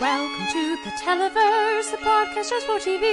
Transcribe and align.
Welcome 0.00 0.46
to 0.46 0.76
the 0.82 0.90
Televerse, 0.96 1.90
the 1.90 1.98
podcast 1.98 2.48
just 2.48 2.64
for 2.64 2.78
TV. 2.78 3.04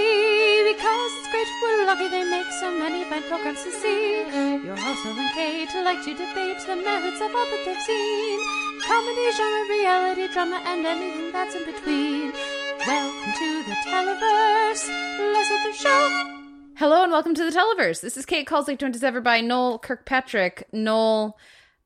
Because 0.71 1.11
it's 1.19 1.29
great, 1.31 1.45
we're 1.61 1.85
lucky 1.85 2.07
they 2.07 2.23
make 2.23 2.47
so 2.61 2.71
many 2.79 3.03
fine 3.03 3.23
programs 3.23 3.61
to 3.63 3.71
see. 3.73 4.23
Your 4.63 4.77
hosts 4.77 5.03
Will 5.03 5.19
and 5.19 5.29
Kate 5.35 5.67
like 5.83 6.01
to 6.05 6.13
debate 6.13 6.59
the 6.65 6.77
merits 6.77 7.19
of 7.19 7.35
all 7.35 7.45
that 7.45 7.63
they've 7.65 7.81
seen. 7.81 8.39
Comedy, 8.87 9.31
genre, 9.35 9.67
reality, 9.67 10.31
drama, 10.31 10.61
and 10.63 10.85
anything 10.85 11.33
that's 11.33 11.55
in 11.55 11.65
between. 11.65 12.31
Welcome 12.87 13.33
to 13.33 13.63
the 13.63 13.75
Televerse. 13.83 14.87
Let's 15.33 15.49
the 15.49 15.73
show. 15.73 16.37
Hello 16.75 17.03
and 17.03 17.11
welcome 17.11 17.35
to 17.35 17.43
the 17.43 17.51
Televerse. 17.51 17.99
This 17.99 18.15
is 18.15 18.25
Kate 18.25 18.47
Kulzick, 18.47 18.77
joined 18.77 18.95
as 18.95 19.03
ever 19.03 19.19
by 19.19 19.41
Noel 19.41 19.77
Kirkpatrick. 19.77 20.69
Noel, 20.71 21.37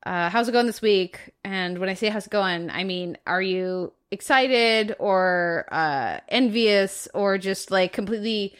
uh, 0.06 0.30
how's 0.30 0.50
it 0.50 0.52
going 0.52 0.66
this 0.66 0.82
week? 0.82 1.34
And 1.44 1.78
when 1.78 1.90
I 1.90 1.94
say 1.94 2.10
how's 2.10 2.28
it 2.28 2.32
going, 2.32 2.70
I 2.70 2.84
mean, 2.84 3.18
are 3.28 3.42
you 3.42 3.94
excited 4.10 4.96
or 5.00 5.68
uh, 5.72 6.20
envious 6.28 7.08
or 7.14 7.38
just 7.38 7.72
like 7.72 7.94
completely 7.94 8.56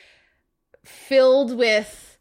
filled 0.84 1.58
with 1.58 2.18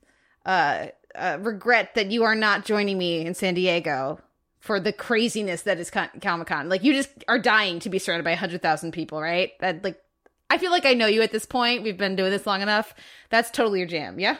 uh, 0.47 0.87
uh, 1.14 1.38
regret 1.41 1.95
that 1.95 2.11
you 2.11 2.25
are 2.25 2.34
not 2.34 2.64
joining 2.64 2.98
me 2.98 3.25
in 3.25 3.34
San 3.34 3.55
Diego 3.55 4.20
for 4.59 4.80
the 4.80 4.92
craziness 4.92 5.62
that 5.62 5.78
is 5.78 5.91
Comic 5.91 6.47
Con? 6.47 6.69
Like, 6.69 6.83
you 6.83 6.92
just 6.92 7.11
are 7.28 7.39
dying 7.39 7.78
to 7.80 7.91
be 7.91 7.98
surrounded 7.98 8.25
by 8.25 8.33
100,000 8.33 8.92
people, 8.92 9.20
right? 9.20 9.52
That, 9.61 9.84
like, 9.84 10.00
I 10.48 10.59
feel 10.59 10.70
like 10.70 10.87
I 10.87 10.95
know 10.95 11.06
you 11.06 11.23
at 11.23 11.30
this 11.30 11.47
point. 11.47 11.83
We've 11.83 11.97
been 11.97 12.16
doing 12.16 12.30
this 12.30 12.47
long 12.47 12.61
enough. 12.62 12.95
That's 13.30 13.50
totally 13.50 13.78
your 13.78 13.89
jam, 13.89 14.19
yeah? 14.19 14.37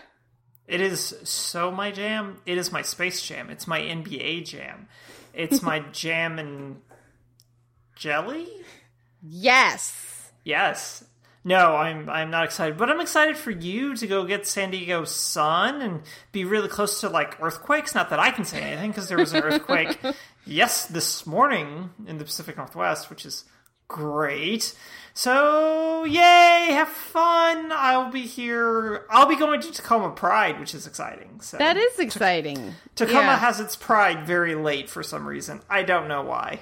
It 0.71 0.81
is 0.81 1.15
so 1.25 1.73
my 1.73 1.91
jam. 1.91 2.39
It 2.47 2.57
is 2.57 2.71
my 2.71 2.83
space 2.83 3.21
jam. 3.23 3.51
It's 3.51 3.67
my 3.67 3.81
NBA 3.81 4.45
jam. 4.47 4.87
It's 5.35 5.63
my 5.63 5.81
jam 5.93 6.39
and 6.39 6.81
jelly? 7.97 8.47
Yes. 9.21 10.31
Yes. 10.45 11.05
No, 11.43 11.75
I'm 11.75 12.09
I'm 12.09 12.31
not 12.31 12.45
excited, 12.45 12.77
but 12.77 12.89
I'm 12.89 13.01
excited 13.01 13.37
for 13.37 13.51
you 13.51 13.97
to 13.97 14.07
go 14.07 14.25
get 14.25 14.47
San 14.47 14.71
Diego 14.71 15.05
sun 15.05 15.81
and 15.81 16.03
be 16.33 16.45
really 16.45 16.69
close 16.69 17.01
to 17.01 17.09
like 17.09 17.41
earthquakes. 17.41 17.95
Not 17.95 18.11
that 18.11 18.21
I 18.21 18.31
can 18.31 18.45
say 18.45 18.61
anything 18.61 18.91
because 18.91 19.09
there 19.09 19.19
was 19.19 19.33
an 19.33 19.43
earthquake, 19.43 19.99
yes, 20.47 20.85
this 20.85 21.27
morning 21.27 21.91
in 22.07 22.19
the 22.19 22.25
Pacific 22.25 22.59
Northwest, 22.59 23.11
which 23.11 23.25
is 23.27 23.45
great. 23.89 24.75
So, 25.15 26.05
yay, 26.05 26.69
have 26.71 26.89
fun. 26.89 27.71
I'll 27.73 28.11
be 28.11 28.23
here. 28.23 29.05
I'll 29.11 29.27
be 29.27 29.37
going 29.37 29.61
to 29.61 29.73
Tacoma 29.73 30.11
Pride, 30.11 30.59
which 30.61 30.75
is 30.75 30.87
exciting. 30.87 31.41
So 31.41 31.57
That 31.59 31.77
is 31.77 31.99
exciting. 31.99 32.75
Tacoma 32.95 33.21
yeah. 33.21 33.37
has 33.39 33.61
its 33.61 33.77
Pride 33.77 34.27
very 34.27 34.55
late 34.55 34.89
for 34.89 35.03
some 35.03 35.27
reason. 35.27 35.61
I 35.69 35.83
don't 35.83 36.09
know 36.09 36.23
why. 36.23 36.61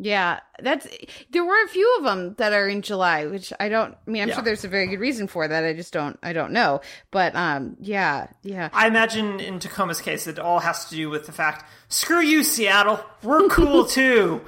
Yeah, 0.00 0.38
that's 0.60 0.86
there 1.30 1.44
were 1.44 1.60
a 1.64 1.68
few 1.68 1.96
of 1.98 2.04
them 2.04 2.34
that 2.38 2.52
are 2.52 2.68
in 2.68 2.82
July, 2.82 3.26
which 3.26 3.52
I 3.58 3.68
don't. 3.68 3.96
I 4.06 4.10
mean, 4.10 4.22
I'm 4.22 4.28
Yeah. 4.28 4.34
sure 4.36 4.44
there's 4.44 4.62
a 4.64 4.68
very 4.68 4.86
good 4.86 5.00
reason 5.00 5.26
for 5.26 5.48
that. 5.48 5.64
I 5.64 5.72
just 5.72 5.92
don't. 5.92 6.16
I 6.22 6.32
don't 6.32 6.52
know. 6.52 6.82
But 7.10 7.34
um, 7.34 7.76
yeah, 7.80 8.28
yeah. 8.44 8.68
I 8.72 8.86
imagine 8.86 9.40
in 9.40 9.58
Tacoma's 9.58 10.00
case, 10.00 10.28
it 10.28 10.38
all 10.38 10.60
has 10.60 10.84
to 10.90 10.94
do 10.94 11.10
with 11.10 11.26
the 11.26 11.32
fact 11.32 11.64
screw 11.88 12.20
you, 12.20 12.44
Seattle. 12.44 13.00
We're 13.24 13.48
cool 13.48 13.86
too. 13.86 14.42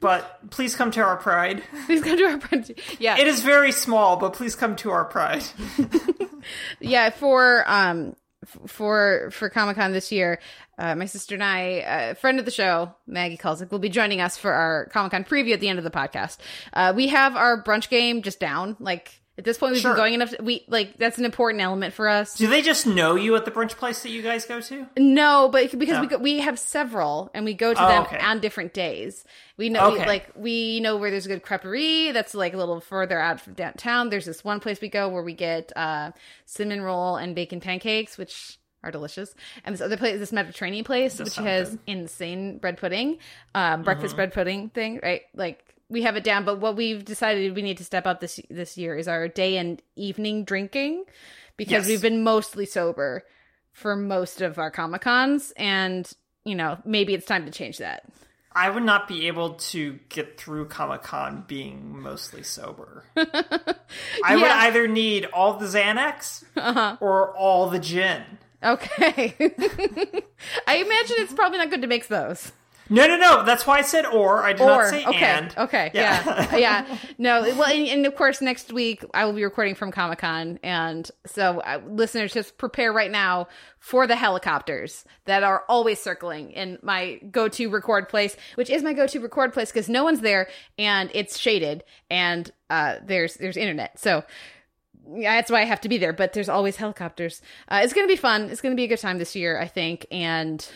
But 0.00 0.50
please 0.50 0.76
come 0.76 0.90
to 0.92 1.02
our 1.02 1.16
Pride. 1.16 1.62
Please 1.86 2.02
come 2.02 2.16
to 2.16 2.24
our 2.24 2.40
friend. 2.40 2.70
Yeah, 2.98 3.18
It 3.18 3.26
is 3.26 3.42
very 3.42 3.72
small, 3.72 4.16
but 4.16 4.32
please 4.34 4.54
come 4.54 4.76
to 4.76 4.90
our 4.90 5.04
Pride. 5.04 5.44
yeah. 6.80 7.10
For 7.10 7.64
um, 7.66 8.16
for 8.66 9.30
for 9.30 9.48
Comic 9.48 9.76
Con 9.76 9.92
this 9.92 10.12
year, 10.12 10.40
uh, 10.78 10.94
my 10.94 11.06
sister 11.06 11.34
and 11.34 11.44
I, 11.44 11.58
a 11.86 12.14
friend 12.14 12.38
of 12.38 12.44
the 12.44 12.50
show, 12.50 12.94
Maggie 13.06 13.36
Kulzick, 13.36 13.70
will 13.70 13.78
be 13.78 13.88
joining 13.88 14.20
us 14.20 14.36
for 14.36 14.52
our 14.52 14.86
Comic 14.86 15.12
Con 15.12 15.24
preview 15.24 15.52
at 15.52 15.60
the 15.60 15.68
end 15.68 15.78
of 15.78 15.84
the 15.84 15.90
podcast. 15.90 16.38
Uh, 16.72 16.92
we 16.94 17.08
have 17.08 17.36
our 17.36 17.62
brunch 17.62 17.88
game 17.88 18.22
just 18.22 18.40
down. 18.40 18.76
Like 18.80 19.20
at 19.36 19.44
this 19.44 19.58
point, 19.58 19.72
we've 19.72 19.80
Sure. 19.82 19.92
been 19.92 19.96
going 19.96 20.14
enough. 20.14 20.34
we 20.40 20.64
like 20.68 20.96
that's 20.98 21.18
an 21.18 21.24
important 21.24 21.60
element 21.62 21.92
for 21.92 22.08
us. 22.08 22.34
Do 22.34 22.46
they 22.46 22.62
just 22.62 22.86
know 22.86 23.16
you 23.16 23.34
at 23.36 23.44
the 23.44 23.50
brunch 23.50 23.76
place 23.76 24.02
that 24.04 24.10
you 24.10 24.22
guys 24.22 24.46
go 24.46 24.60
to? 24.60 24.86
No, 24.96 25.48
but 25.50 25.76
because 25.76 25.98
we 25.98 26.06
No. 26.06 26.08
go, 26.08 26.18
we 26.18 26.38
have 26.38 26.58
several, 26.58 27.30
and 27.34 27.44
we 27.44 27.52
go 27.54 27.74
to 27.74 27.84
Oh, 27.84 27.88
them 27.88 28.02
okay. 28.04 28.18
on 28.18 28.40
different 28.40 28.72
days. 28.74 29.24
We 29.56 29.68
know, 29.70 29.90
we, 29.90 29.98
like 29.98 30.30
we 30.36 30.80
know 30.80 30.96
where 30.96 31.10
there's 31.10 31.26
a 31.26 31.28
good 31.28 31.42
creperie 31.42 32.12
that's 32.12 32.34
like 32.34 32.54
a 32.54 32.56
little 32.56 32.80
further 32.80 33.18
out 33.20 33.40
from 33.40 33.54
downtown. 33.54 34.10
There's 34.10 34.24
this 34.26 34.44
one 34.44 34.60
place 34.60 34.80
we 34.80 34.88
go 34.88 35.08
where 35.08 35.22
we 35.22 35.32
get 35.34 35.72
uh, 35.76 36.12
cinnamon 36.44 36.82
roll 36.82 37.16
and 37.16 37.34
bacon 37.34 37.60
pancakes, 37.60 38.16
which 38.18 38.58
are 38.84 38.90
delicious. 38.90 39.34
And 39.64 39.72
this 39.72 39.80
other 39.80 39.96
place, 39.96 40.18
this 40.18 40.30
Mediterranean 40.32 40.84
place, 40.84 41.16
Does 41.16 41.24
which 41.26 41.36
has 41.44 41.70
good. 41.70 41.78
Mm-hmm. 41.80 41.90
insane 41.90 42.58
bread 42.58 42.76
pudding, 42.78 43.18
um, 43.54 43.82
breakfast 43.82 44.14
bread 44.14 44.32
pudding 44.32 44.68
thing, 44.68 45.00
right? 45.02 45.22
Like 45.34 45.73
we 45.94 46.02
have 46.02 46.16
it 46.16 46.24
down, 46.24 46.44
but 46.44 46.58
what 46.58 46.76
we've 46.76 47.02
decided 47.04 47.54
we 47.56 47.62
need 47.62 47.78
to 47.78 47.84
step 47.84 48.06
up 48.06 48.20
this 48.20 48.38
this 48.50 48.76
year 48.76 48.94
is 48.96 49.08
our 49.08 49.28
day 49.28 49.56
and 49.56 49.80
evening 49.96 50.44
drinking 50.44 51.04
because 51.56 51.84
Yes. 51.84 51.86
we've 51.88 52.02
been 52.02 52.22
mostly 52.22 52.66
sober 52.66 53.24
for 53.72 53.96
most 53.96 54.42
of 54.42 54.58
our 54.58 54.70
comic 54.70 55.00
cons 55.02 55.52
and 55.56 56.12
you 56.44 56.54
know 56.54 56.76
maybe 56.84 57.14
it's 57.14 57.26
time 57.26 57.44
to 57.46 57.50
change 57.50 57.78
that 57.78 58.04
I 58.56 58.70
would 58.70 58.84
not 58.84 59.08
be 59.08 59.26
able 59.26 59.54
to 59.72 59.98
get 60.08 60.38
through 60.38 60.66
Comic 60.66 61.02
Con 61.02 61.42
being 61.48 62.00
mostly 62.00 62.44
sober. 62.44 63.02
I 63.16 63.24
would 63.24 63.32
Yeah. 63.34 64.32
Uh-huh. 64.34 64.66
either 64.66 64.86
need 64.86 65.24
all 65.32 65.54
the 65.54 65.66
Xanax 65.66 66.44
or 67.00 67.30
all 67.36 67.68
the 67.68 67.80
gin. 67.80 68.22
okay 68.62 69.34
i 70.66 70.76
imagine 70.76 71.16
it's 71.18 71.32
probably 71.34 71.58
not 71.58 71.68
good 71.70 71.82
to 71.82 71.88
mix 71.88 72.06
those 72.06 72.52
No, 72.90 73.06
no, 73.06 73.16
no. 73.16 73.44
That's 73.44 73.66
why 73.66 73.78
I 73.78 73.82
said 73.82 74.06
or. 74.06 74.42
I 74.42 74.52
did 74.52 74.62
or 74.62 74.66
not 74.66 74.90
say 74.90 75.04
okay 75.04 75.24
and. 75.24 75.54
okay 75.56 75.90
yeah 75.94 76.56
yeah, 76.56 76.98
no 77.18 77.42
well 77.42 77.64
and, 77.64 77.86
and 77.86 78.06
of 78.06 78.14
course 78.14 78.40
next 78.40 78.72
week 78.72 79.04
i 79.14 79.24
will 79.24 79.32
be 79.32 79.44
recording 79.44 79.74
from 79.74 79.90
comic-con 79.90 80.58
and 80.62 81.10
so 81.26 81.60
uh, 81.60 81.80
listeners 81.86 82.32
just 82.32 82.58
prepare 82.58 82.92
right 82.92 83.10
now 83.10 83.48
for 83.78 84.06
the 84.06 84.16
helicopters 84.16 85.04
that 85.26 85.42
are 85.42 85.64
always 85.68 86.00
circling 86.00 86.50
in 86.52 86.78
my 86.82 87.20
go-to 87.30 87.68
record 87.68 88.08
place 88.08 88.36
which 88.54 88.70
is 88.70 88.82
my 88.82 88.92
go-to 88.92 89.20
record 89.20 89.52
place 89.52 89.70
because 89.70 89.88
no 89.88 90.04
one's 90.04 90.20
there 90.20 90.48
and 90.78 91.10
it's 91.14 91.38
shaded 91.38 91.84
and 92.10 92.50
uh 92.70 92.96
there's 93.04 93.34
there's 93.34 93.56
internet 93.56 93.98
so 93.98 94.24
yeah, 95.14 95.34
that's 95.34 95.50
why 95.50 95.60
I 95.60 95.64
have 95.64 95.82
to 95.82 95.90
be 95.90 95.98
there. 95.98 96.14
But 96.14 96.32
there's 96.32 96.48
always 96.48 96.76
helicopters. 96.76 97.42
Uh, 97.68 97.82
it's 97.84 97.92
gonna 97.92 98.06
be 98.06 98.16
fun. 98.16 98.44
It's 98.48 98.62
gonna 98.62 98.74
be 98.74 98.84
a 98.84 98.86
good 98.86 98.98
time 98.98 99.18
this 99.18 99.36
year, 99.36 99.60
I 99.60 99.66
think. 99.68 100.06
And 100.10 100.66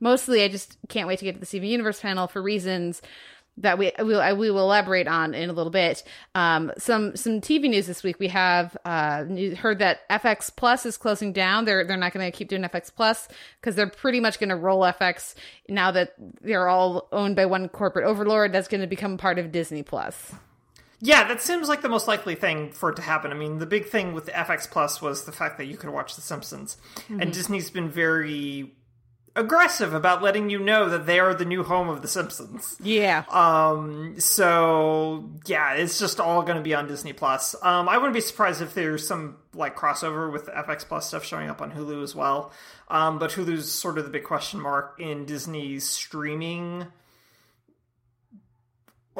mostly, 0.00 0.42
I 0.42 0.48
just 0.48 0.76
can't 0.88 1.06
wait 1.06 1.18
to 1.20 1.24
get 1.24 1.34
to 1.34 1.40
the 1.40 1.46
Steven 1.46 1.68
Universe 1.68 2.00
panel 2.00 2.26
for 2.26 2.42
reasons 2.42 3.00
that 3.60 3.78
we 3.78 3.92
we 3.98 4.04
will, 4.04 4.36
we 4.36 4.50
will 4.50 4.60
elaborate 4.60 5.06
on 5.06 5.34
in 5.34 5.50
a 5.50 5.52
little 5.52 5.70
bit. 5.70 6.02
Um, 6.34 6.72
some 6.78 7.16
some 7.16 7.40
TV 7.40 7.68
news 7.68 7.86
this 7.86 8.02
week. 8.02 8.18
We 8.18 8.28
have 8.28 8.76
uh, 8.84 9.24
heard 9.56 9.78
that 9.80 10.08
FX 10.08 10.54
Plus 10.54 10.86
is 10.86 10.96
closing 10.96 11.32
down. 11.32 11.64
They're 11.64 11.84
they're 11.84 11.96
not 11.96 12.12
going 12.12 12.30
to 12.30 12.36
keep 12.36 12.48
doing 12.48 12.62
FX 12.62 12.94
Plus 12.94 13.28
because 13.60 13.76
they're 13.76 13.88
pretty 13.88 14.20
much 14.20 14.38
going 14.38 14.50
to 14.50 14.56
roll 14.56 14.80
FX 14.80 15.34
now 15.68 15.90
that 15.92 16.14
they're 16.40 16.68
all 16.68 17.08
owned 17.12 17.36
by 17.36 17.46
one 17.46 17.68
corporate 17.68 18.06
overlord. 18.06 18.52
That's 18.52 18.68
going 18.68 18.80
to 18.80 18.86
become 18.86 19.18
part 19.18 19.38
of 19.38 19.52
Disney 19.52 19.82
Plus. 19.82 20.32
Yeah, 21.02 21.26
that 21.28 21.40
seems 21.40 21.66
like 21.66 21.80
the 21.80 21.88
most 21.88 22.06
likely 22.06 22.34
thing 22.34 22.72
for 22.72 22.90
it 22.90 22.96
to 22.96 23.02
happen. 23.02 23.30
I 23.30 23.34
mean, 23.34 23.58
the 23.58 23.64
big 23.64 23.86
thing 23.86 24.12
with 24.12 24.26
FX 24.26 24.70
Plus 24.70 25.00
was 25.00 25.24
the 25.24 25.32
fact 25.32 25.56
that 25.56 25.64
you 25.64 25.78
could 25.78 25.88
watch 25.88 26.14
The 26.14 26.20
Simpsons. 26.20 26.76
Mm-hmm. 26.96 27.20
And 27.20 27.32
Disney's 27.32 27.70
been 27.70 27.88
very 27.88 28.74
aggressive 29.36 29.94
about 29.94 30.22
letting 30.22 30.50
you 30.50 30.58
know 30.58 30.88
that 30.88 31.06
they 31.06 31.18
are 31.20 31.34
the 31.34 31.44
new 31.44 31.62
home 31.62 31.88
of 31.88 32.02
The 32.02 32.08
Simpsons. 32.08 32.76
Yeah. 32.82 33.24
Um, 33.30 34.16
so 34.18 35.30
yeah, 35.46 35.74
it's 35.74 35.98
just 35.98 36.20
all 36.20 36.42
going 36.42 36.56
to 36.56 36.62
be 36.62 36.74
on 36.74 36.88
Disney 36.88 37.12
Plus. 37.12 37.54
Um, 37.62 37.88
I 37.88 37.96
wouldn't 37.96 38.14
be 38.14 38.20
surprised 38.20 38.60
if 38.62 38.74
there's 38.74 39.06
some 39.06 39.36
like 39.54 39.76
crossover 39.76 40.32
with 40.32 40.46
the 40.46 40.52
FX 40.52 40.86
Plus 40.86 41.08
stuff 41.08 41.24
showing 41.24 41.48
up 41.48 41.62
on 41.62 41.72
Hulu 41.72 42.02
as 42.02 42.14
well. 42.14 42.52
Um, 42.88 43.18
but 43.18 43.30
Hulu's 43.30 43.70
sort 43.70 43.98
of 43.98 44.04
the 44.04 44.10
big 44.10 44.24
question 44.24 44.60
mark 44.60 44.96
in 44.98 45.24
Disney's 45.24 45.88
streaming 45.88 46.86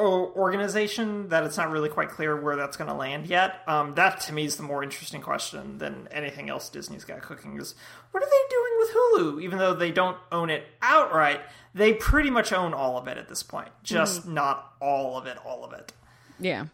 organization 0.01 1.29
that 1.29 1.45
it's 1.45 1.57
not 1.57 1.71
really 1.71 1.89
quite 1.89 2.11
clear 2.11 2.41
where 2.41 2.57
that's 2.57 2.77
going 2.77 2.89
to 2.89 2.97
land 2.97 3.27
yet. 3.27 3.61
Um, 3.67 3.95
that 3.95 4.21
to 4.23 4.33
me 4.33 4.45
is 4.45 4.57
the 4.57 4.63
more 4.63 4.83
interesting 4.83 5.21
question 5.21 5.79
than 5.79 6.09
anything 6.11 6.51
else 6.51 6.69
Disney's 6.69 7.05
got 7.05 7.23
cooking. 7.23 7.59
Is 7.59 7.75
what 8.11 8.23
are 8.23 8.27
they 8.27 8.43
doing 8.51 8.73
with 8.79 8.91
Hulu? 8.91 9.43
Even 9.43 9.59
though 9.59 9.75
they 9.75 9.91
don't 9.91 10.17
own 10.33 10.51
it 10.51 10.65
outright, 10.83 11.41
they 11.75 11.93
pretty 11.93 12.31
much 12.31 12.53
own 12.53 12.75
all 12.75 12.99
of 12.99 13.09
it 13.09 13.19
at 13.19 13.29
this 13.29 13.43
point. 13.43 13.69
Just 13.83 14.27
not 14.27 14.73
all 14.81 15.17
of 15.17 15.27
it. 15.27 15.39
All 15.45 15.65
of 15.65 15.73
it. 15.73 15.93
Yeah. 16.39 16.67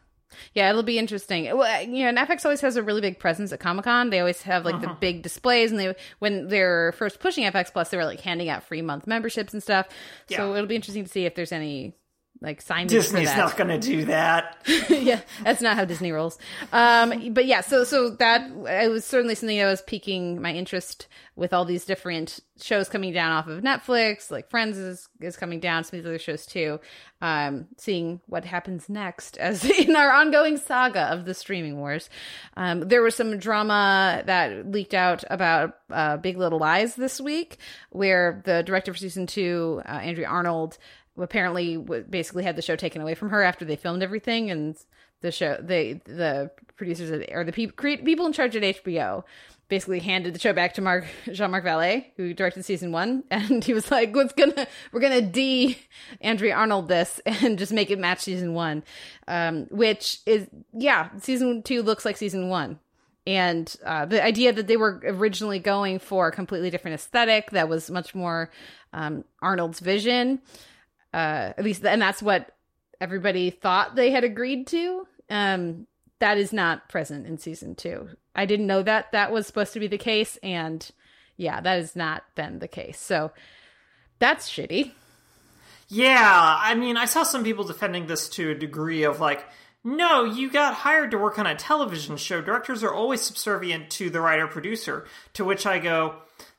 Yeah, 0.54 0.68
it'll 0.70 0.82
be 0.82 0.98
interesting. 0.98 1.44
Well, 1.56 1.82
you 1.82 2.02
know, 2.02 2.08
and 2.08 2.18
FX 2.18 2.44
always 2.44 2.60
has 2.60 2.76
a 2.76 2.82
really 2.82 3.00
big 3.00 3.18
presence 3.18 3.52
at 3.52 3.60
Comic 3.60 3.84
Con. 3.84 4.10
They 4.10 4.20
always 4.20 4.42
have 4.42 4.64
like 4.64 4.80
the 4.80 4.88
big 5.00 5.22
displays, 5.22 5.70
and 5.70 5.80
they 5.80 5.94
when 6.18 6.48
they're 6.48 6.92
first 6.92 7.20
pushing 7.20 7.44
FX 7.44 7.72
Plus, 7.72 7.88
they 7.90 7.96
were 7.96 8.04
like 8.04 8.20
handing 8.20 8.48
out 8.48 8.62
free 8.62 8.82
month 8.82 9.06
memberships 9.06 9.52
and 9.52 9.62
stuff. 9.62 9.86
So 10.28 10.54
it'll 10.54 10.66
be 10.66 10.76
interesting 10.76 11.04
to 11.04 11.10
see 11.10 11.24
if 11.24 11.34
there's 11.34 11.52
any 11.52 11.94
like 12.40 12.64
signage 12.64 12.88
Disney's 12.88 13.30
for 13.30 13.36
that. 13.36 13.38
not 13.38 13.56
going 13.56 13.68
to 13.68 13.78
do 13.78 14.04
that. 14.06 14.58
yeah, 14.88 15.20
that's 15.42 15.60
not 15.62 15.76
how 15.76 15.84
Disney 15.84 16.12
rolls. 16.12 16.38
Um, 16.72 17.32
but 17.32 17.46
yeah, 17.46 17.60
so 17.60 17.84
so 17.84 18.10
that 18.10 18.50
it 18.50 18.90
was 18.90 19.04
certainly 19.04 19.34
something 19.34 19.58
that 19.58 19.66
was 19.66 19.82
piquing 19.82 20.40
my 20.40 20.52
interest 20.52 21.08
with 21.34 21.52
all 21.52 21.64
these 21.64 21.84
different 21.84 22.40
shows 22.60 22.88
coming 22.88 23.12
down 23.12 23.32
off 23.32 23.46
of 23.46 23.62
Netflix, 23.62 24.30
like 24.30 24.50
Friends 24.50 24.76
is 24.78 25.08
is 25.20 25.36
coming 25.36 25.60
down, 25.60 25.84
some 25.84 25.98
of 25.98 26.04
these 26.04 26.08
other 26.08 26.18
shows 26.18 26.46
too. 26.46 26.80
Um, 27.22 27.68
seeing 27.78 28.20
what 28.26 28.44
happens 28.44 28.88
next 28.88 29.36
as 29.38 29.64
in 29.64 29.96
our 29.96 30.12
ongoing 30.12 30.58
saga 30.58 31.12
of 31.12 31.24
the 31.24 31.34
streaming 31.34 31.78
wars. 31.78 32.10
Um, 32.56 32.80
there 32.80 33.02
was 33.02 33.14
some 33.14 33.38
drama 33.38 34.22
that 34.26 34.70
leaked 34.70 34.94
out 34.94 35.24
about 35.30 35.78
uh, 35.90 36.18
Big 36.18 36.36
Little 36.36 36.58
Lies 36.58 36.96
this 36.96 37.20
week, 37.20 37.58
where 37.90 38.42
the 38.44 38.62
director 38.62 38.92
for 38.92 38.98
season 38.98 39.26
two, 39.26 39.82
uh, 39.86 39.92
Andrea 39.92 40.28
Arnold 40.28 40.78
apparently 41.18 41.76
basically 41.76 42.44
had 42.44 42.56
the 42.56 42.62
show 42.62 42.76
taken 42.76 43.02
away 43.02 43.14
from 43.14 43.30
her 43.30 43.42
after 43.42 43.64
they 43.64 43.76
filmed 43.76 44.02
everything 44.02 44.50
and 44.50 44.76
the 45.20 45.32
show 45.32 45.56
they 45.60 45.94
the 46.04 46.50
producers 46.76 47.26
or 47.32 47.44
the 47.44 47.52
pe- 47.52 47.66
cre- 47.66 48.04
people 48.04 48.26
in 48.26 48.32
charge 48.32 48.54
at 48.56 48.62
HBO 48.62 49.24
basically 49.68 49.98
handed 49.98 50.32
the 50.34 50.38
show 50.38 50.52
back 50.52 50.74
to 50.74 50.80
Mark 50.80 51.06
Jean-Marc 51.32 51.64
Vallée 51.64 52.06
who 52.16 52.34
directed 52.34 52.64
season 52.64 52.92
1 52.92 53.24
and 53.30 53.64
he 53.64 53.74
was 53.74 53.90
like 53.90 54.14
what's 54.14 54.32
gonna 54.32 54.66
we're 54.92 55.00
gonna 55.00 55.22
de 55.22 55.78
Andrea 56.20 56.54
Arnold 56.54 56.88
this 56.88 57.20
and 57.24 57.58
just 57.58 57.72
make 57.72 57.90
it 57.90 57.98
match 57.98 58.20
season 58.20 58.54
1 58.54 58.84
um 59.28 59.66
which 59.70 60.20
is 60.26 60.46
yeah 60.72 61.08
season 61.20 61.62
2 61.62 61.82
looks 61.82 62.04
like 62.04 62.16
season 62.16 62.48
1 62.48 62.78
and 63.28 63.74
uh, 63.84 64.06
the 64.06 64.22
idea 64.22 64.52
that 64.52 64.68
they 64.68 64.76
were 64.76 65.02
originally 65.04 65.58
going 65.58 65.98
for 65.98 66.28
a 66.28 66.32
completely 66.32 66.70
different 66.70 66.94
aesthetic 66.94 67.50
that 67.50 67.68
was 67.68 67.90
much 67.90 68.14
more 68.14 68.50
um, 68.92 69.24
Arnold's 69.42 69.80
vision 69.80 70.40
uh 71.16 71.52
at 71.56 71.64
least 71.64 71.84
and 71.84 72.00
that's 72.00 72.22
what 72.22 72.52
everybody 73.00 73.50
thought 73.50 73.96
they 73.96 74.10
had 74.10 74.24
agreed 74.24 74.66
to 74.66 75.06
um 75.30 75.86
that 76.18 76.38
is 76.38 76.52
not 76.52 76.88
present 76.88 77.26
in 77.26 77.38
season 77.38 77.74
two 77.74 78.08
i 78.34 78.44
didn't 78.46 78.66
know 78.66 78.82
that 78.82 79.10
that 79.12 79.32
was 79.32 79.46
supposed 79.46 79.72
to 79.72 79.80
be 79.80 79.86
the 79.88 79.98
case 79.98 80.38
and 80.42 80.90
yeah 81.36 81.60
that 81.60 81.76
has 81.76 81.96
not 81.96 82.22
been 82.34 82.58
the 82.58 82.68
case 82.68 83.00
so 83.00 83.32
that's 84.18 84.48
shitty 84.48 84.92
Yeah, 85.88 86.58
I 86.60 86.74
mean, 86.74 86.96
I 86.96 87.04
saw 87.04 87.22
some 87.22 87.44
people 87.44 87.64
defending 87.64 88.06
this 88.06 88.28
to 88.30 88.50
a 88.50 88.54
degree 88.54 89.04
of 89.04 89.20
like, 89.20 89.44
no, 89.84 90.24
you 90.24 90.50
got 90.50 90.74
hired 90.74 91.12
to 91.12 91.18
work 91.18 91.38
on 91.38 91.46
a 91.46 91.54
television 91.54 92.16
show. 92.16 92.40
Directors 92.40 92.82
are 92.82 92.92
always 92.92 93.20
subservient 93.20 93.88
to 93.90 94.10
the 94.10 94.20
writer 94.20 94.48
producer. 94.48 95.06
To 95.34 95.44
which 95.44 95.64
I 95.64 95.78
go, 95.78 96.16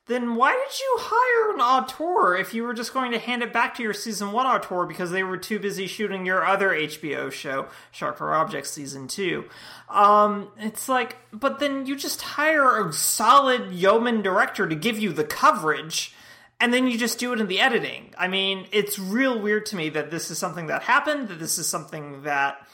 then 0.07 0.35
why 0.35 0.53
did 0.53 0.79
you 0.79 0.95
hire 0.99 1.53
an 1.53 1.61
auteur 1.61 2.35
if 2.37 2.53
you 2.53 2.63
were 2.63 2.73
just 2.73 2.93
going 2.93 3.11
to 3.11 3.19
hand 3.19 3.43
it 3.43 3.51
back 3.51 3.75
to 3.75 3.83
your 3.83 3.93
season 3.93 4.31
one 4.31 4.45
auteur 4.45 4.85
because 4.85 5.11
they 5.11 5.23
were 5.23 5.37
too 5.37 5.59
busy 5.59 5.85
shooting 5.85 6.25
your 6.25 6.45
other 6.45 6.69
HBO 6.69 7.31
show, 7.31 7.67
Shark 7.91 8.17
Sharper 8.17 8.33
Objects 8.33 8.71
season 8.71 9.07
two? 9.07 9.45
Um, 9.89 10.49
it's 10.57 10.87
like, 10.87 11.17
but 11.31 11.59
then 11.59 11.85
you 11.85 11.95
just 11.95 12.21
hire 12.21 12.87
a 12.87 12.93
solid 12.93 13.71
yeoman 13.71 14.21
director 14.21 14.67
to 14.67 14.75
give 14.75 14.97
you 14.97 15.11
the 15.11 15.25
coverage 15.25 16.13
and 16.59 16.73
then 16.73 16.87
you 16.87 16.97
just 16.97 17.19
do 17.19 17.33
it 17.33 17.39
in 17.39 17.47
the 17.47 17.59
editing. 17.59 18.13
I 18.17 18.27
mean, 18.27 18.65
it's 18.71 18.97
real 18.97 19.39
weird 19.39 19.65
to 19.67 19.75
me 19.75 19.89
that 19.89 20.09
this 20.09 20.31
is 20.31 20.37
something 20.37 20.67
that 20.67 20.83
happened, 20.83 21.27
that 21.27 21.39
this 21.39 21.57
is 21.57 21.69
something 21.69 22.23
that 22.23 22.65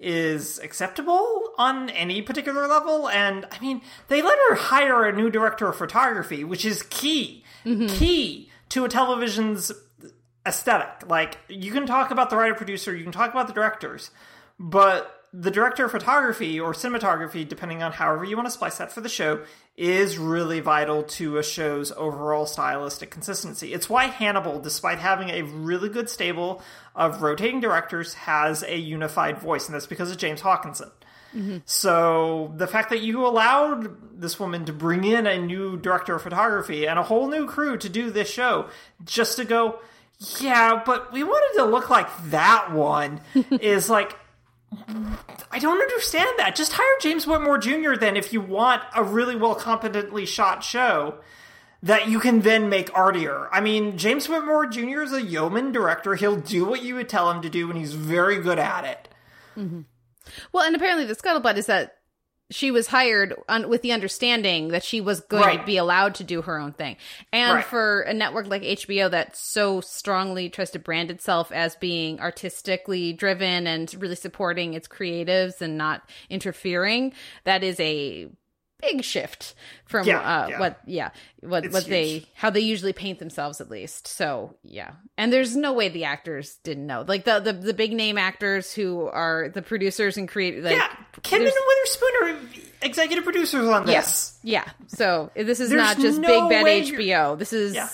is 0.00 0.58
acceptable 0.60 1.52
on 1.58 1.90
any 1.90 2.22
particular 2.22 2.66
level. 2.66 3.08
And 3.08 3.46
I 3.50 3.58
mean, 3.60 3.82
they 4.08 4.22
let 4.22 4.38
her 4.48 4.54
hire 4.54 5.04
a 5.04 5.12
new 5.12 5.30
director 5.30 5.68
of 5.68 5.76
photography, 5.76 6.44
which 6.44 6.64
is 6.64 6.82
key, 6.84 7.44
mm-hmm. 7.64 7.86
key 7.88 8.50
to 8.70 8.84
a 8.84 8.88
television's 8.88 9.72
aesthetic. 10.46 11.08
Like, 11.08 11.38
you 11.48 11.72
can 11.72 11.86
talk 11.86 12.10
about 12.10 12.30
the 12.30 12.36
writer 12.36 12.54
producer, 12.54 12.94
you 12.94 13.02
can 13.02 13.12
talk 13.12 13.30
about 13.30 13.48
the 13.48 13.52
directors, 13.52 14.10
but 14.58 15.17
the 15.32 15.50
director 15.50 15.84
of 15.84 15.90
photography 15.90 16.58
or 16.58 16.72
cinematography, 16.72 17.46
depending 17.46 17.82
on 17.82 17.92
however 17.92 18.24
you 18.24 18.36
want 18.36 18.46
to 18.46 18.50
splice 18.50 18.78
that 18.78 18.90
for 18.90 19.00
the 19.00 19.08
show, 19.08 19.44
is 19.76 20.18
really 20.18 20.60
vital 20.60 21.02
to 21.02 21.36
a 21.36 21.42
show's 21.42 21.92
overall 21.92 22.46
stylistic 22.46 23.10
consistency. 23.10 23.74
It's 23.74 23.90
why 23.90 24.06
Hannibal, 24.06 24.58
despite 24.58 24.98
having 24.98 25.30
a 25.30 25.42
really 25.42 25.88
good 25.88 26.08
stable 26.08 26.62
of 26.94 27.22
rotating 27.22 27.60
directors, 27.60 28.14
has 28.14 28.62
a 28.62 28.76
unified 28.76 29.38
voice, 29.38 29.66
and 29.66 29.74
that's 29.74 29.86
because 29.86 30.10
of 30.10 30.16
James 30.16 30.40
Hawkinson. 30.40 30.90
Mm-hmm. 31.34 31.58
So 31.66 32.52
the 32.56 32.66
fact 32.66 32.90
that 32.90 33.00
you 33.00 33.26
allowed 33.26 34.20
this 34.20 34.40
woman 34.40 34.64
to 34.64 34.72
bring 34.72 35.04
in 35.04 35.26
a 35.26 35.38
new 35.38 35.76
director 35.76 36.14
of 36.14 36.22
photography 36.22 36.88
and 36.88 36.98
a 36.98 37.02
whole 37.02 37.28
new 37.28 37.46
crew 37.46 37.76
to 37.76 37.88
do 37.88 38.10
this 38.10 38.30
show 38.30 38.68
just 39.04 39.36
to 39.36 39.44
go, 39.44 39.78
yeah, 40.40 40.82
but 40.84 41.12
we 41.12 41.22
wanted 41.22 41.58
to 41.58 41.66
look 41.66 41.90
like 41.90 42.08
that 42.30 42.72
one 42.72 43.20
is 43.60 43.90
like 43.90 44.16
I 45.50 45.58
don't 45.58 45.80
understand 45.80 46.30
that. 46.38 46.54
Just 46.54 46.74
hire 46.74 46.86
James 47.00 47.26
Whitmore 47.26 47.58
Jr. 47.58 47.94
then 47.94 48.16
if 48.16 48.32
you 48.32 48.40
want 48.40 48.82
a 48.94 49.02
really 49.02 49.36
well 49.36 49.54
competently 49.54 50.26
shot 50.26 50.62
show 50.62 51.20
that 51.82 52.08
you 52.08 52.20
can 52.20 52.40
then 52.40 52.68
make 52.68 52.96
artier. 52.96 53.48
I 53.52 53.60
mean, 53.60 53.96
James 53.96 54.28
Whitmore 54.28 54.66
Jr. 54.66 55.02
is 55.02 55.12
a 55.12 55.22
yeoman 55.22 55.72
director. 55.72 56.16
He'll 56.16 56.40
do 56.40 56.64
what 56.64 56.82
you 56.82 56.96
would 56.96 57.08
tell 57.08 57.30
him 57.30 57.40
to 57.42 57.48
do, 57.48 57.70
and 57.70 57.78
he's 57.78 57.94
very 57.94 58.40
good 58.40 58.58
at 58.58 58.84
it. 58.84 59.08
Mm-hmm. 59.56 59.80
well 60.52 60.64
and 60.64 60.76
apparently 60.76 61.04
the 61.04 61.16
scuttlebutt 61.16 61.56
is 61.56 61.66
that 61.66 61.97
she 62.50 62.70
was 62.70 62.86
hired 62.86 63.34
on, 63.48 63.68
with 63.68 63.82
the 63.82 63.92
understanding 63.92 64.68
that 64.68 64.82
she 64.82 65.00
was 65.00 65.20
going 65.20 65.58
to 65.58 65.64
be 65.64 65.76
allowed 65.76 66.14
to 66.16 66.24
do 66.24 66.42
her 66.42 66.58
own 66.58 66.72
thing. 66.72 66.96
And 67.32 67.56
Right. 67.56 67.64
for 67.64 68.00
a 68.02 68.14
network 68.14 68.46
like 68.46 68.62
HBO 68.62 69.10
that 69.10 69.36
so 69.36 69.80
strongly 69.80 70.48
tries 70.48 70.70
to 70.70 70.78
brand 70.78 71.10
itself 71.10 71.52
as 71.52 71.76
being 71.76 72.20
artistically 72.20 73.12
driven 73.12 73.66
and 73.66 73.94
really 73.98 74.16
supporting 74.16 74.74
its 74.74 74.88
creatives 74.88 75.60
and 75.60 75.76
not 75.76 76.08
interfering, 76.30 77.12
that 77.44 77.62
is 77.62 77.78
a 77.80 78.28
big 78.80 79.02
shift 79.02 79.54
from 79.86 80.06
Yeah, 80.06 80.20
uh, 80.20 80.46
yeah. 80.48 80.60
what 80.60 80.80
yeah 80.86 81.10
what 81.40 81.64
It's 81.64 81.74
what 81.74 81.86
they 81.86 82.24
how 82.34 82.50
they 82.50 82.60
usually 82.60 82.92
paint 82.92 83.18
themselves 83.18 83.60
at 83.60 83.68
least 83.70 84.06
so 84.06 84.54
yeah 84.62 84.92
and 85.16 85.32
there's 85.32 85.56
no 85.56 85.72
way 85.72 85.88
the 85.88 86.04
actors 86.04 86.56
didn't 86.62 86.86
know 86.86 87.04
like 87.08 87.24
the 87.24 87.40
the, 87.40 87.52
the 87.52 87.74
big 87.74 87.92
name 87.92 88.16
actors 88.18 88.72
who 88.72 89.06
are 89.06 89.48
the 89.48 89.62
producers 89.62 90.16
and 90.16 90.28
create 90.28 90.62
like 90.62 90.76
yeah, 90.76 90.88
there's- 91.28 91.52
and 91.54 91.64
Witherspoon 91.66 92.08
are 92.22 92.38
executive 92.82 93.24
producers 93.24 93.66
on 93.68 93.86
this. 93.86 93.92
Yes. 93.92 94.38
Yeah. 94.44 94.64
So 94.86 95.30
this 95.34 95.58
is 95.58 95.72
not 95.72 95.98
just 95.98 96.20
no 96.20 96.48
big 96.48 96.64
bad 96.64 96.66
HBO. 96.84 97.36
This 97.38 97.52
is 97.52 97.74
Yeah. 97.74 97.88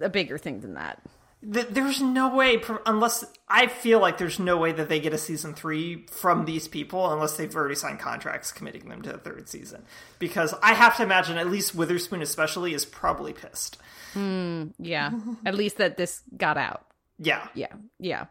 a 0.00 0.08
bigger 0.08 0.38
thing 0.38 0.60
than 0.60 0.74
that. 0.74 1.02
Th- 1.42 1.68
There's 1.68 2.02
no 2.02 2.34
way, 2.34 2.62
unless 2.84 3.24
I 3.48 3.66
feel 3.66 3.98
like 3.98 4.18
there's 4.18 4.38
no 4.38 4.58
way 4.58 4.72
that 4.72 4.88
they 4.88 5.00
get 5.00 5.14
a 5.14 5.18
season 5.18 5.54
three 5.54 6.06
from 6.10 6.44
these 6.44 6.68
people 6.68 7.10
unless 7.12 7.36
they've 7.36 7.54
already 7.54 7.74
signed 7.74 7.98
contracts 7.98 8.52
committing 8.52 8.88
them 8.88 9.02
to 9.02 9.14
a 9.14 9.18
third 9.18 9.48
season. 9.48 9.84
Because 10.18 10.54
I 10.62 10.74
have 10.74 10.96
to 10.98 11.02
imagine, 11.02 11.38
at 11.38 11.50
least 11.50 11.74
Witherspoon 11.74 12.20
especially, 12.22 12.74
is 12.74 12.84
probably 12.84 13.32
pissed. 13.32 13.78
Hmm, 14.12 14.68
yeah. 14.78 15.12
At 15.46 15.54
least 15.54 15.78
that 15.78 15.96
this 15.96 16.22
got 16.36 16.58
out. 16.58 16.84
Yeah. 17.22 17.46
Yeah. 17.54 17.72
Yeah. 17.98 18.26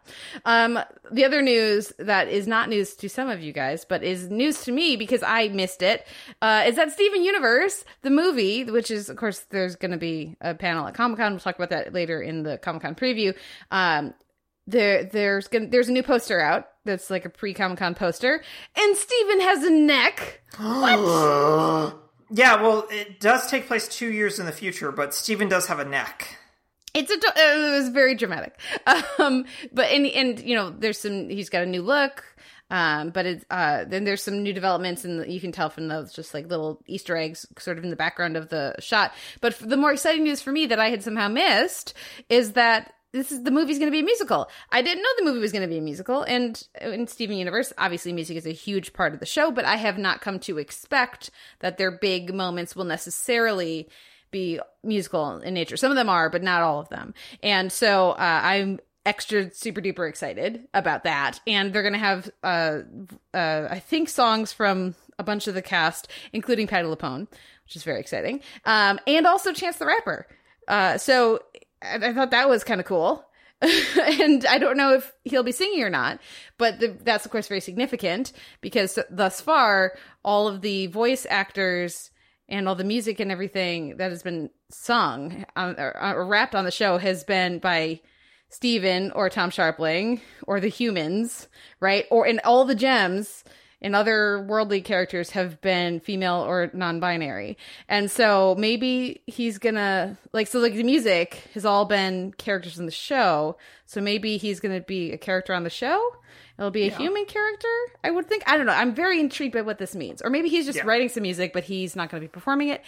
Um 0.46 0.80
the 1.12 1.24
other 1.24 1.44
news 1.44 1.94
that 2.00 2.28
is 2.28 2.48
not 2.48 2.70
news 2.70 2.96
to 2.96 3.08
some 3.08 3.30
of 3.30 3.40
you 3.42 3.54
guys, 3.54 3.86
but 3.86 4.04
is 4.04 4.30
news 4.30 4.64
to 4.64 4.72
me 4.72 4.96
because 4.96 5.22
I 5.22 5.50
missed 5.50 5.84
it, 5.84 6.08
uh, 6.42 6.64
is 6.66 6.76
that 6.78 6.92
Steven 6.92 7.24
Universe, 7.24 7.86
the 8.02 8.10
movie, 8.10 8.64
which 8.64 8.90
is 8.90 9.10
of 9.10 9.18
course 9.18 9.46
there's 9.52 9.76
gonna 9.76 9.98
be 9.98 10.36
a 10.42 10.56
panel 10.56 10.88
at 10.88 10.96
Comic 10.96 11.20
Con. 11.20 11.34
We'll 11.34 11.40
talk 11.40 11.56
about 11.56 11.70
that 11.70 11.94
later 11.94 12.20
in 12.20 12.42
the 12.42 12.58
Comic 12.58 12.82
Con 12.82 12.96
preview. 12.96 13.36
Um 13.70 14.16
there 14.66 15.04
there's 15.04 15.48
gonna 15.48 15.68
there's 15.68 15.90
a 15.90 15.92
new 15.92 16.04
poster 16.04 16.40
out 16.42 16.68
that's 16.84 17.12
like 17.12 17.26
a 17.26 17.30
pre 17.30 17.54
Comic 17.54 17.78
Con 17.78 17.94
poster, 17.94 18.44
and 18.76 18.98
Steven 18.98 19.42
has 19.42 19.64
a 19.64 19.70
neck. 19.72 20.42
what? 20.58 21.96
Yeah, 22.32 22.62
well, 22.62 22.86
it 22.92 23.20
does 23.20 23.50
take 23.50 23.66
place 23.66 23.88
two 23.88 24.12
years 24.12 24.38
in 24.40 24.46
the 24.46 24.52
future, 24.52 24.92
but 24.92 25.16
Steven 25.16 25.50
does 25.50 25.66
have 25.66 25.80
a 25.80 25.86
neck. 25.86 26.38
It's 26.94 27.12
a 27.12 27.16
it 27.16 27.72
was 27.72 27.90
very 27.90 28.16
dramatic. 28.16 28.60
Um, 29.20 29.46
but 29.74 29.92
and 29.92 30.06
and 30.08 30.40
you 30.40 30.56
know, 30.56 30.70
there's 30.70 31.00
some. 31.00 31.30
He's 31.30 31.50
got 31.50 31.64
a 31.64 31.66
new 31.66 31.82
look. 31.82 32.24
Um, 32.72 33.10
but 33.10 33.26
it's 33.26 33.46
uh, 33.50 33.86
then 33.86 34.04
there's 34.04 34.24
some 34.24 34.44
new 34.44 34.54
developments, 34.54 35.04
and 35.04 35.32
you 35.32 35.42
can 35.42 35.52
tell 35.52 35.70
from 35.70 35.88
those 35.88 36.14
just 36.14 36.34
like 36.34 36.48
little 36.48 36.82
Easter 36.88 37.18
eggs, 37.18 37.46
sort 37.58 37.78
of 37.78 37.84
in 37.84 37.90
the 37.90 37.96
background 37.96 38.38
of 38.38 38.50
the 38.50 38.76
shot. 38.80 39.14
But 39.42 39.58
the 39.60 39.78
more 39.78 39.92
exciting 39.92 40.24
news 40.24 40.42
for 40.42 40.52
me 40.52 40.68
that 40.68 40.80
I 40.80 40.90
had 40.90 41.04
somehow 41.04 41.28
missed 41.28 41.94
is 42.30 42.54
that 42.54 42.94
this 43.12 43.32
is 43.32 43.44
the 43.44 43.52
movie's 43.52 43.80
going 43.80 43.88
to 43.88 43.96
be 43.96 44.02
a 44.02 44.04
musical. 44.04 44.48
I 44.72 44.84
didn't 44.84 45.02
know 45.02 45.10
the 45.18 45.26
movie 45.26 45.40
was 45.40 45.52
going 45.52 45.64
to 45.64 45.68
be 45.68 45.80
a 45.80 45.82
musical, 45.82 46.22
and 46.22 46.62
in 46.80 47.08
Steven 47.08 47.38
Universe, 47.38 47.74
obviously, 47.78 48.14
music 48.14 48.38
is 48.38 48.46
a 48.46 48.52
huge 48.52 48.94
part 48.94 49.14
of 49.14 49.20
the 49.20 49.26
show. 49.26 49.52
But 49.52 49.66
I 49.66 49.78
have 49.78 49.98
not 49.98 50.22
come 50.22 50.40
to 50.42 50.60
expect 50.60 51.32
that 51.60 51.78
their 51.80 51.92
big 51.92 52.34
moments 52.34 52.76
will 52.76 52.86
necessarily 52.86 53.90
be 54.32 54.60
musical 54.84 55.40
in 55.40 55.54
nature. 55.54 55.78
Some 55.78 55.92
of 55.92 55.98
them 55.98 56.10
are, 56.10 56.30
but 56.30 56.44
not 56.44 56.62
all 56.62 56.80
of 56.80 56.90
them. 56.90 57.14
And 57.44 57.72
so 57.72 58.12
uh, 58.12 58.42
I'm 58.44 58.80
extra 59.06 59.52
super 59.54 59.82
duper 59.82 60.08
excited 60.08 60.68
about 60.74 61.04
that. 61.04 61.40
And 61.48 61.74
they're 61.74 61.82
going 61.82 61.94
to 61.94 62.00
have, 62.00 62.30
uh, 62.44 62.80
uh, 63.34 63.68
I 63.70 63.80
think, 63.80 64.10
songs 64.10 64.54
from 64.54 64.96
a 65.18 65.24
bunch 65.24 65.48
of 65.48 65.54
the 65.54 65.62
cast, 65.62 66.08
including 66.34 66.68
Patti 66.68 66.88
LuPone, 66.88 67.28
which 67.66 67.76
is 67.76 67.84
very 67.84 68.00
exciting, 68.00 68.42
um, 68.66 69.00
and 69.06 69.28
also 69.28 69.52
Chance 69.52 69.78
the 69.78 69.86
Rapper. 69.86 70.28
Uh, 70.68 70.98
so 70.98 71.42
I, 71.82 71.96
I 71.96 72.14
thought 72.14 72.32
that 72.32 72.50
was 72.50 72.64
kind 72.64 72.80
of 72.80 72.86
cool. 72.86 73.26
and 73.62 74.46
I 74.46 74.58
don't 74.58 74.78
know 74.78 74.94
if 74.94 75.12
he'll 75.26 75.44
be 75.44 75.52
singing 75.52 75.84
or 75.84 75.90
not, 75.90 76.20
but 76.58 76.80
the, 76.80 76.98
that's 77.04 77.26
of 77.26 77.32
course 77.32 77.50
very 77.50 77.60
significant 77.60 78.32
because 78.62 78.98
thus 79.10 79.42
far 79.42 79.98
all 80.24 80.48
of 80.48 80.62
the 80.62 80.88
voice 80.88 81.28
actors 81.30 82.10
and 82.50 82.68
all 82.68 82.76
the 82.76 82.84
music 82.84 83.20
and 83.20 83.32
everything 83.32 83.98
that 83.98 84.12
has 84.12 84.24
been 84.24 84.50
sung 84.70 85.46
um, 85.56 85.76
or, 85.78 85.96
or 86.16 86.26
rapped 86.26 86.56
on 86.56 86.66
the 86.66 86.72
show 86.72 86.98
has 86.98 87.24
been 87.24 87.60
by 87.60 88.02
Steven 88.50 89.12
or 89.12 89.30
Tom 89.30 89.52
Scharpling 89.52 90.22
or 90.48 90.60
the 90.60 90.68
humans, 90.68 91.48
right? 91.80 92.06
Or 92.10 92.26
in 92.26 92.42
all 92.44 92.66
the 92.66 92.76
gems 92.76 93.44
and 93.82 93.96
other 93.96 94.44
worldly 94.44 94.82
characters 94.82 95.30
have 95.32 95.62
been 95.62 96.00
female 96.00 96.44
or 96.46 96.70
non-binary. 96.74 97.58
And 97.88 98.12
so 98.12 98.56
maybe 98.58 99.22
he's 99.26 99.58
gonna 99.58 100.18
like 100.34 100.48
so 100.48 100.60
like 100.60 100.74
the 100.74 100.84
music 100.84 101.44
has 101.54 101.66
all 101.66 101.86
been 101.86 102.34
characters 102.34 102.80
in 102.80 102.86
the 102.86 102.92
show. 102.92 103.58
So 103.86 104.02
maybe 104.02 104.38
he's 104.38 104.60
gonna 104.60 104.82
be 104.82 105.12
a 105.12 105.18
character 105.18 105.54
on 105.54 105.64
the 105.64 105.70
show. 105.70 106.16
It'll 106.60 106.72
be 106.72 106.84
a 106.84 106.88
Yeah. 106.88 106.98
human 106.98 107.26
character, 107.26 107.68
I 108.04 108.12
would 108.12 108.28
think. 108.28 108.44
I 108.46 108.58
don't 108.58 108.66
know. 108.66 108.74
I'm 108.74 108.94
very 108.94 109.20
intrigued 109.20 109.54
by 109.54 109.62
what 109.62 109.78
this 109.80 109.96
means. 109.96 110.22
Or 110.22 110.30
maybe 110.30 110.50
he's 110.50 110.66
just 110.66 110.78
Yeah. 110.80 110.86
writing 110.86 111.08
some 111.10 111.24
music, 111.24 111.54
but 111.54 111.64
he's 111.64 111.96
not 111.96 112.10
going 112.12 112.22
to 112.22 112.28
be 112.28 112.32
performing 112.32 112.68
it. 112.68 112.84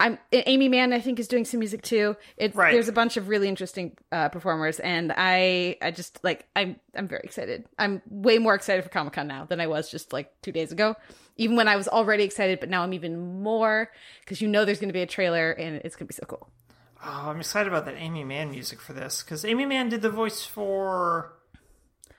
I'm 0.00 0.18
Aimee 0.32 0.68
Mann. 0.68 0.92
I 0.92 0.98
think 0.98 1.20
is 1.20 1.28
doing 1.28 1.44
some 1.44 1.60
music 1.60 1.82
too. 1.82 2.16
It's 2.36 2.56
Right. 2.56 2.72
there's 2.72 2.88
a 2.88 2.92
bunch 2.92 3.16
of 3.16 3.28
really 3.28 3.46
interesting 3.46 3.96
uh, 4.10 4.30
performers, 4.30 4.80
and 4.80 5.12
I 5.16 5.76
I 5.80 5.92
just 5.92 6.18
like 6.24 6.44
I'm 6.56 6.74
I'm 6.96 7.06
very 7.06 7.20
excited. 7.22 7.66
I'm 7.78 8.02
way 8.10 8.38
more 8.38 8.54
excited 8.56 8.82
for 8.82 8.88
Comic 8.90 9.12
Con 9.12 9.28
now 9.28 9.44
than 9.44 9.60
I 9.60 9.68
was 9.68 9.88
just 9.88 10.12
like 10.12 10.32
two 10.42 10.50
days 10.50 10.72
ago. 10.72 10.96
Even 11.36 11.54
when 11.54 11.68
I 11.68 11.76
was 11.76 11.86
already 11.86 12.24
excited, 12.24 12.58
but 12.58 12.68
now 12.68 12.82
I'm 12.82 12.94
even 12.94 13.42
more 13.44 13.92
because 14.20 14.40
you 14.40 14.48
know 14.48 14.64
there's 14.64 14.80
going 14.80 14.88
to 14.88 14.92
be 14.94 15.02
a 15.02 15.06
trailer 15.06 15.52
and 15.52 15.76
it's 15.84 15.94
going 15.94 16.08
to 16.08 16.12
be 16.12 16.16
so 16.16 16.26
cool. 16.26 16.48
Oh, 17.04 17.28
I'm 17.30 17.38
excited 17.38 17.68
about 17.68 17.84
that 17.84 17.94
Aimee 17.96 18.24
Mann 18.24 18.50
music 18.50 18.80
for 18.80 18.94
this 18.94 19.22
because 19.22 19.44
Aimee 19.44 19.66
Mann 19.66 19.88
did 19.88 20.02
the 20.02 20.10
voice 20.10 20.44
for. 20.44 21.32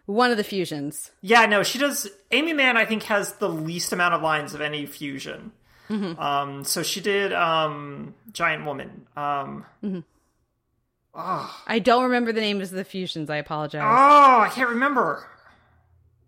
One 0.06 0.32
of 0.32 0.38
the 0.38 0.44
fusions. 0.44 1.12
Yeah, 1.22 1.46
no, 1.46 1.64
she 1.64 1.80
does. 1.80 2.10
Aimee 2.32 2.54
Mann, 2.54 2.76
I 2.76 2.86
think, 2.86 3.04
has 3.04 3.34
the 3.34 3.48
least 3.48 3.94
amount 3.94 4.14
of 4.14 4.22
lines 4.22 4.54
of 4.54 4.60
any 4.62 4.86
fusion. 4.86 5.54
Mm-hmm. 5.90 6.20
Um, 6.20 6.64
so 6.64 6.84
she 6.84 7.00
did 7.02 7.32
um, 7.34 8.14
Giant 8.32 8.66
Woman. 8.66 9.08
Um, 9.16 9.66
I 11.16 11.80
don't 11.80 12.04
remember 12.04 12.32
the 12.34 12.42
names 12.42 12.72
of 12.72 12.76
the 12.78 12.84
fusions. 12.84 13.30
I 13.30 13.38
apologize, 13.38 13.82
oh, 13.84 14.42
I 14.42 14.50
can't 14.54 14.70
remember. 14.70 15.28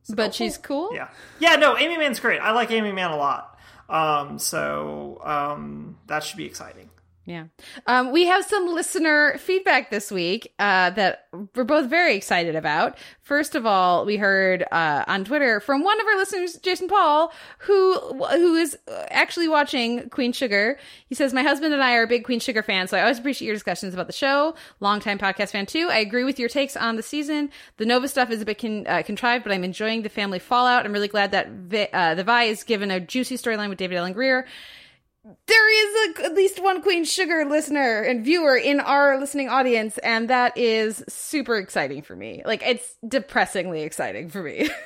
but 0.10 0.34
she's 0.34 0.58
cool. 0.58 0.92
Yeah, 0.94 1.10
yeah, 1.40 1.56
no, 1.56 1.78
Aimee 1.78 1.98
Mann's 1.98 2.20
great. 2.20 2.40
I 2.40 2.52
like 2.52 2.72
Aimee 2.72 2.92
Mann 2.92 3.12
a 3.12 3.18
lot. 3.18 3.58
Um, 3.90 4.40
so 4.40 5.22
um, 5.24 5.98
that 6.08 6.24
should 6.24 6.38
be 6.38 6.46
exciting. 6.46 6.90
Yeah. 7.28 7.46
Um, 7.88 8.12
we 8.12 8.28
have 8.28 8.46
some 8.46 8.68
listener 8.68 9.40
feedback 9.40 9.90
this 9.90 10.12
week 10.12 10.54
uh, 10.60 10.92
that 10.92 11.26
we're 11.56 11.64
both 11.64 11.90
very 11.90 12.16
excited 12.16 12.56
about. 12.56 13.00
First 13.22 13.56
of 13.56 13.66
all, 13.66 14.06
we 14.06 14.18
heard 14.18 14.64
uh, 14.72 15.06
on 15.08 15.26
Twitter 15.26 15.60
from 15.60 15.84
one 15.84 16.00
of 16.00 16.06
our 16.06 16.18
listeners, 16.18 16.54
Jason 16.62 16.88
Paul, 16.88 17.34
who 17.60 17.96
who 18.30 18.54
is 18.54 18.78
actually 19.10 19.48
watching 19.48 20.08
Queen 20.12 20.34
Sugar. 20.34 20.78
He 21.08 21.16
says, 21.16 21.34
"My 21.34 21.42
husband 21.42 21.74
and 21.74 21.82
I 21.82 21.96
are 21.96 22.06
big 22.06 22.26
Queen 22.26 22.40
Sugar 22.40 22.62
fans, 22.62 22.92
so 22.92 22.98
I 22.98 23.02
always 23.02 23.18
appreciate 23.18 23.48
your 23.48 23.56
discussions 23.56 23.96
about 23.96 24.06
the 24.06 24.14
show. 24.14 24.54
Longtime 24.80 25.18
podcast 25.18 25.50
fan 25.50 25.66
too. 25.66 25.88
I 25.90 25.98
agree 25.98 26.26
with 26.26 26.38
your 26.38 26.50
takes 26.50 26.78
on 26.78 26.96
the 26.96 27.04
season. 27.04 27.50
The 27.78 27.88
Nova 27.88 28.08
stuff 28.08 28.30
is 28.30 28.44
a 28.44 28.46
bit 28.46 28.60
con- 28.60 28.86
uh, 28.86 29.02
contrived, 29.02 29.44
but 29.44 29.52
I'm 29.52 29.64
enjoying 29.64 30.04
the 30.04 30.10
family 30.10 30.38
fallout. 30.38 30.86
I'm 30.86 30.94
really 30.94 31.08
glad 31.08 31.32
that 31.32 31.50
Vi- 31.50 31.90
uh, 31.92 32.14
the 32.14 32.24
Vi 32.24 32.44
is 32.44 32.64
given 32.64 32.92
a 32.92 33.00
juicy 33.00 33.36
storyline 33.36 33.70
with 33.70 33.80
David 33.80 33.98
Alan 33.98 34.14
Grier." 34.14 34.46
There 35.48 36.10
is 36.12 36.20
a, 36.20 36.26
at 36.26 36.36
least 36.36 36.62
one 36.62 36.82
Queen 36.82 37.04
Sugar 37.04 37.46
listener 37.46 38.02
and 38.02 38.24
viewer 38.24 38.56
in 38.56 38.80
our 38.80 39.20
listening 39.20 39.50
audience, 39.50 39.98
and 40.00 40.30
that 40.30 40.58
is 40.58 41.04
super 41.10 41.58
exciting 41.58 42.04
for 42.04 42.16
me. 42.16 42.44
Like, 42.46 42.62
it's 42.66 42.96
depressingly 43.08 43.82
exciting 43.82 44.30
for 44.30 44.44
me. 44.44 44.70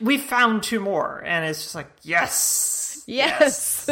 We 0.00 0.18
found 0.18 0.62
two 0.64 0.80
more, 0.80 1.22
and 1.24 1.44
it's 1.44 1.62
just 1.62 1.74
like 1.74 1.86
yes, 2.02 3.04
yes. 3.06 3.88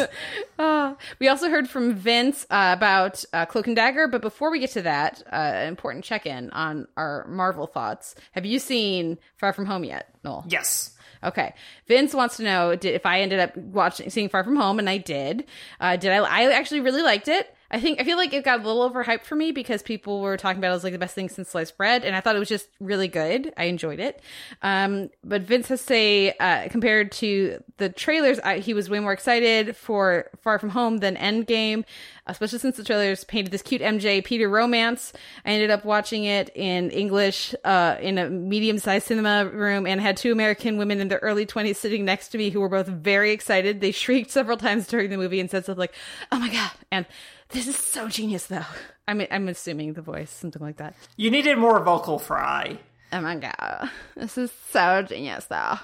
Uh, 0.59 0.95
we 1.19 1.29
also 1.29 1.49
heard 1.49 1.69
from 1.69 1.95
Vince 1.95 2.45
uh, 2.49 2.75
about 2.77 3.23
uh, 3.31 3.45
Cloak 3.45 3.67
and 3.67 3.75
Dagger, 3.75 4.07
but 4.07 4.21
before 4.21 4.51
we 4.51 4.59
get 4.59 4.71
to 4.71 4.81
that, 4.81 5.23
uh, 5.31 5.35
an 5.35 5.69
important 5.69 6.03
check 6.03 6.25
in 6.25 6.49
on 6.51 6.87
our 6.97 7.25
Marvel 7.29 7.67
thoughts. 7.67 8.15
Have 8.33 8.45
you 8.45 8.59
seen 8.59 9.17
Far 9.37 9.53
From 9.53 9.65
Home 9.65 9.85
yet, 9.85 10.13
Noel? 10.23 10.45
yes. 10.49 10.92
Okay. 11.23 11.53
Vince 11.87 12.13
wants 12.13 12.37
to 12.37 12.43
know 12.43 12.75
did, 12.75 12.93
if 12.93 13.05
I 13.05 13.21
ended 13.21 13.39
up 13.39 13.55
watching 13.57 14.09
seeing 14.09 14.29
Far 14.29 14.43
From 14.43 14.55
Home, 14.55 14.79
and 14.79 14.89
I 14.89 14.97
did. 14.97 15.45
Uh, 15.79 15.95
did 15.95 16.11
I? 16.11 16.17
I 16.17 16.51
actually 16.51 16.81
really 16.81 17.01
liked 17.01 17.27
it. 17.27 17.55
I 17.73 17.79
think 17.79 17.99
I 17.99 18.03
feel 18.03 18.17
like 18.17 18.31
it 18.33 18.45
got 18.45 18.59
a 18.59 18.63
little 18.63 18.87
overhyped 18.87 19.23
for 19.23 19.35
me 19.35 19.51
because 19.51 19.81
people 19.81 20.21
were 20.21 20.37
talking 20.37 20.59
about 20.59 20.73
it 20.73 20.75
as 20.75 20.83
like 20.83 20.93
the 20.93 20.99
best 20.99 21.15
thing 21.15 21.27
since 21.27 21.49
sliced 21.49 21.75
bread, 21.75 22.05
and 22.05 22.15
I 22.15 22.21
thought 22.21 22.35
it 22.35 22.39
was 22.39 22.47
just 22.47 22.69
really 22.79 23.07
good. 23.07 23.51
I 23.57 23.63
enjoyed 23.63 23.99
it. 23.99 24.21
Um, 24.61 25.09
but 25.23 25.41
Vince 25.41 25.69
has 25.69 25.81
say 25.81 26.33
uh, 26.39 26.69
compared 26.69 27.11
to 27.13 27.63
the 27.77 27.89
trailers, 27.89 28.39
I, 28.39 28.59
he 28.59 28.75
was 28.75 28.91
way 28.91 28.99
more 28.99 29.11
excited 29.11 29.75
for 29.75 30.29
Far 30.43 30.59
From 30.59 30.69
Home 30.69 30.97
than 30.99 31.15
Endgame, 31.15 31.83
especially 32.27 32.59
since 32.59 32.77
the 32.77 32.83
trailers 32.83 33.23
painted 33.23 33.51
this 33.51 33.63
cute 33.63 33.81
MJ 33.81 34.23
Peter 34.23 34.47
romance. 34.47 35.11
I 35.43 35.49
ended 35.49 35.71
up 35.71 35.83
watching 35.83 36.25
it 36.25 36.51
in 36.53 36.91
English 36.91 37.55
uh, 37.63 37.97
in 37.99 38.19
a 38.19 38.29
medium 38.29 38.77
sized 38.77 39.07
cinema 39.07 39.47
room 39.47 39.87
and 39.87 39.99
had 39.99 40.15
two 40.15 40.31
American 40.31 40.77
women 40.77 40.99
in 40.99 41.07
their 41.07 41.19
early 41.23 41.47
20s 41.47 41.77
sitting 41.77 42.05
next 42.05 42.27
to 42.29 42.37
me 42.37 42.51
who 42.51 42.61
were 42.61 42.69
both 42.69 42.87
very 42.87 43.31
excited. 43.31 43.81
They 43.81 43.91
shrieked 43.91 44.29
several 44.29 44.57
times 44.57 44.85
during 44.85 45.09
the 45.09 45.17
movie 45.17 45.39
and 45.39 45.49
said 45.49 45.63
stuff 45.63 45.79
like, 45.79 45.95
oh 46.31 46.37
my 46.37 46.51
God. 46.51 46.71
And 46.91 47.07
this 47.53 47.67
is 47.67 47.77
so 47.77 48.09
genius, 48.09 48.47
though. 48.47 48.65
I 49.07 49.13
mean, 49.13 49.27
I'm 49.31 49.47
assuming 49.47 49.93
the 49.93 50.01
voice, 50.01 50.29
something 50.29 50.61
like 50.61 50.77
that. 50.77 50.95
You 51.17 51.31
needed 51.31 51.57
more 51.57 51.79
vocal 51.83 52.19
fry. 52.19 52.79
Oh 53.11 53.21
my 53.21 53.35
God. 53.35 53.89
This 54.15 54.37
is 54.37 54.51
so 54.71 55.03
genius, 55.03 55.45
though. 55.45 55.75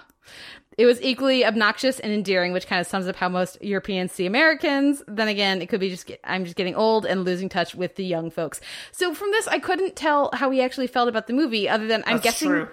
It 0.77 0.85
was 0.85 1.01
equally 1.01 1.45
obnoxious 1.45 1.99
and 1.99 2.13
endearing, 2.13 2.53
which 2.53 2.65
kind 2.65 2.79
of 2.79 2.87
sums 2.87 3.07
up 3.07 3.17
how 3.17 3.27
most 3.27 3.61
Europeans 3.61 4.13
see 4.13 4.25
Americans. 4.25 5.03
Then 5.07 5.27
again, 5.27 5.61
it 5.61 5.67
could 5.67 5.81
be 5.81 5.89
just 5.89 6.05
get, 6.05 6.21
I'm 6.23 6.45
just 6.45 6.55
getting 6.55 6.75
old 6.75 7.05
and 7.05 7.25
losing 7.25 7.49
touch 7.49 7.75
with 7.75 7.95
the 7.95 8.05
young 8.05 8.31
folks. 8.31 8.61
So 8.91 9.13
from 9.13 9.31
this, 9.31 9.47
I 9.47 9.59
couldn't 9.59 9.95
tell 9.97 10.29
how 10.33 10.49
he 10.51 10.61
actually 10.61 10.87
felt 10.87 11.09
about 11.09 11.27
the 11.27 11.33
movie, 11.33 11.67
other 11.67 11.85
than 11.85 12.03
I'm 12.05 12.13
That's 12.13 12.23
guessing 12.23 12.47
true. 12.47 12.69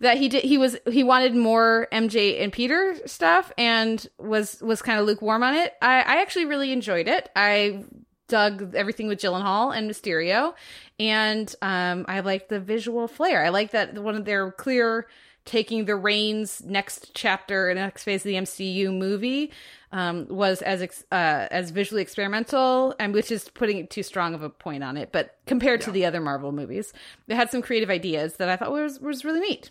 that 0.00 0.18
he 0.18 0.28
did. 0.28 0.44
He 0.44 0.58
was 0.58 0.76
he 0.90 1.02
wanted 1.02 1.34
more 1.34 1.88
MJ 1.92 2.42
and 2.42 2.52
Peter 2.52 2.94
stuff, 3.06 3.50
and 3.56 4.06
was 4.18 4.60
was 4.60 4.82
kind 4.82 5.00
of 5.00 5.06
lukewarm 5.06 5.42
on 5.42 5.54
it. 5.54 5.72
I, 5.80 6.00
I 6.02 6.20
actually 6.20 6.44
really 6.44 6.72
enjoyed 6.72 7.08
it. 7.08 7.30
I 7.34 7.84
dug 8.28 8.74
everything 8.74 9.08
with 9.08 9.18
Gyllenhaal 9.18 9.76
and 9.76 9.90
Mysterio, 9.90 10.54
and 10.98 11.54
um, 11.62 12.04
I 12.08 12.20
liked 12.20 12.48
the 12.48 12.60
visual 12.60 13.08
flair. 13.08 13.44
I 13.44 13.50
like 13.50 13.72
that 13.72 13.98
one 13.98 14.14
of 14.14 14.24
their 14.24 14.50
clear 14.52 15.06
taking 15.44 15.84
the 15.84 15.94
reins 15.94 16.62
next 16.66 17.12
chapter 17.14 17.68
and 17.70 17.78
next 17.78 18.02
phase 18.02 18.20
of 18.22 18.24
the 18.24 18.34
MCU 18.34 18.92
movie 18.92 19.52
um, 19.92 20.26
was 20.28 20.60
as 20.60 20.82
ex- 20.82 21.04
uh, 21.12 21.46
as 21.50 21.70
visually 21.70 22.02
experimental, 22.02 22.94
and 22.98 23.14
which 23.14 23.30
is 23.30 23.48
putting 23.48 23.86
too 23.86 24.02
strong 24.02 24.34
of 24.34 24.42
a 24.42 24.50
point 24.50 24.84
on 24.84 24.96
it. 24.96 25.12
But 25.12 25.36
compared 25.46 25.80
to 25.82 25.90
the 25.90 26.04
other 26.04 26.20
Marvel 26.20 26.52
movies, 26.52 26.92
they 27.28 27.34
had 27.34 27.50
some 27.50 27.62
creative 27.62 27.88
ideas 27.88 28.34
that 28.34 28.48
I 28.48 28.56
thought 28.56 28.72
was 28.72 29.00
was 29.00 29.24
really 29.24 29.40
neat. 29.40 29.70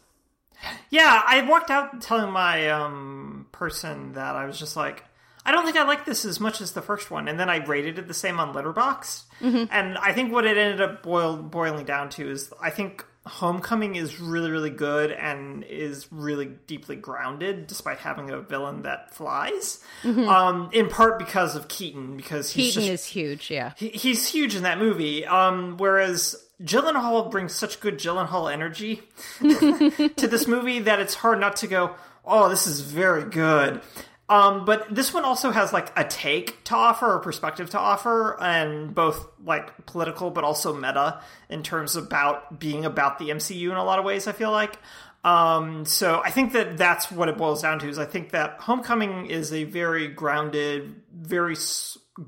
Yeah, 0.89 1.21
I 1.25 1.41
walked 1.47 1.69
out 1.69 2.01
telling 2.01 2.31
my 2.31 2.69
um, 2.69 3.47
person 3.51 4.13
that 4.13 4.35
I 4.35 4.45
was 4.45 4.57
just 4.57 4.75
like, 4.77 5.03
I 5.45 5.51
don't 5.51 5.63
think 5.65 5.77
I 5.77 5.83
like 5.83 6.05
this 6.05 6.25
as 6.25 6.39
much 6.39 6.59
as 6.61 6.71
the 6.71 6.81
first 6.81 7.11
one, 7.11 7.27
and 7.27 7.39
then 7.39 7.49
I 7.49 7.57
rated 7.57 7.99
it 7.99 8.07
the 8.07 8.13
same 8.13 8.39
on 8.39 8.53
Letterboxd. 8.53 9.23
And 9.71 9.97
I 9.97 10.11
think 10.13 10.31
what 10.31 10.45
it 10.45 10.57
ended 10.57 10.81
up 10.81 11.03
boil, 11.03 11.37
boiling 11.37 11.85
down 11.85 12.09
to 12.11 12.29
is 12.29 12.51
I 12.61 12.69
think 12.71 13.05
Homecoming 13.27 13.95
is 13.95 14.19
really, 14.19 14.51
really 14.51 14.69
good 14.69 15.11
and 15.11 15.63
is 15.63 16.07
really 16.11 16.45
deeply 16.67 16.95
grounded, 16.95 17.65
despite 17.67 17.97
having 17.97 18.29
a 18.29 18.39
villain 18.39 18.83
that 18.83 19.13
flies. 19.15 19.83
Um, 20.03 20.69
in 20.73 20.89
part 20.89 21.17
because 21.19 21.55
of 21.55 21.67
Keaton, 21.67 22.17
because 22.17 22.51
he's 22.51 22.75
Keaton 22.75 22.89
just 22.91 23.03
is 23.03 23.05
huge, 23.07 23.49
yeah. 23.51 23.73
he- 23.77 23.89
he's 23.89 24.27
huge 24.27 24.55
in 24.55 24.61
that 24.63 24.77
movie. 24.77 25.25
Um, 25.25 25.77
whereas 25.77 26.35
Gyllenhaal 26.63 27.29
brings 27.31 27.53
such 27.55 27.79
good 27.79 27.97
Gyllenhaal 27.97 28.51
energy 28.53 29.01
to 29.39 30.27
this 30.27 30.47
movie 30.47 30.79
that 30.79 30.99
it's 30.99 31.15
hard 31.15 31.39
not 31.39 31.55
to 31.57 31.67
go, 31.67 31.95
"Oh, 32.23 32.47
this 32.49 32.67
is 32.67 32.81
very 32.81 33.25
good." 33.29 33.81
Um, 34.27 34.65
but 34.65 34.93
this 34.93 35.13
one 35.13 35.23
also 35.23 35.51
has 35.51 35.71
like 35.71 35.91
a 35.97 36.03
take 36.03 36.63
to 36.65 36.75
offer, 36.75 37.15
a 37.15 37.19
perspective 37.19 37.69
to 37.71 37.79
offer, 37.79 38.41
and 38.41 38.93
both 38.95 39.27
like 39.43 39.85
political 39.85 40.31
but 40.31 40.43
also 40.43 40.73
meta 40.73 41.21
in 41.49 41.61
terms 41.61 41.95
about 41.95 42.59
being 42.59 42.85
about 42.85 43.19
the 43.19 43.29
MCU 43.29 43.69
in 43.69 43.77
a 43.77 43.83
lot 43.83 43.99
of 43.99 44.05
ways. 44.05 44.27
I 44.27 44.31
feel 44.31 44.51
like. 44.51 44.79
Um, 45.23 45.85
so 45.85 46.21
I 46.23 46.29
think 46.29 46.53
that 46.53 46.77
that's 46.77 47.11
what 47.11 47.29
it 47.29 47.37
boils 47.37 47.61
down 47.61 47.79
to. 47.79 47.89
Is 47.89 47.99
I 47.99 48.05
think 48.05 48.31
that 48.31 48.59
Homecoming 48.61 49.27
is 49.27 49.53
a 49.53 49.63
very 49.63 50.07
grounded, 50.07 51.01
very 51.13 51.55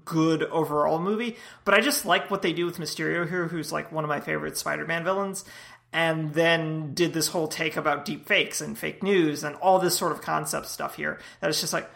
good 0.06 0.44
overall 0.44 1.00
movie. 1.00 1.38
But 1.63 1.74
I 1.74 1.82
just 1.82 2.06
like 2.06 2.30
what 2.30 2.42
they 2.42 2.54
do 2.54 2.66
with 2.66 2.77
Mysterio 2.77 3.27
here, 3.27 3.48
who's 3.48 3.72
like 3.72 3.92
one 3.92 4.04
of 4.04 4.10
my 4.10 4.20
favorite 4.20 4.58
Spider-Man 4.58 5.04
villains. 5.04 5.46
And 5.94 6.34
then 6.34 6.94
did 6.94 7.13
this 7.13 7.27
whole 7.29 7.48
take 7.48 7.77
about 7.77 8.06
deep 8.06 8.27
fakes 8.27 8.62
and 8.62 8.77
fake 8.77 9.01
news 9.01 9.44
and 9.44 9.56
all 9.58 9.79
this 9.79 9.98
sort 9.98 10.12
of 10.12 10.22
concept 10.22 10.67
stuff 10.67 10.96
here. 10.96 11.20
That 11.39 11.50
it's 11.50 11.62
just 11.62 11.74
like 11.74 11.89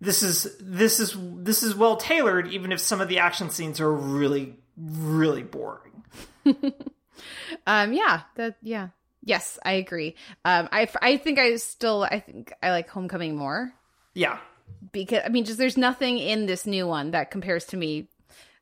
this 0.00 0.22
is 0.22 0.56
this 0.60 1.00
is 1.00 1.16
this 1.18 1.62
is 1.62 1.74
well 1.74 1.96
tailored, 1.96 2.48
even 2.52 2.72
if 2.72 2.78
some 2.80 3.00
of 3.00 3.08
the 3.08 3.18
action 3.18 3.50
scenes 3.50 3.80
are 3.80 3.92
really 3.92 4.56
really 4.76 5.42
boring. 5.42 6.04
Um, 7.66 7.92
yeah, 7.92 8.22
that 8.36 8.56
yeah, 8.62 8.88
yes, 9.24 9.58
I 9.64 9.72
agree. 9.72 10.14
Um, 10.44 10.68
I 10.70 10.88
I 11.02 11.16
think 11.16 11.38
I 11.38 11.56
still 11.56 12.04
I 12.04 12.20
think 12.20 12.52
I 12.62 12.70
like 12.70 12.88
Homecoming 12.88 13.36
more 13.36 13.72
Yeah. 14.14 14.38
because 14.92 15.22
I 15.24 15.28
mean, 15.28 15.44
just 15.44 15.58
there's 15.58 15.76
nothing 15.76 16.18
in 16.18 16.46
this 16.46 16.64
new 16.66 16.86
one 16.86 17.10
that 17.10 17.30
compares 17.30 17.64
to 17.66 17.76
me 17.76 18.08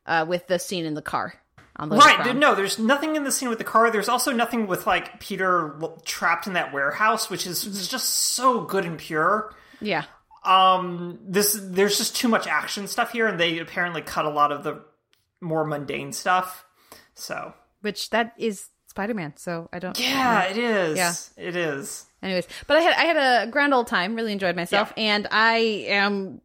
uh, 0.07 0.25
with 0.27 0.47
the 0.47 0.59
scene 0.59 0.85
in 0.87 0.95
the 0.95 1.03
car 1.03 1.35
Right. 1.79 2.35
No, 2.37 2.55
there's 2.55 2.79
nothing 2.79 3.17
in 3.17 3.25
the 3.25 3.33
scene 3.33 3.49
with 3.49 3.59
the 3.59 3.65
car. 3.65 3.91
There's 3.91 4.09
also 4.09 4.33
nothing 4.33 4.67
with 4.67 4.87
like 4.87 5.21
Peter 5.21 5.75
trapped 6.05 6.47
in 6.47 6.55
that 6.55 6.73
warehouse, 6.73 7.29
which 7.31 7.47
is 7.47 7.89
just 7.89 8.09
so 8.09 8.63
good 8.63 8.85
and 8.85 8.99
pure. 8.99 9.55
Yeah, 9.81 10.05
Um, 10.45 11.19
this 11.23 11.59
there's 11.61 11.99
just 11.99 12.17
too 12.17 12.29
much 12.29 12.47
action 12.47 12.87
stuff 12.87 13.13
here, 13.13 13.27
and 13.27 13.39
they 13.39 13.59
apparently 13.59 14.01
cut 14.03 14.25
a 14.25 14.31
lot 14.31 14.53
of 14.53 14.65
the 14.65 14.83
more 15.41 15.65
mundane 15.65 16.13
stuff. 16.13 16.65
So 17.15 17.53
which 17.83 18.11
that 18.11 18.33
is 18.39 18.69
Spider 18.89 19.13
Man. 19.15 19.35
So 19.37 19.69
I 19.73 19.79
don't. 19.79 19.99
yeah, 20.01 20.45
it 20.45 20.57
is. 20.57 20.97
Yeah. 20.97 21.13
it 21.37 21.57
is. 21.57 22.07
Anyways, 22.23 22.47
but 22.67 22.79
I 22.79 22.81
had 22.81 22.95
I 22.95 23.05
had 23.05 23.49
a 23.49 23.51
grand 23.51 23.75
old 23.75 23.87
time. 23.87 24.15
Really 24.17 24.33
enjoyed 24.33 24.57
myself, 24.57 24.93
and 24.97 25.27
I 25.31 25.57
am. 25.89 26.41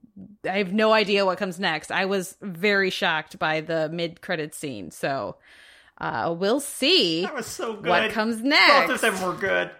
I 0.48 0.58
have 0.58 0.74
no 0.74 0.92
idea 0.92 1.26
what 1.26 1.38
comes 1.38 1.60
next. 1.60 1.92
I 1.92 2.06
was 2.06 2.36
very 2.42 2.90
shocked 2.90 3.40
by 3.40 3.62
the 3.62 3.90
mid 3.90 4.22
credit 4.22 4.54
scene. 4.56 4.92
So 4.92 5.38
uh, 6.00 6.34
we'll 6.38 6.60
see 6.60 7.22
That 7.24 7.36
was 7.36 7.46
so 7.46 7.74
good. 7.76 7.88
what 7.90 8.12
comes 8.12 8.42
next. 8.42 8.88
Both 8.88 9.04
of 9.04 9.20
them 9.20 9.22
were 9.28 9.36
good. 9.36 9.72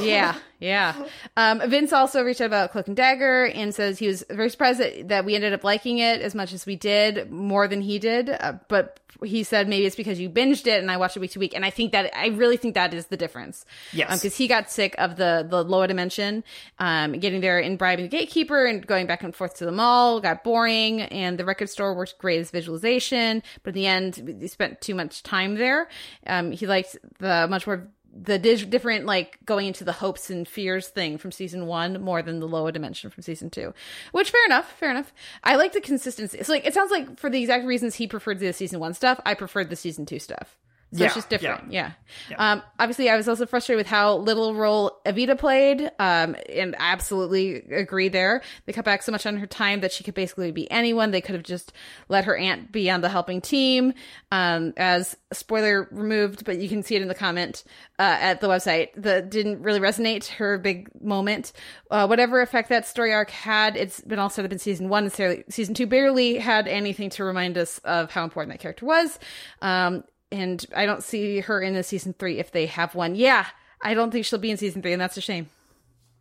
yeah, 0.00 0.34
yeah. 0.60 0.94
Um, 1.36 1.60
Vince 1.68 1.92
also 1.92 2.22
reached 2.22 2.40
out 2.40 2.46
about 2.46 2.72
Cloak 2.72 2.86
and 2.86 2.96
Dagger 2.96 3.46
and 3.46 3.74
says 3.74 3.98
he 3.98 4.06
was 4.06 4.24
very 4.30 4.50
surprised 4.50 4.78
that, 4.78 5.08
that 5.08 5.24
we 5.24 5.34
ended 5.34 5.52
up 5.52 5.64
liking 5.64 5.98
it 5.98 6.20
as 6.20 6.34
much 6.34 6.52
as 6.52 6.66
we 6.66 6.76
did, 6.76 7.30
more 7.30 7.66
than 7.66 7.80
he 7.80 7.98
did. 7.98 8.28
Uh, 8.28 8.54
but 8.68 9.00
he 9.24 9.42
said 9.42 9.68
maybe 9.68 9.86
it's 9.86 9.96
because 9.96 10.20
you 10.20 10.30
binged 10.30 10.66
it 10.66 10.80
and 10.80 10.90
I 10.90 10.96
watched 10.96 11.16
it 11.16 11.20
week 11.20 11.32
to 11.32 11.38
week. 11.38 11.54
And 11.54 11.64
I 11.64 11.70
think 11.70 11.92
that 11.92 12.14
I 12.16 12.28
really 12.28 12.56
think 12.56 12.74
that 12.74 12.92
is 12.94 13.06
the 13.06 13.16
difference. 13.16 13.64
Yes. 13.92 14.20
because 14.20 14.36
he 14.36 14.48
got 14.48 14.70
sick 14.70 14.94
of 14.98 15.16
the 15.16 15.46
the 15.48 15.64
lower 15.64 15.86
dimension, 15.86 16.44
um, 16.78 17.12
getting 17.12 17.40
there 17.40 17.58
and 17.58 17.78
bribing 17.78 18.04
the 18.04 18.08
gatekeeper 18.08 18.66
and 18.66 18.86
going 18.86 19.06
back 19.06 19.22
and 19.22 19.34
forth 19.34 19.54
to 19.56 19.64
the 19.64 19.72
mall 19.72 20.20
got 20.20 20.44
boring. 20.44 21.00
And 21.00 21.38
the 21.38 21.44
record 21.44 21.70
store 21.70 21.94
worked 21.94 22.18
great 22.18 22.40
as 22.40 22.50
visualization, 22.50 23.42
but 23.62 23.70
in 23.70 23.74
the 23.74 23.86
end, 23.86 24.36
he 24.40 24.46
spent 24.46 24.80
too 24.80 24.94
much 24.94 25.22
time 25.22 25.54
there. 25.54 25.88
Um, 26.26 26.52
he 26.52 26.66
liked 26.66 26.96
the 27.18 27.46
much 27.48 27.66
more 27.66 27.88
the 28.12 28.38
di- 28.38 28.64
different 28.64 29.06
like 29.06 29.38
going 29.44 29.66
into 29.66 29.84
the 29.84 29.92
hopes 29.92 30.30
and 30.30 30.46
fears 30.46 30.88
thing 30.88 31.18
from 31.18 31.32
season 31.32 31.66
one 31.66 32.00
more 32.00 32.22
than 32.22 32.40
the 32.40 32.48
lower 32.48 32.72
dimension 32.72 33.10
from 33.10 33.22
season 33.22 33.50
two 33.50 33.72
which 34.12 34.30
fair 34.30 34.44
enough 34.46 34.70
fair 34.72 34.90
enough. 34.90 35.12
I 35.44 35.56
like 35.56 35.72
the 35.72 35.80
consistency. 35.80 36.38
It's 36.38 36.48
like 36.48 36.66
it 36.66 36.74
sounds 36.74 36.90
like 36.90 37.18
for 37.18 37.30
the 37.30 37.40
exact 37.40 37.64
reasons 37.66 37.94
he 37.94 38.06
preferred 38.06 38.38
the 38.38 38.52
season 38.52 38.80
one 38.80 38.94
stuff 38.94 39.20
i 39.24 39.34
preferred 39.34 39.70
the 39.70 39.76
season 39.76 40.06
two 40.06 40.18
stuff 40.18 40.56
so 40.92 40.98
Yeah, 40.98 41.06
it's 41.06 41.14
just 41.14 41.28
different 41.28 41.72
yeah. 41.72 41.92
Yeah. 42.28 42.52
um 42.52 42.62
obviously 42.78 43.08
i 43.08 43.16
was 43.16 43.28
also 43.28 43.46
frustrated 43.46 43.78
with 43.78 43.86
how 43.86 44.16
little 44.16 44.54
role 44.54 45.00
evita 45.06 45.38
played 45.38 45.82
um 45.98 46.34
and 46.48 46.74
I 46.78 46.92
absolutely 46.92 47.56
agree 47.72 48.08
there. 48.08 48.42
They 48.66 48.72
cut 48.72 48.84
back 48.84 49.02
so 49.02 49.12
much 49.12 49.24
on 49.26 49.36
her 49.36 49.46
time 49.46 49.80
that 49.80 49.92
she 49.92 50.02
could 50.04 50.14
basically 50.14 50.50
be 50.50 50.70
anyone. 50.70 51.10
They 51.12 51.20
could 51.20 51.34
have 51.34 51.44
just 51.44 51.72
let 52.08 52.24
her 52.24 52.36
aunt 52.36 52.72
be 52.72 52.90
on 52.90 53.00
the 53.00 53.08
helping 53.08 53.40
team 53.40 53.92
um 54.32 54.72
as 54.76 55.16
spoiler 55.32 55.88
removed 55.92 56.44
but 56.44 56.58
you 56.58 56.68
can 56.68 56.82
see 56.82 56.96
it 56.96 57.02
in 57.02 57.08
the 57.08 57.14
comment 57.14 57.62
uh, 57.98 58.16
at 58.20 58.40
the 58.40 58.48
website 58.48 58.88
that 58.96 59.30
didn't 59.30 59.62
really 59.62 59.78
resonate 59.80 60.26
her 60.26 60.58
big 60.58 60.88
moment. 61.02 61.52
Uh, 61.90 62.06
whatever 62.06 62.40
effect 62.40 62.68
that 62.68 62.86
story 62.86 63.12
arc 63.12 63.30
had 63.30 63.76
it's 63.76 64.00
been 64.00 64.18
all 64.18 64.30
set 64.30 64.44
up 64.44 64.52
in 64.52 64.58
season 64.58 64.88
one 64.88 65.04
and 65.04 65.44
season 65.48 65.74
two 65.74 65.86
barely 65.86 66.38
had 66.38 66.66
anything 66.66 67.10
to 67.10 67.22
remind 67.24 67.56
us 67.56 67.78
of 67.84 68.10
how 68.10 68.24
important 68.24 68.52
that 68.52 68.60
character 68.60 68.84
was. 68.86 69.18
Um 69.62 70.04
and 70.32 70.64
I 70.74 70.86
don't 70.86 71.02
see 71.02 71.40
her 71.40 71.60
in 71.60 71.74
the 71.74 71.82
season 71.82 72.14
three 72.18 72.38
if 72.38 72.52
they 72.52 72.66
have 72.66 72.94
one. 72.94 73.14
Yeah, 73.14 73.46
I 73.82 73.94
don't 73.94 74.10
think 74.10 74.24
she'll 74.26 74.38
be 74.38 74.50
in 74.50 74.56
season 74.56 74.82
three, 74.82 74.92
and 74.92 75.00
that's 75.00 75.16
a 75.16 75.20
shame. 75.20 75.48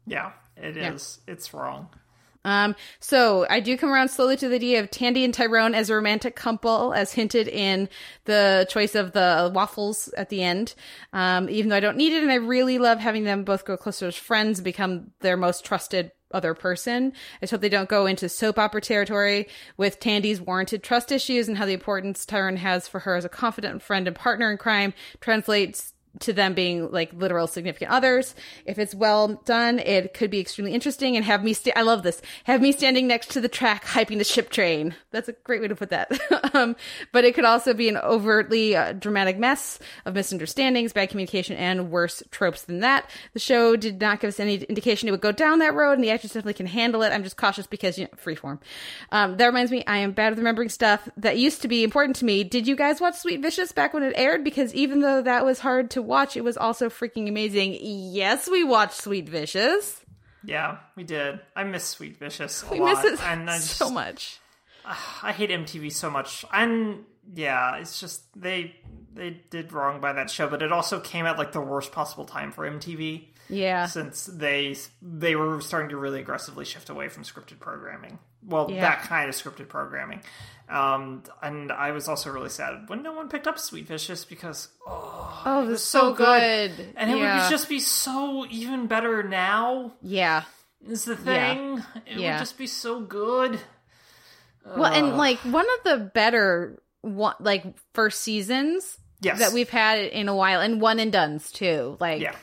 Yeah, 0.05 0.31
it 0.57 0.77
is. 0.77 1.19
It's 1.27 1.53
wrong. 1.53 1.89
Um, 2.45 2.75
so 2.99 3.45
I 3.49 3.59
do 3.59 3.77
come 3.77 3.91
around 3.91 4.09
slowly 4.09 4.37
to 4.37 4.47
the 4.47 4.55
idea 4.55 4.79
of 4.79 4.89
Tandy 4.89 5.23
and 5.23 5.33
Tyrone 5.33 5.75
as 5.75 5.89
a 5.89 5.95
romantic 5.95 6.35
couple, 6.35 6.93
as 6.93 7.13
hinted 7.13 7.47
in 7.47 7.89
the 8.25 8.67
choice 8.69 8.95
of 8.95 9.11
the 9.11 9.51
waffles 9.53 10.07
at 10.17 10.29
the 10.29 10.43
end. 10.43 10.73
Um, 11.13 11.49
even 11.49 11.69
though 11.69 11.75
I 11.75 11.81
don't 11.81 11.97
need 11.97 12.13
it, 12.13 12.23
and 12.23 12.31
I 12.31 12.35
really 12.35 12.77
love 12.77 12.99
having 12.99 13.23
them 13.23 13.43
both 13.43 13.65
go 13.65 13.77
closer 13.77 14.07
as 14.07 14.15
friends, 14.15 14.61
become 14.61 15.11
their 15.19 15.37
most 15.37 15.65
trusted 15.65 16.11
other 16.31 16.53
person. 16.53 17.11
I 17.37 17.39
just 17.41 17.51
hope 17.51 17.61
they 17.61 17.69
don't 17.69 17.89
go 17.89 18.05
into 18.05 18.29
soap 18.29 18.59
opera 18.59 18.81
territory 18.81 19.47
with 19.77 19.99
Tandy's 19.99 20.39
warranted 20.39 20.83
trust 20.83 21.11
issues 21.11 21.47
and 21.47 21.57
how 21.57 21.65
the 21.65 21.73
importance 21.73 22.25
Tyrone 22.25 22.57
has 22.57 22.87
for 22.87 22.99
her 22.99 23.15
as 23.15 23.25
a 23.25 23.29
confident 23.29 23.81
friend 23.81 24.07
and 24.07 24.15
partner 24.15 24.51
in 24.51 24.57
crime 24.57 24.93
translates 25.21 25.93
to 26.19 26.33
them 26.33 26.53
being 26.53 26.91
like 26.91 27.13
literal 27.13 27.47
significant 27.47 27.91
others. 27.91 28.35
If 28.65 28.79
it's 28.79 28.95
well 28.95 29.41
done, 29.45 29.79
it 29.79 30.13
could 30.13 30.31
be 30.31 30.39
extremely 30.39 30.73
interesting 30.73 31.15
and 31.15 31.25
have 31.25 31.43
me 31.43 31.55
I 31.75 31.81
love 31.81 32.03
this. 32.03 32.21
Have 32.45 32.61
me 32.61 32.71
standing 32.71 33.07
next 33.07 33.31
to 33.31 33.41
the 33.41 33.49
track 33.49 33.85
hyping 33.85 34.17
the 34.17 34.23
ship 34.23 34.49
train. 34.49 34.95
That's 35.11 35.29
a 35.29 35.33
great 35.33 35.61
way 35.61 35.67
to 35.67 35.75
put 35.75 35.89
that. 35.89 36.11
um, 36.53 36.75
but 37.11 37.25
it 37.25 37.35
could 37.35 37.45
also 37.45 37.73
be 37.73 37.89
an 37.89 37.97
overtly 37.97 38.75
uh, 38.75 38.93
dramatic 38.93 39.37
mess 39.37 39.79
of 40.05 40.15
misunderstandings, 40.15 40.93
bad 40.93 41.09
communication, 41.09 41.57
and 41.57 41.91
worse 41.91 42.23
tropes 42.31 42.63
than 42.63 42.79
that. 42.79 43.09
The 43.33 43.39
show 43.39 43.75
did 43.75 43.99
not 44.01 44.19
give 44.19 44.29
us 44.29 44.39
any 44.39 44.55
indication 44.55 45.07
it 45.07 45.11
would 45.11 45.21
go 45.21 45.31
down 45.31 45.59
that 45.59 45.73
road, 45.73 45.93
and 45.93 46.03
the 46.03 46.11
actors 46.11 46.31
definitely 46.31 46.53
can 46.53 46.67
handle 46.67 47.01
it. 47.03 47.11
I'm 47.11 47.23
just 47.23 47.37
cautious 47.37 47.67
because, 47.67 47.97
you 47.97 48.05
know, 48.05 48.11
freeform. 48.23 48.59
Um, 49.11 49.37
that 49.37 49.45
reminds 49.45 49.71
me, 49.71 49.83
I 49.85 49.97
am 49.97 50.11
bad 50.11 50.31
with 50.31 50.39
remembering 50.39 50.69
stuff 50.69 51.07
that 51.17 51.37
used 51.37 51.61
to 51.61 51.67
be 51.67 51.83
important 51.83 52.15
to 52.17 52.25
me. 52.25 52.43
Did 52.43 52.67
you 52.67 52.75
guys 52.75 53.01
watch 53.01 53.15
Sweet 53.15 53.41
Vicious 53.41 53.71
back 53.71 53.93
when 53.93 54.03
it 54.03 54.13
aired? 54.15 54.43
Because 54.43 54.73
even 54.73 55.01
though 55.01 55.21
that 55.21 55.45
was 55.45 55.59
hard 55.59 55.89
to 55.91 56.01
watch, 56.09 56.35
it 56.35 56.43
was 56.43 56.57
also 56.57 56.89
freaking 56.89 57.29
amazing. 57.29 57.77
Yes, 57.81 58.49
we 58.49 58.63
watched 58.65 58.95
Sweet 59.01 59.29
Vicious. 59.29 60.03
Yeah, 60.43 60.77
we 60.95 61.03
did. 61.03 61.39
I 61.55 61.63
miss 61.63 61.85
Sweet 61.85 62.17
Vicious 62.17 62.63
a 62.63 62.71
We 62.71 62.79
lot, 62.79 63.03
miss 63.03 63.13
it 63.13 63.23
and 63.25 63.49
I 63.49 63.55
just, 63.57 63.77
so 63.77 63.89
much. 63.89 64.39
Ah, 64.85 65.19
I 65.23 65.31
hate 65.31 65.49
MTV 65.49 65.91
so 65.91 66.09
much. 66.09 66.43
And 66.51 67.05
yeah, 67.33 67.77
it's 67.77 67.99
just 67.99 68.23
they 68.39 68.75
they 69.13 69.41
did 69.49 69.71
wrong 69.73 69.99
by 70.01 70.13
that 70.13 70.29
show, 70.29 70.47
but 70.47 70.61
it 70.61 70.71
also 70.71 70.99
came 70.99 71.25
at 71.25 71.37
like 71.37 71.51
the 71.51 71.61
worst 71.61 71.91
possible 71.91 72.25
time 72.25 72.51
for 72.51 72.69
MTV 72.69 73.27
Yeah. 73.49 73.85
since 73.87 74.25
they 74.25 74.75
they 75.01 75.35
were 75.35 75.59
starting 75.61 75.89
to 75.89 75.97
really 75.97 76.19
aggressively 76.21 76.63
shift 76.65 76.89
away 76.89 77.09
from 77.09 77.23
scripted 77.23 77.59
programming. 77.59 78.19
Well, 78.45 78.69
Yeah. 78.71 78.81
that 78.81 79.01
kind 79.03 79.29
of 79.29 79.35
scripted 79.35 79.67
programming. 79.67 80.21
Um, 80.69 81.23
and 81.41 81.71
I 81.71 81.91
was 81.91 82.07
also 82.07 82.29
really 82.31 82.49
sad 82.49 82.87
when 82.89 83.01
no 83.01 83.11
one 83.13 83.27
picked 83.27 83.47
up 83.47 83.57
Sweet 83.57 83.87
Vicious 83.87 84.23
because 84.23 84.67
oh, 84.87 85.41
Oh, 85.45 85.63
it 85.63 85.67
was 85.67 85.83
so, 85.83 86.13
good. 86.13 86.75
good. 86.77 86.93
and 86.95 87.09
it 87.11 87.15
would 87.15 87.49
just 87.49 87.67
be 87.67 87.79
so 87.79 88.45
even 88.49 88.87
better 88.87 89.23
now. 89.23 89.93
yeah. 90.01 90.43
Is 90.87 91.03
the 91.05 91.15
thing? 91.17 91.83
It 92.05 92.19
Yeah. 92.19 92.33
would 92.35 92.39
just 92.39 92.57
be 92.57 92.67
so 92.67 93.01
good. 93.01 93.59
Well, 94.65 94.85
and 94.93 95.17
like 95.17 95.39
one 95.39 95.65
of 95.77 95.83
the 95.83 96.05
better 96.05 96.81
one 97.01 97.35
like 97.39 97.65
first 97.93 98.21
seasons 98.21 98.97
Yes, 99.21 99.39
that 99.39 99.51
we've 99.51 99.69
had 99.69 99.99
in 99.99 100.29
a 100.29 100.35
while, 100.35 100.61
and 100.61 100.79
one 100.79 100.99
and 100.99 101.11
duns 101.11 101.51
too. 101.51 101.97
Like 101.99 102.21
Yeah. 102.21 102.35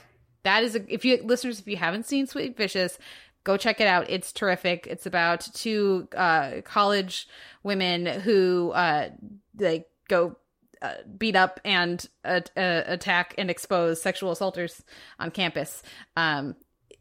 that 0.42 0.64
is 0.64 0.74
a, 0.76 0.92
if 0.92 1.04
you 1.04 1.22
listeners, 1.22 1.60
if 1.60 1.66
you 1.66 1.76
haven't 1.76 2.06
seen 2.06 2.26
Sweet 2.26 2.56
Vicious, 2.56 2.98
go 3.46 3.56
check 3.56 3.80
it 3.80 3.86
out. 3.86 4.10
It's 4.10 4.32
terrific. 4.32 4.88
It's 4.90 5.06
about 5.06 5.48
two 5.54 6.08
uh, 6.16 6.62
college 6.64 7.28
women 7.62 8.04
who 8.04 8.72
uh, 8.74 9.10
like 9.58 9.86
go. 10.08 10.36
Uh, 10.82 10.96
beat 11.16 11.34
up 11.34 11.58
and 11.64 12.06
uh, 12.22 12.40
uh, 12.54 12.82
attack 12.86 13.34
and 13.38 13.50
expose 13.50 14.00
sexual 14.02 14.30
assaulters 14.30 14.84
on 15.18 15.30
campus. 15.30 15.82
Um, 16.18 16.54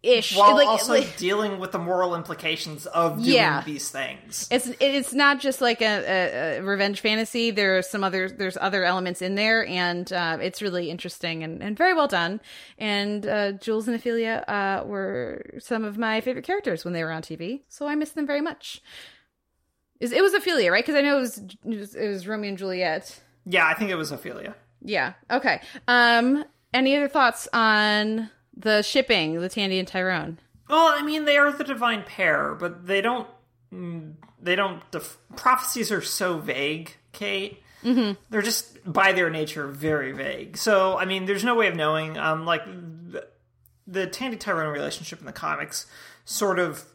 ish. 0.06 0.36
while 0.38 0.56
Like- 0.56 0.68
also 0.68 0.94
like- 0.94 1.18
dealing 1.18 1.60
with 1.60 1.72
the 1.72 1.80
moral 1.80 2.16
implications 2.16 2.86
of 2.86 3.18
doing 3.18 3.36
Yeah. 3.36 3.62
these 3.66 3.90
things. 3.90 4.48
It's 4.52 4.70
it's 4.80 5.14
not 5.14 5.40
just 5.40 5.62
like 5.62 5.82
a, 5.82 5.86
a, 5.86 6.58
a 6.60 6.62
revenge 6.64 7.02
fantasy. 7.02 7.52
There 7.52 7.78
are 7.78 7.82
some 7.82 8.04
other 8.04 8.30
there's 8.30 8.58
other 8.60 8.84
elements 8.84 9.22
in 9.22 9.36
there, 9.36 9.66
and 9.68 10.12
uh, 10.14 10.38
it's 10.42 10.62
really 10.62 10.90
interesting 10.90 11.44
and, 11.44 11.62
and 11.64 11.78
very 11.78 11.94
well 11.94 12.08
done. 12.08 12.40
And 12.78 13.26
uh, 13.26 13.52
Jules 13.54 13.88
and 13.88 13.96
Ophelia 13.96 14.44
uh, 14.48 14.86
were 14.88 15.46
some 15.60 15.84
of 15.84 15.98
my 15.98 16.22
favorite 16.22 16.46
characters 16.46 16.86
when 16.86 16.94
they 16.94 17.04
were 17.04 17.12
on 17.12 17.22
TV, 17.22 17.62
so 17.70 17.88
I 17.88 17.96
miss 17.96 18.12
them 18.12 18.28
very 18.28 18.42
much. 18.42 18.82
Is 20.00 20.12
it 20.12 20.22
was 20.22 20.34
Ophelia, 20.34 20.72
right? 20.72 20.84
Because 20.86 20.96
I 20.96 21.02
know 21.02 21.18
it 21.18 21.22
was, 21.22 21.38
it 21.38 21.78
was 21.80 21.96
it 21.96 22.08
was 22.10 22.28
Romeo 22.28 22.50
and 22.50 22.58
Juliet. 22.58 23.20
Yeah, 23.46 23.66
I 23.66 23.74
think 23.76 23.90
it 23.92 23.96
was 23.96 24.12
Ophelia. 24.12 24.56
Yeah. 24.82 25.14
Okay. 25.32 25.62
Um. 25.88 26.44
Any 26.74 26.98
other 26.98 27.08
thoughts 27.08 27.48
on 27.54 28.30
the 28.56 28.82
shipping, 28.82 29.40
the 29.40 29.50
Tandy 29.50 29.80
and 29.80 29.88
Tyrone? 29.88 30.40
Well, 30.70 30.88
I 30.88 31.02
mean, 31.04 31.26
they 31.26 31.38
are 31.38 31.52
the 31.52 31.64
divine 31.64 32.04
pair, 32.04 32.56
but 32.56 32.88
they 32.88 33.02
don't. 33.02 33.28
They 34.42 34.56
don't. 34.56 34.90
Def- 34.92 35.18
prophecies 35.36 35.92
are 35.92 36.02
so 36.02 36.38
vague, 36.38 36.96
Kate. 37.12 37.62
Mm-hmm. 37.84 38.20
They're 38.30 38.42
just 38.42 38.92
by 38.92 39.12
their 39.12 39.30
nature 39.30 39.68
very 39.68 40.12
vague. 40.12 40.58
So, 40.58 40.98
I 40.98 41.06
mean, 41.06 41.26
there's 41.26 41.44
no 41.44 41.56
way 41.56 41.68
of 41.68 41.76
knowing. 41.76 42.18
Um, 42.18 42.46
like 42.46 42.66
the, 42.66 43.28
the 43.86 44.08
Tandy 44.08 44.38
Tyrone 44.38 44.74
relationship 44.74 45.20
in 45.20 45.26
the 45.26 45.32
comics 45.32 45.86
sort 46.26 46.58
of 46.58 46.86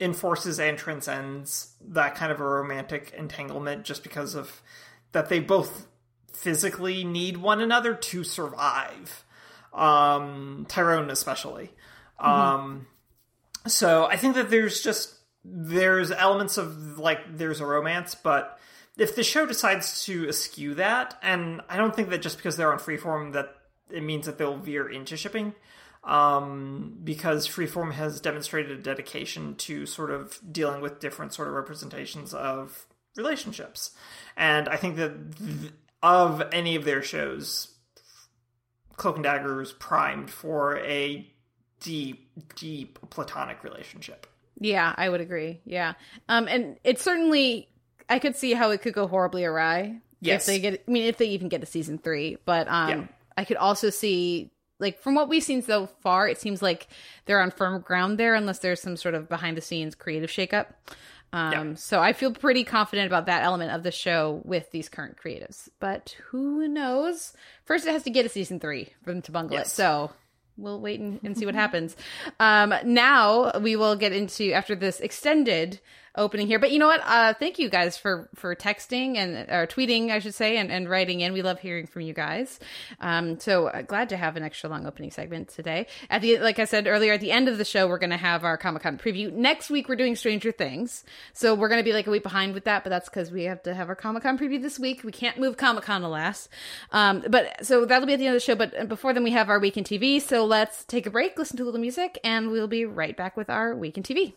enforces 0.00 0.58
and 0.58 0.78
transcends 0.78 1.74
that 1.82 2.14
kind 2.14 2.32
of 2.32 2.40
a 2.40 2.44
romantic 2.44 3.12
entanglement, 3.16 3.84
just 3.84 4.02
because 4.02 4.34
of 4.34 4.62
that 5.12 5.28
they 5.28 5.40
both 5.40 5.86
physically 6.32 7.04
need 7.04 7.36
one 7.36 7.60
another 7.60 7.94
to 7.94 8.24
survive. 8.24 9.24
Um, 9.78 10.66
Tyrone 10.68 11.10
especially. 11.10 11.70
Um, 12.18 12.86
so 13.66 14.06
I 14.06 14.16
think 14.16 14.34
that 14.34 14.50
there's 14.50 14.82
just 14.82 15.14
there's 15.44 16.10
elements 16.10 16.58
of 16.58 16.98
like 16.98 17.20
there's 17.36 17.60
a 17.60 17.66
romance, 17.66 18.14
but 18.14 18.58
if 18.96 19.14
the 19.14 19.22
show 19.22 19.46
decides 19.46 20.04
to 20.06 20.28
eschew 20.28 20.74
that, 20.74 21.16
and 21.22 21.60
I 21.68 21.76
don't 21.76 21.94
think 21.94 22.10
that 22.10 22.22
just 22.22 22.36
because 22.36 22.56
they're 22.56 22.72
on 22.72 22.78
freeform 22.78 23.32
that 23.32 23.54
it 23.90 24.02
means 24.02 24.26
that 24.26 24.38
they'll 24.38 24.58
veer 24.58 24.88
into 24.88 25.16
shipping, 25.16 25.54
um, 26.04 26.98
because 27.04 27.46
freeform 27.46 27.92
has 27.92 28.20
demonstrated 28.20 28.78
a 28.78 28.82
dedication 28.82 29.54
to 29.56 29.86
sort 29.86 30.10
of 30.10 30.38
dealing 30.50 30.80
with 30.80 31.00
different 31.00 31.32
sort 31.32 31.48
of 31.48 31.54
representations 31.54 32.34
of 32.34 32.86
relationships, 33.16 33.92
and 34.36 34.68
I 34.68 34.76
think 34.76 34.96
that 34.96 35.36
th- 35.38 35.72
of 36.02 36.42
any 36.52 36.76
of 36.76 36.84
their 36.84 37.02
shows, 37.02 37.68
Cloak 38.98 39.16
and 39.16 39.24
Dagger 39.24 39.62
is 39.62 39.72
primed 39.72 40.30
for 40.30 40.76
a 40.80 41.26
deep, 41.80 42.28
deep 42.56 42.98
platonic 43.10 43.64
relationship. 43.64 44.26
Yeah, 44.60 44.92
I 44.96 45.08
would 45.08 45.20
agree. 45.20 45.60
Yeah. 45.64 45.94
Um 46.28 46.48
and 46.48 46.76
it 46.84 46.98
certainly 47.00 47.68
I 48.10 48.18
could 48.18 48.36
see 48.36 48.52
how 48.52 48.70
it 48.70 48.82
could 48.82 48.92
go 48.94 49.06
horribly 49.06 49.44
awry. 49.44 50.00
Yes. 50.20 50.42
If 50.42 50.46
they 50.46 50.58
get 50.60 50.84
I 50.86 50.90
mean 50.90 51.04
if 51.04 51.16
they 51.16 51.26
even 51.28 51.48
get 51.48 51.60
to 51.60 51.66
season 51.66 51.98
3, 51.98 52.38
but 52.44 52.68
um 52.68 52.88
Yeah. 52.90 53.06
I 53.36 53.44
could 53.44 53.56
also 53.56 53.88
see 53.90 54.50
like 54.80 55.00
from 55.00 55.14
what 55.14 55.28
we've 55.28 55.42
seen 55.42 55.62
so 55.62 55.86
far, 55.86 56.28
it 56.28 56.38
seems 56.38 56.60
like 56.60 56.88
they're 57.24 57.40
on 57.40 57.50
firm 57.50 57.80
ground 57.80 58.18
there 58.18 58.34
unless 58.34 58.58
there's 58.58 58.80
some 58.80 58.96
sort 58.96 59.14
of 59.14 59.28
behind 59.28 59.56
the 59.56 59.60
scenes 59.60 59.94
creative 59.94 60.30
shakeup. 60.30 60.66
Um 61.32 61.52
Yeah. 61.52 61.74
so 61.74 62.00
I 62.00 62.12
feel 62.12 62.32
pretty 62.32 62.64
confident 62.64 63.06
about 63.06 63.26
that 63.26 63.42
element 63.42 63.72
of 63.72 63.82
the 63.82 63.90
show 63.90 64.40
with 64.44 64.70
these 64.70 64.88
current 64.88 65.16
creatives. 65.22 65.68
But 65.80 66.16
who 66.30 66.66
knows? 66.68 67.32
First 67.64 67.86
it 67.86 67.92
has 67.92 68.02
to 68.04 68.10
get 68.10 68.26
a 68.26 68.28
season 68.28 68.60
3 68.60 68.92
for 69.04 69.12
them 69.12 69.22
to 69.22 69.32
bungle 69.32 69.56
it. 69.58 69.66
So 69.66 70.10
we'll 70.56 70.80
wait 70.80 71.00
and, 71.00 71.20
and 71.22 71.36
see 71.36 71.46
what 71.46 71.54
happens. 71.54 71.96
Um, 72.40 72.74
now 72.84 73.52
we 73.60 73.76
will 73.76 73.94
get 73.96 74.12
into 74.12 74.52
after 74.52 74.74
this 74.74 75.00
extended 75.00 75.80
opening 76.16 76.46
here. 76.46 76.58
But 76.58 76.72
you 76.72 76.78
know 76.78 76.86
what? 76.86 77.00
Uh, 77.04 77.34
thank 77.34 77.58
you 77.58 77.68
guys 77.68 77.96
for 77.96 78.28
for 78.34 78.54
texting 78.54 79.16
and 79.16 79.48
or 79.50 79.66
tweeting, 79.66 80.10
I 80.10 80.18
should 80.18 80.34
say, 80.34 80.56
and, 80.56 80.70
and 80.70 80.88
writing 80.88 81.20
in. 81.20 81.32
We 81.32 81.42
love 81.42 81.60
hearing 81.60 81.86
from 81.86 82.02
you 82.02 82.12
guys. 82.12 82.58
Um, 83.00 83.38
so 83.38 83.68
uh, 83.68 83.82
glad 83.82 84.08
to 84.10 84.16
have 84.16 84.36
an 84.36 84.42
extra 84.42 84.68
long 84.68 84.86
opening 84.86 85.10
segment 85.10 85.48
today. 85.48 85.86
At 86.10 86.22
the 86.22 86.38
like 86.38 86.58
I 86.58 86.64
said 86.64 86.86
earlier, 86.86 87.12
at 87.12 87.20
the 87.20 87.32
end 87.32 87.48
of 87.48 87.58
the 87.58 87.64
show, 87.64 87.86
we're 87.86 87.98
to 88.10 88.16
have 88.16 88.44
our 88.44 88.56
Comic 88.56 88.82
Con 88.82 88.98
preview. 88.98 89.32
Next 89.32 89.70
week, 89.70 89.88
we're 89.88 89.96
doing 89.96 90.16
Stranger 90.16 90.52
Things, 90.52 91.04
so 91.32 91.54
we're 91.54 91.68
to 91.68 91.82
be 91.82 91.92
like 91.92 92.06
a 92.06 92.10
week 92.10 92.22
behind 92.22 92.54
with 92.54 92.64
that. 92.64 92.84
But 92.84 92.90
that's 92.90 93.08
because 93.08 93.30
we 93.30 93.44
have 93.44 93.62
to 93.64 93.74
have 93.74 93.88
our 93.88 93.96
Comic 93.96 94.22
Con 94.22 94.38
preview 94.38 94.60
this 94.60 94.78
week. 94.78 95.02
We 95.04 95.12
can't 95.12 95.38
move 95.38 95.56
Comic 95.56 95.84
Con 95.84 96.02
alas. 96.02 96.48
Um, 96.92 97.24
but 97.28 97.64
so 97.64 97.84
that'll 97.84 98.06
be 98.06 98.14
at 98.14 98.18
the 98.18 98.26
end 98.26 98.34
of 98.34 98.40
the 98.40 98.44
show. 98.44 98.54
But 98.54 98.88
before 98.88 99.12
then, 99.12 99.24
we 99.24 99.30
have 99.32 99.48
our 99.48 99.58
week 99.58 99.76
in 99.76 99.84
TV. 99.84 100.20
So 100.20 100.44
let's 100.44 100.84
take 100.84 101.06
a 101.06 101.10
break, 101.10 101.38
listen 101.38 101.56
to 101.58 101.62
a 101.62 101.66
little 101.66 101.80
music, 101.80 102.18
and 102.24 102.50
we'll 102.50 102.68
be 102.68 102.84
right 102.84 103.16
back 103.16 103.36
with 103.36 103.50
our 103.50 103.74
week 103.74 103.96
in 103.96 104.02
TV. 104.02 104.34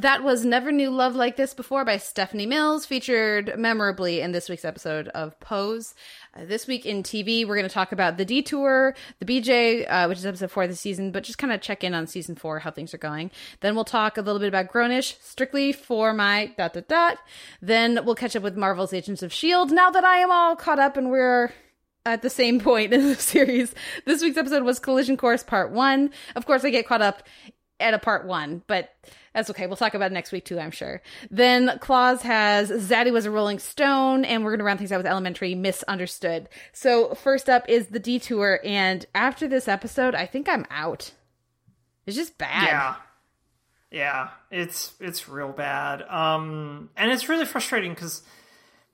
That 0.00 0.22
was 0.22 0.46
Never 0.46 0.72
Knew 0.72 0.88
Love 0.88 1.14
Like 1.14 1.36
This 1.36 1.52
Before 1.52 1.84
by 1.84 1.98
Stephanie 1.98 2.46
Mills, 2.46 2.86
featured 2.86 3.52
memorably 3.58 4.22
in 4.22 4.32
this 4.32 4.48
week's 4.48 4.64
episode 4.64 5.08
of 5.08 5.38
Pose. 5.40 5.94
Uh, 6.34 6.46
this 6.46 6.66
week 6.66 6.86
in 6.86 7.02
TV, 7.02 7.46
we're 7.46 7.54
going 7.54 7.68
to 7.68 7.74
talk 7.74 7.92
about 7.92 8.16
The 8.16 8.24
Detour, 8.24 8.94
The 9.18 9.26
BJ, 9.26 9.84
uh, 9.86 10.08
which 10.08 10.16
is 10.16 10.24
episode 10.24 10.50
four 10.50 10.62
of 10.62 10.70
the 10.70 10.76
season, 10.76 11.12
but 11.12 11.22
just 11.22 11.36
kind 11.36 11.52
of 11.52 11.60
check 11.60 11.84
in 11.84 11.92
on 11.92 12.06
season 12.06 12.34
four, 12.34 12.60
how 12.60 12.70
things 12.70 12.94
are 12.94 12.98
going. 12.98 13.30
Then 13.60 13.74
we'll 13.74 13.84
talk 13.84 14.16
a 14.16 14.22
little 14.22 14.38
bit 14.38 14.48
about 14.48 14.72
Grownish, 14.72 15.20
strictly 15.20 15.70
for 15.70 16.14
my 16.14 16.54
dot 16.56 16.72
dot 16.72 16.88
dot. 16.88 17.18
Then 17.60 18.00
we'll 18.02 18.14
catch 18.14 18.34
up 18.34 18.42
with 18.42 18.56
Marvel's 18.56 18.94
Agents 18.94 19.22
of 19.22 19.32
S.H.I.E.L.D. 19.32 19.74
Now 19.74 19.90
that 19.90 20.04
I 20.04 20.16
am 20.20 20.32
all 20.32 20.56
caught 20.56 20.78
up 20.78 20.96
and 20.96 21.10
we're 21.10 21.52
at 22.06 22.22
the 22.22 22.30
same 22.30 22.58
point 22.58 22.90
in 22.94 23.06
the 23.06 23.16
series. 23.16 23.74
This 24.06 24.22
week's 24.22 24.38
episode 24.38 24.62
was 24.62 24.78
Collision 24.78 25.18
Course 25.18 25.42
Part 25.42 25.72
1. 25.72 26.10
Of 26.36 26.46
course, 26.46 26.64
I 26.64 26.70
get 26.70 26.86
caught 26.86 27.02
up 27.02 27.22
at 27.78 27.92
a 27.92 27.98
Part 27.98 28.26
1, 28.26 28.62
but 28.66 28.94
that's 29.34 29.50
okay. 29.50 29.66
We'll 29.66 29.76
talk 29.76 29.94
about 29.94 30.10
it 30.10 30.14
next 30.14 30.32
week 30.32 30.44
too, 30.44 30.58
I'm 30.58 30.70
sure. 30.70 31.02
Then 31.30 31.78
Claus 31.80 32.22
has 32.22 32.70
Zaddy 32.70 33.12
was 33.12 33.26
a 33.26 33.30
Rolling 33.30 33.58
Stone, 33.58 34.24
and 34.24 34.44
we're 34.44 34.50
going 34.50 34.58
to 34.58 34.64
round 34.64 34.78
things 34.78 34.92
out 34.92 34.98
with 34.98 35.06
Elementary 35.06 35.54
Misunderstood. 35.54 36.48
So, 36.72 37.14
first 37.14 37.48
up 37.48 37.68
is 37.68 37.88
The 37.88 38.00
Detour, 38.00 38.60
and 38.64 39.06
after 39.14 39.46
this 39.46 39.68
episode, 39.68 40.14
I 40.14 40.26
think 40.26 40.48
I'm 40.48 40.66
out. 40.70 41.12
It's 42.06 42.16
just 42.16 42.38
bad. 42.38 42.66
Yeah. 42.66 42.94
Yeah, 43.92 44.28
it's 44.50 44.94
it's 45.00 45.28
real 45.28 45.50
bad. 45.50 46.02
Um 46.02 46.90
and 46.96 47.10
it's 47.10 47.28
really 47.28 47.44
frustrating 47.44 47.94
cuz 47.94 48.22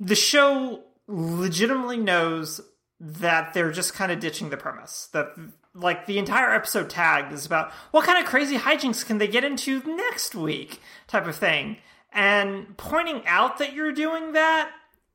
the 0.00 0.14
show 0.14 0.84
legitimately 1.06 1.98
knows 1.98 2.60
that 2.98 3.52
they're 3.52 3.72
just 3.72 3.94
kind 3.94 4.10
of 4.10 4.20
ditching 4.20 4.48
the 4.48 4.56
premise. 4.56 5.08
That 5.12 5.34
like 5.76 6.06
the 6.06 6.18
entire 6.18 6.52
episode 6.52 6.90
tagged 6.90 7.32
is 7.32 7.46
about 7.46 7.70
what 7.90 8.04
kind 8.04 8.18
of 8.18 8.28
crazy 8.28 8.56
hijinks 8.56 9.04
can 9.04 9.18
they 9.18 9.28
get 9.28 9.44
into 9.44 9.82
next 9.84 10.34
week 10.34 10.80
type 11.06 11.26
of 11.26 11.36
thing. 11.36 11.76
And 12.12 12.76
pointing 12.76 13.22
out 13.26 13.58
that 13.58 13.74
you're 13.74 13.92
doing 13.92 14.32
that 14.32 14.70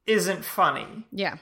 isn't 0.05 0.45
funny. 0.45 1.07
Yeah. 1.11 1.37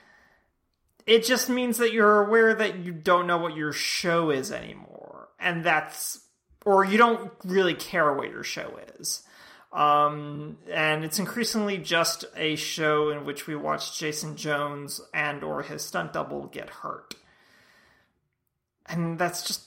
It 1.05 1.25
just 1.25 1.49
means 1.49 1.77
that 1.77 1.91
you're 1.91 2.25
aware 2.25 2.53
that 2.53 2.79
you 2.79 2.93
don't 2.93 3.27
know 3.27 3.37
what 3.37 3.55
your 3.55 3.73
show 3.73 4.29
is 4.29 4.51
anymore. 4.51 5.29
And 5.39 5.63
that's 5.63 6.21
or 6.65 6.85
you 6.85 6.97
don't 6.97 7.31
really 7.43 7.73
care 7.73 8.13
what 8.13 8.29
your 8.29 8.43
show 8.43 8.79
is. 8.99 9.23
Um, 9.71 10.57
and 10.71 11.03
it's 11.03 11.19
increasingly 11.19 11.77
just 11.77 12.25
a 12.35 12.55
show 12.55 13.09
in 13.09 13.25
which 13.25 13.47
we 13.47 13.55
watch 13.55 13.99
Jason 13.99 14.35
Jones 14.35 14.99
and 15.13 15.43
or 15.43 15.61
his 15.61 15.83
stunt 15.83 16.13
double 16.13 16.47
get 16.47 16.69
hurt. 16.69 17.15
And 18.89 19.19
that's 19.19 19.43
just 19.43 19.63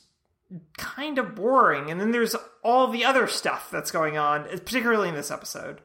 kind 0.77 1.19
of 1.19 1.35
boring. 1.35 1.91
And 1.91 2.01
then 2.01 2.11
there's 2.11 2.35
all 2.63 2.89
the 2.89 3.05
other 3.05 3.27
stuff 3.29 3.71
that's 3.71 3.91
going 3.91 4.19
on, 4.19 4.45
particularly 4.45 5.09
in 5.09 5.15
this 5.15 5.31
episode. 5.31 5.81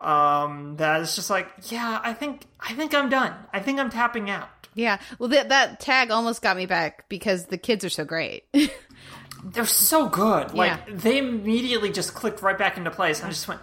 Um, 0.00 0.76
that 0.76 1.00
is 1.00 1.16
just 1.16 1.28
like, 1.28 1.48
yeah, 1.70 2.00
I 2.02 2.12
think 2.14 2.42
I 2.60 2.72
think 2.74 2.94
I'm 2.94 3.08
done. 3.08 3.34
I 3.52 3.58
think 3.60 3.80
I'm 3.80 3.90
tapping 3.90 4.30
out. 4.30 4.48
Yeah. 4.74 5.00
Well, 5.18 5.28
that, 5.30 5.48
that 5.48 5.80
tag 5.80 6.12
almost 6.12 6.40
got 6.40 6.56
me 6.56 6.66
back 6.66 7.08
because 7.08 7.46
the 7.46 7.58
kids 7.58 7.84
are 7.84 7.90
so 7.90 8.04
great. 8.04 8.44
They're 9.44 9.66
so 9.66 10.08
good. 10.08 10.54
Like 10.54 10.70
Yeah. 10.86 10.94
they 10.94 11.18
immediately 11.18 11.90
just 11.90 12.14
clicked 12.14 12.42
right 12.42 12.56
back 12.56 12.76
into 12.76 12.90
place. 12.92 13.18
And 13.18 13.26
I 13.26 13.30
just 13.30 13.48
went, 13.48 13.60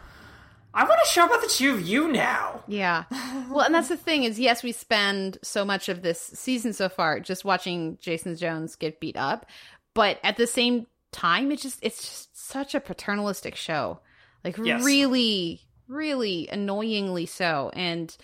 I 0.76 0.84
want 0.84 1.00
to 1.04 1.10
show 1.10 1.26
about 1.26 1.42
the 1.42 1.48
two 1.48 1.74
of 1.74 1.82
you 1.88 2.10
now. 2.12 2.64
Yeah. 2.68 3.06
Well, 3.50 3.62
and 3.66 3.74
that's 3.74 3.88
the 3.88 3.96
thing 3.98 4.24
is, 4.26 4.38
yes, 4.40 4.62
we 4.62 4.74
spend 4.74 5.38
so 5.42 5.64
much 5.64 5.88
of 5.88 6.02
this 6.02 6.20
season 6.20 6.74
so 6.74 6.90
far 6.90 7.20
just 7.22 7.46
watching 7.46 7.98
Jason 8.02 8.36
Jones 8.36 8.76
get 8.76 9.00
beat 9.00 9.16
up, 9.16 9.46
but 9.94 10.20
at 10.24 10.36
the 10.36 10.46
same 10.48 10.88
time, 11.12 11.52
it's 11.52 11.62
just 11.62 11.80
it's 11.82 12.02
just 12.02 12.38
such 12.38 12.76
a 12.76 12.82
paternalistic 12.82 13.56
show, 13.56 14.00
like 14.44 14.58
Yes. 14.58 14.84
really, 14.84 15.62
really 15.88 16.50
annoyingly 16.52 17.26
so, 17.26 17.72
and 17.74 18.16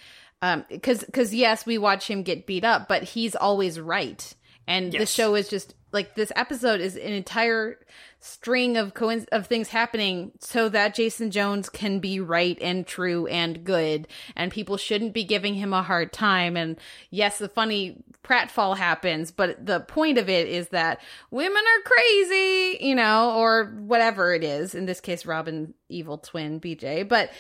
um, 0.42 0.66
because 0.70 1.04
because 1.06 1.34
yes, 1.34 1.66
we 1.66 1.78
watch 1.78 2.10
him 2.10 2.24
get 2.24 2.46
beat 2.48 2.66
up, 2.66 2.88
but 2.90 3.04
he's 3.04 3.36
always 3.36 3.80
right. 3.80 4.34
And 4.68 4.92
the 4.92 5.06
show 5.06 5.36
is 5.36 5.50
just 5.50 5.76
like 5.92 6.16
this 6.16 6.32
episode 6.36 6.80
is 6.80 6.96
an 6.96 7.12
entire 7.12 7.78
string 8.20 8.78
of 8.78 8.94
coinc- 8.94 9.28
of 9.32 9.48
things 9.48 9.70
happening 9.70 10.32
so 10.40 10.70
that 10.70 10.96
Jason 10.96 11.32
Jones 11.32 11.70
can 11.70 12.00
be 12.00 12.20
right 12.20 12.58
and 12.62 12.86
true 12.86 13.28
and 13.28 13.64
good. 13.64 14.08
And 14.36 14.52
people 14.52 14.78
shouldn't 14.78 15.14
be 15.14 15.24
giving 15.24 15.56
him 15.56 15.74
a 15.74 15.84
hard 15.84 16.14
time. 16.14 16.56
And 16.56 16.80
yes 17.10 17.40
the 17.40 17.50
funny 17.50 18.04
pratfall 18.24 18.78
happens 18.78 19.32
but 19.32 19.66
the 19.66 19.80
point 19.80 20.20
of 20.20 20.30
it 20.30 20.48
is 20.48 20.70
that 20.70 21.02
women 21.32 21.58
are 21.58 21.90
crazy 21.90 22.78
you 22.80 22.94
know 22.94 23.34
or 23.36 23.74
whatever 23.80 24.34
it 24.34 24.44
is. 24.44 24.76
In 24.76 24.86
this 24.86 25.02
case 25.02 25.26
Robin 25.26 25.74
evil 25.90 26.18
twin 26.18 26.62
BJ 26.62 27.08
but 27.08 27.32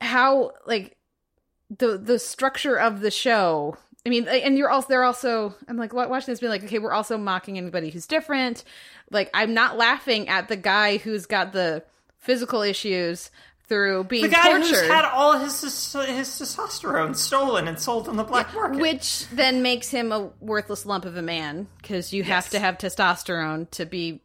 how 0.00 0.52
like 0.66 0.96
the 1.78 1.96
the 1.96 2.18
structure 2.18 2.76
of 2.76 3.00
the 3.00 3.10
show 3.10 3.76
I 4.06 4.08
mean, 4.08 4.26
and 4.28 4.56
you're 4.56 4.70
also 4.70 4.88
they're 4.88 5.04
also 5.04 5.54
I'm 5.68 5.76
like 5.76 5.92
watching 5.92 6.32
this 6.32 6.40
being 6.40 6.50
like, 6.50 6.64
okay, 6.64 6.78
we're 6.78 6.92
also 6.92 7.18
mocking 7.18 7.58
anybody 7.58 7.90
who's 7.90 8.06
different. 8.06 8.64
Like 9.10 9.30
I'm 9.34 9.52
not 9.52 9.76
laughing 9.76 10.28
at 10.28 10.48
the 10.48 10.56
guy 10.56 10.96
who's 10.96 11.26
got 11.26 11.52
the 11.52 11.84
physical 12.18 12.62
issues 12.62 13.30
through 13.68 14.04
being 14.04 14.22
The 14.24 14.30
guy 14.30 14.50
tortured, 14.50 14.66
who's 14.66 14.88
had 14.88 15.04
all 15.04 15.38
his 15.38 15.60
his 15.62 15.94
testosterone 15.94 17.14
stolen 17.14 17.68
and 17.68 17.78
sold 17.78 18.08
on 18.08 18.16
the 18.16 18.24
black 18.24 18.52
market. 18.54 18.80
which 18.80 19.28
then 19.28 19.62
makes 19.62 19.90
him 19.90 20.12
a 20.12 20.30
worthless 20.40 20.84
lump 20.86 21.04
of 21.04 21.16
a 21.16 21.22
man 21.22 21.68
because 21.80 22.12
you 22.12 22.24
have 22.24 22.48
to 22.50 22.58
have 22.58 22.78
testosterone 22.78 23.70
to 23.70 23.86
be 23.86 24.22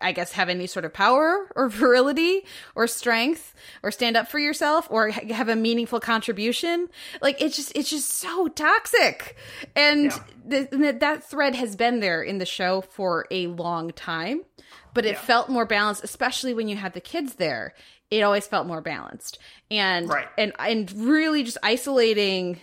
I 0.00 0.12
guess 0.12 0.32
have 0.32 0.48
any 0.48 0.66
sort 0.66 0.84
of 0.84 0.92
power 0.92 1.48
or 1.56 1.68
virility 1.82 2.44
or 2.76 2.86
strength 2.86 3.54
or 3.82 3.90
stand 3.90 4.16
up 4.16 4.28
for 4.28 4.38
yourself 4.38 4.86
or 4.90 5.08
have 5.10 5.48
a 5.48 5.56
meaningful 5.56 6.00
contribution. 6.00 6.88
Like 7.20 7.40
it's 7.42 7.56
just 7.56 7.72
it's 7.76 7.90
just 7.90 8.08
so 8.10 8.48
toxic. 8.48 9.36
And 9.74 10.04
Yeah. 10.04 10.18
th- 10.50 10.70
th- 10.70 11.00
that 11.00 11.24
thread 11.28 11.54
has 11.56 11.74
been 11.76 12.00
there 12.00 12.22
in 12.22 12.38
the 12.38 12.46
show 12.46 12.80
for 12.80 13.26
a 13.30 13.48
long 13.48 13.90
time, 13.90 14.42
but 14.94 15.04
it 15.04 15.14
Yeah. 15.14 15.20
felt 15.20 15.48
more 15.48 15.66
balanced 15.66 16.04
especially 16.04 16.54
when 16.54 16.68
you 16.68 16.76
had 16.76 16.92
the 16.94 17.00
kids 17.00 17.34
there. 17.34 17.74
It 18.10 18.22
always 18.22 18.46
felt 18.46 18.66
more 18.66 18.80
balanced. 18.80 19.38
And 19.70 20.08
Right. 20.08 20.28
and 20.38 20.52
and 20.58 20.90
really 20.92 21.42
just 21.42 21.58
isolating 21.62 22.60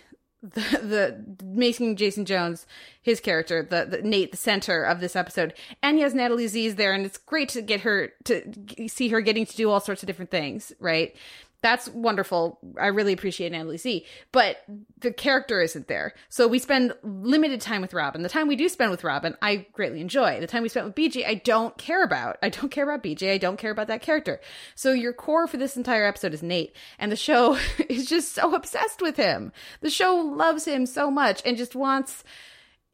the, 0.54 0.80
the 0.80 1.46
making 1.46 1.96
Jason 1.96 2.26
Jones 2.26 2.66
his 3.02 3.20
character, 3.20 3.62
the, 3.62 3.86
the 3.86 4.02
Nate, 4.02 4.32
the 4.32 4.38
center 4.38 4.84
of 4.84 5.00
this 5.00 5.16
episode, 5.16 5.54
and 5.84 5.98
he 5.98 6.04
has 6.04 6.14
Natalie 6.14 6.48
Zea's 6.48 6.76
there, 6.76 6.94
and 6.94 7.06
it's 7.06 7.18
great 7.18 7.50
to 7.50 7.62
get 7.62 7.82
her 7.82 8.14
to 8.26 8.42
see 8.88 9.10
her 9.10 9.22
getting 9.22 9.46
to 9.46 9.56
do 9.56 9.70
all 9.70 9.80
sorts 9.80 10.02
of 10.02 10.08
different 10.08 10.32
things, 10.32 10.74
right? 10.80 11.16
That's 11.62 11.90
wonderful. 11.90 12.60
I 12.80 12.88
really 12.88 13.14
appreciate 13.14 13.52
Natalie 13.52 13.78
Zea, 13.78 14.06
but 14.32 14.58
the 15.00 15.12
character 15.12 15.62
isn't 15.62 15.88
there. 15.88 16.14
So 16.30 16.48
we 16.48 16.60
spend 16.60 16.94
limited 17.02 17.60
time 17.60 17.82
with 17.82 17.94
Robin. 17.94 18.22
The 18.22 18.30
time 18.30 18.48
we 18.48 18.56
do 18.56 18.70
spend 18.70 18.92
with 18.92 19.04
Robin, 19.04 19.36
I 19.42 19.66
greatly 19.74 20.00
enjoy. 20.00 20.40
The 20.40 20.48
time 20.48 20.64
we 20.64 20.70
spent 20.70 20.86
with 20.86 20.96
BJ, 20.96 21.26
I 21.26 21.36
don't 21.36 21.76
care 21.78 22.04
about. 22.04 22.38
I 22.44 22.50
don't 22.50 22.70
care 22.70 22.84
about 22.84 23.04
BJ. 23.04 23.32
I 23.32 23.38
don't 23.38 23.58
care 23.58 23.72
about 23.72 23.88
that 23.88 24.02
character. 24.02 24.40
So 24.76 24.92
your 24.92 25.14
core 25.14 25.48
for 25.48 25.58
this 25.58 25.76
entire 25.76 26.06
episode 26.06 26.34
is 26.34 26.44
Nate, 26.44 26.76
and 27.00 27.12
the 27.12 27.16
show 27.16 27.58
is 27.90 28.06
just 28.06 28.34
so 28.34 28.54
obsessed 28.54 29.02
with 29.02 29.18
him. 29.18 29.52
The 29.82 29.90
show 29.90 30.16
loves 30.18 30.66
him 30.66 30.86
so 30.86 31.10
much 31.10 31.42
and 31.46 31.58
just 31.58 31.76
wants 31.76 32.24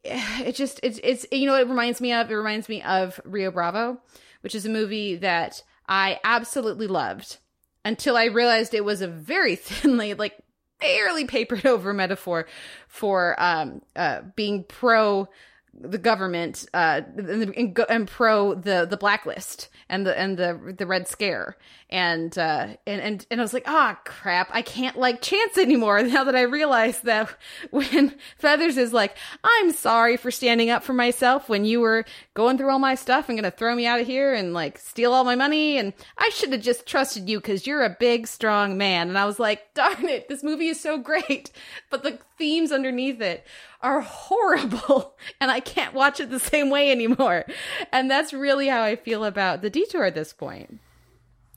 it 0.03 0.55
just 0.55 0.79
it's 0.83 0.99
it's 1.03 1.25
you 1.31 1.45
know 1.45 1.55
it 1.55 1.67
reminds 1.67 2.01
me 2.01 2.13
of 2.13 2.31
it 2.31 2.35
reminds 2.35 2.67
me 2.67 2.81
of 2.81 3.19
rio 3.23 3.51
bravo 3.51 3.99
which 4.41 4.55
is 4.55 4.65
a 4.65 4.69
movie 4.69 5.15
that 5.15 5.63
i 5.87 6.19
absolutely 6.23 6.87
loved 6.87 7.37
until 7.85 8.17
i 8.17 8.25
realized 8.25 8.73
it 8.73 8.85
was 8.85 9.01
a 9.01 9.07
very 9.07 9.55
thinly 9.57 10.13
like 10.13 10.35
barely 10.79 11.25
papered 11.25 11.65
over 11.65 11.93
metaphor 11.93 12.47
for 12.87 13.35
um 13.37 13.81
uh 13.95 14.21
being 14.35 14.63
pro 14.63 15.27
the 15.73 15.97
government 15.97 16.65
uh 16.73 17.01
and, 17.17 17.75
and, 17.89 18.07
pro 18.07 18.53
the 18.53 18.85
the 18.89 18.97
blacklist 18.97 19.69
and 19.89 20.05
the 20.05 20.17
and 20.19 20.37
the 20.37 20.75
the 20.77 20.85
red 20.85 21.07
scare. 21.07 21.57
And 21.89 22.37
uh 22.37 22.75
and 22.85 23.01
and, 23.01 23.25
and 23.31 23.39
I 23.39 23.43
was 23.43 23.53
like 23.53 23.67
ah 23.67 23.99
crap. 24.03 24.49
I 24.51 24.61
can't 24.61 24.97
like 24.97 25.21
chance 25.21 25.57
anymore 25.57 26.03
now 26.03 26.25
that 26.25 26.35
I 26.35 26.41
realize 26.41 26.99
that 27.01 27.29
when 27.71 28.15
Feathers 28.37 28.77
is 28.77 28.91
like 28.91 29.17
I'm 29.43 29.71
sorry 29.71 30.17
for 30.17 30.29
standing 30.29 30.69
up 30.69 30.83
for 30.83 30.93
myself 30.93 31.47
when 31.47 31.63
you 31.63 31.79
were 31.79 32.05
going 32.33 32.57
through 32.57 32.71
all 32.71 32.79
my 32.79 32.95
stuff 32.95 33.29
and 33.29 33.37
gonna 33.37 33.51
throw 33.51 33.73
me 33.73 33.85
out 33.85 34.01
of 34.01 34.07
here 34.07 34.33
and 34.33 34.53
like 34.53 34.77
steal 34.77 35.13
all 35.13 35.23
my 35.23 35.35
money 35.35 35.77
and 35.77 35.93
I 36.17 36.29
should 36.29 36.51
have 36.51 36.61
just 36.61 36.85
trusted 36.85 37.29
you 37.29 37.39
because 37.39 37.65
you're 37.65 37.83
a 37.83 37.95
big 37.97 38.27
strong 38.27 38.77
man 38.77 39.07
and 39.07 39.17
I 39.17 39.25
was 39.25 39.39
like 39.39 39.73
darn 39.73 40.09
it. 40.09 40.27
This 40.27 40.43
movie 40.43 40.67
is 40.67 40.79
so 40.79 40.97
great. 40.97 41.51
But 41.89 42.03
the 42.03 42.19
themes 42.37 42.71
underneath 42.71 43.21
it 43.21 43.45
are 43.83 44.01
horrible 44.01 45.15
and 45.41 45.49
I 45.51 45.59
can't 45.59 45.93
watch 45.93 46.19
it 46.19 46.29
the 46.29 46.39
same 46.39 46.69
way 46.69 46.91
anymore. 46.91 47.45
And 47.91 48.09
that's 48.09 48.33
really 48.33 48.67
how 48.67 48.81
I 48.83 48.95
feel 48.95 49.23
about 49.25 49.61
the 49.61 49.69
detour 49.69 50.05
at 50.05 50.15
this 50.15 50.33
point. 50.33 50.79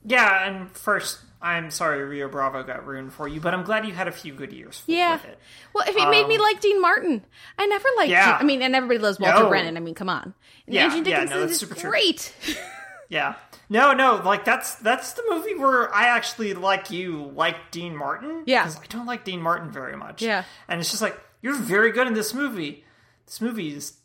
yeah, 0.03 0.47
and 0.47 0.69
first, 0.71 1.19
I'm 1.41 1.71
sorry 1.71 2.03
Rio 2.03 2.27
Bravo 2.27 2.63
got 2.63 2.85
ruined 2.85 3.13
for 3.13 3.27
you, 3.27 3.39
but 3.39 3.53
I'm 3.53 3.63
glad 3.63 3.85
you 3.87 3.93
had 3.93 4.07
a 4.07 4.11
few 4.11 4.33
good 4.33 4.51
years 4.53 4.81
Yeah. 4.87 5.13
with 5.13 5.25
it. 5.25 5.39
Well, 5.73 5.85
if 5.87 5.95
it 5.95 6.09
made 6.09 6.27
me 6.27 6.35
Um, 6.35 6.41
like 6.41 6.59
Dean 6.61 6.81
Martin, 6.81 7.23
I 7.59 7.65
never 7.67 7.87
liked. 7.97 8.09
Yeah. 8.09 8.25
Dean- 8.33 8.41
I 8.41 8.43
mean, 8.43 8.61
and 8.61 8.75
everybody 8.75 8.99
loves 8.99 9.19
Walter 9.19 9.43
No. 9.43 9.49
Brennan. 9.49 9.77
I 9.77 9.79
mean, 9.79 9.95
come 9.95 10.09
on. 10.09 10.33
And 10.65 10.73
Yeah, 10.75 10.85
Angie 10.85 10.97
yeah, 10.97 11.01
no, 11.01 11.03
Dickinson 11.21 11.39
that's 11.41 11.51
is 11.53 11.59
super 11.59 11.75
true. 11.75 11.89
great. 11.91 12.33
Yeah. 13.07 13.35
No, 13.69 13.93
no, 13.93 14.15
like 14.25 14.45
that's 14.45 14.75
that's 14.75 15.13
the 15.13 15.21
movie 15.29 15.53
where 15.53 15.93
I 15.93 16.07
actually 16.07 16.55
like 16.55 16.89
you 16.89 17.31
like 17.35 17.55
Dean 17.69 17.95
Martin. 17.95 18.41
Yeah. 18.47 18.63
Because 18.63 18.79
I 18.79 18.85
don't 18.89 19.05
like 19.05 19.23
Dean 19.23 19.41
Martin 19.43 19.69
very 19.69 19.95
much. 19.95 20.23
Yeah. 20.23 20.43
And 20.67 20.81
it's 20.81 20.89
just 20.89 21.03
like, 21.03 21.15
you're 21.41 21.55
very 21.55 21.91
good 21.91 22.07
in 22.07 22.13
this 22.13 22.33
movie. 22.33 22.83
This 23.25 23.41
movie 23.41 23.73
is 23.75 23.97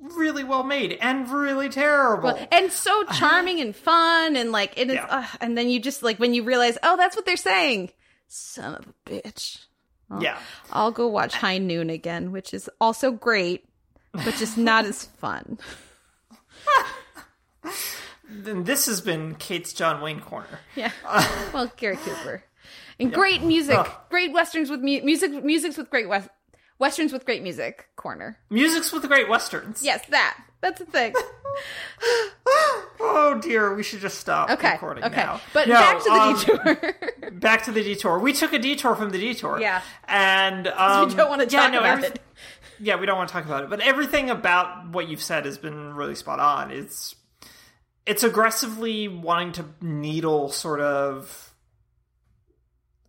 really 0.00 0.42
well 0.44 0.64
made 0.64 0.98
and 1.00 1.30
really 1.30 1.68
terrible. 1.68 2.38
and 2.50 2.72
so 2.72 3.04
charming 3.04 3.60
and 3.60 3.74
fun 3.74 4.36
and 4.36 4.50
like 4.52 4.76
it 4.76 4.88
is. 4.88 4.94
Yeah. 4.96 5.06
Uh, 5.08 5.26
and 5.40 5.56
then 5.56 5.68
you 5.68 5.80
just 5.80 6.02
like 6.02 6.18
when 6.18 6.34
you 6.34 6.42
realize, 6.44 6.76
oh, 6.82 6.96
that's 6.96 7.16
what 7.16 7.24
they're 7.24 7.36
saying. 7.36 7.90
Son 8.28 8.74
of 8.74 8.86
a 8.88 9.10
bitch. 9.10 9.64
yeah. 10.20 10.38
I'll 10.72 10.90
go 10.90 11.06
watch 11.08 11.34
High 11.36 11.58
Noon 11.58 11.90
again, 11.90 12.32
which 12.32 12.52
is 12.54 12.68
also 12.80 13.12
great, 13.12 13.64
but 14.12 14.34
just 14.34 14.56
not 14.58 14.84
as 14.84 15.04
fun. 15.04 15.58
Then 18.28 18.64
this 18.64 18.86
has 18.86 19.00
been 19.02 19.34
Kate's 19.34 19.72
John 19.74 20.00
Wayne 20.00 20.20
Corner. 20.20 20.60
Yeah. 20.74 20.90
well, 21.52 21.70
Gary 21.76 21.96
Cooper. 21.96 22.42
And 22.98 23.12
great 23.12 23.42
music. 23.42 23.76
Oh. 23.78 24.00
Great 24.08 24.32
westerns 24.32 24.70
with 24.70 24.80
mu- 24.80 25.02
music 25.02 25.44
musics 25.44 25.76
with 25.76 25.90
great 25.90 26.08
west- 26.08 26.30
westerns 26.82 27.12
with 27.12 27.24
great 27.24 27.42
music 27.44 27.86
corner. 27.94 28.36
Music's 28.50 28.92
with 28.92 29.06
Great 29.06 29.28
Westerns. 29.28 29.84
Yes, 29.84 30.04
that. 30.10 30.36
That's 30.60 30.80
the 30.80 30.86
thing. 30.86 31.14
Oh 33.04 33.38
dear, 33.42 33.74
we 33.74 33.82
should 33.82 34.00
just 34.00 34.18
stop 34.18 34.48
Okay. 34.48 34.72
recording 34.72 35.04
Okay. 35.04 35.16
now. 35.16 35.40
But 35.52 35.68
No, 35.68 35.74
back 35.74 35.98
to 35.98 36.04
the 36.04 36.10
um, 36.10 36.36
detour. 36.38 37.30
back 37.32 37.62
to 37.64 37.72
the 37.72 37.82
detour. 37.82 38.18
We 38.20 38.32
took 38.32 38.52
a 38.54 38.58
detour 38.58 38.94
from 38.94 39.10
the 39.10 39.18
detour. 39.18 39.60
Yeah. 39.60 39.82
And 40.08 40.66
um, 40.76 41.08
we 41.08 41.14
don't 41.14 41.28
want 41.28 41.42
to 41.42 41.54
yeah, 41.54 41.62
talk 41.62 41.72
no, 41.72 41.80
about 41.80 42.04
it. 42.04 42.20
yeah, 42.80 42.96
we 42.98 43.04
don't 43.06 43.18
want 43.18 43.28
to 43.28 43.32
talk 43.34 43.44
about 43.44 43.64
it, 43.64 43.70
but 43.70 43.80
everything 43.80 44.30
about 44.30 44.88
what 44.90 45.08
you've 45.08 45.22
said 45.22 45.44
has 45.44 45.58
been 45.58 45.94
really 45.94 46.14
spot 46.14 46.40
on. 46.40 46.70
It's 46.70 47.14
it's 48.06 48.22
aggressively 48.22 49.08
wanting 49.08 49.52
to 49.52 49.64
needle 49.82 50.48
sort 50.48 50.80
of 50.80 51.52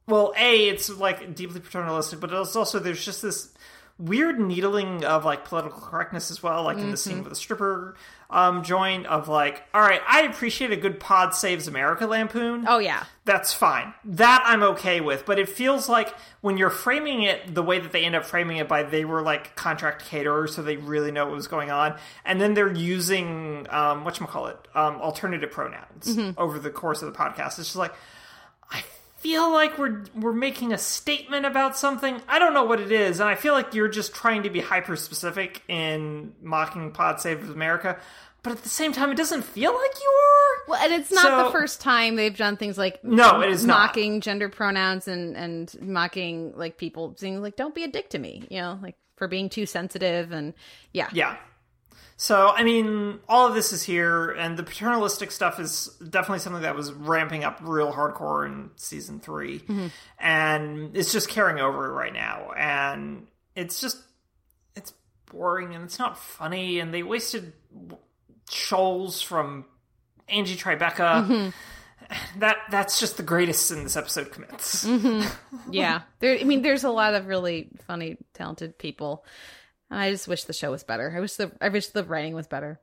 well, 0.08 0.34
a 0.38 0.68
it's 0.68 0.90
like 0.90 1.34
deeply 1.36 1.62
paternalistic, 1.62 2.20
but 2.20 2.32
it's 2.34 2.56
also 2.56 2.80
there's 2.80 3.04
just 3.04 3.22
this 3.22 3.53
weird 4.00 4.40
needling 4.40 5.06
of 5.06 5.24
like 5.24 5.46
political 5.46 5.80
correctness 5.80 6.32
as 6.32 6.42
well, 6.42 6.64
like 6.64 6.78
in 6.78 6.84
the 6.84 6.88
Mm-hmm. 6.88 6.96
scene 6.96 7.20
with 7.20 7.30
the 7.30 7.36
stripper 7.36 7.96
um 8.30 8.64
joint 8.64 9.06
of 9.06 9.28
like, 9.28 9.64
all 9.76 9.82
right, 9.82 10.02
I 10.08 10.24
appreciate 10.24 10.72
a 10.72 10.76
good 10.76 11.00
Pod 11.00 11.36
Save 11.36 11.68
America 11.68 12.08
lampoon 12.08 12.66
Oh 12.68 12.80
yeah. 12.80 13.04
that's 13.26 13.54
fine. 13.54 13.94
That 14.06 14.42
I'm 14.48 14.64
okay 14.64 15.00
with. 15.02 15.26
But 15.28 15.38
it 15.38 15.48
feels 15.48 15.88
like 15.88 16.14
when 16.42 16.58
you're 16.58 16.72
framing 16.72 17.22
it 17.22 17.54
the 17.54 17.62
way 17.62 17.78
that 17.80 17.92
they 17.92 18.04
end 18.04 18.16
up 18.16 18.26
framing 18.26 18.58
it 18.58 18.68
by 18.68 18.82
they 18.82 19.06
were 19.06 19.22
like 19.22 19.56
contract 19.56 20.06
caterers, 20.06 20.56
so 20.56 20.64
they 20.64 20.78
really 20.78 21.12
know 21.12 21.26
what 21.28 21.36
was 21.36 21.48
going 21.48 21.70
on, 21.70 21.96
and 22.26 22.42
then 22.42 22.56
they're 22.56 22.74
using 22.74 23.68
um, 23.70 24.04
what 24.04 24.20
you 24.20 24.26
call 24.26 24.48
it 24.48 24.58
um, 24.74 24.96
alternative 24.96 25.52
pronouns 25.52 26.18
over 26.38 26.58
the 26.58 26.72
course 26.72 27.04
of 27.04 27.14
the 27.14 27.18
podcast. 27.18 27.48
It's 27.60 27.68
just 27.68 27.76
like 27.76 27.94
feel 29.24 29.52
like 29.52 29.78
we're 29.78 30.04
we're 30.14 30.34
making 30.34 30.74
a 30.74 30.78
statement 30.78 31.46
about 31.46 31.78
something. 31.78 32.22
I 32.28 32.38
don't 32.40 32.54
know 32.54 32.66
what 32.66 32.80
it 32.80 32.92
is, 32.92 33.20
and 33.20 33.28
I 33.30 33.36
feel 33.36 33.54
like 33.54 33.74
you're 33.74 33.88
just 33.88 34.14
trying 34.14 34.44
to 34.44 34.50
be 34.50 34.60
hyper 34.60 34.96
specific 34.96 35.64
in 35.68 36.34
mocking 36.42 36.92
Pod 36.92 37.20
Save 37.22 37.50
America. 37.50 37.98
But 38.44 38.52
at 38.52 38.62
the 38.64 38.68
same 38.70 38.92
time, 38.92 39.10
it 39.10 39.16
doesn't 39.16 39.44
feel 39.44 39.72
like 39.74 39.92
you 40.02 40.10
are. 40.10 40.68
Well, 40.68 40.84
and 40.84 40.94
it's 41.02 41.12
not 41.12 41.24
So- 41.24 41.46
the 41.46 41.52
first 41.52 41.80
time 41.80 42.18
they've 42.18 42.36
done 42.36 42.58
things 42.58 42.78
like 42.78 43.02
No, 43.04 43.40
it 43.42 43.50
is 43.50 43.66
not. 43.66 43.80
mocking 43.80 44.20
gender 44.20 44.50
pronouns 44.50 45.08
and 45.08 45.38
and 45.38 45.74
mocking 45.82 46.52
like 46.58 46.78
people 46.78 47.16
saying 47.18 47.42
like 47.42 47.56
don't 47.56 47.74
be 47.74 47.86
a 47.86 47.88
dick 47.88 48.10
to 48.10 48.20
me, 48.20 48.44
you 48.50 48.60
know, 48.60 48.78
like 48.84 48.96
for 49.16 49.30
being 49.30 49.48
too 49.50 49.66
sensitive 49.66 50.34
and 50.34 50.54
yeah. 50.92 51.08
Yeah. 51.14 51.38
So, 52.24 52.48
I 52.48 52.64
mean, 52.64 53.20
all 53.28 53.50
of 53.50 53.54
this 53.54 53.74
is 53.74 53.84
here, 53.84 54.32
and 54.32 54.56
the 54.56 54.64
paternalistic 54.64 55.30
stuff 55.30 55.60
is 55.60 55.88
definitely 55.98 56.40
something 56.40 56.62
that 56.62 56.74
was 56.74 56.94
ramping 56.94 57.44
up 57.44 57.60
real 57.62 57.92
hardcore 57.92 58.46
in 58.46 58.70
season 58.78 59.20
3 59.20 59.60
mm-hmm. 59.60 59.88
and 60.20 60.96
it's 60.96 61.12
just 61.12 61.28
carrying 61.28 61.60
over 61.60 61.92
right 61.92 62.14
now. 62.14 62.54
And 62.56 63.28
it's 63.58 63.82
just, 63.82 63.98
it's 64.74 64.94
boring 65.34 65.76
and 65.76 65.84
it's 65.84 66.00
not 66.00 66.18
funny, 66.18 66.80
and 66.80 66.94
they 66.94 67.04
wasted 67.04 67.52
shoals 68.50 69.22
from 69.22 69.66
Angie 70.30 70.56
Tribeca. 70.56 71.28
Mm-hmm. 71.28 72.40
That 72.40 72.58
that's 72.72 73.02
just 73.02 73.18
the 73.18 73.24
greatest 73.24 73.66
sin 73.66 73.84
this 73.84 73.98
episode 73.98 74.32
commits. 74.32 74.86
Mm-hmm. 74.86 75.28
yeah. 75.72 76.04
There 76.20 76.38
I 76.40 76.44
mean 76.46 76.62
there's 76.62 76.86
a 76.86 76.90
lot 76.90 77.16
of 77.16 77.28
really 77.28 77.68
funny, 77.86 78.18
talented 78.34 78.78
people. 78.78 79.26
And 79.94 80.02
I 80.02 80.12
just 80.12 80.28
wish 80.28 80.46
the 80.46 80.54
show 80.54 80.72
was 80.72 80.84
better. 80.84 81.14
I 81.16 81.20
wish 81.20 81.34
the 81.34 81.52
I 81.62 81.70
wish 81.70 81.88
the 81.88 82.04
writing 82.04 82.34
was 82.34 82.48
better. 82.48 82.80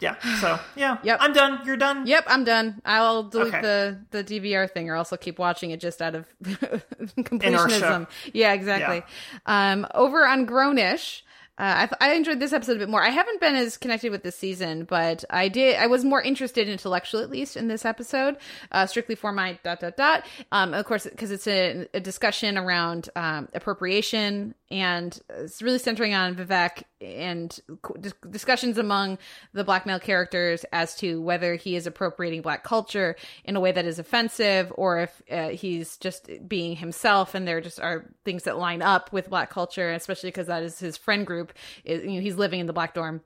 Yeah. 0.00 0.16
So 0.40 0.58
yeah. 0.76 0.96
Yep. 1.04 1.18
I'm 1.20 1.32
done. 1.32 1.60
You're 1.66 1.76
done. 1.76 2.06
Yep, 2.06 2.24
I'm 2.26 2.44
done. 2.44 2.80
I'll 2.84 3.24
delete 3.24 3.54
Okay. 3.54 3.60
the 3.62 4.00
the 4.10 4.24
DVR 4.24 4.70
thing, 4.70 4.88
or 4.88 4.96
also 4.96 5.16
keep 5.16 5.38
watching 5.38 5.72
it 5.72 5.80
just 5.80 6.00
out 6.00 6.14
of 6.14 6.26
completionism. 6.44 8.06
Yeah, 8.32 8.52
exactly. 8.54 9.02
Um, 9.46 9.86
over 9.94 10.26
on 10.26 10.46
Grownish. 10.46 11.22
Uh, 11.58 11.88
I, 12.00 12.10
I 12.10 12.14
enjoyed 12.14 12.38
this 12.38 12.52
episode 12.52 12.76
a 12.76 12.78
bit 12.78 12.88
more. 12.88 13.02
I 13.02 13.10
haven't 13.10 13.40
been 13.40 13.56
as 13.56 13.76
connected 13.76 14.10
with 14.12 14.22
this 14.22 14.36
season, 14.36 14.84
but 14.84 15.24
I 15.28 15.48
did. 15.48 15.76
I 15.76 15.88
was 15.88 16.04
more 16.04 16.22
interested 16.22 16.68
intellectually, 16.68 17.24
at 17.24 17.30
least, 17.30 17.56
in 17.56 17.66
this 17.66 17.84
episode, 17.84 18.36
uh, 18.70 18.86
strictly 18.86 19.16
for 19.16 19.32
my 19.32 19.58
dot 19.64 19.80
dot 19.80 19.96
dot. 19.96 20.24
Um, 20.52 20.72
of 20.72 20.84
course, 20.84 21.04
because 21.04 21.32
it's 21.32 21.48
a, 21.48 21.88
a 21.92 22.00
discussion 22.00 22.56
around 22.56 23.10
um, 23.16 23.48
appropriation, 23.54 24.54
and 24.70 25.18
it's 25.30 25.60
really 25.60 25.78
centering 25.78 26.14
on 26.14 26.36
Vivek 26.36 26.84
and 27.00 27.58
dis- 28.00 28.14
discussions 28.28 28.76
among 28.76 29.18
the 29.52 29.64
black 29.64 29.86
male 29.86 30.00
characters 30.00 30.64
as 30.72 30.96
to 30.96 31.20
whether 31.22 31.54
he 31.54 31.76
is 31.76 31.86
appropriating 31.86 32.42
black 32.42 32.64
culture 32.64 33.16
in 33.44 33.56
a 33.56 33.60
way 33.60 33.70
that 33.70 33.84
is 33.84 33.98
offensive 33.98 34.72
or 34.76 35.00
if 35.00 35.22
uh, 35.30 35.48
he's 35.48 35.96
just 35.98 36.28
being 36.48 36.76
himself 36.76 37.34
and 37.34 37.46
there 37.46 37.60
just 37.60 37.78
are 37.80 38.04
things 38.24 38.44
that 38.44 38.58
line 38.58 38.82
up 38.82 39.12
with 39.12 39.30
black 39.30 39.48
culture 39.50 39.92
especially 39.92 40.28
because 40.28 40.48
that 40.48 40.62
is 40.62 40.78
his 40.78 40.96
friend 40.96 41.26
group 41.26 41.47
is 41.84 42.04
you 42.04 42.12
know 42.12 42.20
he's 42.20 42.36
living 42.36 42.60
in 42.60 42.66
the 42.66 42.72
black 42.72 42.94
dorm 42.94 43.22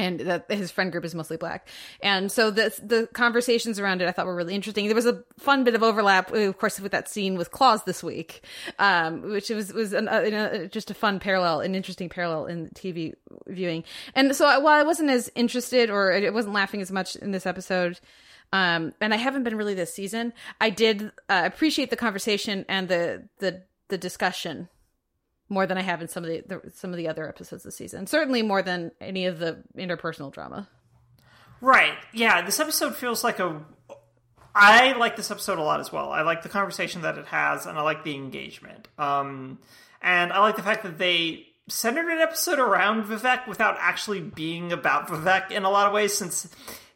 and 0.00 0.20
that 0.20 0.50
his 0.50 0.70
friend 0.70 0.90
group 0.90 1.04
is 1.04 1.14
mostly 1.14 1.36
black. 1.36 1.68
And 2.02 2.32
so 2.32 2.50
the 2.50 2.74
the 2.82 3.06
conversations 3.12 3.78
around 3.78 4.00
it 4.00 4.08
I 4.08 4.12
thought 4.12 4.26
were 4.26 4.34
really 4.34 4.54
interesting. 4.54 4.86
There 4.86 4.94
was 4.94 5.06
a 5.06 5.22
fun 5.38 5.62
bit 5.62 5.74
of 5.74 5.82
overlap, 5.82 6.32
of 6.32 6.58
course, 6.58 6.80
with 6.80 6.92
that 6.92 7.08
scene 7.08 7.36
with 7.36 7.50
Claws 7.50 7.84
this 7.84 8.02
week, 8.02 8.42
um, 8.78 9.30
which 9.30 9.50
was 9.50 9.72
was 9.72 9.92
an, 9.92 10.08
uh, 10.08 10.20
know, 10.22 10.66
just 10.66 10.90
a 10.90 10.94
fun 10.94 11.20
parallel, 11.20 11.60
an 11.60 11.74
interesting 11.74 12.08
parallel 12.08 12.46
in 12.46 12.70
TV 12.70 13.12
viewing. 13.46 13.84
And 14.14 14.34
so 14.34 14.46
while 14.60 14.80
I 14.80 14.82
wasn't 14.82 15.10
as 15.10 15.30
interested 15.34 15.90
or 15.90 16.12
I 16.12 16.30
wasn't 16.30 16.54
laughing 16.54 16.80
as 16.80 16.90
much 16.90 17.14
in 17.16 17.30
this 17.30 17.46
episode. 17.46 18.00
Um, 18.52 18.94
and 19.00 19.14
I 19.14 19.16
haven't 19.16 19.44
been 19.44 19.54
really 19.54 19.74
this 19.74 19.94
season. 19.94 20.32
I 20.60 20.70
did 20.70 21.12
uh, 21.28 21.42
appreciate 21.44 21.90
the 21.90 21.96
conversation 21.96 22.64
and 22.68 22.88
the 22.88 23.28
the 23.38 23.62
the 23.88 23.98
discussion 23.98 24.68
more 25.50 25.66
than 25.66 25.76
I 25.76 25.82
have 25.82 26.00
in 26.00 26.08
some 26.08 26.24
of 26.24 26.30
the, 26.30 26.40
the 26.46 26.70
some 26.70 26.90
of 26.90 26.96
the 26.96 27.08
other 27.08 27.28
episodes 27.28 27.64
this 27.64 27.76
season. 27.76 28.06
Certainly 28.06 28.42
more 28.42 28.62
than 28.62 28.92
any 29.00 29.26
of 29.26 29.38
the 29.38 29.62
interpersonal 29.76 30.32
drama. 30.32 30.68
Right. 31.60 31.98
Yeah, 32.14 32.42
this 32.42 32.58
episode 32.60 32.96
feels 32.96 33.22
like 33.22 33.38
a 33.40 33.60
I 34.54 34.92
like 34.92 35.16
this 35.16 35.30
episode 35.30 35.58
a 35.58 35.62
lot 35.62 35.80
as 35.80 35.92
well. 35.92 36.10
I 36.10 36.22
like 36.22 36.42
the 36.42 36.48
conversation 36.48 37.02
that 37.02 37.18
it 37.18 37.26
has 37.26 37.66
and 37.66 37.78
I 37.78 37.82
like 37.82 38.04
the 38.04 38.14
engagement. 38.14 38.88
Um 38.98 39.58
and 40.00 40.32
I 40.32 40.40
like 40.40 40.56
the 40.56 40.62
fact 40.62 40.84
that 40.84 40.96
they 40.96 41.46
centered 41.68 42.10
an 42.10 42.18
episode 42.18 42.58
around 42.58 43.04
Vivek 43.04 43.46
without 43.46 43.76
actually 43.78 44.20
being 44.20 44.72
about 44.72 45.08
Vivek 45.08 45.50
in 45.50 45.64
a 45.64 45.70
lot 45.70 45.86
of 45.86 45.92
ways 45.92 46.14
since 46.14 46.48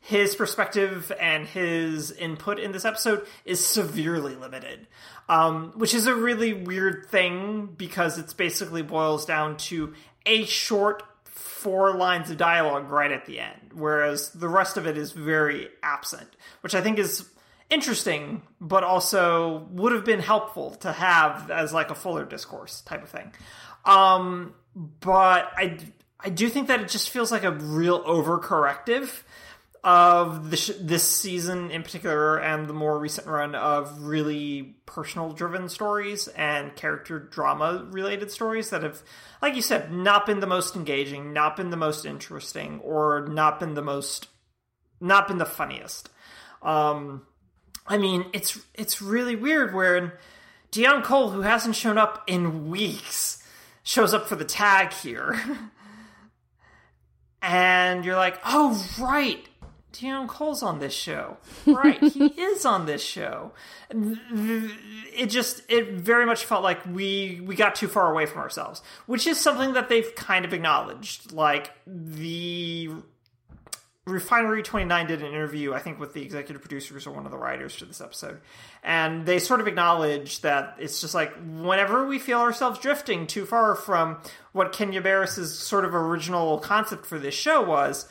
his 0.04 0.36
perspective 0.36 1.10
and 1.18 1.46
his 1.46 2.10
input 2.10 2.58
in 2.58 2.72
this 2.72 2.84
episode 2.84 3.26
is 3.46 3.64
severely 3.64 4.34
limited. 4.34 4.86
Um, 5.30 5.72
which 5.76 5.94
is 5.94 6.06
a 6.06 6.14
really 6.14 6.52
weird 6.52 7.06
thing 7.06 7.70
because 7.78 8.18
it's 8.18 8.34
basically 8.34 8.82
boils 8.82 9.24
down 9.24 9.56
to 9.56 9.94
a 10.26 10.44
short 10.44 11.02
four 11.24 11.94
lines 11.94 12.28
of 12.30 12.36
dialogue 12.36 12.90
right 12.90 13.10
at 13.10 13.24
the 13.24 13.40
end, 13.40 13.70
whereas 13.72 14.28
the 14.32 14.46
rest 14.46 14.76
of 14.76 14.86
it 14.86 14.98
is 14.98 15.12
very 15.12 15.68
absent, 15.82 16.28
which 16.60 16.74
I 16.74 16.82
think 16.82 16.98
is 16.98 17.26
interesting, 17.70 18.42
but 18.60 18.84
also 18.84 19.66
would 19.70 19.92
have 19.92 20.04
been 20.04 20.20
helpful 20.20 20.72
to 20.76 20.92
have 20.92 21.50
as 21.50 21.72
like 21.72 21.90
a 21.90 21.94
fuller 21.94 22.26
discourse 22.26 22.82
type 22.82 23.02
of 23.02 23.08
thing. 23.08 23.32
Um, 23.86 24.52
but 24.76 25.50
I, 25.56 25.78
I 26.20 26.28
do 26.28 26.50
think 26.50 26.68
that 26.68 26.82
it 26.82 26.90
just 26.90 27.08
feels 27.08 27.32
like 27.32 27.44
a 27.44 27.52
real 27.52 28.04
overcorrective 28.04 29.22
of 29.84 30.50
the 30.50 30.56
sh- 30.56 30.70
this 30.80 31.06
season 31.06 31.70
in 31.70 31.82
particular 31.82 32.38
and 32.38 32.66
the 32.66 32.72
more 32.72 32.98
recent 32.98 33.26
run 33.26 33.54
of 33.54 34.02
really 34.02 34.74
personal 34.86 35.30
driven 35.30 35.68
stories 35.68 36.26
and 36.28 36.74
character 36.74 37.18
drama 37.18 37.86
related 37.90 38.30
stories 38.30 38.70
that 38.70 38.82
have 38.82 39.02
like 39.42 39.54
you 39.54 39.60
said 39.60 39.92
not 39.92 40.24
been 40.24 40.40
the 40.40 40.46
most 40.46 40.74
engaging 40.74 41.34
not 41.34 41.54
been 41.54 41.68
the 41.68 41.76
most 41.76 42.06
interesting 42.06 42.80
or 42.80 43.28
not 43.28 43.60
been 43.60 43.74
the 43.74 43.82
most 43.82 44.28
not 45.00 45.28
been 45.28 45.38
the 45.38 45.44
funniest. 45.44 46.08
Um 46.62 47.26
i 47.86 47.98
mean 47.98 48.24
it's 48.32 48.58
it's 48.72 49.02
really 49.02 49.36
weird 49.36 49.74
where 49.74 50.18
Dion 50.70 51.02
Cole 51.02 51.28
who 51.28 51.42
hasn't 51.42 51.76
shown 51.76 51.98
up 51.98 52.24
in 52.26 52.70
weeks 52.70 53.46
shows 53.82 54.14
up 54.14 54.26
for 54.28 54.34
the 54.34 54.46
tag 54.46 54.94
here. 54.94 55.38
And 57.46 58.06
you're 58.06 58.16
like 58.16 58.40
oh 58.46 58.82
right 58.98 59.46
Dion 59.98 60.26
Cole's 60.26 60.62
on 60.62 60.80
this 60.80 60.92
show. 60.92 61.36
Right, 61.66 62.02
he 62.02 62.26
is 62.40 62.66
on 62.66 62.86
this 62.86 63.02
show. 63.02 63.52
It 63.90 65.26
just 65.26 65.62
it 65.68 65.92
very 65.92 66.26
much 66.26 66.44
felt 66.44 66.62
like 66.62 66.84
we 66.84 67.40
we 67.44 67.54
got 67.54 67.76
too 67.76 67.88
far 67.88 68.10
away 68.10 68.26
from 68.26 68.40
ourselves, 68.40 68.82
which 69.06 69.26
is 69.26 69.38
something 69.38 69.74
that 69.74 69.88
they've 69.88 70.14
kind 70.14 70.44
of 70.44 70.52
acknowledged. 70.52 71.32
Like 71.32 71.72
the 71.86 72.90
Refinery 74.06 74.62
29 74.62 75.06
did 75.06 75.22
an 75.22 75.28
interview, 75.28 75.72
I 75.72 75.78
think, 75.78 75.98
with 75.98 76.12
the 76.12 76.22
executive 76.22 76.60
producers 76.60 77.06
or 77.06 77.12
one 77.12 77.24
of 77.24 77.30
the 77.30 77.38
writers 77.38 77.74
for 77.74 77.86
this 77.86 78.02
episode. 78.02 78.40
And 78.82 79.24
they 79.24 79.38
sort 79.38 79.60
of 79.60 79.68
acknowledge 79.68 80.42
that 80.42 80.76
it's 80.78 81.00
just 81.00 81.14
like 81.14 81.32
whenever 81.36 82.06
we 82.06 82.18
feel 82.18 82.40
ourselves 82.40 82.78
drifting 82.80 83.26
too 83.26 83.46
far 83.46 83.74
from 83.74 84.18
what 84.52 84.72
Kenya 84.72 85.00
Barris's 85.00 85.56
sort 85.56 85.86
of 85.86 85.94
original 85.94 86.58
concept 86.58 87.06
for 87.06 87.18
this 87.18 87.34
show 87.34 87.62
was, 87.62 88.06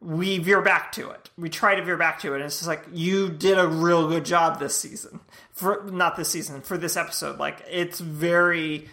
we 0.00 0.38
veer 0.38 0.62
back 0.62 0.92
to 0.92 1.10
it. 1.10 1.30
We 1.36 1.50
try 1.50 1.74
to 1.74 1.84
veer 1.84 1.96
back 1.96 2.20
to 2.20 2.32
it. 2.32 2.36
And 2.36 2.44
it's 2.44 2.56
just 2.56 2.68
like, 2.68 2.84
you 2.92 3.28
did 3.28 3.58
a 3.58 3.66
real 3.66 4.08
good 4.08 4.24
job 4.24 4.58
this 4.58 4.76
season. 4.76 5.20
For 5.52 5.84
not 5.90 6.16
this 6.16 6.30
season, 6.30 6.62
for 6.62 6.78
this 6.78 6.96
episode. 6.96 7.38
Like, 7.38 7.62
it's 7.70 8.00
very. 8.00 8.88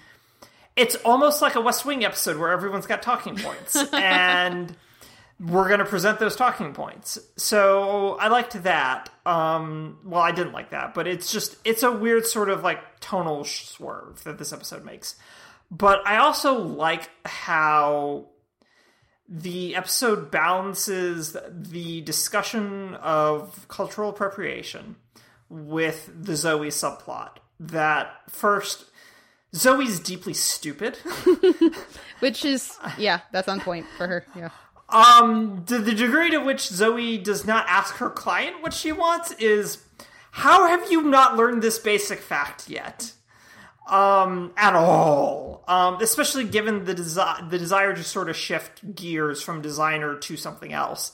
It's 0.75 0.95
almost 0.97 1.41
like 1.41 1.55
a 1.55 1.61
West 1.61 1.85
Wing 1.85 2.05
episode 2.05 2.37
where 2.37 2.51
everyone's 2.51 2.85
got 2.85 3.01
talking 3.01 3.37
points. 3.37 3.75
and 3.93 4.75
we're 5.39 5.67
going 5.67 5.79
to 5.79 5.85
present 5.85 6.19
those 6.19 6.35
talking 6.35 6.73
points. 6.73 7.17
So 7.37 8.17
I 8.19 8.27
liked 8.27 8.61
that. 8.63 9.09
Um, 9.25 9.99
well, 10.03 10.21
I 10.21 10.31
didn't 10.31 10.53
like 10.53 10.71
that, 10.71 10.93
but 10.93 11.07
it's 11.07 11.31
just, 11.31 11.55
it's 11.63 11.83
a 11.83 11.91
weird 11.91 12.25
sort 12.25 12.49
of 12.49 12.63
like 12.63 12.99
tonal 12.99 13.43
swerve 13.43 14.23
that 14.23 14.37
this 14.37 14.51
episode 14.51 14.83
makes. 14.83 15.15
But 15.71 16.05
I 16.05 16.17
also 16.17 16.59
like 16.59 17.09
how 17.25 18.27
the 19.27 19.75
episode 19.75 20.31
balances 20.31 21.35
the 21.49 22.01
discussion 22.01 22.95
of 22.95 23.67
cultural 23.67 24.09
appropriation 24.09 24.95
with 25.49 26.09
the 26.13 26.35
Zoe 26.35 26.69
subplot. 26.69 27.37
That 27.59 28.29
first, 28.29 28.85
Zoe's 29.53 29.99
deeply 29.99 30.33
stupid. 30.33 30.97
Which 32.19 32.45
is 32.45 32.77
yeah, 32.97 33.21
that's 33.31 33.47
on 33.47 33.59
point 33.59 33.85
for 33.97 34.07
her. 34.07 34.25
Yeah. 34.35 34.49
Um, 34.89 35.65
to 35.65 35.79
the 35.79 35.93
degree 35.93 36.31
to 36.31 36.37
which 36.37 36.65
Zoe 36.65 37.17
does 37.17 37.45
not 37.45 37.65
ask 37.67 37.95
her 37.95 38.09
client 38.09 38.61
what 38.61 38.73
she 38.73 38.93
wants 38.93 39.33
is, 39.33 39.83
how 40.31 40.65
have 40.65 40.89
you 40.89 41.03
not 41.03 41.35
learned 41.35 41.61
this 41.61 41.77
basic 41.77 42.19
fact 42.19 42.69
yet? 42.69 43.11
Um, 43.87 44.51
at 44.57 44.75
all. 44.75 45.63
Um, 45.67 46.01
especially 46.01 46.43
given 46.45 46.85
the 46.85 46.93
desi- 46.93 47.49
the 47.49 47.57
desire 47.57 47.93
to 47.93 48.03
sort 48.03 48.29
of 48.29 48.35
shift 48.35 48.95
gears 48.95 49.41
from 49.41 49.61
designer 49.61 50.17
to 50.17 50.37
something 50.37 50.71
else. 50.71 51.11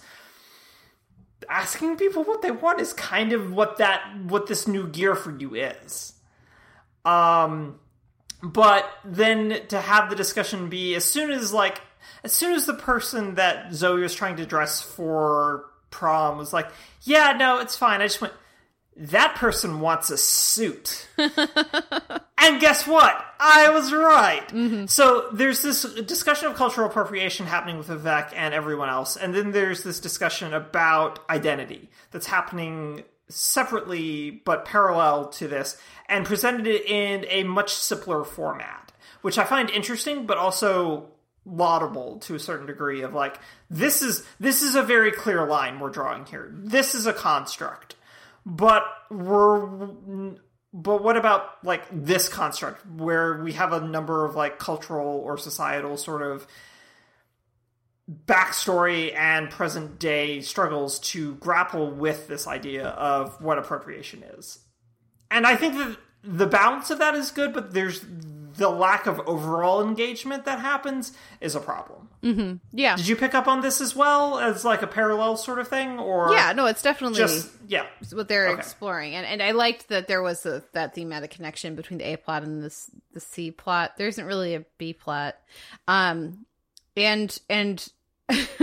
Asking 1.49 1.97
people 1.97 2.23
what 2.23 2.41
they 2.41 2.51
want 2.51 2.79
is 2.79 2.93
kind 2.93 3.33
of 3.33 3.51
what 3.51 3.77
that 3.77 4.01
what 4.23 4.47
this 4.47 4.67
new 4.67 4.87
gear 4.87 5.15
for 5.15 5.35
you 5.37 5.55
is. 5.55 6.13
Um, 7.05 7.79
but 8.41 8.89
then 9.05 9.67
to 9.69 9.79
have 9.79 10.09
the 10.09 10.15
discussion 10.15 10.69
be 10.69 10.95
as 10.95 11.05
soon 11.05 11.31
as 11.31 11.53
like 11.53 11.81
as 12.23 12.31
soon 12.31 12.53
as 12.53 12.65
the 12.65 12.73
person 12.73 13.35
that 13.35 13.73
Zoe 13.73 14.01
was 14.01 14.13
trying 14.13 14.37
to 14.37 14.45
dress 14.45 14.81
for 14.81 15.65
prom 15.89 16.37
was 16.37 16.53
like, 16.53 16.67
yeah, 17.03 17.33
no, 17.37 17.59
it's 17.59 17.77
fine. 17.77 18.01
I 18.01 18.05
just 18.05 18.21
went, 18.21 18.33
that 18.95 19.35
person 19.35 19.79
wants 19.79 20.09
a 20.09 20.17
suit. 20.17 21.07
and 21.17 22.59
guess 22.59 22.85
what? 22.85 23.25
I 23.39 23.69
was 23.69 23.91
right. 23.91 24.47
Mm-hmm. 24.49 24.85
So 24.85 25.29
there's 25.33 25.61
this 25.61 25.83
discussion 26.05 26.47
of 26.47 26.55
cultural 26.55 26.87
appropriation 26.87 27.45
happening 27.45 27.77
with 27.77 27.87
Vivek 27.87 28.33
and 28.35 28.53
everyone 28.53 28.89
else. 28.89 29.17
And 29.17 29.33
then 29.33 29.51
there's 29.51 29.83
this 29.83 29.99
discussion 29.99 30.53
about 30.53 31.19
identity 31.29 31.89
that's 32.11 32.27
happening 32.27 33.03
separately 33.29 34.29
but 34.29 34.65
parallel 34.65 35.29
to 35.29 35.47
this 35.47 35.77
and 36.07 36.25
presented 36.25 36.67
it 36.67 36.85
in 36.85 37.25
a 37.29 37.43
much 37.43 37.73
simpler 37.73 38.23
format, 38.23 38.91
which 39.21 39.37
I 39.37 39.43
find 39.43 39.69
interesting, 39.69 40.25
but 40.25 40.37
also 40.37 41.09
laudable 41.45 42.19
to 42.19 42.35
a 42.35 42.39
certain 42.39 42.65
degree 42.65 43.01
of 43.01 43.13
like 43.13 43.37
this 43.69 44.01
is 44.01 44.25
this 44.39 44.61
is 44.61 44.75
a 44.75 44.81
very 44.81 45.11
clear 45.11 45.45
line 45.45 45.79
we're 45.79 45.89
drawing 45.89 46.25
here. 46.25 46.49
This 46.53 46.95
is 46.95 47.05
a 47.05 47.13
construct. 47.13 47.95
But 48.45 48.83
we're 49.09 49.65
but 50.73 51.03
what 51.03 51.17
about 51.17 51.63
like 51.63 51.83
this 51.91 52.27
construct 52.27 52.85
where 52.87 53.41
we 53.43 53.53
have 53.53 53.73
a 53.73 53.79
number 53.79 54.25
of 54.25 54.35
like 54.35 54.57
cultural 54.57 55.19
or 55.19 55.37
societal 55.37 55.97
sort 55.97 56.23
of 56.23 56.47
backstory 58.25 59.15
and 59.15 59.49
present 59.49 59.99
day 59.99 60.41
struggles 60.41 60.99
to 60.99 61.35
grapple 61.35 61.91
with 61.91 62.27
this 62.27 62.47
idea 62.47 62.87
of 62.87 63.39
what 63.41 63.57
appropriation 63.57 64.23
is. 64.37 64.59
And 65.31 65.47
I 65.47 65.55
think 65.55 65.75
that 65.75 65.97
the 66.23 66.47
balance 66.47 66.89
of 66.89 66.99
that 66.99 67.15
is 67.15 67.31
good, 67.31 67.53
but 67.53 67.73
there's 67.73 68.03
the 68.55 68.69
lack 68.69 69.05
of 69.07 69.19
overall 69.27 69.81
engagement 69.81 70.45
that 70.45 70.59
happens 70.59 71.11
is 71.41 71.55
a 71.55 71.59
problem. 71.59 72.09
Yeah. 72.71 72.95
Did 72.95 73.07
you 73.07 73.15
pick 73.17 73.33
up 73.33 73.47
on 73.47 73.59
this 73.61 73.81
as 73.81 73.95
well 73.95 74.39
as 74.39 74.63
like 74.63 74.81
a 74.81 74.87
parallel 74.87 75.35
sort 75.35 75.59
of 75.59 75.67
thing 75.67 75.99
or 75.99 76.31
Yeah, 76.33 76.53
no, 76.53 76.67
it's 76.67 76.81
definitely 76.81 77.17
just 77.17 77.51
yeah. 77.67 77.85
what 78.13 78.27
they're 78.29 78.47
Okay. 78.49 78.59
exploring, 78.59 79.13
and 79.15 79.25
and 79.25 79.41
I 79.43 79.51
liked 79.51 79.89
that 79.89 80.07
there 80.07 80.21
was 80.21 80.45
a, 80.45 80.63
that 80.71 80.95
thematic 80.95 81.31
connection 81.31 81.75
between 81.75 81.97
the 81.99 82.05
A 82.13 82.17
plot 82.17 82.43
and 82.43 82.63
this 82.63 82.89
the 83.13 83.19
C 83.19 83.51
plot. 83.51 83.97
There 83.97 84.07
isn't 84.07 84.25
really 84.25 84.55
a 84.55 84.63
B 84.77 84.93
plot, 84.93 85.35
um, 85.87 86.45
and 86.95 87.37
and. 87.49 87.85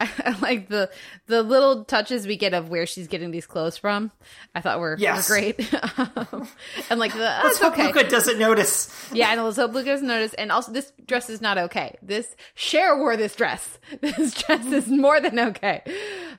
I, 0.00 0.08
I 0.24 0.38
like 0.40 0.68
the 0.68 0.90
the 1.26 1.42
little 1.42 1.84
touches 1.84 2.26
we 2.26 2.36
get 2.36 2.54
of 2.54 2.68
where 2.68 2.86
she's 2.86 3.08
getting 3.08 3.30
these 3.30 3.46
clothes 3.46 3.76
from. 3.76 4.10
I 4.54 4.60
thought 4.60 4.80
were, 4.80 4.96
Yes. 4.98 5.28
were 5.28 5.34
great, 5.36 5.74
Um, 5.98 6.48
and 6.90 7.00
like 7.00 7.12
the 7.12 7.18
Let's 7.18 7.48
it's 7.56 7.58
hope 7.60 7.72
okay. 7.74 7.86
Luca 7.86 8.08
doesn't 8.08 8.38
notice. 8.38 8.90
Yeah, 9.12 9.32
and 9.32 9.42
let's 9.44 9.56
hope 9.56 9.72
Luke 9.72 9.86
doesn't 9.86 10.06
notice. 10.06 10.34
And 10.34 10.50
also, 10.52 10.72
this 10.72 10.92
dress 11.06 11.30
is 11.30 11.40
not 11.40 11.58
okay. 11.58 11.96
This 12.02 12.34
Cher 12.54 12.96
wore 12.98 13.16
this 13.16 13.34
dress. 13.34 13.78
This 14.00 14.34
dress 14.34 14.66
is 14.66 14.88
more 14.88 15.20
than 15.20 15.38
okay. 15.38 15.82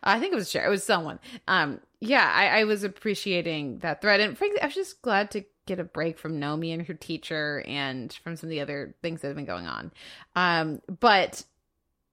I 0.03 0.19
think 0.19 0.34
it 0.34 0.36
was 0.36 0.49
Cher. 0.49 0.65
It 0.65 0.69
was 0.69 0.84
someone. 0.84 1.19
Um, 1.47 1.80
yeah, 1.99 2.32
I, 2.34 2.59
I 2.59 2.63
was 2.65 2.84
appreciating 2.84 3.80
that 3.80 4.01
thread, 4.01 4.19
and 4.19 4.38
frankly, 4.38 4.61
I 4.61 4.65
was 4.65 4.75
just 4.75 5.01
glad 5.01 5.32
to 5.32 5.43
get 5.65 5.80
a 5.80 5.84
break 5.84 6.17
from 6.19 6.39
Nomi 6.39 6.73
and 6.73 6.86
her 6.88 6.93
teacher, 6.93 7.63
and 7.67 8.13
from 8.23 8.36
some 8.38 8.47
of 8.47 8.51
the 8.51 8.61
other 8.61 8.95
things 9.01 9.21
that 9.21 9.28
have 9.28 9.36
been 9.36 9.45
going 9.45 9.65
on. 9.67 9.91
Um, 10.36 10.82
but 10.99 11.43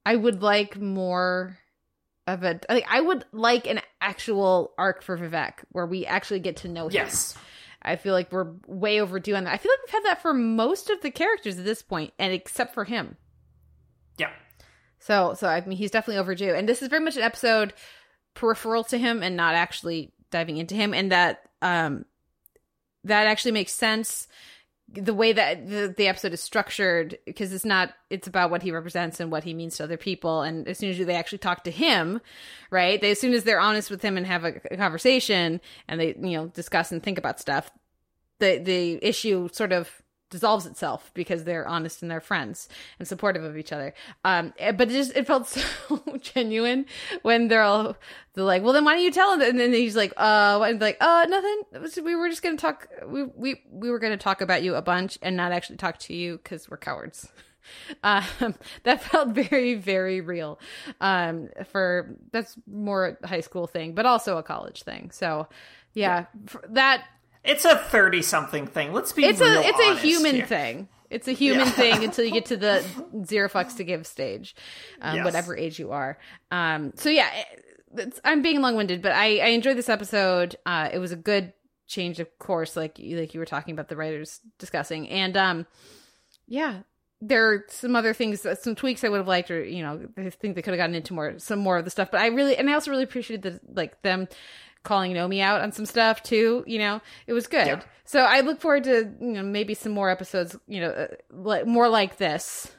I 0.06 0.16
would 0.16 0.42
like 0.42 0.80
more 0.80 1.58
of 2.26 2.42
a 2.42 2.60
like. 2.68 2.86
I 2.88 3.00
would 3.00 3.24
like 3.32 3.66
an 3.66 3.80
actual 4.00 4.72
arc 4.78 5.02
for 5.02 5.16
Vivek 5.16 5.54
where 5.70 5.86
we 5.86 6.06
actually 6.06 6.40
get 6.40 6.58
to 6.58 6.68
know 6.68 6.86
him. 6.86 6.92
Yes. 6.92 7.36
I 7.84 7.96
feel 7.96 8.14
like 8.14 8.32
we're 8.32 8.52
way 8.66 9.00
overdue 9.00 9.34
on 9.34 9.44
that. 9.44 9.52
I 9.52 9.58
feel 9.58 9.70
like 9.72 9.80
we've 9.86 10.02
had 10.02 10.10
that 10.10 10.22
for 10.22 10.32
most 10.32 10.88
of 10.88 11.02
the 11.02 11.10
characters 11.10 11.58
at 11.58 11.66
this 11.66 11.82
point, 11.82 12.14
and 12.18 12.32
except 12.32 12.72
for 12.72 12.84
him. 12.84 13.16
Yeah. 14.16 14.30
So, 15.00 15.34
so 15.34 15.48
I 15.48 15.60
mean, 15.66 15.76
he's 15.76 15.90
definitely 15.90 16.18
overdue. 16.18 16.54
And 16.54 16.66
this 16.66 16.80
is 16.80 16.88
very 16.88 17.04
much 17.04 17.16
an 17.16 17.22
episode 17.22 17.74
peripheral 18.32 18.84
to 18.84 18.96
him 18.96 19.22
and 19.22 19.36
not 19.36 19.54
actually 19.54 20.12
diving 20.30 20.56
into 20.56 20.74
him. 20.74 20.94
And 20.94 21.12
that, 21.12 21.42
um, 21.60 22.06
that 23.04 23.26
actually 23.26 23.52
makes 23.52 23.72
sense. 23.72 24.28
The 24.92 25.14
way 25.14 25.32
that 25.32 25.68
the, 25.68 25.92
the 25.96 26.06
episode 26.06 26.32
is 26.34 26.42
structured, 26.42 27.18
because 27.26 27.52
it's 27.52 27.64
not, 27.64 27.94
it's 28.10 28.28
about 28.28 28.50
what 28.50 28.62
he 28.62 28.70
represents 28.70 29.18
and 29.18 29.32
what 29.32 29.42
he 29.42 29.54
means 29.54 29.76
to 29.76 29.84
other 29.84 29.96
people. 29.96 30.42
And 30.42 30.68
as 30.68 30.78
soon 30.78 30.90
as 30.90 30.98
they 31.04 31.16
actually 31.16 31.38
talk 31.38 31.64
to 31.64 31.70
him, 31.70 32.20
right? 32.70 33.00
They, 33.00 33.10
as 33.10 33.20
soon 33.20 33.32
as 33.32 33.44
they're 33.44 33.60
honest 33.60 33.90
with 33.90 34.02
him 34.02 34.16
and 34.16 34.26
have 34.26 34.44
a, 34.44 34.60
a 34.70 34.76
conversation 34.76 35.60
and 35.88 36.00
they, 36.00 36.08
you 36.08 36.36
know, 36.36 36.46
discuss 36.48 36.92
and 36.92 37.02
think 37.02 37.18
about 37.18 37.40
stuff, 37.40 37.70
the, 38.38 38.58
the 38.58 38.98
issue 39.02 39.48
sort 39.52 39.72
of 39.72 40.02
dissolves 40.34 40.66
itself 40.66 41.12
because 41.14 41.44
they're 41.44 41.66
honest 41.66 42.02
and 42.02 42.10
they're 42.10 42.20
friends 42.20 42.68
and 42.98 43.06
supportive 43.06 43.44
of 43.44 43.56
each 43.56 43.72
other. 43.72 43.94
Um, 44.24 44.52
eh, 44.58 44.72
but 44.72 44.90
it 44.90 44.92
just 44.92 45.16
it 45.16 45.28
felt 45.28 45.46
so 45.48 45.62
genuine 46.20 46.86
when 47.22 47.46
they're 47.46 47.62
all 47.62 47.96
they're 48.34 48.42
like, 48.42 48.64
well, 48.64 48.72
then 48.72 48.84
why 48.84 48.94
don't 48.94 49.04
you 49.04 49.12
tell 49.12 49.34
him? 49.34 49.42
And 49.42 49.60
then 49.60 49.72
he's 49.72 49.94
like, 49.94 50.12
uh, 50.16 50.60
and 50.66 50.80
like, 50.80 50.96
uh, 51.00 51.26
nothing. 51.28 52.04
We 52.04 52.16
were 52.16 52.28
just 52.28 52.42
gonna 52.42 52.56
talk. 52.56 52.88
We 53.06 53.22
we 53.22 53.62
we 53.70 53.90
were 53.90 54.00
gonna 54.00 54.16
talk 54.16 54.40
about 54.40 54.64
you 54.64 54.74
a 54.74 54.82
bunch 54.82 55.18
and 55.22 55.36
not 55.36 55.52
actually 55.52 55.76
talk 55.76 55.98
to 56.00 56.14
you 56.14 56.38
because 56.38 56.68
we're 56.68 56.76
cowards. 56.76 57.28
Um, 58.02 58.54
that 58.82 59.02
felt 59.02 59.30
very 59.30 59.74
very 59.74 60.20
real. 60.20 60.60
Um, 61.00 61.48
for 61.72 62.14
that's 62.30 62.58
more 62.66 63.16
a 63.22 63.26
high 63.26 63.40
school 63.40 63.66
thing, 63.66 63.94
but 63.94 64.04
also 64.04 64.36
a 64.36 64.42
college 64.42 64.82
thing. 64.82 65.10
So. 65.10 65.48
Yeah, 65.96 66.26
for 66.46 66.60
that 66.70 67.04
It's 67.44 67.64
a 67.64 67.76
30 67.76 68.22
something 68.22 68.66
thing. 68.66 68.92
Let's 68.92 69.12
be 69.12 69.24
it's 69.24 69.40
real 69.40 69.60
a 69.60 69.62
it's 69.62 69.78
a 69.80 69.96
human 69.96 70.34
here. 70.36 70.46
thing. 70.46 70.88
It's 71.10 71.28
a 71.28 71.32
human 71.32 71.66
Yeah. 71.66 71.72
thing 71.72 72.04
until 72.04 72.24
you 72.24 72.32
get 72.32 72.46
to 72.46 72.56
the 72.56 72.84
zero 73.26 73.48
fucks 73.48 73.76
to 73.76 73.84
give 73.84 74.06
stage, 74.06 74.56
um, 75.00 75.16
Yes. 75.16 75.24
whatever 75.24 75.56
age 75.56 75.78
you 75.78 75.92
are. 75.92 76.18
Um, 76.50 76.92
so 76.96 77.08
yeah, 77.10 77.30
it's, 77.96 78.20
I'm 78.24 78.42
being 78.42 78.60
long 78.62 78.74
winded, 78.76 79.02
but 79.02 79.12
I, 79.12 79.38
I 79.38 79.46
enjoyed 79.48 79.76
this 79.76 79.88
episode. 79.88 80.56
Uh, 80.66 80.88
it 80.92 80.98
was 80.98 81.12
a 81.12 81.16
good 81.16 81.52
change 81.86 82.18
of 82.18 82.36
course, 82.38 82.76
like 82.76 82.98
you- 82.98 83.18
like 83.20 83.34
you 83.34 83.40
were 83.40 83.46
talking 83.46 83.72
about 83.74 83.88
the 83.88 83.96
writers 83.96 84.40
discussing, 84.58 85.08
and 85.10 85.36
um, 85.36 85.66
yeah. 86.46 86.80
There 87.20 87.48
are 87.52 87.64
some 87.68 87.96
other 87.96 88.12
things, 88.12 88.44
uh, 88.44 88.54
some 88.54 88.74
tweaks 88.74 89.02
I 89.02 89.08
would 89.08 89.16
have 89.18 89.28
liked, 89.28 89.50
or 89.50 89.64
you 89.64 89.82
know, 89.82 90.08
I 90.18 90.28
think 90.28 90.56
they 90.56 90.62
could 90.62 90.72
have 90.74 90.78
gotten 90.78 90.94
into 90.94 91.14
more, 91.14 91.38
some 91.38 91.58
more 91.58 91.78
of 91.78 91.84
the 91.86 91.90
stuff. 91.90 92.10
But 92.10 92.20
I 92.20 92.26
really, 92.26 92.54
and 92.56 92.68
I 92.68 92.74
also 92.74 92.90
really 92.90 93.04
appreciated 93.04 93.42
the 93.42 93.60
like 93.80 94.02
them 94.02 94.28
calling 94.84 95.12
Nomi 95.12 95.40
out 95.40 95.60
on 95.60 95.72
some 95.72 95.86
stuff 95.86 96.22
too. 96.22 96.62
You 96.66 96.78
know, 96.78 97.00
it 97.26 97.32
was 97.32 97.46
good. 97.46 97.66
Yeah. 97.66 97.82
So 98.04 98.20
I 98.20 98.40
look 98.40 98.60
forward 98.60 98.84
to 98.84 99.12
you 99.20 99.32
know 99.32 99.42
maybe 99.42 99.74
some 99.74 99.92
more 99.92 100.10
episodes. 100.10 100.56
You 100.68 100.82
know, 100.82 100.90
uh, 100.90 101.06
like 101.30 101.66
more 101.66 101.88
like 101.88 102.18
this 102.18 102.70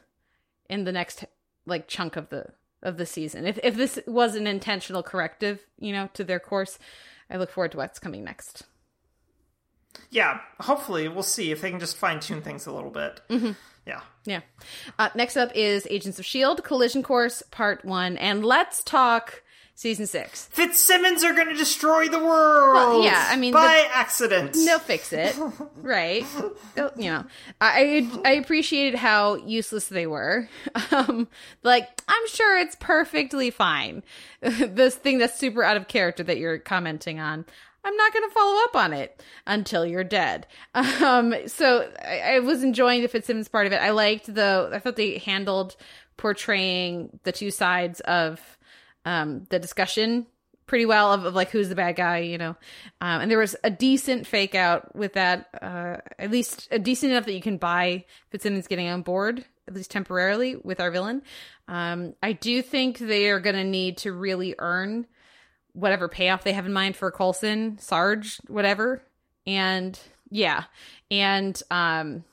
in 0.69 0.85
the 0.85 0.91
next 0.91 1.25
like 1.65 1.87
chunk 1.87 2.15
of 2.15 2.29
the 2.29 2.45
of 2.81 2.97
the 2.97 3.05
season. 3.05 3.45
If 3.45 3.59
if 3.63 3.75
this 3.75 3.99
was 4.07 4.35
an 4.35 4.47
intentional 4.47 5.03
corrective, 5.03 5.65
you 5.77 5.91
know, 5.91 6.09
to 6.13 6.23
their 6.23 6.39
course, 6.39 6.79
I 7.29 7.37
look 7.37 7.51
forward 7.51 7.71
to 7.71 7.77
what's 7.77 7.99
coming 7.99 8.23
next. 8.23 8.63
Yeah, 10.09 10.39
hopefully 10.59 11.07
we'll 11.07 11.23
see 11.23 11.51
if 11.51 11.61
they 11.61 11.71
can 11.71 11.79
just 11.79 11.97
fine 11.97 12.19
tune 12.19 12.41
things 12.41 12.67
a 12.67 12.71
little 12.71 12.91
bit. 12.91 13.21
Mm-hmm. 13.29 13.51
Yeah. 13.87 14.01
Yeah. 14.25 14.41
Uh, 14.97 15.09
next 15.15 15.37
up 15.37 15.51
is 15.55 15.87
Agents 15.89 16.19
of 16.19 16.25
Shield 16.25 16.63
Collision 16.63 17.03
Course 17.03 17.43
Part 17.51 17.85
One, 17.85 18.17
and 18.17 18.43
let's 18.43 18.83
talk 18.83 19.43
season 19.75 20.07
six. 20.07 20.45
Fitzsimmons 20.47 21.23
are 21.23 21.33
going 21.33 21.49
to 21.49 21.53
destroy 21.55 22.07
the 22.07 22.17
world. 22.19 22.73
Well, 22.73 23.03
yeah, 23.03 23.27
I 23.29 23.35
mean, 23.35 23.53
by 23.53 23.87
accident. 23.93 24.53
They'll 24.53 24.79
fix 24.79 25.13
it, 25.13 25.35
right? 25.75 26.25
They'll- 26.75 26.91
you 26.97 27.11
know, 27.11 27.25
I 27.61 28.09
I 28.25 28.31
appreciated 28.31 28.97
how 28.97 29.35
useless 29.35 29.87
they 29.87 30.07
were. 30.07 30.49
Um, 30.91 31.27
like 31.63 31.89
I'm 32.07 32.27
sure 32.27 32.57
it's 32.59 32.75
perfectly 32.79 33.49
fine. 33.51 34.03
this 34.41 34.95
thing 34.95 35.17
that's 35.17 35.37
super 35.37 35.63
out 35.63 35.75
of 35.77 35.87
character 35.87 36.23
that 36.23 36.37
you're 36.37 36.57
commenting 36.59 37.19
on. 37.19 37.45
I'm 37.83 37.95
not 37.97 38.13
going 38.13 38.27
to 38.27 38.33
follow 38.33 38.63
up 38.63 38.75
on 38.75 38.93
it 38.93 39.21
until 39.45 39.85
you're 39.85 40.03
dead. 40.03 40.47
Um, 40.73 41.35
so 41.47 41.91
I, 42.03 42.35
I 42.35 42.39
was 42.39 42.63
enjoying 42.63 43.01
the 43.01 43.07
Fitzsimmons 43.07 43.47
part 43.47 43.67
of 43.67 43.73
it. 43.73 43.77
I 43.77 43.91
liked 43.91 44.33
the. 44.33 44.69
I 44.73 44.79
thought 44.79 44.95
they 44.95 45.17
handled 45.17 45.75
portraying 46.17 47.19
the 47.23 47.31
two 47.31 47.51
sides 47.51 47.99
of 48.01 48.57
um, 49.05 49.45
the 49.49 49.59
discussion 49.59 50.25
pretty 50.67 50.85
well 50.85 51.13
of, 51.13 51.25
of 51.25 51.35
like 51.35 51.51
who's 51.51 51.69
the 51.69 51.75
bad 51.75 51.95
guy, 51.95 52.19
you 52.19 52.37
know. 52.37 52.55
Um, 53.01 53.21
and 53.21 53.31
there 53.31 53.37
was 53.37 53.55
a 53.63 53.69
decent 53.69 54.25
fake 54.27 54.55
out 54.55 54.95
with 54.95 55.13
that, 55.13 55.49
uh, 55.61 55.97
at 56.17 56.31
least 56.31 56.67
a 56.71 56.79
decent 56.79 57.11
enough 57.11 57.25
that 57.25 57.33
you 57.33 57.41
can 57.41 57.57
buy 57.57 58.05
Fitzsimmons 58.29 58.67
getting 58.67 58.87
on 58.87 59.01
board, 59.01 59.45
at 59.67 59.73
least 59.73 59.91
temporarily, 59.91 60.55
with 60.55 60.79
our 60.79 60.91
villain. 60.91 61.21
Um, 61.67 62.15
I 62.21 62.33
do 62.33 62.61
think 62.61 62.97
they 62.97 63.29
are 63.29 63.39
going 63.39 63.55
to 63.55 63.63
need 63.63 63.97
to 63.99 64.11
really 64.11 64.55
earn 64.57 65.07
whatever 65.73 66.07
payoff 66.07 66.43
they 66.43 66.53
have 66.53 66.65
in 66.65 66.73
mind 66.73 66.95
for 66.95 67.11
Coulson, 67.11 67.77
Sarge, 67.79 68.39
whatever. 68.47 69.03
And 69.45 69.99
yeah, 70.29 70.63
and 71.11 71.61
um, 71.69 72.23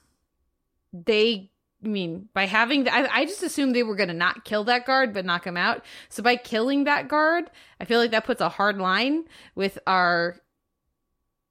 they 0.93 1.51
I 1.85 1.89
mean, 1.89 2.29
by 2.33 2.47
having 2.47 2.85
that, 2.85 3.11
I, 3.11 3.23
I 3.23 3.25
just 3.25 3.43
assumed 3.43 3.75
they 3.75 3.83
were 3.83 3.97
going 3.97 4.09
to 4.09 4.15
not 4.15 4.45
kill 4.45 4.65
that 4.65 4.87
guard, 4.87 5.13
but 5.13 5.25
knock 5.25 5.47
him 5.47 5.57
out. 5.57 5.85
So 6.09 6.23
by 6.23 6.37
killing 6.37 6.85
that 6.85 7.09
guard, 7.09 7.51
I 7.81 7.85
feel 7.85 7.99
like 7.99 8.13
that 8.13 8.25
puts 8.25 8.41
a 8.41 8.49
hard 8.49 8.79
line 8.79 9.25
with 9.55 9.79
our 9.87 10.37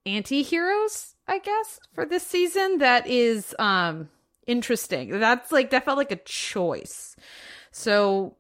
anti-heroes, 0.06 1.16
I 1.28 1.40
guess, 1.40 1.80
for 1.94 2.06
this 2.06 2.26
season. 2.26 2.78
That 2.78 3.08
is, 3.08 3.54
um, 3.60 4.10
interesting. 4.48 5.20
That's 5.20 5.52
like, 5.52 5.72
that 5.72 5.86
felt 5.86 5.98
like 5.98 6.12
a 6.12 6.16
choice. 6.16 7.16
So 7.72 8.38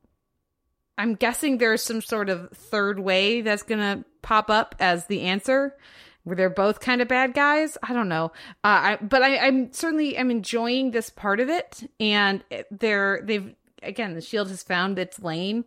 I'm 0.98 1.16
guessing 1.16 1.58
there's 1.58 1.84
some 1.84 2.02
sort 2.02 2.30
of 2.30 2.52
third 2.52 3.00
way 3.00 3.42
that's 3.42 3.64
going 3.64 3.80
to 3.80 4.06
pop 4.22 4.50
up 4.50 4.76
as 4.80 5.08
the 5.08 5.22
answer 5.22 5.76
where 6.24 6.36
they're 6.36 6.50
both 6.50 6.80
kind 6.80 7.02
of 7.02 7.08
bad 7.08 7.34
guys. 7.34 7.78
I 7.84 7.94
don't 7.94 8.10
know. 8.10 8.32
Uh, 8.64 8.98
I, 8.98 8.98
but 9.02 9.22
I, 9.22 9.38
I'm 9.38 9.74
certainly 9.74 10.18
I'm 10.18 10.32
enjoying 10.32 10.92
this 10.92 11.10
part 11.10 11.40
of 11.40 11.50
it, 11.50 11.90
and 12.00 12.44
they're 12.70 13.22
they've 13.24 13.56
again 13.82 14.14
the 14.14 14.22
Shield 14.22 14.50
has 14.50 14.64
found 14.64 15.00
its 15.00 15.20
lane. 15.20 15.66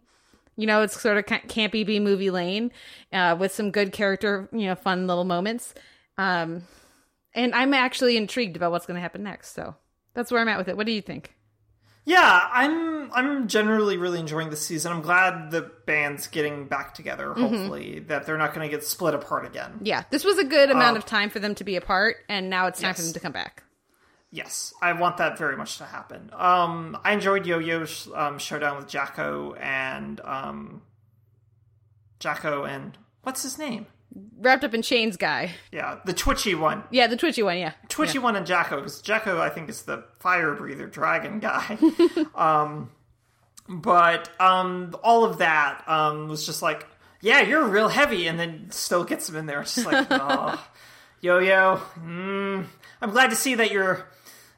You 0.56 0.66
know, 0.66 0.82
it's 0.82 1.00
sort 1.00 1.16
of 1.16 1.26
ca- 1.26 1.40
campy 1.48 1.84
B 1.84 1.98
movie 1.98 2.30
lane 2.30 2.70
uh, 3.12 3.36
with 3.38 3.52
some 3.52 3.72
good 3.72 3.92
character, 3.92 4.48
you 4.52 4.66
know, 4.66 4.76
fun 4.76 5.08
little 5.08 5.24
moments. 5.24 5.74
Um, 6.16 6.62
and 7.34 7.52
I'm 7.54 7.74
actually 7.74 8.16
intrigued 8.16 8.56
about 8.56 8.70
what's 8.70 8.86
going 8.86 8.94
to 8.94 9.00
happen 9.00 9.24
next. 9.24 9.52
So 9.54 9.74
that's 10.14 10.30
where 10.30 10.40
I'm 10.40 10.48
at 10.48 10.58
with 10.58 10.68
it. 10.68 10.76
What 10.76 10.86
do 10.86 10.92
you 10.92 11.02
think? 11.02 11.34
Yeah, 12.06 12.48
I'm 12.52 13.10
I'm 13.12 13.48
generally 13.48 13.96
really 13.96 14.20
enjoying 14.20 14.50
the 14.50 14.56
season. 14.56 14.92
I'm 14.92 15.00
glad 15.00 15.50
the 15.50 15.70
band's 15.86 16.26
getting 16.26 16.66
back 16.66 16.92
together. 16.94 17.28
Mm-hmm. 17.28 17.40
Hopefully, 17.42 17.98
that 18.08 18.26
they're 18.26 18.36
not 18.36 18.52
going 18.54 18.68
to 18.68 18.74
get 18.74 18.84
split 18.84 19.14
apart 19.14 19.46
again. 19.46 19.78
Yeah, 19.82 20.04
this 20.10 20.22
was 20.24 20.36
a 20.38 20.44
good 20.44 20.70
amount 20.70 20.96
Uh, 20.96 20.98
of 20.98 21.06
time 21.06 21.30
for 21.30 21.38
them 21.38 21.54
to 21.54 21.64
be 21.64 21.76
apart, 21.76 22.16
and 22.28 22.50
now 22.50 22.66
it's 22.66 22.80
time 22.80 22.94
for 22.94 23.02
them 23.02 23.12
to 23.14 23.20
come 23.20 23.32
back. 23.32 23.62
Yes, 24.30 24.74
I 24.82 24.92
want 24.94 25.16
that 25.18 25.38
very 25.38 25.56
much 25.56 25.78
to 25.78 25.84
happen. 25.84 26.28
Um, 26.32 26.98
I 27.04 27.12
enjoyed 27.12 27.46
Yo-Yo's 27.46 28.08
um, 28.14 28.38
showdown 28.38 28.76
with 28.78 28.88
Jaco 28.88 29.56
and 29.60 30.20
um, 30.24 30.82
Jaco 32.20 32.68
and 32.68 32.98
what's 33.22 33.44
his 33.44 33.58
name? 33.58 33.86
Wrapped 34.38 34.62
up 34.62 34.74
in 34.74 34.82
chains, 34.82 35.16
guy. 35.16 35.52
Yeah, 35.72 35.98
the 36.04 36.12
twitchy 36.12 36.54
one. 36.54 36.84
Yeah, 36.90 37.08
the 37.08 37.16
twitchy 37.16 37.42
one. 37.42 37.58
Yeah, 37.58 37.72
Twitchy 37.88 38.18
one 38.18 38.36
and 38.36 38.46
Jaco, 38.46 38.76
because 38.76 39.02
Jaco, 39.02 39.40
I 39.40 39.48
think, 39.48 39.68
is 39.68 39.82
the 39.82 40.04
fire 40.20 40.54
breather 40.54 40.86
dragon 40.86 41.40
guy. 41.40 41.78
um, 42.34 42.90
but 43.68 44.28
um, 44.40 44.94
all 45.02 45.24
of 45.24 45.38
that 45.38 45.82
um, 45.88 46.28
was 46.28 46.46
just 46.46 46.62
like, 46.62 46.86
yeah, 47.20 47.40
you're 47.40 47.64
real 47.64 47.88
heavy, 47.88 48.28
and 48.28 48.38
then 48.38 48.66
still 48.70 49.02
gets 49.02 49.28
him 49.28 49.36
in 49.36 49.46
there. 49.46 49.62
It's 49.62 49.74
just 49.74 49.86
like, 49.86 50.06
oh, 50.10 50.64
yo 51.20 51.38
yo. 51.38 51.80
Mm, 51.98 52.66
I'm 53.00 53.10
glad 53.10 53.30
to 53.30 53.36
see 53.36 53.56
that 53.56 53.72
your 53.72 54.06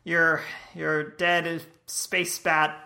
your 0.04 0.42
your 0.74 1.02
dead 1.02 1.62
space 1.86 2.38
bat 2.38 2.85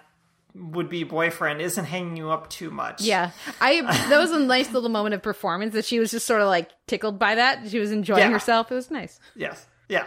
would 0.54 0.88
be 0.88 1.04
boyfriend 1.04 1.60
isn't 1.60 1.84
hanging 1.84 2.16
you 2.16 2.30
up 2.30 2.50
too 2.50 2.70
much. 2.70 3.02
Yeah, 3.02 3.30
I 3.60 3.82
that 4.08 4.18
was 4.18 4.30
a 4.30 4.38
nice 4.38 4.72
little 4.72 4.88
moment 4.88 5.14
of 5.14 5.22
performance 5.22 5.72
that 5.74 5.84
she 5.84 5.98
was 5.98 6.10
just 6.10 6.26
sort 6.26 6.40
of 6.40 6.48
like 6.48 6.70
tickled 6.86 7.18
by 7.18 7.36
that. 7.36 7.68
She 7.70 7.78
was 7.78 7.92
enjoying 7.92 8.20
Yeah. 8.20 8.30
herself. 8.30 8.70
It 8.70 8.74
was 8.74 8.90
nice. 8.90 9.18
Yes. 9.34 9.66
Yeah. 9.88 10.06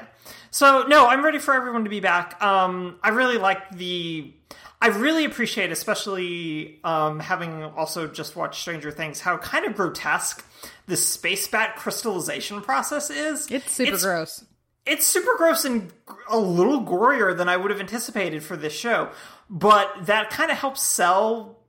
So 0.52 0.86
no, 0.88 1.08
I'm 1.08 1.24
ready 1.26 1.40
for 1.40 1.54
everyone 1.54 1.84
to 1.84 1.90
be 1.90 2.00
back. 2.00 2.42
Um, 2.42 2.98
I 3.04 3.10
really 3.10 3.38
like 3.38 3.70
the. 3.78 4.34
I 4.82 4.88
really 4.88 5.24
appreciate, 5.24 5.72
especially 5.72 6.80
um, 6.84 7.22
having 7.22 7.64
also 7.64 8.06
just 8.08 8.36
watched 8.36 8.60
Stranger 8.60 8.92
Things, 8.92 9.22
how 9.22 9.38
kind 9.38 9.66
of 9.66 9.76
grotesque 9.76 10.46
the 10.88 10.98
space 10.98 11.48
bat 11.48 11.78
crystallization 11.78 12.62
process 12.62 13.10
is. 13.10 13.50
It's 13.50 13.72
super 13.72 13.98
gross. 13.98 14.44
It's 14.86 15.08
super 15.08 15.38
gross 15.38 15.64
and 15.64 15.94
a 16.30 16.38
little 16.38 16.84
gorier 16.84 17.36
than 17.36 17.48
I 17.48 17.56
would 17.58 17.72
have 17.72 17.80
anticipated 17.80 18.44
for 18.44 18.58
this 18.58 18.74
show, 18.74 19.12
but 19.50 20.08
that 20.08 20.30
kind 20.30 20.52
of 20.52 20.58
helps 20.58 20.82
sell 20.82 21.60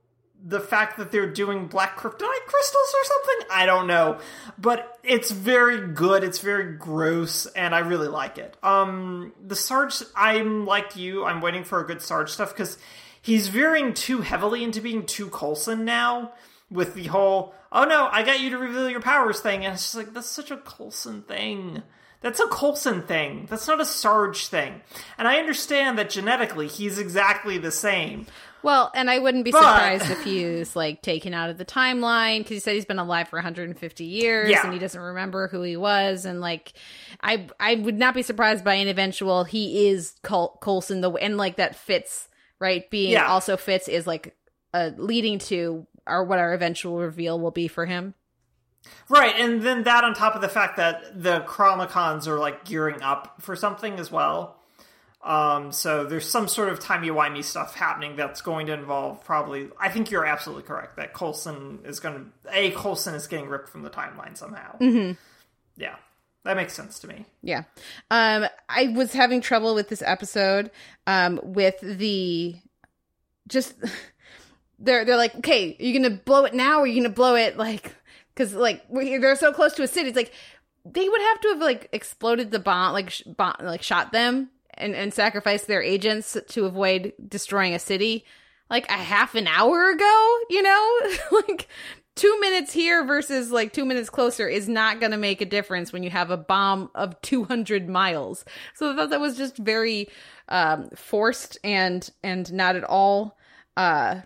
the 0.47 0.59
fact 0.59 0.97
that 0.97 1.11
they're 1.11 1.31
doing 1.31 1.65
black 1.65 1.97
kryptonite 1.97 2.45
crystals 2.45 2.93
or 2.93 3.03
something. 3.03 3.47
I 3.51 3.65
don't 3.65 3.87
know, 3.87 4.19
but 4.59 4.99
it's 5.03 5.31
very 5.31 5.87
good. 5.87 6.23
It's 6.23 6.39
very 6.39 6.77
gross, 6.77 7.47
and 7.47 7.73
I 7.73 7.79
really 7.79 8.07
like 8.07 8.37
it. 8.37 8.55
Um, 8.61 9.33
the 9.43 9.55
Sarge, 9.55 10.03
I'm 10.15 10.65
like 10.65 10.95
you. 10.95 11.25
I'm 11.25 11.41
waiting 11.41 11.63
for 11.63 11.79
a 11.79 11.87
good 11.87 12.01
Sarge 12.01 12.29
stuff 12.29 12.51
because 12.51 12.77
he's 13.21 13.47
veering 13.47 13.95
too 13.95 14.21
heavily 14.21 14.63
into 14.63 14.81
being 14.81 15.05
too 15.05 15.29
Coulson 15.29 15.83
now. 15.83 16.33
With 16.71 16.95
the 16.95 17.05
whole, 17.05 17.53
oh 17.71 17.83
no, 17.83 18.09
I 18.11 18.23
got 18.23 18.39
you 18.39 18.49
to 18.49 18.57
reveal 18.57 18.89
your 18.89 19.01
powers 19.01 19.39
thing, 19.39 19.65
and 19.65 19.75
it's 19.75 19.83
just 19.83 19.95
like 19.95 20.13
that's 20.13 20.29
such 20.29 20.51
a 20.51 20.57
Coulson 20.57 21.21
thing. 21.21 21.83
That's 22.21 22.39
a 22.39 22.47
Coulson 22.47 23.03
thing. 23.03 23.45
That's 23.49 23.67
not 23.67 23.79
a 23.81 23.85
Sarge 23.85 24.47
thing. 24.47 24.81
And 25.17 25.27
I 25.27 25.37
understand 25.37 25.97
that 25.99 26.09
genetically 26.09 26.67
he's 26.67 26.97
exactly 26.97 27.57
the 27.57 27.71
same. 27.71 28.25
Well, 28.63 28.91
and 28.95 29.11
I 29.11 29.19
wouldn't 29.19 29.45
be 29.45 29.51
But- 29.51 29.59
surprised 29.61 30.09
if 30.09 30.23
he's 30.23 30.75
like 30.75 31.03
taken 31.03 31.35
out 31.35 31.51
of 31.51 31.59
the 31.59 31.65
timeline 31.65 32.39
because 32.39 32.49
he 32.55 32.59
said 32.59 32.73
he's 32.73 32.85
been 32.85 32.97
alive 32.97 33.27
for 33.29 33.37
150 33.37 34.03
years 34.05 34.49
Yeah. 34.49 34.63
and 34.63 34.73
he 34.73 34.79
doesn't 34.79 34.99
remember 34.99 35.47
who 35.49 35.61
he 35.61 35.77
was. 35.77 36.25
And 36.25 36.41
like, 36.41 36.73
I 37.21 37.45
I 37.59 37.75
would 37.75 37.99
not 37.99 38.15
be 38.15 38.23
surprised 38.23 38.63
by 38.63 38.73
an 38.75 38.87
eventual 38.87 39.43
he 39.43 39.87
is 39.89 40.15
Col- 40.23 40.57
Coulson 40.63 41.01
the 41.01 41.11
and 41.11 41.37
like 41.37 41.57
that 41.57 41.75
fits 41.75 42.27
right. 42.59 42.89
Being 42.89 43.11
Yeah. 43.11 43.27
also 43.27 43.55
fits 43.55 43.87
is 43.87 44.07
like 44.07 44.35
uh, 44.73 44.89
leading 44.97 45.37
to 45.39 45.85
or 46.07 46.23
what 46.23 46.39
our 46.39 46.53
eventual 46.53 46.97
reveal 46.97 47.39
will 47.39 47.51
be 47.51 47.67
for 47.67 47.85
him. 47.85 48.15
Right, 49.07 49.35
and 49.37 49.61
then 49.61 49.83
that 49.83 50.03
on 50.03 50.13
top 50.13 50.35
of 50.35 50.41
the 50.41 50.49
fact 50.49 50.77
that 50.77 51.21
the 51.21 51.41
Chronicoms 51.41 52.27
are 52.27 52.39
like 52.39 52.65
gearing 52.65 53.01
up 53.01 53.41
for 53.41 53.55
something 53.55 53.99
as 53.99 54.11
well. 54.11 54.57
Um, 55.25 55.71
so 55.71 56.05
there's 56.05 56.29
some 56.29 56.47
sort 56.47 56.69
of 56.69 56.79
timey-wimey 56.79 57.43
stuff 57.43 57.73
happening 57.75 58.15
that's 58.15 58.41
going 58.41 58.67
to 58.67 58.73
involve 58.73 59.23
probably. 59.25 59.69
I 59.79 59.89
think 59.89 60.11
you're 60.11 60.25
absolutely 60.25 60.63
correct 60.63 60.97
that 60.97 61.13
Coulson 61.13 61.79
is 61.83 61.99
going 61.99 62.31
to 62.43 62.55
a 62.55 62.69
Coulson 62.71 63.15
is 63.15 63.25
getting 63.25 63.49
ripped 63.49 63.69
from 63.69 63.81
the 63.81 63.89
timeline 63.89 64.37
somehow. 64.37 64.77
Mm-hmm. 64.77 65.13
Yeah, 65.77 65.95
that 66.43 66.55
makes 66.55 66.73
sense 66.73 66.99
to 66.99 67.07
me. 67.07 67.25
Yeah. 67.41 67.63
Um 68.11 68.45
I 68.69 68.89
was 68.89 69.13
having 69.13 69.41
trouble 69.41 69.73
with 69.73 69.89
this 69.89 70.03
episode 70.03 70.69
um 71.07 71.39
with 71.43 71.79
the 71.81 72.55
just 73.47 73.73
they're 74.79 75.05
they're 75.05 75.17
like, 75.17 75.35
"Okay, 75.37 75.75
are 75.79 75.83
you 75.83 75.99
going 75.99 76.17
to 76.17 76.23
blow 76.23 76.45
it 76.45 76.53
now 76.53 76.79
or 76.79 76.83
are 76.83 76.87
you 76.87 76.93
going 76.93 77.03
to 77.03 77.09
blow 77.09 77.35
it 77.35 77.57
like 77.57 77.95
cuz 78.35 78.53
like 78.53 78.83
they're 78.91 79.35
so 79.35 79.51
close 79.53 79.73
to 79.73 79.83
a 79.83 79.87
city." 79.87 80.09
It's 80.09 80.15
like 80.15 80.33
they 80.85 81.09
would 81.09 81.21
have 81.21 81.41
to 81.41 81.47
have 81.49 81.59
like 81.59 81.89
exploded 81.91 82.51
the 82.51 82.59
bomb 82.59 82.93
like 82.93 83.09
sh- 83.09 83.23
bomb, 83.23 83.55
like 83.61 83.81
shot 83.81 84.11
them 84.11 84.49
and 84.73 84.95
and 84.95 85.13
sacrificed 85.13 85.67
their 85.67 85.81
agents 85.81 86.37
to 86.49 86.65
avoid 86.65 87.13
destroying 87.27 87.73
a 87.73 87.79
city 87.79 88.25
like 88.69 88.89
a 88.89 88.93
half 88.93 89.35
an 89.35 89.47
hour 89.47 89.89
ago, 89.89 90.37
you 90.49 90.61
know? 90.61 90.99
like 91.47 91.67
two 92.15 92.39
minutes 92.39 92.71
here 92.71 93.05
versus 93.05 93.51
like 93.51 93.73
two 93.73 93.85
minutes 93.85 94.09
closer 94.09 94.47
is 94.47 94.67
not 94.67 94.99
going 94.99 95.11
to 95.11 95.17
make 95.17 95.41
a 95.41 95.45
difference 95.45 95.91
when 95.91 96.03
you 96.03 96.09
have 96.09 96.31
a 96.31 96.37
bomb 96.37 96.89
of 96.95 97.21
200 97.21 97.89
miles. 97.89 98.45
So 98.73 98.91
I 98.91 98.95
thought 98.95 99.09
that 99.09 99.19
was 99.19 99.37
just 99.37 99.57
very 99.57 100.07
um, 100.49 100.89
forced 100.95 101.57
and 101.63 102.09
and 102.23 102.51
not 102.53 102.75
at 102.75 102.83
all 102.83 103.37
uh, 103.77 104.21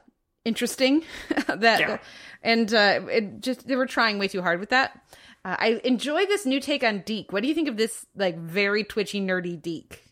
interesting. 0.45 1.03
that 1.47 1.79
Yeah. 1.79 1.97
and 2.41 2.73
uh, 2.73 3.01
it 3.11 3.41
just 3.41 3.67
they 3.67 3.75
were 3.75 3.85
trying 3.85 4.19
way 4.19 4.27
too 4.27 4.41
hard 4.41 4.59
with 4.59 4.69
that. 4.69 4.99
Uh, 5.45 5.55
I 5.57 5.81
enjoy 5.83 6.25
this 6.25 6.45
new 6.45 6.59
take 6.59 6.83
on 6.83 6.99
Deke. 7.05 7.31
What 7.31 7.41
do 7.43 7.47
you 7.49 7.55
think 7.55 7.69
of 7.69 7.77
this 7.77 8.05
like 8.15 8.37
very 8.37 8.83
twitchy 8.83 9.21
nerdy 9.21 9.61
Deke? 9.61 10.03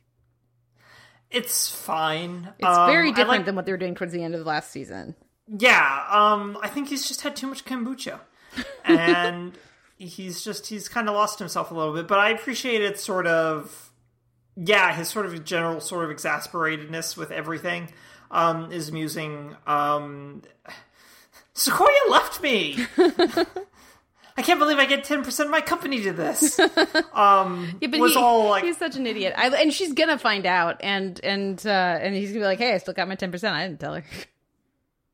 It's 1.30 1.70
fine. 1.70 2.54
It's 2.58 2.68
Um, 2.68 2.90
very 2.90 3.10
different 3.12 3.30
like- 3.30 3.46
than 3.46 3.56
what 3.56 3.66
they 3.66 3.72
were 3.72 3.78
doing 3.78 3.96
towards 3.96 4.14
the 4.14 4.24
end 4.24 4.34
of 4.34 4.40
the 4.40 4.46
last 4.48 4.72
season. 4.72 5.16
Yeah, 5.48 6.06
um, 6.10 6.58
I 6.62 6.68
think 6.68 6.90
he's 6.90 7.08
just 7.08 7.22
had 7.22 7.36
too 7.36 7.48
much 7.48 7.64
kombucha, 7.66 8.20
and 8.86 9.58
he's 9.98 10.44
just 10.44 10.68
he's 10.68 10.90
kind 10.90 11.08
of 11.08 11.16
lost 11.16 11.40
himself 11.40 11.72
a 11.72 11.74
little 11.74 11.94
bit. 11.94 12.08
But 12.08 12.20
I 12.20 12.30
appreciate 12.32 12.82
it, 12.82 13.00
sort 13.00 13.28
of. 13.28 13.92
Yeah, 14.58 14.94
his 14.94 15.08
sort 15.10 15.26
of 15.28 15.46
general 15.46 15.80
sort 15.80 16.10
of 16.10 16.16
exasperatedness 16.18 17.16
with 17.16 17.32
everything 17.32 17.90
um, 18.32 18.72
is 18.72 18.90
amusing. 18.90 19.56
Um, 19.66 20.42
Sequoia 21.54 21.90
left 22.10 22.42
me. 22.42 22.78
I 24.40 24.44
can't 24.44 24.60
believe 24.60 24.78
I 24.78 24.86
get 24.86 25.04
ten 25.04 25.24
percent 25.24 25.48
of 25.48 25.52
my 25.52 25.62
company 25.62 26.02
to 26.04 26.14
this. 26.14 26.60
Um, 27.14 27.78
Yeah, 27.82 27.88
but 27.88 28.00
was 28.00 28.14
he, 28.14 28.20
all 28.20 28.50
like, 28.50 28.64
he's 28.64 28.78
such 28.78 28.96
an 28.96 29.08
idiot. 29.08 29.34
I, 29.36 29.50
and 29.50 29.74
she's 29.74 29.94
gonna 29.94 30.20
find 30.20 30.46
out, 30.46 30.78
and 30.82 31.20
and 31.24 31.66
uh, 31.66 31.70
and 32.00 32.14
he's 32.14 32.30
gonna 32.30 32.42
be 32.42 32.46
like, 32.46 32.60
"Hey, 32.60 32.74
I 32.74 32.78
still 32.78 32.94
got 32.94 33.08
my 33.08 33.16
ten 33.16 33.32
percent. 33.32 33.56
I 33.56 33.68
didn't 33.68 33.80
tell 33.80 33.96
her." 33.96 34.04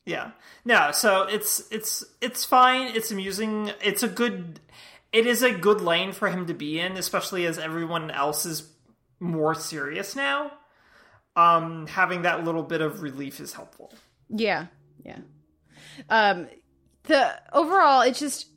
Yeah. 0.05 0.32
No, 0.66 0.91
so 0.91 1.24
it's 1.24 1.64
it's 1.72 2.03
it's 2.20 2.43
fine. 2.43 2.93
It's 2.93 3.09
amusing. 3.11 3.72
It's 3.82 4.03
a 4.03 4.09
good 4.09 4.59
it 5.14 5.28
is 5.28 5.43
a 5.43 5.51
good 5.51 5.80
lane 5.80 6.11
for 6.11 6.28
him 6.30 6.47
to 6.47 6.53
be 6.53 6.80
in, 6.80 6.97
especially 6.97 7.45
as 7.45 7.59
everyone 7.59 8.11
else 8.11 8.45
is 8.45 8.70
more 9.20 9.55
serious 9.55 10.16
now. 10.16 10.51
Um 11.36 11.88
having 11.88 12.22
that 12.24 12.44
little 12.44 12.64
bit 12.64 12.82
of 12.82 13.02
relief 13.02 13.40
is 13.40 13.54
helpful. 13.54 13.94
Yeah, 14.30 14.68
yeah. 15.04 15.20
Um, 16.10 16.48
the 17.04 17.40
overall, 17.54 18.02
it's 18.02 18.20
just 18.20 18.48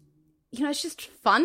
you 0.53 0.64
know, 0.64 0.70
it's 0.70 0.83
just 0.83 1.03
fun, 1.03 1.45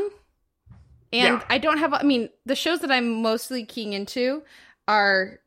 and 1.12 1.40
Yeah. 1.40 1.44
I 1.50 1.58
don't 1.58 1.80
have. 1.80 1.94
I 1.94 2.04
mean, 2.04 2.30
the 2.46 2.56
shows 2.56 2.80
that 2.80 2.92
I'm 2.92 3.22
mostly 3.22 3.66
keying 3.66 3.94
into 3.94 4.44
are 4.88 5.40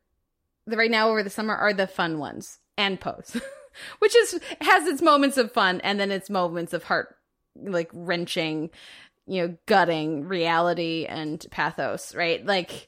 the 0.67 0.77
right 0.77 0.91
now 0.91 1.09
over 1.09 1.23
the 1.23 1.29
summer 1.29 1.55
are 1.55 1.73
the 1.73 1.87
fun 1.87 2.19
ones 2.19 2.59
and 2.77 2.99
Pose, 2.99 3.37
which 3.99 4.15
is 4.15 4.39
has 4.61 4.87
its 4.87 5.01
moments 5.01 5.37
of 5.37 5.51
fun 5.51 5.81
and 5.81 5.99
then 5.99 6.11
its 6.11 6.29
moments 6.29 6.73
of 6.73 6.83
heart 6.83 7.15
like 7.55 7.89
wrenching, 7.93 8.69
you 9.27 9.41
know, 9.41 9.57
gutting 9.65 10.27
reality 10.27 11.05
and 11.07 11.45
pathos, 11.51 12.13
right? 12.13 12.45
Like 12.45 12.87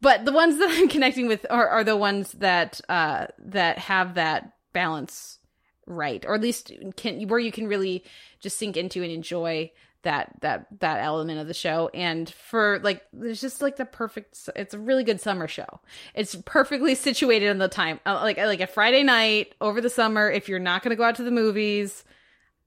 but 0.00 0.24
the 0.24 0.32
ones 0.32 0.58
that 0.58 0.68
I'm 0.70 0.88
connecting 0.88 1.26
with 1.26 1.46
are, 1.50 1.68
are 1.68 1.84
the 1.84 1.96
ones 1.96 2.32
that 2.32 2.80
uh 2.88 3.26
that 3.38 3.78
have 3.78 4.14
that 4.14 4.52
balance 4.72 5.38
right 5.86 6.24
or 6.26 6.34
at 6.34 6.40
least 6.40 6.72
can 6.96 7.28
where 7.28 7.38
you 7.38 7.52
can 7.52 7.66
really 7.66 8.04
just 8.40 8.56
sink 8.56 8.76
into 8.76 9.02
and 9.02 9.12
enjoy 9.12 9.70
that 10.02 10.32
that 10.40 10.66
that 10.80 11.02
element 11.02 11.40
of 11.40 11.46
the 11.46 11.54
show. 11.54 11.90
And 11.94 12.28
for 12.28 12.78
like 12.82 13.02
there's 13.12 13.40
just 13.40 13.62
like 13.62 13.76
the 13.76 13.86
perfect 13.86 14.48
it's 14.54 14.74
a 14.74 14.78
really 14.78 15.04
good 15.04 15.20
summer 15.20 15.48
show. 15.48 15.80
It's 16.14 16.36
perfectly 16.44 16.94
situated 16.94 17.48
in 17.48 17.58
the 17.58 17.68
time 17.68 18.00
uh, 18.04 18.20
like 18.22 18.36
like 18.36 18.60
a 18.60 18.66
friday 18.66 19.02
night 19.02 19.54
over 19.60 19.80
the 19.80 19.90
summer. 19.90 20.30
If 20.30 20.48
you're 20.48 20.58
not 20.58 20.82
going 20.82 20.90
to 20.90 20.96
go 20.96 21.04
out 21.04 21.16
to 21.16 21.22
the 21.22 21.30
movies 21.30 22.04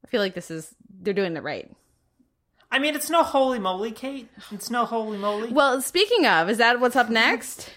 i 0.04 0.10
feel 0.10 0.22
like 0.22 0.34
this 0.34 0.52
is 0.52 0.74
they're 1.02 1.14
doing 1.14 1.36
it 1.36 1.44
right 1.44 1.70
I 2.72 2.80
mean, 2.80 2.96
it's 2.96 3.10
no 3.10 3.24
Holey 3.24 3.60
Moley, 3.62 3.92
Kate. 3.92 4.30
It's 4.52 4.70
no 4.70 4.86
Holey 4.86 5.18
Moley. 5.20 5.50
well 5.52 5.82
speaking 5.82 6.26
of 6.26 6.50
is 6.50 6.58
that 6.58 6.80
what's 6.80 6.96
up 6.96 7.10
next 7.10 7.70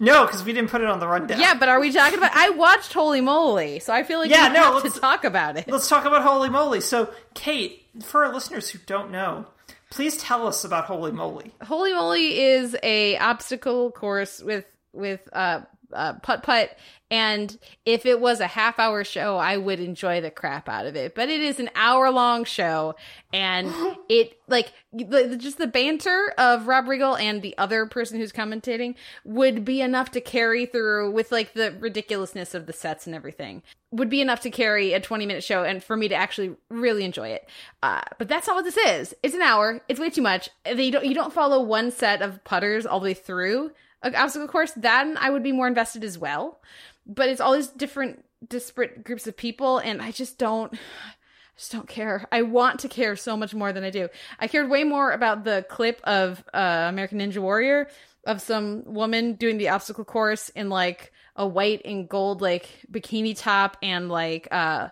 No, 0.00 0.26
because 0.26 0.42
we 0.44 0.52
didn't 0.52 0.70
put 0.70 0.80
it 0.80 0.88
on 0.88 0.98
the 0.98 1.06
rundown. 1.06 1.38
Yeah, 1.40 1.54
but 1.54 1.68
are 1.68 1.78
we 1.80 1.92
talking 1.92 2.18
about? 2.18 2.32
I 2.34 2.50
watched 2.50 2.92
Holey 2.92 3.22
Moley, 3.22 3.78
so 3.78 3.92
I 3.92 4.02
feel 4.02 4.18
like 4.18 4.30
Yeah, 4.30 4.48
we 4.48 4.54
no, 4.54 4.62
have 4.62 4.78
to 4.82 4.88
let's- 4.88 4.98
talk 4.98 5.22
about 5.24 5.56
it. 5.56 5.68
Let's 5.68 5.88
talk 5.88 6.04
about 6.04 6.26
Holey 6.26 6.50
Moley. 6.50 6.80
So, 6.80 7.10
Kate, 7.34 7.86
for 8.02 8.24
our 8.24 8.34
listeners 8.34 8.68
who 8.70 8.80
don't 8.86 9.12
know, 9.12 9.46
please 9.90 10.16
tell 10.16 10.48
us 10.48 10.64
about 10.64 10.86
Holey 10.86 11.12
Moley. 11.12 11.52
Holey 11.62 11.94
Moley 11.94 12.40
is 12.40 12.76
a 12.82 13.16
obstacle 13.18 13.92
course 13.92 14.40
with 14.42 14.64
with 14.92 15.20
uh, 15.32 15.60
uh 15.92 16.14
putt 16.14 16.42
putt, 16.42 16.76
and 17.10 17.58
if 17.84 18.06
it 18.06 18.20
was 18.20 18.40
a 18.40 18.46
half 18.46 18.78
hour 18.78 19.04
show, 19.04 19.36
I 19.36 19.56
would 19.56 19.78
enjoy 19.78 20.20
the 20.20 20.30
crap 20.30 20.68
out 20.68 20.86
of 20.86 20.96
it. 20.96 21.14
But 21.14 21.28
it 21.28 21.40
is 21.40 21.60
an 21.60 21.70
hour 21.74 22.10
long 22.10 22.44
show, 22.44 22.96
and 23.32 23.72
it 24.08 24.38
like 24.48 24.72
the, 24.92 25.36
just 25.38 25.58
the 25.58 25.66
banter 25.66 26.32
of 26.38 26.66
Rob 26.66 26.86
Riggle 26.86 27.18
and 27.18 27.42
the 27.42 27.56
other 27.58 27.86
person 27.86 28.18
who's 28.18 28.32
commentating 28.32 28.94
would 29.24 29.64
be 29.64 29.80
enough 29.80 30.10
to 30.12 30.20
carry 30.20 30.66
through 30.66 31.10
with 31.10 31.30
like 31.30 31.52
the 31.52 31.76
ridiculousness 31.78 32.54
of 32.54 32.66
the 32.66 32.72
sets 32.72 33.06
and 33.06 33.14
everything 33.14 33.62
would 33.94 34.10
be 34.10 34.20
enough 34.20 34.40
to 34.40 34.50
carry 34.50 34.92
a 34.92 35.00
20 35.00 35.24
minute 35.24 35.44
show 35.44 35.62
and 35.62 35.82
for 35.82 35.96
me 35.96 36.08
to 36.08 36.16
actually 36.16 36.56
really 36.68 37.04
enjoy 37.04 37.28
it. 37.28 37.48
Uh, 37.80 38.02
but 38.18 38.26
that's 38.28 38.48
not 38.48 38.56
what 38.56 38.64
this 38.64 38.76
is. 38.76 39.14
It's 39.22 39.36
an 39.36 39.42
hour. 39.42 39.80
It's 39.88 40.00
way 40.00 40.10
too 40.10 40.22
much. 40.22 40.50
They 40.64 40.90
don't, 40.90 41.04
you 41.04 41.14
don't 41.14 41.32
follow 41.32 41.62
one 41.62 41.92
set 41.92 42.20
of 42.20 42.42
putters 42.42 42.86
all 42.86 42.98
the 42.98 43.04
way 43.04 43.14
through 43.14 43.70
an 44.04 44.14
obstacle 44.14 44.48
course. 44.48 44.72
Then 44.72 45.16
I 45.18 45.30
would 45.30 45.42
be 45.42 45.52
more 45.52 45.66
invested 45.66 46.04
as 46.04 46.18
well. 46.18 46.60
But 47.06 47.28
it's 47.28 47.40
all 47.40 47.52
these 47.52 47.68
different 47.68 48.24
disparate 48.48 49.04
groups 49.04 49.26
of 49.26 49.36
people 49.36 49.78
and 49.78 50.00
I 50.00 50.10
just 50.10 50.38
don't 50.38 50.72
I 50.74 51.56
just 51.56 51.72
don't 51.72 51.88
care. 51.88 52.26
I 52.32 52.42
want 52.42 52.80
to 52.80 52.88
care 52.88 53.16
so 53.16 53.36
much 53.36 53.54
more 53.54 53.72
than 53.72 53.84
I 53.84 53.90
do. 53.90 54.08
I 54.38 54.48
cared 54.48 54.68
way 54.68 54.84
more 54.84 55.12
about 55.12 55.44
the 55.44 55.64
clip 55.68 56.00
of 56.04 56.44
uh, 56.52 56.86
American 56.88 57.18
Ninja 57.18 57.38
Warrior 57.38 57.88
of 58.26 58.40
some 58.40 58.82
woman 58.86 59.34
doing 59.34 59.58
the 59.58 59.68
obstacle 59.68 60.04
course 60.04 60.48
in 60.50 60.68
like 60.68 61.12
a 61.36 61.46
white 61.46 61.82
and 61.84 62.08
gold 62.08 62.40
like 62.40 62.68
bikini 62.90 63.36
top 63.36 63.76
and 63.82 64.08
like 64.08 64.48
uh 64.50 64.88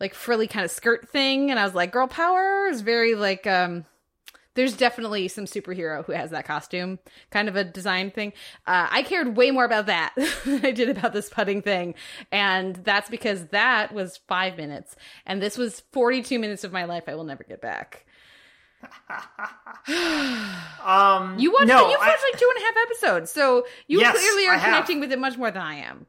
like 0.00 0.14
frilly 0.14 0.46
kind 0.46 0.64
of 0.64 0.70
skirt 0.70 1.08
thing 1.08 1.50
and 1.50 1.58
I 1.58 1.64
was 1.64 1.74
like 1.74 1.92
girl 1.92 2.06
power 2.06 2.68
is 2.68 2.80
very 2.80 3.14
like 3.14 3.46
um 3.46 3.84
there's 4.54 4.76
definitely 4.76 5.28
some 5.28 5.44
superhero 5.46 6.04
who 6.04 6.12
has 6.12 6.30
that 6.30 6.44
costume 6.44 6.98
kind 7.30 7.48
of 7.48 7.56
a 7.56 7.64
design 7.64 8.10
thing 8.10 8.32
uh, 8.66 8.86
i 8.90 9.02
cared 9.02 9.36
way 9.36 9.50
more 9.50 9.64
about 9.64 9.86
that 9.86 10.12
than 10.44 10.64
i 10.66 10.70
did 10.70 10.88
about 10.88 11.12
this 11.12 11.28
putting 11.28 11.62
thing 11.62 11.94
and 12.30 12.76
that's 12.76 13.08
because 13.10 13.46
that 13.48 13.92
was 13.92 14.18
five 14.28 14.56
minutes 14.56 14.94
and 15.26 15.40
this 15.42 15.56
was 15.58 15.80
42 15.92 16.38
minutes 16.38 16.64
of 16.64 16.72
my 16.72 16.84
life 16.84 17.04
i 17.08 17.14
will 17.14 17.24
never 17.24 17.44
get 17.44 17.60
back 17.60 18.04
Um, 20.84 21.38
you 21.38 21.52
watched 21.52 21.66
no, 21.66 21.88
you 21.88 21.96
I- 21.96 22.08
watched 22.08 22.22
like 22.32 22.40
two 22.40 22.52
and 22.54 22.62
a 22.62 22.66
half 22.66 22.74
episodes 22.86 23.30
so 23.30 23.64
you 23.86 24.00
Yes, 24.00 24.16
clearly 24.18 24.46
I 24.46 24.50
are 24.50 24.58
have. 24.58 24.64
connecting 24.64 25.00
with 25.00 25.12
it 25.12 25.18
much 25.18 25.36
more 25.38 25.50
than 25.50 25.62
i 25.62 25.74
am 25.76 26.06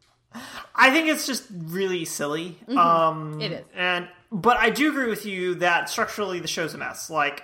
I 0.74 0.90
think 0.90 1.10
it's 1.10 1.28
just 1.28 1.46
really 1.52 2.06
silly. 2.06 2.58
Um, 2.70 2.76
Mm-hmm. 2.78 3.42
It 3.42 3.52
is. 3.52 3.66
and 3.76 4.08
but 4.32 4.58
I 4.58 4.72
do 4.72 4.90
agree 4.90 5.08
with 5.08 5.28
you 5.28 5.54
that 5.56 5.90
structurally 5.92 6.40
the 6.40 6.48
show's 6.48 6.74
a 6.74 6.80
mess. 6.80 7.08
Like 7.12 7.44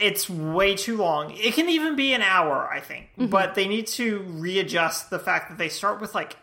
it's 0.00 0.28
way 0.30 0.74
too 0.76 0.96
long. 0.96 1.32
It 1.36 1.54
can 1.54 1.68
even 1.68 1.94
be 1.96 2.12
an 2.14 2.22
hour, 2.22 2.68
I 2.72 2.80
think. 2.80 3.10
Mm-hmm. 3.12 3.26
But 3.26 3.54
they 3.54 3.68
need 3.68 3.86
to 3.88 4.20
readjust 4.20 5.10
the 5.10 5.18
fact 5.18 5.48
that 5.50 5.58
they 5.58 5.68
start 5.68 6.00
with 6.00 6.14
like 6.14 6.36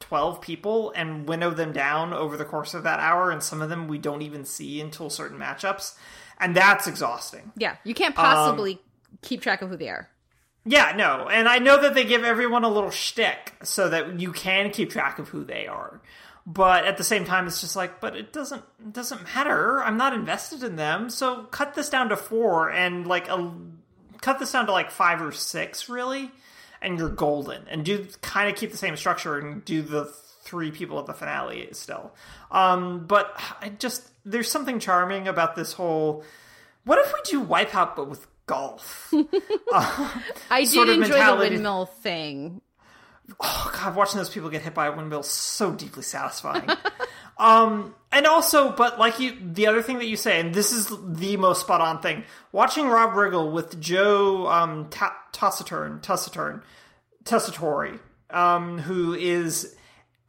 12 0.00 0.40
people 0.40 0.92
and 0.94 1.26
winnow 1.28 1.50
them 1.50 1.72
down 1.72 2.12
over 2.12 2.36
the 2.36 2.44
course 2.44 2.74
of 2.74 2.82
that 2.82 3.00
hour 3.00 3.30
and 3.30 3.42
some 3.42 3.62
of 3.62 3.70
them 3.70 3.88
we 3.88 3.96
don't 3.98 4.22
even 4.22 4.44
see 4.44 4.80
until 4.80 5.08
certain 5.08 5.38
matchups. 5.38 5.94
And 6.40 6.54
that's 6.56 6.86
exhausting. 6.86 7.52
yeah 7.56 7.76
you 7.84 7.94
can't 7.94 8.18
Um, 8.18 8.24
possibly 8.24 8.80
keep 9.22 9.40
track 9.40 9.62
of 9.62 9.70
who 9.70 9.76
they 9.76 9.88
are 9.88 10.10
Yeah, 10.66 10.92
no, 10.96 11.28
and 11.28 11.48
I 11.48 11.58
know 11.58 11.80
that 11.80 11.94
they 11.94 12.04
give 12.04 12.24
everyone 12.24 12.64
a 12.64 12.68
little 12.68 12.90
shtick 12.90 13.52
so 13.62 13.88
that 13.88 14.18
you 14.20 14.32
can 14.32 14.70
keep 14.70 14.90
track 14.90 15.18
of 15.18 15.28
who 15.28 15.44
they 15.44 15.66
are. 15.66 16.00
But 16.46 16.84
at 16.84 16.98
the 16.98 17.04
same 17.04 17.24
time, 17.24 17.46
it's 17.46 17.60
just 17.62 17.74
like, 17.74 18.00
but 18.00 18.16
it 18.16 18.32
doesn't 18.32 18.62
it 18.78 18.92
doesn't 18.92 19.22
matter. 19.34 19.82
I'm 19.82 19.96
not 19.96 20.12
invested 20.12 20.62
in 20.62 20.76
them, 20.76 21.08
so 21.08 21.44
cut 21.44 21.74
this 21.74 21.88
down 21.88 22.10
to 22.10 22.16
four 22.16 22.70
and 22.70 23.06
like 23.06 23.28
a 23.28 23.52
cut 24.20 24.38
this 24.38 24.52
down 24.52 24.66
to 24.66 24.72
like 24.72 24.90
five 24.90 25.22
or 25.22 25.32
six, 25.32 25.88
really, 25.88 26.30
and 26.82 26.98
you're 26.98 27.08
golden. 27.08 27.66
And 27.68 27.82
do 27.84 28.06
kind 28.20 28.50
of 28.50 28.56
keep 28.56 28.72
the 28.72 28.76
same 28.76 28.96
structure 28.96 29.38
and 29.38 29.64
do 29.64 29.80
the 29.80 30.04
three 30.42 30.70
people 30.70 30.98
at 30.98 31.06
the 31.06 31.14
finale 31.14 31.68
still. 31.72 32.12
Um, 32.50 33.06
but 33.06 33.40
I 33.62 33.70
just 33.70 34.06
there's 34.26 34.50
something 34.50 34.78
charming 34.78 35.28
about 35.28 35.56
this 35.56 35.72
whole. 35.72 36.24
What 36.84 36.98
if 36.98 37.12
we 37.14 37.20
do 37.24 37.42
Wipeout 37.42 37.96
but 37.96 38.08
with 38.10 38.26
golf? 38.44 39.10
i 39.72 40.64
did 40.70 40.88
enjoy 40.90 41.24
the 41.24 41.36
windmill 41.38 41.86
thing 41.86 42.60
oh 43.40 43.70
god 43.74 43.94
watching 43.96 44.18
those 44.18 44.30
people 44.30 44.50
get 44.50 44.62
hit 44.62 44.74
by 44.74 44.86
a 44.86 44.92
windmill 44.96 45.22
so 45.22 45.72
deeply 45.72 46.02
satisfying. 46.02 46.68
Um 47.36 47.96
and 48.12 48.26
also 48.26 48.70
but 48.70 49.00
like 49.00 49.18
you 49.18 49.36
the 49.42 49.66
other 49.66 49.82
thing 49.82 49.98
that 49.98 50.06
you 50.06 50.16
say 50.16 50.38
and 50.38 50.54
this 50.54 50.70
is 50.70 50.86
the 51.04 51.36
most 51.36 51.62
spot 51.62 51.80
on 51.80 52.00
thing 52.00 52.22
watching 52.52 52.86
rob 52.86 53.14
riggle 53.14 53.50
with 53.50 53.80
joe 53.80 54.46
um 54.46 54.88
Ta- 54.88 55.16
taciturn 55.32 55.98
taciturn 56.00 56.62
tessitore 57.24 57.98
um 58.30 58.78
who 58.78 59.14
is 59.14 59.74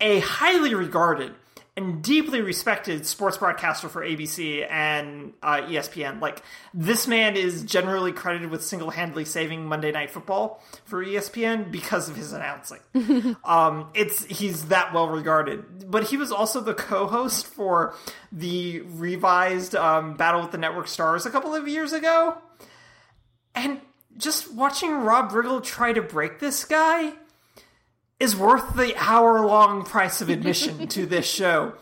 a 0.02 0.20
highly 0.22 0.74
regarded 0.74 1.36
and 1.78 2.02
deeply 2.02 2.42
respected 2.42 3.06
sports 3.06 3.38
broadcaster 3.38 3.90
for 3.90 4.02
ABC 4.02 4.66
and 4.70 5.34
uh, 5.44 5.58
ESPN. 5.58 6.22
Like 6.22 6.42
this 6.74 7.06
man 7.06 7.36
is 7.36 7.64
generally 7.64 8.14
credited 8.14 8.50
with 8.50 8.64
single-handedly 8.64 9.26
saving 9.26 9.66
Monday 9.66 9.92
Night 9.92 10.10
Football 10.10 10.64
for 10.86 11.04
ESPN 11.04 11.72
because 11.72 12.08
of 12.08 12.16
his 12.16 12.32
announcing. 12.32 12.80
um, 13.44 13.90
it's 13.94 14.24
he's 14.26 14.68
that 14.68 14.94
well 14.94 15.10
regarded, 15.10 15.92
but 15.92 16.06
he 16.06 16.16
was 16.16 16.32
also 16.32 16.62
the 16.62 16.74
co-host 16.74 17.46
for 17.46 17.94
the 18.32 18.82
revised 18.82 19.76
um, 19.76 20.14
Battle 20.14 20.42
with 20.42 20.52
the 20.52 20.58
Network 20.58 20.88
Stars 20.88 21.26
a 21.26 21.30
couple 21.30 21.54
of 21.54 21.68
years 21.68 21.92
ago, 21.92 22.38
and 23.54 23.82
just 24.16 24.54
watching 24.54 24.92
Rob 24.92 25.32
Riggle 25.32 25.62
try 25.62 25.92
to 25.92 26.02
break 26.02 26.40
this 26.40 26.64
guy 26.64 27.14
is 28.20 28.36
worth 28.36 28.76
the 28.76 28.96
hour 28.98 29.46
long 29.46 29.84
price 29.84 30.22
of 30.22 30.30
admission 30.30 30.88
to 30.88 31.06
this 31.06 31.26
show. 31.26 31.74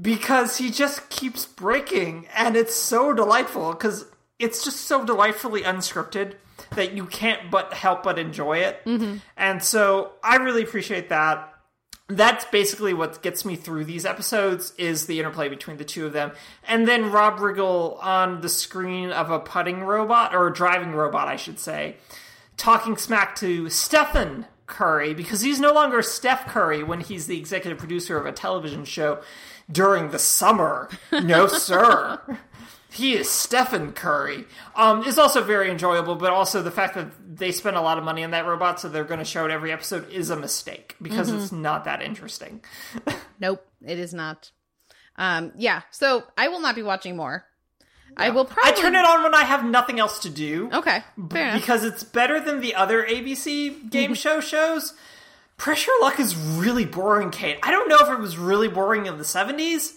Because 0.00 0.56
he 0.56 0.70
just 0.70 1.10
keeps 1.10 1.44
breaking 1.44 2.26
and 2.34 2.56
it's 2.56 2.74
so 2.74 3.12
delightful 3.12 3.72
because 3.72 4.06
it's 4.38 4.64
just 4.64 4.82
so 4.82 5.04
delightfully 5.04 5.62
unscripted 5.62 6.34
that 6.74 6.92
you 6.92 7.06
can't 7.06 7.50
but 7.50 7.74
help 7.74 8.02
but 8.02 8.18
enjoy 8.18 8.58
it. 8.58 8.82
Mm-hmm. 8.86 9.16
And 9.36 9.62
so 9.62 10.12
i 10.22 10.36
really 10.36 10.62
appreciate 10.62 11.10
that. 11.10 11.48
That's 12.08 12.44
basically 12.46 12.94
what 12.94 13.22
gets 13.22 13.44
me 13.44 13.56
through 13.56 13.84
these 13.84 14.04
episodes 14.04 14.72
is 14.76 15.06
the 15.06 15.18
interplay 15.18 15.48
between 15.48 15.76
the 15.76 15.84
two 15.84 16.06
of 16.06 16.12
them. 16.12 16.32
And 16.66 16.88
then 16.88 17.12
rob 17.12 17.38
riggle 17.38 18.02
on 18.02 18.40
the 18.40 18.48
screen 18.48 19.10
of 19.10 19.30
a 19.30 19.38
putting 19.38 19.82
robot 19.82 20.34
or 20.34 20.46
a 20.46 20.52
driving 20.52 20.92
robot 20.92 21.28
i 21.28 21.36
should 21.36 21.58
say 21.58 21.96
talking 22.56 22.96
smack 22.96 23.34
to 23.36 23.68
Stephen 23.68 24.46
Curry 24.66 25.14
because 25.14 25.40
he's 25.40 25.60
no 25.60 25.72
longer 25.72 26.02
Steph 26.02 26.46
Curry 26.46 26.82
when 26.82 27.00
he's 27.00 27.26
the 27.26 27.38
executive 27.38 27.78
producer 27.78 28.16
of 28.18 28.26
a 28.26 28.32
television 28.32 28.84
show 28.84 29.22
during 29.70 30.10
the 30.10 30.18
summer. 30.18 30.88
No, 31.12 31.46
sir. 31.48 32.20
He 32.92 33.14
is 33.14 33.30
Stephen 33.30 33.92
Curry. 33.92 34.44
Um, 34.76 35.02
it's 35.06 35.16
also 35.16 35.42
very 35.42 35.70
enjoyable, 35.70 36.14
but 36.14 36.30
also 36.30 36.60
the 36.60 36.70
fact 36.70 36.94
that 36.94 37.36
they 37.36 37.50
spend 37.50 37.76
a 37.76 37.80
lot 37.80 37.96
of 37.96 38.04
money 38.04 38.22
on 38.22 38.32
that 38.32 38.46
robot, 38.46 38.80
so 38.80 38.88
they're 38.88 39.04
going 39.04 39.18
to 39.18 39.24
show 39.24 39.46
it 39.46 39.50
every 39.50 39.72
episode, 39.72 40.10
is 40.10 40.28
a 40.28 40.36
mistake 40.36 40.96
because 41.00 41.30
it's 41.30 41.52
not 41.52 41.84
that 41.84 42.02
interesting. 42.02 42.62
Nope, 43.40 43.66
it 43.84 43.98
is 43.98 44.14
not. 44.14 44.52
Um, 45.16 45.50
yeah, 45.56 45.82
so 45.90 46.22
I 46.38 46.46
will 46.46 46.60
not 46.60 46.76
be 46.76 46.84
watching 46.84 47.16
more. 47.16 47.44
I 48.16 48.30
will 48.30 48.44
probably 48.44 48.72
I 48.72 48.74
turn 48.74 48.94
it 48.94 49.04
on 49.04 49.22
when 49.22 49.34
I 49.34 49.44
have 49.44 49.64
nothing 49.64 49.98
else 50.00 50.20
to 50.20 50.30
do. 50.30 50.70
Okay, 50.72 51.02
fair 51.30 51.48
enough. 51.48 51.60
because 51.60 51.84
it's 51.84 52.02
better 52.04 52.40
than 52.40 52.60
the 52.60 52.74
other 52.74 53.04
ABC 53.04 53.90
game 53.90 54.14
show 54.14 54.40
shows. 54.40 54.94
Press 55.56 55.86
Your 55.86 56.00
Luck 56.00 56.18
is 56.18 56.36
really 56.36 56.84
boring, 56.84 57.30
Kate. 57.30 57.58
I 57.62 57.70
don't 57.70 57.88
know 57.88 57.98
if 58.00 58.08
it 58.08 58.18
was 58.18 58.36
really 58.36 58.68
boring 58.68 59.06
in 59.06 59.18
the 59.18 59.24
70s, 59.24 59.92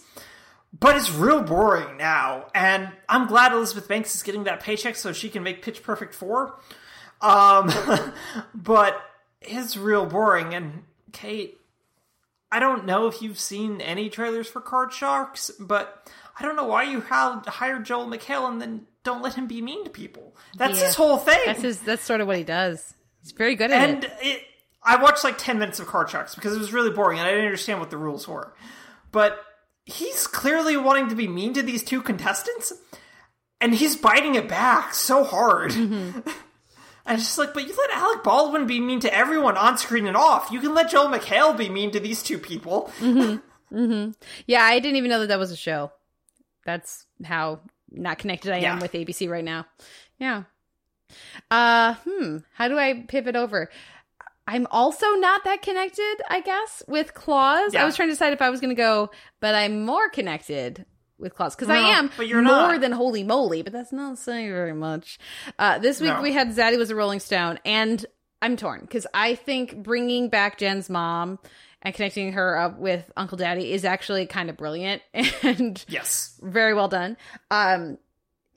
but 0.78 0.96
it's 0.96 1.10
real 1.10 1.42
boring 1.42 1.96
now. 1.96 2.46
And 2.54 2.90
I'm 3.08 3.26
glad 3.26 3.52
Elizabeth 3.52 3.88
Banks 3.88 4.14
is 4.14 4.22
getting 4.22 4.44
that 4.44 4.60
paycheck 4.60 4.94
so 4.96 5.12
she 5.12 5.28
can 5.28 5.42
make 5.42 5.62
Pitch 5.62 5.82
Perfect 5.82 6.14
4. 6.14 6.56
Um, 7.20 7.72
but 8.54 9.00
it's 9.40 9.76
real 9.76 10.06
boring. 10.06 10.54
And 10.54 10.84
Kate, 11.12 11.58
I 12.52 12.60
don't 12.60 12.86
know 12.86 13.06
if 13.08 13.20
you've 13.20 13.38
seen 13.38 13.80
any 13.80 14.08
trailers 14.08 14.46
for 14.46 14.60
Card 14.60 14.92
Sharks, 14.92 15.50
but 15.58 16.08
I 16.38 16.42
don't 16.42 16.56
know 16.56 16.64
why 16.66 16.82
you 16.84 17.00
hired 17.00 17.84
Joel 17.84 18.06
McHale 18.06 18.48
and 18.50 18.60
then 18.60 18.86
don't 19.04 19.22
let 19.22 19.34
him 19.34 19.46
be 19.46 19.62
mean 19.62 19.84
to 19.84 19.90
people. 19.90 20.36
That's 20.56 20.78
Yeah. 20.78 20.86
his 20.86 20.94
whole 20.94 21.16
thing. 21.18 21.38
That's 21.46 21.62
his. 21.62 21.80
That's 21.80 22.02
sort 22.04 22.20
of 22.20 22.26
what 22.26 22.36
he 22.36 22.44
does. 22.44 22.94
He's 23.22 23.32
very 23.32 23.54
good 23.56 23.70
at 23.70 23.88
and 23.88 24.04
it. 24.04 24.12
it, 24.20 24.42
I 24.82 25.02
watched 25.02 25.24
like 25.24 25.38
10 25.38 25.58
minutes 25.58 25.80
of 25.80 25.86
Card 25.86 26.10
Sharks 26.10 26.34
because 26.34 26.54
it 26.54 26.58
was 26.58 26.72
really 26.72 26.90
boring 26.90 27.18
and 27.18 27.26
I 27.26 27.30
didn't 27.30 27.46
understand 27.46 27.80
what 27.80 27.90
the 27.90 27.96
rules 27.98 28.28
were. 28.28 28.54
But 29.12 29.38
he's 29.84 30.26
clearly 30.26 30.76
wanting 30.76 31.08
to 31.08 31.14
be 31.14 31.26
mean 31.28 31.54
to 31.54 31.62
these 31.62 31.82
two 31.82 32.02
contestants 32.02 32.72
and 33.60 33.74
he's 33.74 33.96
biting 33.96 34.34
it 34.34 34.48
back 34.48 34.94
so 34.94 35.24
hard. 35.24 35.72
Mm-hmm. 35.72 36.20
And 37.08 37.18
it's 37.18 37.28
just 37.28 37.38
like, 37.38 37.54
but 37.54 37.64
you 37.68 37.72
let 37.72 37.92
Alec 37.92 38.24
Baldwin 38.24 38.66
be 38.66 38.80
mean 38.80 38.98
to 38.98 39.14
everyone 39.14 39.56
on 39.56 39.78
screen 39.78 40.08
and 40.08 40.16
off. 40.16 40.50
You 40.50 40.58
can 40.58 40.74
let 40.74 40.90
Joel 40.90 41.06
McHale 41.08 41.56
be 41.56 41.68
mean 41.68 41.92
to 41.92 42.00
these 42.00 42.20
two 42.20 42.36
people. 42.36 42.90
Yeah, 43.70 44.62
I 44.64 44.78
didn't 44.80 44.96
even 44.96 45.10
know 45.10 45.20
that 45.20 45.28
that 45.28 45.38
was 45.38 45.52
a 45.52 45.56
show. 45.56 45.92
That's 46.66 47.06
how 47.24 47.60
not 47.90 48.18
connected 48.18 48.52
I 48.52 48.58
am 48.58 48.80
with 48.80 48.92
ABC 48.92 49.30
right 49.30 49.44
now. 49.44 49.66
Yeah. 50.18 50.42
Uh, 51.50 51.94
hmm. 52.04 52.38
How 52.54 52.68
do 52.68 52.78
I 52.78 53.04
pivot 53.08 53.36
over? 53.36 53.70
I'm 54.48 54.66
also 54.70 55.06
not 55.14 55.44
that 55.44 55.62
connected, 55.62 56.16
I 56.28 56.40
guess, 56.40 56.82
with 56.86 57.14
Claws. 57.14 57.74
I 57.74 57.84
was 57.84 57.96
trying 57.96 58.08
to 58.08 58.12
decide 58.12 58.32
if 58.32 58.42
I 58.42 58.50
was 58.50 58.60
going 58.60 58.74
to 58.74 58.80
go, 58.80 59.10
but 59.40 59.54
I'm 59.54 59.84
more 59.84 60.08
connected 60.08 60.84
with 61.18 61.34
Claws 61.34 61.56
because 61.56 61.68
I 61.70 61.78
am 61.78 62.10
but 62.16 62.28
you're 62.28 62.42
more 62.42 62.72
not. 62.72 62.80
than 62.80 62.92
Holey 62.92 63.24
Moley, 63.24 63.62
but 63.62 63.72
that's 63.72 63.92
not 63.92 64.18
saying 64.18 64.50
very 64.50 64.74
much. 64.74 65.18
Uh, 65.58 65.78
this 65.78 66.00
week 66.00 66.10
No. 66.12 66.22
we 66.22 66.32
had 66.32 66.48
Zaddy 66.50 66.76
was 66.78 66.90
a 66.90 66.94
Rolling 66.94 67.20
Stone, 67.20 67.58
and 67.64 68.04
I'm 68.42 68.56
torn 68.56 68.82
because 68.82 69.06
I 69.14 69.34
think 69.34 69.82
bringing 69.82 70.28
back 70.28 70.58
Jen's 70.58 70.88
mom 70.90 71.38
and 71.82 71.94
connecting 71.94 72.32
her 72.32 72.58
up 72.58 72.78
with 72.78 73.10
Uncle 73.16 73.38
Daddy 73.38 73.72
is 73.72 73.84
actually 73.84 74.26
kind 74.26 74.50
of 74.50 74.56
brilliant 74.56 75.02
and 75.42 75.84
Yes. 75.88 76.38
very 76.42 76.74
well 76.74 76.88
done. 76.88 77.16
Um, 77.50 77.98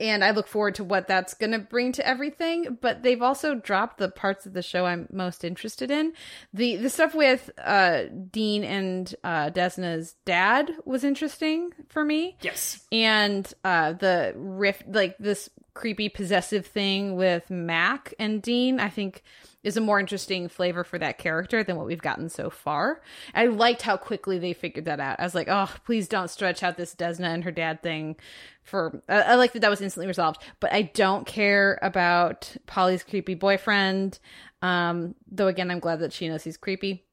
and 0.00 0.24
I 0.24 0.30
look 0.30 0.46
forward 0.48 0.76
to 0.76 0.84
what 0.84 1.06
that's 1.08 1.34
going 1.34 1.52
to 1.52 1.58
bring 1.58 1.92
to 1.92 2.06
everything. 2.06 2.78
But 2.80 3.02
they've 3.02 3.20
also 3.20 3.54
dropped 3.54 3.98
the 3.98 4.08
parts 4.08 4.46
of 4.46 4.54
the 4.54 4.62
show 4.62 4.86
I'm 4.86 5.06
most 5.12 5.44
interested 5.44 5.90
in. 5.90 6.14
the 6.54 6.76
The 6.76 6.88
stuff 6.88 7.14
with 7.14 7.50
uh, 7.58 8.04
Dean 8.30 8.64
and 8.64 9.14
uh, 9.22 9.50
Desna's 9.50 10.14
dad 10.24 10.70
was 10.86 11.04
interesting 11.04 11.72
for 11.90 12.02
me 12.02 12.38
Yes. 12.40 12.86
and 12.90 13.52
uh 13.62 13.92
the 13.92 14.32
rift 14.36 14.84
like 14.88 15.18
this 15.18 15.50
creepy 15.74 16.08
possessive 16.08 16.66
thing 16.66 17.16
with 17.16 17.50
mac 17.50 18.14
and 18.18 18.42
dean 18.42 18.80
i 18.80 18.88
think 18.88 19.22
is 19.62 19.76
a 19.76 19.80
more 19.80 20.00
interesting 20.00 20.48
flavor 20.48 20.84
for 20.84 20.98
that 20.98 21.18
character 21.18 21.62
than 21.62 21.76
what 21.76 21.86
we've 21.86 22.02
gotten 22.02 22.28
so 22.28 22.50
far 22.50 23.00
i 23.34 23.46
liked 23.46 23.82
how 23.82 23.96
quickly 23.96 24.38
they 24.38 24.52
figured 24.52 24.84
that 24.84 25.00
out 25.00 25.18
i 25.20 25.22
was 25.22 25.34
like 25.34 25.48
oh 25.48 25.70
please 25.84 26.08
don't 26.08 26.30
stretch 26.30 26.62
out 26.62 26.76
this 26.76 26.94
desna 26.94 27.32
and 27.32 27.44
her 27.44 27.50
dad 27.50 27.82
thing 27.82 28.16
for 28.62 29.02
i, 29.08 29.20
I 29.20 29.34
like 29.36 29.52
that 29.52 29.60
that 29.60 29.70
was 29.70 29.80
instantly 29.80 30.06
resolved 30.06 30.42
but 30.60 30.72
i 30.72 30.82
don't 30.82 31.26
care 31.26 31.78
about 31.82 32.56
polly's 32.66 33.02
creepy 33.02 33.34
boyfriend 33.34 34.18
um 34.62 35.14
though 35.30 35.48
again 35.48 35.70
i'm 35.70 35.80
glad 35.80 36.00
that 36.00 36.12
she 36.12 36.28
knows 36.28 36.44
he's 36.44 36.56
creepy 36.56 37.04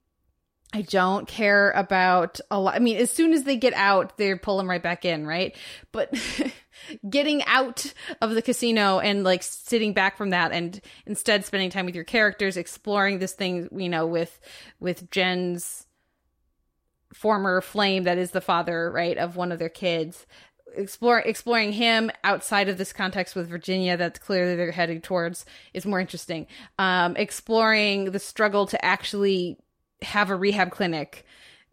I 0.74 0.82
don't 0.82 1.28
care 1.28 1.72
about 1.72 2.40
a 2.52 2.60
lot. 2.60 2.76
I 2.76 2.80
mean, 2.80 2.98
as 2.98 3.10
soon 3.10 3.32
as 3.34 3.44
they 3.44 3.56
get 3.56 3.74
out, 3.74 4.18
they 4.18 4.36
pull 4.36 4.58
them 4.58 4.70
right 4.70 4.84
back 4.84 5.06
in, 5.06 5.26
right? 5.26 5.56
But 5.92 6.14
getting 7.10 7.44
out 7.46 7.94
of 8.22 8.32
the 8.32 8.42
casino 8.42 9.00
and 9.00 9.24
like 9.24 9.44
sitting 9.44 9.94
back 9.94 10.18
from 10.18 10.32
that 10.32 10.52
and 10.52 10.80
instead 11.06 11.46
spending 11.46 11.70
time 11.70 11.86
with 11.86 11.96
your 11.96 12.04
characters, 12.04 12.58
exploring 12.58 13.20
this 13.20 13.34
thing, 13.34 13.70
you 13.72 13.90
know, 13.90 14.06
with 14.06 14.40
with 14.80 15.10
Jen's 15.12 15.88
former 17.14 17.62
flame 17.62 18.04
that 18.04 18.18
is 18.18 18.32
the 18.32 18.42
father, 18.42 18.92
right, 18.92 19.18
of 19.18 19.36
one 19.36 19.52
of 19.52 19.60
their 19.60 19.70
kids. 19.70 20.26
Explore, 20.76 21.20
exploring 21.20 21.72
him 21.72 22.12
outside 22.24 22.70
of 22.70 22.78
this 22.78 22.94
context 22.94 23.36
with 23.36 23.50
Virginia 23.50 23.98
that's 23.98 24.20
clearly 24.20 24.56
they're 24.56 24.72
heading 24.72 25.02
towards 25.02 25.46
is 25.74 25.86
more 25.86 26.00
interesting. 26.00 26.46
Um, 26.78 27.16
exploring 27.16 28.12
the 28.12 28.20
struggle 28.20 28.68
to 28.68 28.86
actually 28.86 29.58
have 30.02 30.30
a 30.30 30.36
rehab 30.36 30.72
clinic 30.72 31.26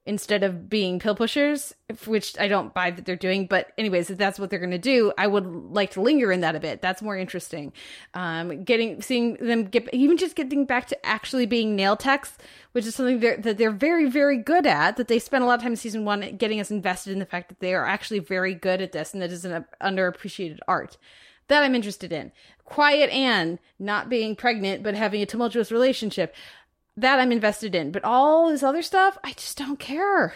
instead 0.06 0.42
of 0.42 0.68
being 0.68 0.98
pill 0.98 1.14
pushers, 1.14 1.74
which 2.04 2.38
I 2.38 2.46
don't 2.46 2.74
buy 2.74 2.90
that 2.90 3.06
they're 3.06 3.16
doing. 3.16 3.46
But 3.46 3.72
anyways, 3.78 4.10
if 4.10 4.18
that's 4.18 4.38
what 4.38 4.50
they're 4.50 4.58
going 4.58 4.70
to 4.70 4.78
do, 4.78 5.12
I 5.16 5.26
would 5.26 5.46
like 5.46 5.92
to 5.92 6.02
linger 6.02 6.30
in 6.30 6.42
that 6.42 6.54
a 6.54 6.60
bit. 6.60 6.82
That's 6.82 7.00
more 7.00 7.16
interesting. 7.16 7.72
Um, 8.12 8.64
getting 8.64 9.00
seeing 9.00 9.34
them 9.34 9.64
get 9.64 9.92
even 9.94 10.16
just 10.18 10.36
getting 10.36 10.66
back 10.66 10.88
to 10.88 11.06
actually 11.06 11.46
being 11.46 11.74
nail 11.74 11.96
techs, 11.96 12.36
which 12.72 12.86
is 12.86 12.94
something 12.94 13.20
they're, 13.20 13.38
that 13.38 13.56
they're 13.56 13.70
very 13.70 14.10
very 14.10 14.36
good 14.36 14.66
at. 14.66 14.96
That 14.96 15.08
they 15.08 15.18
spent 15.18 15.42
a 15.42 15.46
lot 15.46 15.54
of 15.54 15.62
time 15.62 15.72
in 15.72 15.76
season 15.76 16.04
one 16.04 16.36
getting 16.36 16.60
us 16.60 16.70
invested 16.70 17.12
in 17.12 17.18
the 17.18 17.26
fact 17.26 17.48
that 17.48 17.60
they 17.60 17.74
are 17.74 17.86
actually 17.86 18.18
very 18.18 18.54
good 18.54 18.82
at 18.82 18.92
this, 18.92 19.14
and 19.14 19.22
that 19.22 19.32
is 19.32 19.44
an 19.44 19.64
underappreciated 19.82 20.58
art. 20.68 20.98
That 21.48 21.62
I'm 21.62 21.74
interested 21.74 22.12
in. 22.12 22.32
Quiet 22.64 23.10
Anne 23.10 23.58
not 23.78 24.08
being 24.08 24.34
pregnant 24.34 24.82
but 24.82 24.94
having 24.94 25.20
a 25.20 25.26
tumultuous 25.26 25.70
relationship 25.70 26.34
that 26.96 27.18
I'm 27.20 27.32
invested 27.32 27.74
in. 27.74 27.92
But 27.92 28.04
all 28.04 28.50
this 28.50 28.62
other 28.62 28.82
stuff, 28.82 29.18
I 29.24 29.32
just 29.32 29.58
don't 29.58 29.78
care. 29.78 30.34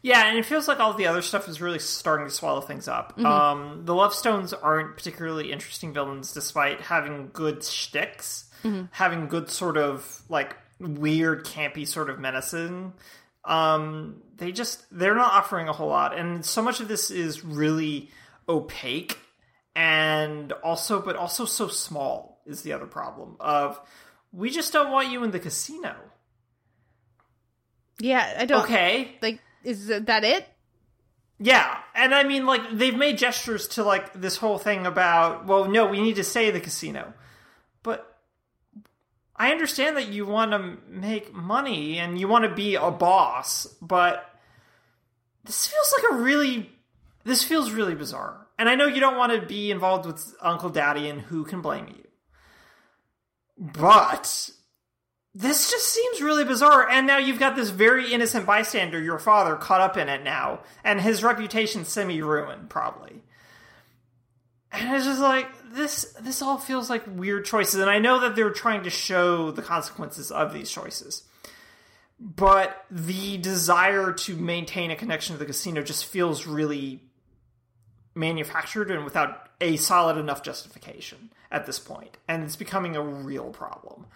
Yeah, 0.00 0.28
and 0.28 0.38
it 0.38 0.44
feels 0.44 0.68
like 0.68 0.78
all 0.78 0.94
the 0.94 1.06
other 1.06 1.22
stuff 1.22 1.48
is 1.48 1.60
really 1.60 1.80
starting 1.80 2.26
to 2.26 2.32
swallow 2.32 2.60
things 2.60 2.86
up. 2.86 3.18
Um, 3.18 3.82
the 3.84 3.94
Love 3.94 4.14
Stones 4.14 4.52
aren't 4.52 4.96
particularly 4.96 5.50
interesting 5.50 5.92
villains, 5.92 6.32
despite 6.32 6.80
having 6.80 7.30
good 7.32 7.64
shticks, 7.64 8.48
having 8.92 9.26
good 9.26 9.50
sort 9.50 9.76
of 9.76 10.22
like 10.28 10.56
weird, 10.78 11.44
campy 11.44 11.86
sort 11.86 12.10
of 12.10 12.20
menacing. 12.20 12.92
Um, 13.44 14.22
they 14.36 14.52
just 14.52 14.84
they're 14.92 15.16
not 15.16 15.32
offering 15.32 15.68
a 15.68 15.72
whole 15.72 15.88
lot, 15.88 16.16
and 16.16 16.44
so 16.44 16.62
much 16.62 16.80
of 16.80 16.86
this 16.86 17.10
is 17.10 17.44
really 17.44 18.10
opaque, 18.48 19.18
and 19.74 20.52
also, 20.52 21.00
but 21.00 21.16
also 21.16 21.44
so 21.44 21.66
small 21.66 22.40
is 22.46 22.62
the 22.62 22.72
other 22.72 22.86
problem 22.86 23.36
of 23.40 23.80
we 24.32 24.50
just 24.50 24.72
don't 24.72 24.90
want 24.90 25.10
you 25.10 25.24
in 25.24 25.30
the 25.30 25.38
casino. 25.38 25.94
Yeah, 27.98 28.34
I 28.38 28.44
don't. 28.44 28.62
Okay, 28.64 29.16
Like, 29.20 29.40
is 29.64 29.88
that 29.88 30.24
it? 30.24 30.46
Yeah, 31.40 31.78
and 31.94 32.14
I 32.14 32.24
mean, 32.24 32.46
like 32.46 32.62
they've 32.72 32.96
made 32.96 33.18
gestures 33.18 33.68
to 33.68 33.84
like 33.84 34.12
this 34.20 34.36
whole 34.36 34.58
thing 34.58 34.86
about, 34.86 35.46
well, 35.46 35.66
no, 35.66 35.86
we 35.86 36.00
need 36.00 36.16
to 36.16 36.24
stay 36.24 36.50
the 36.50 36.60
casino, 36.60 37.14
but 37.82 38.18
I 39.36 39.52
understand 39.52 39.96
that 39.96 40.08
you 40.08 40.26
want 40.26 40.50
to 40.50 40.78
make 40.88 41.32
money 41.32 41.98
and 41.98 42.18
you 42.18 42.26
want 42.26 42.44
to 42.44 42.54
be 42.54 42.74
a 42.74 42.90
boss, 42.90 43.66
but 43.80 44.28
this 45.44 45.68
feels 45.68 45.94
like 45.96 46.12
a 46.12 46.22
really, 46.22 46.72
this 47.24 47.44
feels 47.44 47.70
really 47.70 47.94
bizarre. 47.94 48.48
And 48.58 48.68
I 48.68 48.74
know 48.74 48.86
you 48.86 48.98
don't 48.98 49.16
want 49.16 49.32
to 49.32 49.46
be 49.46 49.70
involved 49.70 50.06
with 50.06 50.34
Uncle 50.40 50.70
Daddy, 50.70 51.08
and 51.08 51.20
who 51.20 51.44
can 51.44 51.60
blame 51.60 51.86
you? 51.86 52.07
But 53.58 54.50
this 55.34 55.70
just 55.70 55.88
seems 55.88 56.22
really 56.22 56.44
bizarre. 56.44 56.88
And 56.88 57.06
now 57.06 57.18
you've 57.18 57.40
got 57.40 57.56
this 57.56 57.70
very 57.70 58.12
innocent 58.12 58.46
bystander, 58.46 59.00
your 59.00 59.18
father, 59.18 59.56
caught 59.56 59.80
up 59.80 59.96
in 59.96 60.08
it 60.08 60.22
now, 60.22 60.60
and 60.84 61.00
his 61.00 61.22
reputation 61.22 61.84
semi 61.84 62.22
ruined, 62.22 62.70
probably. 62.70 63.22
And 64.70 64.94
it's 64.94 65.06
just 65.06 65.20
like 65.20 65.48
this. 65.72 66.14
This 66.20 66.42
all 66.42 66.58
feels 66.58 66.90
like 66.90 67.04
weird 67.06 67.44
choices, 67.44 67.80
and 67.80 67.90
I 67.90 67.98
know 67.98 68.20
that 68.20 68.36
they're 68.36 68.50
trying 68.50 68.84
to 68.84 68.90
show 68.90 69.50
the 69.50 69.62
consequences 69.62 70.30
of 70.30 70.52
these 70.52 70.70
choices. 70.70 71.24
But 72.20 72.84
the 72.90 73.38
desire 73.38 74.12
to 74.12 74.36
maintain 74.36 74.90
a 74.90 74.96
connection 74.96 75.34
to 75.34 75.38
the 75.38 75.46
casino 75.46 75.82
just 75.82 76.04
feels 76.04 76.46
really 76.46 77.00
manufactured 78.14 78.90
and 78.90 79.04
without 79.04 79.48
a 79.60 79.76
solid 79.76 80.18
enough 80.18 80.42
justification 80.42 81.30
at 81.50 81.66
this 81.66 81.78
point, 81.78 82.16
and 82.28 82.42
it's 82.44 82.56
becoming 82.56 82.96
a 82.96 83.02
real 83.02 83.50
problem. 83.50 84.06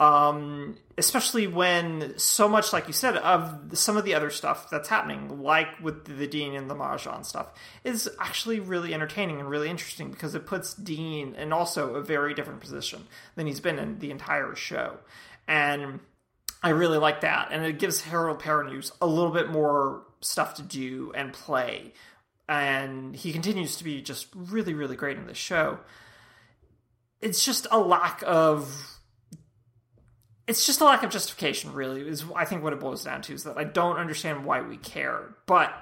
Um, 0.00 0.76
especially 0.98 1.46
when 1.46 2.18
so 2.18 2.48
much, 2.48 2.72
like 2.72 2.88
you 2.88 2.92
said, 2.92 3.16
of 3.16 3.78
some 3.78 3.96
of 3.96 4.04
the 4.04 4.14
other 4.14 4.28
stuff 4.28 4.68
that's 4.68 4.88
happening, 4.88 5.40
like 5.40 5.68
with 5.80 6.04
the 6.18 6.26
Dean 6.26 6.54
and 6.54 6.68
the 6.68 6.74
Mahjong 6.74 7.24
stuff, 7.24 7.52
is 7.84 8.10
actually 8.18 8.58
really 8.58 8.92
entertaining 8.92 9.38
and 9.38 9.48
really 9.48 9.70
interesting 9.70 10.10
because 10.10 10.34
it 10.34 10.46
puts 10.46 10.74
Dean 10.74 11.36
in 11.36 11.52
also 11.52 11.94
a 11.94 12.02
very 12.02 12.34
different 12.34 12.60
position 12.60 13.04
than 13.36 13.46
he's 13.46 13.60
been 13.60 13.78
in 13.78 14.00
the 14.00 14.10
entire 14.10 14.56
show, 14.56 14.98
and 15.46 16.00
I 16.60 16.70
really 16.70 16.98
like 16.98 17.20
that, 17.20 17.48
and 17.52 17.64
it 17.64 17.78
gives 17.78 18.00
Harold 18.00 18.40
Perrineau's 18.40 18.90
a 19.00 19.06
little 19.06 19.32
bit 19.32 19.48
more 19.48 20.02
stuff 20.22 20.54
to 20.54 20.62
do 20.62 21.12
and 21.14 21.32
play, 21.32 21.92
and 22.48 23.14
he 23.14 23.32
continues 23.32 23.76
to 23.76 23.84
be 23.84 24.02
just 24.02 24.26
really, 24.34 24.74
really 24.74 24.96
great 24.96 25.18
in 25.18 25.26
this 25.26 25.38
show. 25.38 25.78
It's 27.24 27.44
just 27.44 27.66
a 27.70 27.78
lack 27.78 28.22
of. 28.26 28.90
It's 30.46 30.66
just 30.66 30.82
a 30.82 30.84
lack 30.84 31.02
of 31.02 31.10
justification, 31.10 31.72
really, 31.72 32.06
is 32.06 32.24
I 32.36 32.44
think 32.44 32.62
what 32.62 32.74
it 32.74 32.80
boils 32.80 33.02
down 33.02 33.22
to 33.22 33.32
is 33.32 33.44
that 33.44 33.56
I 33.56 33.64
don't 33.64 33.96
understand 33.96 34.44
why 34.44 34.60
we 34.60 34.76
care, 34.76 35.34
but 35.46 35.72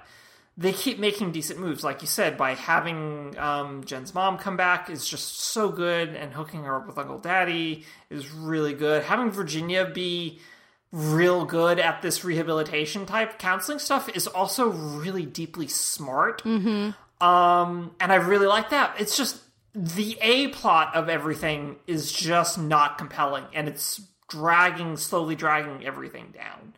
they 0.56 0.72
keep 0.72 1.00
making 1.00 1.32
decent 1.32 1.58
moves, 1.58 1.82
like 1.82 2.00
you 2.00 2.06
said, 2.06 2.36
by 2.36 2.54
having 2.54 3.36
um, 3.38 3.82
Jen's 3.84 4.14
mom 4.14 4.38
come 4.38 4.56
back 4.56 4.88
is 4.88 5.08
just 5.08 5.40
so 5.40 5.68
good, 5.70 6.10
and 6.10 6.32
hooking 6.32 6.62
her 6.64 6.76
up 6.76 6.86
with 6.86 6.96
Uncle 6.96 7.18
Daddy 7.18 7.84
is 8.08 8.30
really 8.30 8.74
good. 8.74 9.02
Having 9.02 9.32
Virginia 9.32 9.84
be 9.86 10.38
real 10.92 11.44
good 11.44 11.80
at 11.80 12.02
this 12.02 12.22
rehabilitation 12.22 13.06
type 13.06 13.38
counseling 13.38 13.78
stuff 13.78 14.10
is 14.14 14.26
also 14.26 14.68
really 14.68 15.24
deeply 15.26 15.66
smart. 15.66 16.44
Um, 17.20 17.96
and 17.98 18.12
I 18.12 18.16
really 18.16 18.46
like 18.46 18.70
that. 18.70 18.94
It's 19.00 19.16
just 19.16 19.40
the 19.74 20.18
A 20.20 20.48
plot 20.48 20.94
of 20.94 21.08
everything 21.08 21.76
is 21.86 22.12
just 22.12 22.58
not 22.58 22.98
compelling, 22.98 23.44
and 23.54 23.68
it's 23.68 24.00
dragging, 24.28 24.96
slowly 24.96 25.34
dragging 25.34 25.84
everything 25.84 26.34
down. 26.34 26.74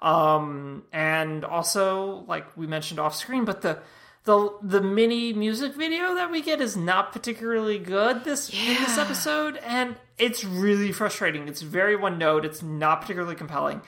Um, 0.00 0.84
and 0.92 1.44
also, 1.44 2.24
like 2.26 2.56
we 2.56 2.66
mentioned 2.66 2.98
off 2.98 3.14
screen, 3.14 3.44
but 3.44 3.62
the 3.62 3.78
the 4.24 4.50
the 4.62 4.80
mini 4.80 5.32
music 5.32 5.74
video 5.74 6.14
that 6.14 6.30
we 6.30 6.42
get 6.42 6.60
is 6.60 6.76
not 6.76 7.12
particularly 7.12 7.78
good 7.78 8.24
this 8.24 8.50
in 8.50 8.74
this 8.82 8.98
episode, 8.98 9.56
and 9.58 9.96
it's 10.18 10.44
really 10.44 10.92
frustrating. 10.92 11.46
It's 11.48 11.62
very 11.62 11.94
one 11.96 12.18
note. 12.18 12.44
It's 12.44 12.62
not 12.62 13.02
particularly 13.02 13.36
compelling, 13.36 13.82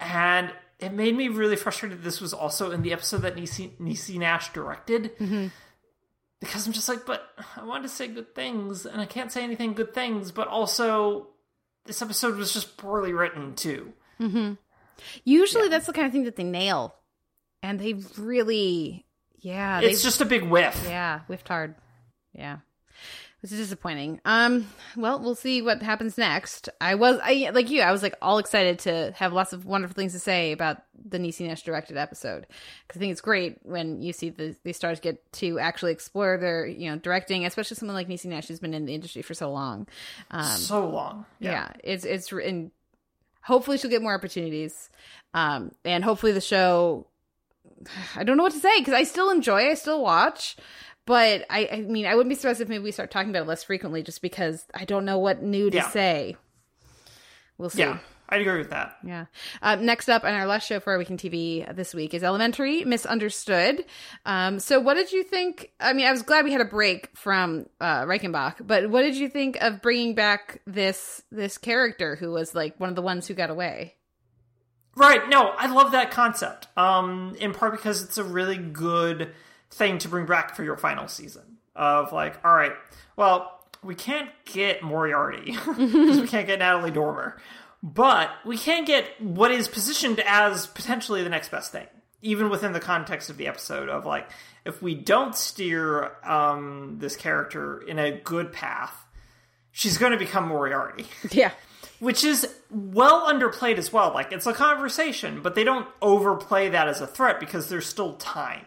and 0.00 0.52
it 0.80 0.92
made 0.92 1.16
me 1.16 1.28
really 1.28 1.56
frustrated. 1.56 2.02
This 2.02 2.20
was 2.20 2.32
also 2.32 2.72
in 2.72 2.82
the 2.82 2.92
episode 2.92 3.22
that 3.22 3.36
Nisi, 3.36 3.74
Niecy 3.80 4.18
Nash 4.18 4.52
directed. 4.52 5.12
Because 6.42 6.66
I'm 6.66 6.72
just 6.72 6.88
like, 6.88 7.06
but 7.06 7.24
I 7.56 7.64
wanted 7.64 7.84
to 7.84 7.88
say 7.88 8.08
good 8.08 8.34
things, 8.34 8.84
and 8.84 9.00
I 9.00 9.06
can't 9.06 9.30
say 9.30 9.44
anything 9.44 9.74
good 9.74 9.94
things. 9.94 10.32
But 10.32 10.48
also, 10.48 11.28
this 11.84 12.02
episode 12.02 12.36
was 12.36 12.52
just 12.52 12.76
poorly 12.76 13.12
written 13.12 13.54
too. 13.54 13.92
Mm-hmm. 14.20 14.54
Usually 15.24 15.68
that's 15.68 15.86
the 15.86 15.92
kind 15.92 16.06
of 16.06 16.12
thing 16.12 16.24
that 16.24 16.34
they 16.36 16.44
nail. 16.44 16.96
And 17.62 17.78
they 17.78 17.94
really 18.18 19.06
yeah, 19.38 19.80
It's 19.80 20.02
just 20.02 20.20
a 20.20 20.24
big 20.24 20.44
whiff. 20.44 20.84
yeah, 20.86 21.20
whiffed 21.20 21.48
hard. 21.48 21.74
Yeah. 22.32 22.58
It 23.42 23.50
was 23.50 23.58
disappointing. 23.58 24.20
Um, 24.24 24.68
well, 24.96 25.18
we'll 25.18 25.34
see 25.34 25.62
what 25.62 25.82
happens 25.82 26.16
next. 26.16 26.68
I 26.80 26.94
was, 26.94 27.18
I 27.20 27.50
like 27.52 27.70
you. 27.70 27.80
I 27.80 27.90
was 27.90 28.00
like 28.00 28.14
all 28.22 28.38
excited 28.38 28.78
to 28.80 29.12
have 29.16 29.32
lots 29.32 29.52
of 29.52 29.64
wonderful 29.64 29.96
things 29.96 30.12
to 30.12 30.20
say 30.20 30.52
about 30.52 30.82
the 30.94 31.18
Niecy 31.18 31.48
Nash 31.48 31.62
directed 31.62 31.96
episode 31.96 32.46
because 32.86 32.98
I 32.98 33.00
think 33.00 33.10
it's 33.10 33.20
great 33.20 33.58
when 33.62 34.00
you 34.00 34.12
see 34.12 34.30
the 34.30 34.54
these 34.62 34.76
stars 34.76 35.00
get 35.00 35.32
to 35.32 35.58
actually 35.58 35.90
explore 35.90 36.38
their 36.38 36.64
you 36.66 36.88
know 36.88 36.98
directing, 36.98 37.44
especially 37.44 37.76
someone 37.76 37.96
like 37.96 38.08
Niecy 38.08 38.26
Nash 38.26 38.46
who's 38.46 38.60
been 38.60 38.74
in 38.74 38.84
the 38.84 38.94
industry 38.94 39.22
for 39.22 39.34
so 39.34 39.50
long. 39.50 39.88
Um, 40.30 40.44
so 40.44 40.88
long. 40.88 41.26
yeah. 41.40 41.72
it's 41.82 42.04
it's 42.04 42.30
and 42.30 42.70
hopefully 43.42 43.76
she'll 43.76 43.90
get 43.90 44.02
more 44.02 44.14
opportunities 44.14 44.88
um 45.34 45.72
and 45.84 46.04
hopefully 46.04 46.32
the 46.32 46.40
show 46.40 47.06
i 48.16 48.24
don't 48.24 48.36
know 48.36 48.42
what 48.42 48.52
to 48.52 48.58
say 48.58 48.78
because 48.78 48.94
i 48.94 49.02
still 49.02 49.30
enjoy 49.30 49.68
i 49.68 49.74
still 49.74 50.02
watch 50.02 50.56
but 51.06 51.44
I, 51.50 51.68
I 51.72 51.80
mean 51.82 52.06
i 52.06 52.14
wouldn't 52.14 52.30
be 52.30 52.34
surprised 52.36 52.60
if 52.60 52.68
maybe 52.68 52.84
we 52.84 52.92
start 52.92 53.10
talking 53.10 53.30
about 53.30 53.42
it 53.42 53.48
less 53.48 53.64
frequently 53.64 54.02
just 54.02 54.22
because 54.22 54.64
i 54.74 54.84
don't 54.84 55.04
know 55.04 55.18
what 55.18 55.42
new 55.42 55.70
to 55.70 55.76
Yeah. 55.76 55.88
say 55.90 56.36
we'll 57.58 57.70
see 57.70 57.80
Yeah, 57.80 57.98
I'd 58.28 58.40
agree 58.40 58.58
with 58.58 58.70
that. 58.70 58.96
yeah. 59.04 59.26
Uh, 59.60 59.76
next 59.76 60.08
up 60.08 60.24
on 60.24 60.32
our 60.32 60.46
last 60.46 60.66
show 60.66 60.80
for 60.80 60.92
our 60.92 60.98
Week 60.98 61.10
in 61.10 61.18
TV 61.18 61.76
this 61.76 61.92
week 61.92 62.14
is 62.14 62.22
Elementary 62.24 62.82
Misunderstood. 62.82 63.84
Um, 64.24 64.58
so, 64.58 64.80
what 64.80 64.94
did 64.94 65.12
you 65.12 65.22
think? 65.22 65.70
I 65.78 65.92
mean, 65.92 66.06
I 66.06 66.12
was 66.12 66.22
glad 66.22 66.44
we 66.46 66.52
had 66.52 66.62
a 66.62 66.66
break 66.66 67.10
from 67.14 67.66
uh, 67.78 68.04
Reichenbach, 68.04 68.66
but 68.66 68.88
what 68.88 69.02
did 69.02 69.16
you 69.16 69.28
think 69.28 69.58
of 69.60 69.82
bringing 69.82 70.14
back 70.14 70.62
this 70.66 71.22
this 71.30 71.58
character 71.58 72.16
who 72.16 72.30
was 72.30 72.54
like 72.54 72.80
one 72.80 72.88
of 72.88 72.96
the 72.96 73.02
ones 73.02 73.26
who 73.26 73.34
got 73.34 73.50
away? 73.50 73.96
Right. 74.96 75.28
No, 75.28 75.48
I 75.50 75.66
love 75.72 75.92
that 75.92 76.10
concept. 76.10 76.68
Um, 76.76 77.36
in 77.38 77.52
part 77.52 77.72
because 77.72 78.02
it's 78.02 78.16
a 78.18 78.24
really 78.24 78.56
good 78.56 79.32
thing 79.72 79.98
to 79.98 80.08
bring 80.08 80.26
back 80.26 80.54
for 80.54 80.62
your 80.64 80.76
final 80.76 81.08
season. 81.08 81.58
Of 81.74 82.12
like, 82.12 82.44
all 82.44 82.54
right, 82.54 82.72
well, 83.16 83.60
we 83.82 83.94
can't 83.94 84.28
get 84.44 84.82
Moriarty 84.82 85.52
because 85.66 86.20
we 86.20 86.28
can't 86.28 86.46
get 86.46 86.58
Natalie 86.58 86.90
Dormer, 86.90 87.38
but 87.82 88.30
we 88.44 88.58
can 88.58 88.84
get 88.84 89.20
what 89.20 89.50
is 89.50 89.68
positioned 89.68 90.20
as 90.26 90.66
potentially 90.66 91.22
the 91.22 91.30
next 91.30 91.50
best 91.50 91.72
thing, 91.72 91.86
even 92.20 92.50
within 92.50 92.72
the 92.72 92.80
context 92.80 93.30
of 93.30 93.38
the 93.38 93.46
episode. 93.46 93.88
Of 93.88 94.04
like, 94.04 94.28
if 94.66 94.82
we 94.82 94.94
don't 94.94 95.34
steer 95.34 96.12
um, 96.24 96.96
this 97.00 97.16
character 97.16 97.80
in 97.80 97.98
a 97.98 98.12
good 98.12 98.52
path, 98.52 98.94
she's 99.70 99.96
going 99.96 100.12
to 100.12 100.18
become 100.18 100.46
Moriarty 100.48 101.06
Yeah. 101.30 101.52
which 102.00 102.22
is 102.22 102.46
well 102.70 103.26
underplayed 103.32 103.78
as 103.78 103.90
well. 103.94 104.12
Like 104.12 104.30
it's 104.32 104.46
a 104.46 104.52
conversation, 104.52 105.40
but 105.40 105.54
they 105.54 105.64
don't 105.64 105.88
overplay 106.02 106.68
that 106.68 106.86
as 106.86 107.00
a 107.00 107.06
threat 107.06 107.40
because 107.40 107.70
there's 107.70 107.86
still 107.86 108.12
time. 108.16 108.66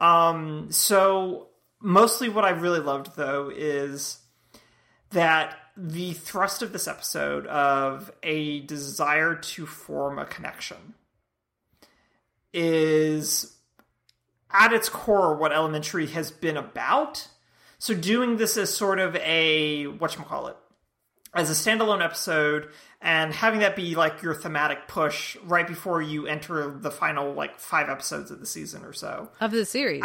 Um, 0.00 0.70
so 0.70 1.48
mostly 1.80 2.28
what 2.28 2.44
I 2.44 2.50
really 2.50 2.80
loved 2.80 3.16
though 3.16 3.50
is 3.54 4.18
that 5.10 5.56
the 5.76 6.12
thrust 6.12 6.62
of 6.62 6.72
this 6.72 6.86
episode 6.86 7.46
of 7.46 8.12
a 8.22 8.60
desire 8.60 9.34
to 9.34 9.66
form 9.66 10.18
a 10.18 10.26
connection 10.26 10.94
is 12.52 13.56
at 14.52 14.72
its 14.72 14.88
core 14.88 15.36
what 15.36 15.52
elementary 15.52 16.06
has 16.08 16.30
been 16.30 16.56
about. 16.56 17.28
So 17.78 17.94
doing 17.94 18.36
this 18.36 18.56
as 18.56 18.74
sort 18.74 18.98
of 18.98 19.16
a 19.16 19.84
whatchamacallit 19.86 20.56
as 21.34 21.50
a 21.50 21.54
standalone 21.54 22.04
episode 22.04 22.68
and 23.00 23.32
having 23.32 23.60
that 23.60 23.76
be 23.76 23.94
like 23.94 24.22
your 24.22 24.34
thematic 24.34 24.88
push 24.88 25.36
right 25.44 25.66
before 25.66 26.02
you 26.02 26.26
enter 26.26 26.70
the 26.78 26.90
final 26.90 27.32
like 27.32 27.58
five 27.60 27.88
episodes 27.88 28.30
of 28.30 28.40
the 28.40 28.46
season 28.46 28.84
or 28.84 28.92
so 28.92 29.30
Of 29.40 29.52
the 29.52 29.64
series. 29.64 30.04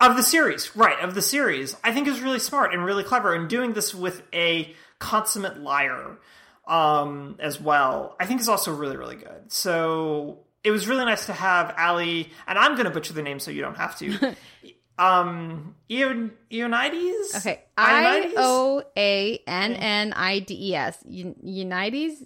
of 0.00 0.16
the 0.16 0.22
series 0.22 0.76
right 0.76 0.98
of 1.00 1.14
the 1.14 1.22
series 1.22 1.74
i 1.82 1.92
think 1.92 2.06
is 2.06 2.20
really 2.20 2.38
smart 2.38 2.72
and 2.74 2.84
really 2.84 3.02
clever 3.02 3.34
and 3.34 3.48
doing 3.48 3.72
this 3.72 3.94
with 3.94 4.22
a 4.32 4.74
consummate 4.98 5.58
liar 5.60 6.18
um 6.66 7.36
as 7.40 7.60
well 7.60 8.14
i 8.20 8.26
think 8.26 8.40
is 8.40 8.48
also 8.48 8.72
really 8.74 8.96
really 8.96 9.16
good 9.16 9.50
so 9.50 10.40
it 10.64 10.70
was 10.70 10.86
really 10.86 11.04
nice 11.04 11.26
to 11.26 11.32
have 11.32 11.74
ali 11.78 12.30
and 12.46 12.58
i'm 12.58 12.76
gonna 12.76 12.90
butcher 12.90 13.12
the 13.14 13.22
name 13.22 13.40
so 13.40 13.50
you 13.50 13.62
don't 13.62 13.76
have 13.78 13.96
to 13.98 14.34
um 14.98 15.74
Ion- 15.90 16.32
ionides 16.52 17.34
okay. 17.36 17.62
I 17.76 18.04
Ionides? 18.04 18.34
O 18.36 18.82
A 18.96 19.42
N 19.46 19.72
N 19.74 20.12
I 20.14 20.40
D 20.40 20.70
E 20.70 20.74
S. 20.74 20.98
Unites? 21.08 22.22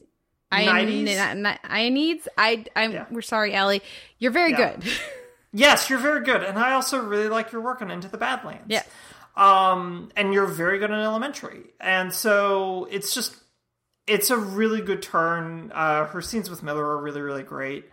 Unites? 0.53 1.57
Ionides? 1.65 2.29
I, 2.37 2.65
I'm, 2.77 2.93
Yeah. 2.93 3.07
we're 3.11 3.23
sorry, 3.23 3.55
Allie. 3.55 3.83
You're 4.19 4.33
very 4.33 4.51
Yeah. 4.53 4.77
good. 4.77 4.85
Yes, 5.55 5.91
you're 5.91 5.99
very 5.99 6.25
good, 6.25 6.43
and 6.43 6.59
I 6.59 6.73
also 6.73 6.99
really 6.99 7.29
like 7.29 7.53
your 7.53 7.61
work 7.61 7.83
on 7.83 7.91
Into 7.91 8.09
the 8.09 8.17
Badlands. 8.17 8.65
Yes. 8.69 8.89
um, 9.37 10.11
and 10.17 10.33
you're 10.33 10.47
very 10.47 10.79
good 10.79 10.91
in 10.91 10.97
Elementary, 10.99 11.75
and 11.79 12.11
so 12.11 12.89
it's 12.91 13.13
just 13.15 13.37
it's 14.07 14.31
a 14.31 14.37
really 14.39 14.81
good 14.81 15.03
turn. 15.03 15.71
Uh, 15.75 16.07
her 16.07 16.23
scenes 16.23 16.49
with 16.49 16.63
Miller 16.63 16.83
are 16.83 16.97
really 17.03 17.21
really 17.21 17.43
great, 17.43 17.91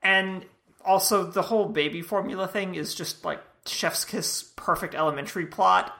and 0.00 0.44
also 0.84 1.24
the 1.24 1.42
whole 1.42 1.66
baby 1.66 2.02
formula 2.02 2.46
thing 2.46 2.76
is 2.76 2.94
just 2.94 3.24
like 3.24 3.40
Chef's 3.66 4.04
Kiss 4.04 4.42
perfect 4.56 4.94
Elementary 4.94 5.46
plot. 5.46 5.96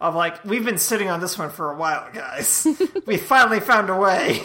Of 0.00 0.14
like, 0.14 0.44
we've 0.44 0.64
been 0.64 0.78
sitting 0.78 1.08
on 1.08 1.20
this 1.20 1.38
one 1.38 1.50
for 1.50 1.70
a 1.70 1.76
while, 1.76 2.10
guys. 2.12 2.66
we 3.06 3.16
finally 3.16 3.60
found 3.60 3.88
a 3.88 3.96
way. 3.96 4.42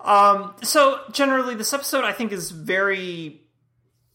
Um, 0.00 0.54
so 0.62 1.00
generally, 1.10 1.54
this 1.54 1.72
episode 1.72 2.04
I 2.04 2.12
think 2.12 2.30
is 2.30 2.50
very 2.50 3.40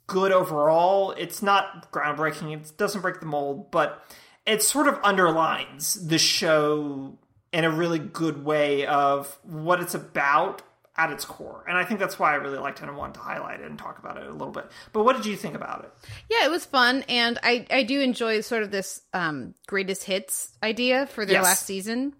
good 0.05 0.31
overall. 0.31 1.11
It's 1.11 1.41
not 1.41 1.91
groundbreaking. 1.91 2.53
It 2.53 2.77
doesn't 2.77 3.01
break 3.01 3.19
the 3.19 3.25
mold, 3.25 3.71
but 3.71 4.03
it 4.45 4.63
sort 4.63 4.87
of 4.87 4.99
underlines 5.03 5.95
the 6.07 6.17
show 6.17 7.17
in 7.51 7.65
a 7.65 7.69
really 7.69 7.99
good 7.99 8.43
way 8.45 8.85
of 8.85 9.37
what 9.43 9.81
it's 9.81 9.93
about 9.93 10.61
at 10.97 11.11
its 11.11 11.25
core. 11.25 11.63
And 11.67 11.77
I 11.77 11.83
think 11.85 11.99
that's 11.99 12.17
why 12.17 12.31
I 12.31 12.35
really 12.35 12.57
liked 12.57 12.79
it 12.81 12.87
and 12.87 12.97
wanted 12.97 13.13
to 13.15 13.19
highlight 13.19 13.59
it 13.59 13.67
and 13.69 13.77
talk 13.77 13.99
about 13.99 14.17
it 14.17 14.25
a 14.25 14.31
little 14.31 14.51
bit. 14.51 14.65
But 14.93 15.03
what 15.03 15.15
did 15.15 15.25
you 15.27 15.35
think 15.35 15.53
about 15.55 15.83
it? 15.83 15.91
Yeah, 16.29 16.45
it 16.45 16.51
was 16.51 16.65
fun, 16.65 17.03
and 17.07 17.37
I 17.43 17.65
I 17.69 17.83
do 17.83 18.01
enjoy 18.01 18.41
sort 18.41 18.63
of 18.63 18.71
this 18.71 19.01
um 19.13 19.53
greatest 19.67 20.03
hits 20.05 20.57
idea 20.63 21.05
for 21.07 21.25
their 21.25 21.35
Yes. 21.35 21.43
last 21.43 21.65
season. 21.65 22.13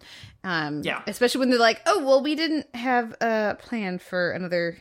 Um, 0.43 0.82
Yeah. 0.84 1.01
especially 1.07 1.39
when 1.39 1.49
they're 1.49 1.59
like, 1.59 1.82
oh 1.86 2.03
well, 2.05 2.21
we 2.21 2.36
didn't 2.36 2.73
have 2.75 3.13
a 3.21 3.57
plan 3.59 3.99
for 3.99 4.32
another 4.32 4.78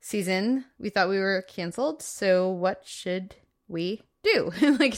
season. 0.00 0.64
We 0.78 0.90
thought 0.90 1.08
we 1.08 1.18
were 1.18 1.42
canceled, 1.48 2.02
so 2.02 2.48
what 2.50 2.82
should 2.86 3.34
we 3.68 4.02
do? 4.26 4.76
like 4.80 4.94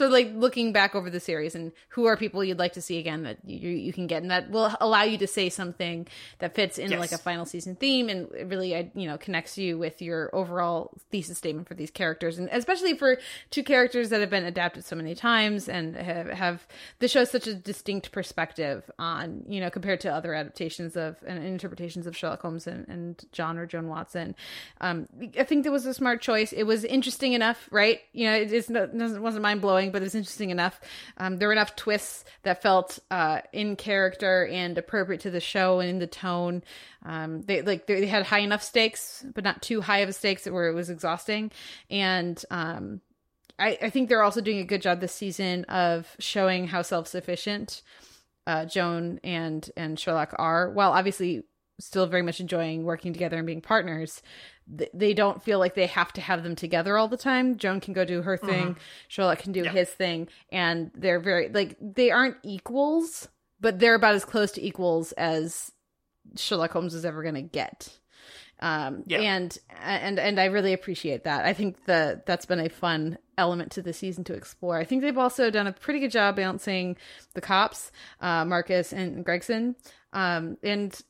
of 0.00 0.10
like 0.12 0.30
looking 0.34 0.72
back 0.72 0.94
over 0.94 1.10
the 1.10 1.20
series 1.20 1.54
and 1.54 1.72
who 1.90 2.06
are 2.06 2.16
people 2.16 2.42
you'd 2.42 2.58
like 2.58 2.72
to 2.74 2.82
see 2.82 2.98
again 2.98 3.22
that 3.24 3.38
you 3.44 3.68
you 3.70 3.92
can 3.92 4.06
get, 4.06 4.22
and 4.22 4.30
that 4.30 4.50
will 4.50 4.72
allow 4.80 5.02
you 5.02 5.18
to 5.18 5.26
say 5.26 5.48
something 5.48 6.06
that 6.38 6.54
fits 6.54 6.78
in 6.78 6.90
Yes. 6.90 7.00
like 7.00 7.12
a 7.12 7.18
final 7.18 7.44
season 7.44 7.74
theme 7.76 8.08
and 8.08 8.28
really 8.50 8.90
you 8.94 9.06
know 9.06 9.18
connects 9.18 9.58
you 9.58 9.76
with 9.78 10.00
your 10.00 10.30
overall 10.34 10.92
thesis 11.10 11.38
statement 11.38 11.68
for 11.68 11.74
these 11.74 11.90
characters 11.90 12.38
and 12.38 12.48
especially 12.52 12.94
for 12.94 13.18
two 13.50 13.62
characters 13.62 14.08
that 14.10 14.20
have 14.20 14.30
been 14.30 14.44
adapted 14.44 14.84
so 14.84 14.96
many 14.96 15.14
times 15.14 15.68
and 15.68 15.96
have, 15.96 16.28
have 16.28 16.66
the 17.00 17.08
show 17.08 17.24
such 17.24 17.46
a 17.46 17.54
distinct 17.54 18.12
perspective 18.12 18.90
on 18.98 19.44
you 19.48 19.60
know 19.60 19.70
compared 19.70 20.00
to 20.00 20.12
other 20.12 20.34
adaptations 20.34 20.96
of 20.96 21.16
and 21.26 21.42
interpretations 21.44 22.06
of 22.06 22.16
Sherlock 22.16 22.40
Holmes 22.42 22.66
and, 22.66 22.86
and 22.88 23.24
John 23.32 23.58
or 23.58 23.66
Joan 23.66 23.88
Watson 23.88 24.34
um 24.80 25.08
I 25.38 25.44
think 25.44 25.64
that 25.64 25.72
was 25.72 25.86
a 25.86 25.94
smart 25.94 26.20
choice 26.22 26.52
it 26.52 26.64
was 26.64 26.84
interesting 26.84 27.32
enough 27.32 27.68
right 27.70 28.00
you 28.12 28.26
know 28.26 28.34
it, 28.34 28.52
it 28.76 29.20
wasn't 29.20 29.42
mind 29.42 29.60
blowing 29.60 29.90
but 29.90 30.02
it 30.02 30.04
was 30.04 30.14
interesting 30.14 30.50
enough. 30.50 30.80
Um 31.16 31.38
there 31.38 31.48
were 31.48 31.52
enough 31.52 31.76
twists 31.76 32.24
that 32.42 32.62
felt 32.62 32.98
uh 33.10 33.40
in 33.52 33.76
character 33.76 34.46
and 34.46 34.76
appropriate 34.78 35.22
to 35.22 35.30
the 35.30 35.40
show 35.40 35.80
and 35.80 35.88
in 35.88 35.98
the 35.98 36.06
tone. 36.06 36.62
Um 37.04 37.42
they 37.42 37.62
like 37.62 37.86
they 37.86 38.06
had 38.06 38.26
high 38.26 38.40
enough 38.40 38.62
stakes 38.62 39.24
but 39.34 39.44
not 39.44 39.62
too 39.62 39.80
high 39.80 39.98
of 39.98 40.08
a 40.08 40.12
stakes 40.12 40.46
where 40.46 40.68
it 40.68 40.74
was 40.74 40.90
exhausting. 40.90 41.50
And 41.90 42.42
um 42.50 43.00
I, 43.58 43.76
I 43.82 43.90
think 43.90 44.08
they're 44.08 44.22
also 44.22 44.40
doing 44.40 44.58
a 44.58 44.64
good 44.64 44.82
job 44.82 45.00
this 45.00 45.12
season 45.12 45.64
of 45.64 46.14
showing 46.20 46.68
how 46.68 46.82
self-sufficient 46.82 47.82
uh, 48.46 48.64
Joan 48.64 49.20
and 49.22 49.68
and 49.76 49.98
Sherlock 49.98 50.34
are, 50.38 50.70
while 50.70 50.92
obviously 50.92 51.42
still 51.80 52.06
very 52.06 52.22
much 52.22 52.40
enjoying 52.40 52.84
working 52.84 53.12
together 53.12 53.36
and 53.36 53.46
being 53.46 53.60
partners. 53.60 54.22
Th- 54.76 54.90
they 54.92 55.14
don't 55.14 55.42
feel 55.42 55.58
like 55.58 55.74
they 55.74 55.86
have 55.86 56.12
to 56.14 56.20
have 56.20 56.42
them 56.42 56.56
together 56.56 56.96
all 56.98 57.08
the 57.08 57.16
time. 57.16 57.56
Joan 57.56 57.80
can 57.80 57.94
go 57.94 58.04
do 58.04 58.22
her 58.22 58.36
thing, 58.36 58.76
Sherlock 59.08 59.38
can 59.40 59.52
do 59.52 59.62
Yeah. 59.62 59.70
his 59.72 59.88
thing, 59.90 60.28
and 60.50 60.90
they're 60.94 61.20
very 61.20 61.48
like 61.48 61.76
they 61.80 62.10
aren't 62.10 62.36
equals, 62.42 63.28
but 63.60 63.78
they're 63.78 63.94
about 63.94 64.14
as 64.14 64.24
close 64.24 64.52
to 64.52 64.64
equals 64.66 65.12
as 65.12 65.72
Sherlock 66.36 66.72
Holmes 66.72 66.94
is 66.94 67.04
ever 67.04 67.22
going 67.22 67.34
to 67.36 67.42
get. 67.42 67.88
Um, 68.60 69.04
Yeah. 69.06 69.20
and 69.20 69.56
and 69.80 70.18
and 70.18 70.40
I 70.40 70.46
really 70.46 70.72
appreciate 70.72 71.24
that. 71.24 71.44
I 71.44 71.52
think 71.52 71.84
that 71.84 72.26
that's 72.26 72.44
been 72.44 72.58
a 72.58 72.68
fun 72.68 73.16
element 73.36 73.70
to 73.72 73.82
the 73.82 73.92
season 73.92 74.24
to 74.24 74.34
explore. 74.34 74.76
I 74.76 74.84
think 74.84 75.00
they've 75.02 75.16
also 75.16 75.48
done 75.48 75.68
a 75.68 75.72
pretty 75.72 76.00
good 76.00 76.10
job 76.10 76.34
balancing 76.34 76.96
the 77.34 77.40
cops, 77.40 77.92
uh, 78.20 78.44
Marcus 78.44 78.92
and 78.92 79.24
Gregson, 79.24 79.76
um, 80.12 80.58
and 80.64 81.00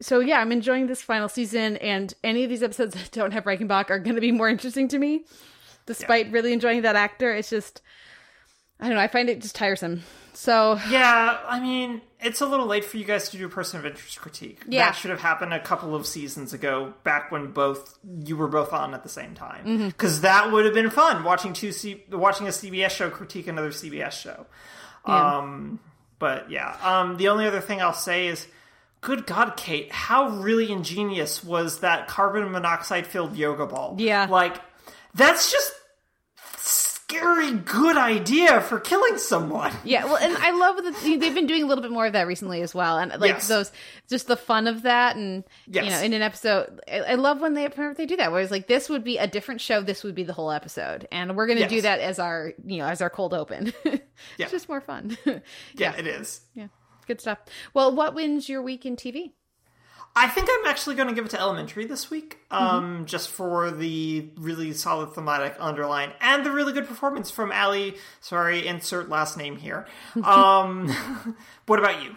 so 0.00 0.20
yeah, 0.20 0.40
I'm 0.40 0.52
enjoying 0.52 0.86
this 0.86 1.02
final 1.02 1.28
season. 1.28 1.76
And 1.78 2.12
any 2.22 2.44
of 2.44 2.50
these 2.50 2.62
episodes 2.62 2.94
that 2.94 3.10
don't 3.12 3.32
have 3.32 3.44
Reichenbach 3.44 3.90
are 3.90 3.98
going 3.98 4.16
to 4.16 4.20
be 4.20 4.32
more 4.32 4.48
interesting 4.48 4.88
to 4.88 4.98
me, 4.98 5.24
despite 5.86 6.30
really 6.32 6.52
enjoying 6.52 6.82
that 6.82 6.96
actor. 6.96 7.32
It's 7.32 7.50
just 7.50 7.82
I 8.78 8.86
don't 8.86 8.96
know. 8.96 9.02
I 9.02 9.08
find 9.08 9.28
it 9.30 9.40
just 9.40 9.54
tiresome. 9.54 10.02
So 10.34 10.78
Yeah, 10.90 11.38
I 11.48 11.60
mean, 11.60 12.02
it's 12.20 12.42
a 12.42 12.46
little 12.46 12.66
late 12.66 12.84
for 12.84 12.98
you 12.98 13.04
guys 13.04 13.30
to 13.30 13.38
do 13.38 13.46
a 13.46 13.48
person 13.48 13.78
of 13.80 13.86
interest 13.86 14.20
critique. 14.20 14.62
Yeah. 14.68 14.86
That 14.86 14.92
should 14.92 15.10
have 15.10 15.20
happened 15.20 15.54
a 15.54 15.60
couple 15.60 15.94
of 15.94 16.06
seasons 16.06 16.52
ago, 16.52 16.92
back 17.04 17.32
when 17.32 17.52
both 17.52 17.98
you 18.24 18.36
were 18.36 18.48
both 18.48 18.74
on 18.74 18.92
at 18.92 19.02
the 19.02 19.08
same 19.08 19.34
time. 19.34 19.64
Mm-hmm. 19.64 19.86
Because 19.88 20.20
that 20.20 20.52
would 20.52 20.66
have 20.66 20.74
been 20.74 20.90
fun 20.90 21.24
watching 21.24 21.54
two 21.54 21.72
C- 21.72 22.04
watching 22.10 22.46
a 22.46 22.50
CBS 22.50 22.90
show 22.90 23.08
critique 23.08 23.46
another 23.46 23.70
CBS 23.70 24.12
show. 24.12 24.46
Um, 25.06 25.78
but 26.18 26.50
yeah, 26.50 26.76
um, 26.82 27.16
the 27.16 27.28
only 27.28 27.46
other 27.46 27.60
thing 27.60 27.80
I'll 27.80 27.92
say 27.92 28.26
is, 28.26 28.46
good 29.06 29.24
God, 29.24 29.56
Kate, 29.56 29.92
how 29.92 30.30
really 30.30 30.72
ingenious 30.72 31.44
was 31.44 31.78
that 31.78 32.08
carbon 32.08 32.50
monoxide 32.50 33.06
filled 33.06 33.36
yoga 33.36 33.64
ball? 33.64 33.94
Yeah. 33.98 34.26
like 34.28 34.60
that's 35.14 35.52
just 35.52 35.72
scary 36.56 37.52
good 37.52 37.96
idea 37.96 38.60
for 38.60 38.80
killing 38.80 39.16
someone. 39.16 39.72
Yeah, 39.84 40.06
well, 40.06 40.16
and 40.16 40.36
I 40.36 40.50
love 40.50 40.82
that 40.82 41.20
they've 41.20 41.32
been 41.34 41.46
doing 41.46 41.62
a 41.62 41.66
little 41.66 41.82
bit 41.82 41.92
more 41.92 42.04
of 42.06 42.14
that 42.14 42.26
recently 42.26 42.62
as 42.62 42.74
well, 42.74 42.98
and 42.98 43.12
like 43.20 43.28
Yes. 43.28 43.46
those, 43.46 43.70
just 44.08 44.26
the 44.26 44.36
fun 44.36 44.66
of 44.66 44.82
that, 44.82 45.14
and 45.14 45.44
you 45.68 45.82
know, 45.82 46.00
in 46.00 46.12
an 46.12 46.22
episode, 46.22 46.80
I, 46.90 47.14
love 47.14 47.40
when 47.40 47.54
they 47.54 47.62
whenever 47.68 47.94
they 47.94 48.06
do 48.06 48.16
that. 48.16 48.32
Whereas 48.32 48.50
like 48.50 48.66
this 48.66 48.88
would 48.88 49.04
be 49.04 49.18
a 49.18 49.28
different 49.28 49.60
show, 49.60 49.82
this 49.82 50.02
would 50.02 50.16
be 50.16 50.24
the 50.24 50.32
whole 50.32 50.50
episode, 50.50 51.06
and 51.12 51.36
we're 51.36 51.46
gonna 51.46 51.68
do 51.68 51.80
that 51.82 52.00
as 52.00 52.18
our 52.18 52.54
you 52.66 52.78
know 52.78 52.86
as 52.86 53.00
our 53.00 53.10
cold 53.10 53.34
open. 53.34 53.72
yeah. 53.84 53.98
it's 54.40 54.50
just 54.50 54.68
more 54.68 54.80
fun. 54.80 55.16
Yeah, 55.74 55.94
it 55.96 56.08
is. 56.08 56.40
yeah, 56.54 56.66
good 57.06 57.20
stuff. 57.20 57.38
Well, 57.74 57.94
what 57.94 58.14
wins 58.14 58.48
your 58.48 58.62
week 58.62 58.84
in 58.86 58.96
TV? 58.96 59.32
I 60.18 60.28
think 60.28 60.48
I'm 60.50 60.66
actually 60.66 60.96
going 60.96 61.08
to 61.08 61.14
give 61.14 61.26
it 61.26 61.30
to 61.32 61.40
Elementary 61.40 61.84
this 61.84 62.10
week, 62.10 62.38
Mm-hmm. 62.50 62.64
um, 62.64 63.04
just 63.06 63.28
for 63.28 63.70
the 63.70 64.30
really 64.36 64.72
solid 64.72 65.12
thematic 65.12 65.54
underline 65.60 66.12
and 66.22 66.44
the 66.46 66.50
really 66.52 66.72
good 66.72 66.86
performance 66.88 67.30
from 67.30 67.52
Ali. 67.52 67.96
Sorry, 68.20 68.66
insert 68.66 69.08
last 69.10 69.36
name 69.36 69.56
here. 69.56 69.86
Um, 70.24 70.88
what 71.66 71.78
about 71.78 72.02
you? 72.02 72.16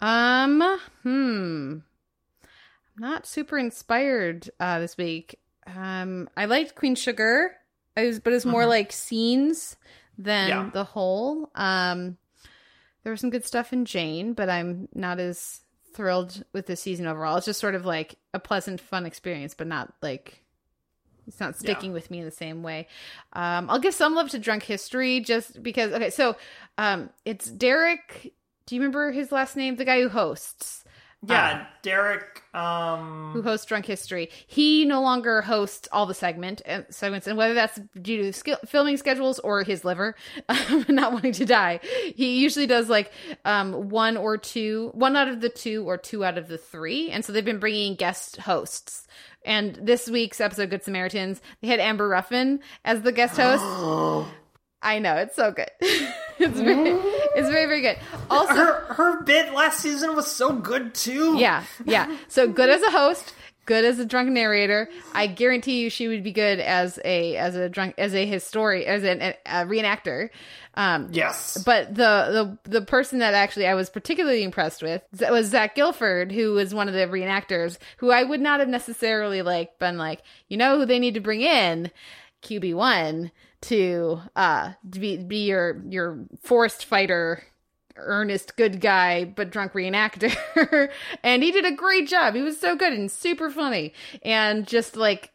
Um, 0.00 0.78
hmm. 1.02 1.78
I'm 2.96 3.10
not 3.10 3.26
super 3.26 3.58
inspired 3.58 4.48
uh 4.60 4.78
this 4.80 4.96
week. 4.96 5.36
Um 5.66 6.28
I 6.36 6.44
liked 6.44 6.74
Queen 6.74 6.94
Sugar. 6.94 7.56
I 7.96 8.04
was 8.06 8.20
but 8.20 8.32
it's 8.32 8.44
more 8.46 8.66
like 8.66 8.92
scenes 8.92 9.76
than 10.18 10.48
Yeah. 10.48 10.70
the 10.72 10.84
whole. 10.84 11.50
Um 11.54 12.16
there 13.02 13.12
was 13.12 13.20
some 13.20 13.30
good 13.30 13.44
stuff 13.44 13.72
in 13.72 13.84
Jane, 13.84 14.32
but 14.32 14.48
I'm 14.48 14.88
not 14.94 15.18
as 15.18 15.60
thrilled 15.92 16.44
with 16.52 16.66
the 16.66 16.76
season 16.76 17.06
overall. 17.06 17.36
It's 17.36 17.46
just 17.46 17.60
sort 17.60 17.74
of 17.74 17.84
like 17.84 18.16
a 18.34 18.38
pleasant, 18.38 18.80
fun 18.80 19.06
experience, 19.06 19.54
but 19.54 19.66
not 19.66 19.92
like 20.02 20.42
it's 21.26 21.40
not 21.40 21.56
sticking 21.56 21.92
with 21.92 22.10
me 22.10 22.18
in 22.18 22.24
the 22.24 22.30
same 22.30 22.62
way. 22.62 22.88
Um, 23.32 23.70
I'll 23.70 23.78
give 23.78 23.94
some 23.94 24.14
love 24.14 24.30
to 24.30 24.38
Drunk 24.38 24.64
History 24.64 25.20
just 25.20 25.62
because. 25.62 25.92
Okay, 25.92 26.10
so 26.10 26.36
um, 26.76 27.10
it's 27.24 27.48
Derek. 27.50 28.34
Do 28.66 28.74
you 28.74 28.80
remember 28.80 29.12
his 29.12 29.30
last 29.32 29.56
name? 29.56 29.76
The 29.76 29.84
guy 29.84 30.00
who 30.00 30.08
hosts. 30.08 30.84
Yeah, 31.22 31.66
Derek. 31.82 32.42
Um, 32.54 33.32
who 33.34 33.42
hosts 33.42 33.66
Drunk 33.66 33.84
History. 33.84 34.30
He 34.46 34.86
no 34.86 35.02
longer 35.02 35.42
hosts 35.42 35.86
all 35.92 36.06
the 36.06 36.14
segment 36.14 36.62
uh, 36.66 36.82
segments, 36.88 37.26
and 37.26 37.36
whether 37.36 37.52
that's 37.52 37.78
due 38.00 38.22
to 38.22 38.32
skill, 38.32 38.56
filming 38.66 38.96
schedules 38.96 39.38
or 39.38 39.62
his 39.62 39.84
liver 39.84 40.16
not 40.88 41.12
wanting 41.12 41.32
to 41.32 41.44
die, 41.44 41.80
he 42.16 42.40
usually 42.40 42.66
does 42.66 42.88
like 42.88 43.12
um, 43.44 43.90
one 43.90 44.16
or 44.16 44.38
two, 44.38 44.90
one 44.94 45.14
out 45.14 45.28
of 45.28 45.40
the 45.40 45.50
two, 45.50 45.86
or 45.88 45.98
two 45.98 46.24
out 46.24 46.38
of 46.38 46.48
the 46.48 46.58
three. 46.58 47.10
And 47.10 47.22
so 47.24 47.32
they've 47.32 47.44
been 47.44 47.60
bringing 47.60 47.96
guest 47.96 48.36
hosts. 48.38 49.06
And 49.44 49.74
this 49.74 50.08
week's 50.08 50.40
episode, 50.40 50.70
Good 50.70 50.84
Samaritans, 50.84 51.40
they 51.60 51.68
had 51.68 51.80
Amber 51.80 52.08
Ruffin 52.08 52.60
as 52.84 53.02
the 53.02 53.12
guest 53.12 53.36
host. 53.36 54.26
I 54.82 54.98
know 54.98 55.16
it's 55.16 55.36
so 55.36 55.52
good. 55.52 55.70
it's 55.80 56.58
very, 56.60 56.90
it's 57.36 57.48
very, 57.48 57.66
very 57.66 57.82
good. 57.82 57.98
Also, 58.30 58.54
her 58.54 58.94
her 58.94 59.22
bit 59.22 59.52
last 59.52 59.80
season 59.80 60.16
was 60.16 60.26
so 60.26 60.52
good 60.52 60.94
too. 60.94 61.36
yeah, 61.38 61.64
yeah. 61.84 62.16
So 62.28 62.48
good 62.48 62.70
as 62.70 62.80
a 62.82 62.90
host, 62.90 63.34
good 63.66 63.84
as 63.84 63.98
a 63.98 64.06
drunk 64.06 64.30
narrator. 64.30 64.88
I 65.14 65.26
guarantee 65.26 65.80
you, 65.82 65.90
she 65.90 66.08
would 66.08 66.24
be 66.24 66.32
good 66.32 66.60
as 66.60 66.98
a 67.04 67.36
as 67.36 67.56
a 67.56 67.68
drunk 67.68 67.94
as 67.98 68.14
a 68.14 68.24
historian 68.24 68.88
as 68.88 69.04
an, 69.04 69.20
a, 69.20 69.34
a 69.44 69.66
reenactor. 69.66 70.30
Um, 70.74 71.08
Yes. 71.10 71.62
but 71.66 71.94
the 71.94 72.56
the 72.64 72.70
the 72.78 72.80
person 72.86 73.18
that 73.18 73.34
actually 73.34 73.66
I 73.66 73.74
was 73.74 73.90
particularly 73.90 74.44
impressed 74.44 74.82
with 74.82 75.02
was 75.28 75.48
Zach 75.48 75.74
Gilford, 75.74 76.32
who 76.32 76.52
was 76.54 76.72
one 76.74 76.88
of 76.88 76.94
the 76.94 77.00
reenactors, 77.00 77.76
who 77.98 78.10
I 78.12 78.22
would 78.22 78.40
not 78.40 78.60
have 78.60 78.68
necessarily 78.68 79.42
like 79.42 79.78
been 79.78 79.98
like, 79.98 80.22
you 80.48 80.56
know, 80.56 80.78
who 80.78 80.86
they 80.86 80.98
need 81.00 81.14
to 81.14 81.20
bring 81.20 81.42
in, 81.42 81.90
QB 82.42 82.74
one 82.74 83.30
to 83.62 84.20
uh 84.36 84.72
be 84.88 85.16
be 85.16 85.46
your 85.46 85.82
your 85.88 86.24
forest 86.42 86.84
fighter 86.84 87.42
earnest 87.96 88.56
good 88.56 88.80
guy 88.80 89.24
but 89.24 89.50
drunk 89.50 89.72
reenactor 89.72 90.90
and 91.22 91.42
he 91.42 91.52
did 91.52 91.66
a 91.66 91.72
great 91.72 92.08
job 92.08 92.34
he 92.34 92.42
was 92.42 92.58
so 92.58 92.74
good 92.74 92.92
and 92.92 93.10
super 93.10 93.50
funny 93.50 93.92
and 94.22 94.66
just 94.66 94.96
like 94.96 95.32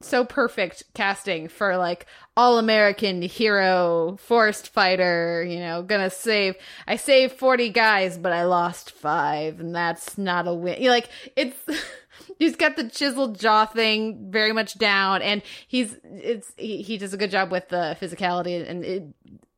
so 0.00 0.24
perfect 0.24 0.84
casting 0.94 1.48
for 1.48 1.76
like 1.76 2.06
all 2.36 2.58
American 2.58 3.20
hero 3.20 4.16
forest 4.20 4.68
fighter, 4.68 5.44
you 5.44 5.58
know, 5.58 5.82
gonna 5.82 6.10
save 6.10 6.54
I 6.86 6.96
saved 6.96 7.34
40 7.34 7.70
guys 7.70 8.16
but 8.16 8.32
I 8.32 8.44
lost 8.44 8.92
5 8.92 9.58
and 9.58 9.74
that's 9.74 10.16
not 10.16 10.46
a 10.46 10.54
win. 10.54 10.80
You're 10.80 10.92
like 10.92 11.08
it's 11.34 11.58
he's 12.38 12.56
got 12.56 12.76
the 12.76 12.88
chiseled 12.88 13.38
jaw 13.38 13.66
thing 13.66 14.30
very 14.30 14.52
much 14.52 14.78
down 14.78 15.22
and 15.22 15.42
he's 15.66 15.96
it's 16.04 16.52
he, 16.56 16.82
he 16.82 16.98
does 16.98 17.12
a 17.14 17.16
good 17.16 17.30
job 17.30 17.50
with 17.50 17.68
the 17.68 17.96
physicality 18.00 18.68
and 18.68 18.84
it, 18.84 19.02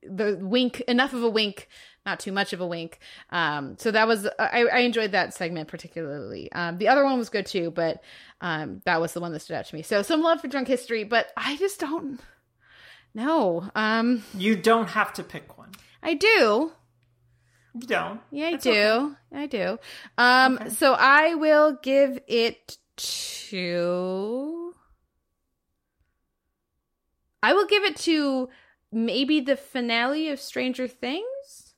the 0.02 0.38
wink 0.40 0.80
enough 0.82 1.12
of 1.12 1.22
a 1.22 1.30
wink 1.30 1.68
not 2.06 2.18
too 2.18 2.32
much 2.32 2.54
of 2.54 2.61
a 2.62 2.66
wink. 2.66 2.98
Um 3.30 3.76
so 3.78 3.90
that 3.90 4.08
was 4.08 4.26
i, 4.38 4.64
I 4.72 4.78
enjoyed 4.78 5.12
that 5.12 5.34
segment 5.34 5.68
particularly. 5.68 6.50
Um 6.52 6.78
the 6.78 6.88
other 6.88 7.04
one 7.04 7.18
was 7.18 7.28
good 7.28 7.46
too 7.46 7.70
but 7.70 8.02
um 8.40 8.80
that 8.86 9.00
was 9.00 9.12
the 9.12 9.20
one 9.20 9.32
that 9.32 9.40
stood 9.40 9.56
out 9.56 9.66
to 9.66 9.74
me. 9.74 9.82
So 9.82 10.02
some 10.02 10.22
love 10.22 10.40
for 10.40 10.48
drunk 10.48 10.66
history 10.68 11.04
but 11.04 11.30
i 11.36 11.56
just 11.56 11.80
don't 11.80 12.20
know. 13.14 13.68
Um 13.74 14.24
You 14.34 14.56
don't 14.56 14.88
have 14.88 15.12
to 15.14 15.22
pick 15.22 15.58
one. 15.58 15.72
i 16.02 16.14
do 16.14 16.72
You 17.74 17.86
don't. 17.86 18.20
yeah 18.30 18.46
i 18.48 18.50
That's 18.52 18.64
do. 18.64 18.70
Okay. 18.72 19.14
i 19.42 19.46
do. 19.46 19.78
Um 20.18 20.58
so 20.70 20.94
i 20.98 21.34
will 21.34 21.78
give 21.82 22.18
it 22.26 22.78
to 22.96 24.74
i 27.42 27.52
will 27.52 27.66
give 27.66 27.84
it 27.84 27.96
to 27.96 28.48
maybe 28.92 29.40
the 29.40 29.56
finale 29.56 30.28
of 30.30 30.40
stranger 30.40 30.88
things? 30.88 31.74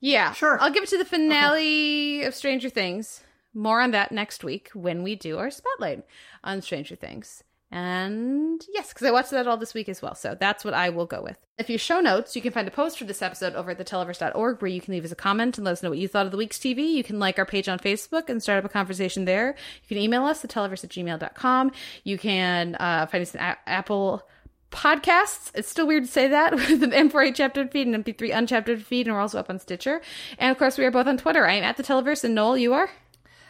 Yeah. 0.00 0.32
Sure. 0.32 0.58
i'll 0.60 0.70
give 0.72 0.82
it 0.82 0.88
to 0.90 0.98
the 0.98 1.04
finale 1.04 2.24
of 2.24 2.34
stranger 2.34 2.68
things. 2.68 3.22
More 3.56 3.80
on 3.80 3.92
that 3.92 4.10
next 4.10 4.42
week 4.42 4.70
when 4.74 5.02
we 5.04 5.14
do 5.14 5.38
our 5.38 5.50
spotlight 5.50 6.04
on 6.42 6.60
stranger 6.62 6.96
things 6.96 7.44
and 7.74 8.64
yes, 8.72 8.90
because 8.90 9.04
I 9.04 9.10
watched 9.10 9.32
that 9.32 9.48
all 9.48 9.56
this 9.56 9.74
week 9.74 9.88
as 9.88 10.00
well. 10.00 10.14
So 10.14 10.36
that's 10.38 10.64
what 10.64 10.74
I 10.74 10.90
will 10.90 11.06
go 11.06 11.20
with. 11.20 11.36
If 11.58 11.68
you 11.68 11.76
show 11.76 11.98
notes, 11.98 12.36
you 12.36 12.40
can 12.40 12.52
find 12.52 12.68
a 12.68 12.70
post 12.70 12.96
for 12.96 13.04
this 13.04 13.20
episode 13.20 13.56
over 13.56 13.72
at 13.72 13.78
theteleverse.org 13.78 14.62
where 14.62 14.70
you 14.70 14.80
can 14.80 14.94
leave 14.94 15.04
us 15.04 15.10
a 15.10 15.16
comment 15.16 15.58
and 15.58 15.64
let 15.64 15.72
us 15.72 15.82
know 15.82 15.88
what 15.88 15.98
you 15.98 16.06
thought 16.06 16.24
of 16.24 16.30
the 16.30 16.38
week's 16.38 16.56
TV. 16.56 16.92
You 16.92 17.02
can 17.02 17.18
like 17.18 17.36
our 17.36 17.44
page 17.44 17.68
on 17.68 17.80
Facebook 17.80 18.28
and 18.28 18.40
start 18.40 18.60
up 18.60 18.64
a 18.64 18.68
conversation 18.68 19.24
there. 19.24 19.56
You 19.82 19.88
can 19.88 19.98
email 19.98 20.24
us, 20.24 20.40
theteleverse 20.40 20.84
at 20.84 20.90
gmail.com. 20.90 21.72
You 22.04 22.16
can 22.16 22.76
uh, 22.76 23.06
find 23.06 23.22
us 23.22 23.34
on 23.34 23.40
a- 23.40 23.58
Apple 23.66 24.22
podcasts. 24.70 25.50
It's 25.56 25.68
still 25.68 25.88
weird 25.88 26.04
to 26.04 26.10
say 26.12 26.28
that 26.28 26.54
with 26.54 26.80
an 26.80 26.92
M4A 26.92 27.34
chaptered 27.34 27.72
feed 27.72 27.88
and 27.88 28.04
MP3 28.04 28.30
unchaptered 28.32 28.82
feed, 28.82 29.08
and 29.08 29.16
we're 29.16 29.20
also 29.20 29.40
up 29.40 29.50
on 29.50 29.58
Stitcher. 29.58 30.00
And 30.38 30.52
of 30.52 30.58
course, 30.58 30.78
we 30.78 30.84
are 30.84 30.92
both 30.92 31.08
on 31.08 31.16
Twitter. 31.16 31.44
I 31.44 31.54
am 31.54 31.64
at 31.64 31.76
the 31.76 31.82
Televerse, 31.82 32.22
and 32.22 32.36
Noel, 32.36 32.56
you 32.56 32.72
are? 32.72 32.88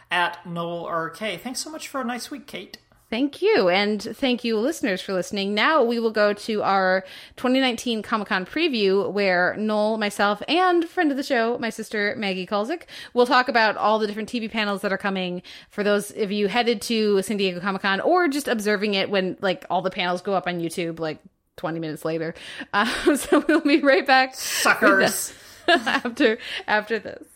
At 0.09 0.43
Noel 0.47 0.89
RK. 0.89 1.39
Thanks 1.41 1.59
so 1.59 1.69
much 1.69 1.87
for 1.87 2.01
a 2.01 2.03
nice 2.03 2.31
week, 2.31 2.47
Kate. 2.47 2.79
Thank 3.09 3.41
you. 3.41 3.69
And 3.69 4.01
thank 4.01 4.43
you, 4.43 4.57
listeners, 4.57 4.99
for 4.99 5.13
listening. 5.13 5.53
Now 5.53 5.83
we 5.83 5.99
will 5.99 6.11
go 6.11 6.33
to 6.33 6.63
our 6.63 7.05
2019 7.35 8.01
Comic 8.01 8.29
Con 8.29 8.45
preview 8.47 9.11
where 9.11 9.55
Noel, 9.57 9.97
myself, 9.97 10.41
and 10.47 10.85
friend 10.89 11.11
of 11.11 11.17
the 11.17 11.23
show, 11.23 11.57
my 11.59 11.69
sister 11.69 12.15
Maggie 12.17 12.47
Kulzick, 12.47 12.83
will 13.13 13.27
talk 13.27 13.47
about 13.47 13.77
all 13.77 13.99
the 13.99 14.07
different 14.07 14.27
TV 14.29 14.49
panels 14.49 14.81
that 14.81 14.91
are 14.91 14.97
coming 14.97 15.43
for 15.69 15.83
those 15.83 16.09
of 16.11 16.31
you 16.31 16.47
headed 16.47 16.81
to 16.83 17.21
San 17.21 17.37
Diego 17.37 17.59
Comic 17.59 17.83
Con 17.83 18.01
or 18.01 18.27
just 18.27 18.47
observing 18.47 18.95
it 18.95 19.11
when 19.11 19.37
like 19.39 19.65
all 19.69 19.83
the 19.83 19.91
panels 19.91 20.21
go 20.21 20.33
up 20.33 20.47
on 20.47 20.59
YouTube 20.59 20.99
like 20.99 21.19
20 21.57 21.79
minutes 21.79 22.05
later. 22.05 22.33
Uh, 22.73 23.15
so 23.15 23.45
we'll 23.47 23.61
be 23.61 23.81
right 23.81 24.05
back 24.07 24.33
Suckers. 24.33 25.31
after 25.67 26.39
after 26.67 26.97
this. 26.97 27.34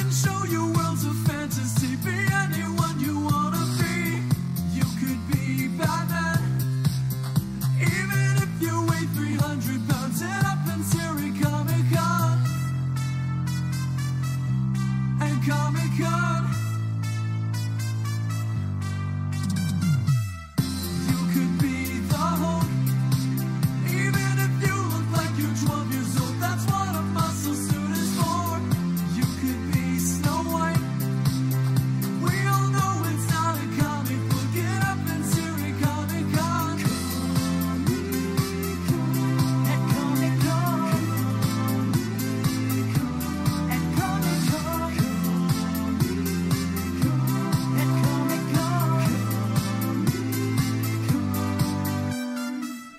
I 0.00 0.04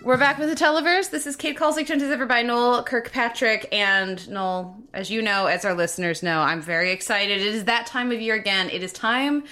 We're 0.10 0.18
back 0.18 0.40
with 0.40 0.50
the 0.50 0.56
Televerse. 0.56 1.12
This 1.12 1.28
is 1.28 1.36
Kate 1.36 1.56
Kulzick, 1.56 1.86
joined 1.86 2.02
as 2.02 2.10
ever 2.10 2.26
by 2.26 2.42
Noel 2.42 2.84
Kirkpatrick. 2.84 3.70
And 3.72 4.28
Noel, 4.28 4.76
as 4.92 5.12
you 5.12 5.22
know, 5.22 5.46
as 5.46 5.66
our 5.66 5.76
listeners 5.76 6.24
know, 6.24 6.40
I'm 6.40 6.64
very 6.64 6.92
excited. 6.92 7.40
It 7.40 7.54
is 7.54 7.66
that 7.66 7.86
time 7.86 8.12
of 8.12 8.20
year 8.20 8.34
again. 8.34 8.72
It 8.72 8.82
is 8.82 8.92
time 8.92 9.44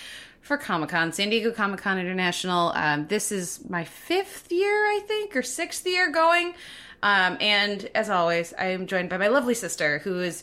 for 0.41 0.57
Comic 0.57 0.89
Con, 0.89 1.13
San 1.13 1.29
Diego 1.29 1.51
Comic 1.51 1.81
Con 1.81 1.99
International. 1.99 2.71
Um, 2.73 3.05
this 3.05 3.31
is 3.31 3.69
my 3.69 3.83
fifth 3.83 4.51
year, 4.51 4.73
I 4.73 5.01
think, 5.05 5.35
or 5.35 5.43
sixth 5.43 5.85
year 5.85 6.11
going. 6.11 6.55
Um, 7.03 7.37
and 7.39 7.87
as 7.93 8.09
always, 8.09 8.51
I 8.57 8.69
am 8.69 8.87
joined 8.87 9.11
by 9.11 9.17
my 9.19 9.27
lovely 9.27 9.53
sister, 9.53 9.99
who 9.99 10.21
is 10.21 10.41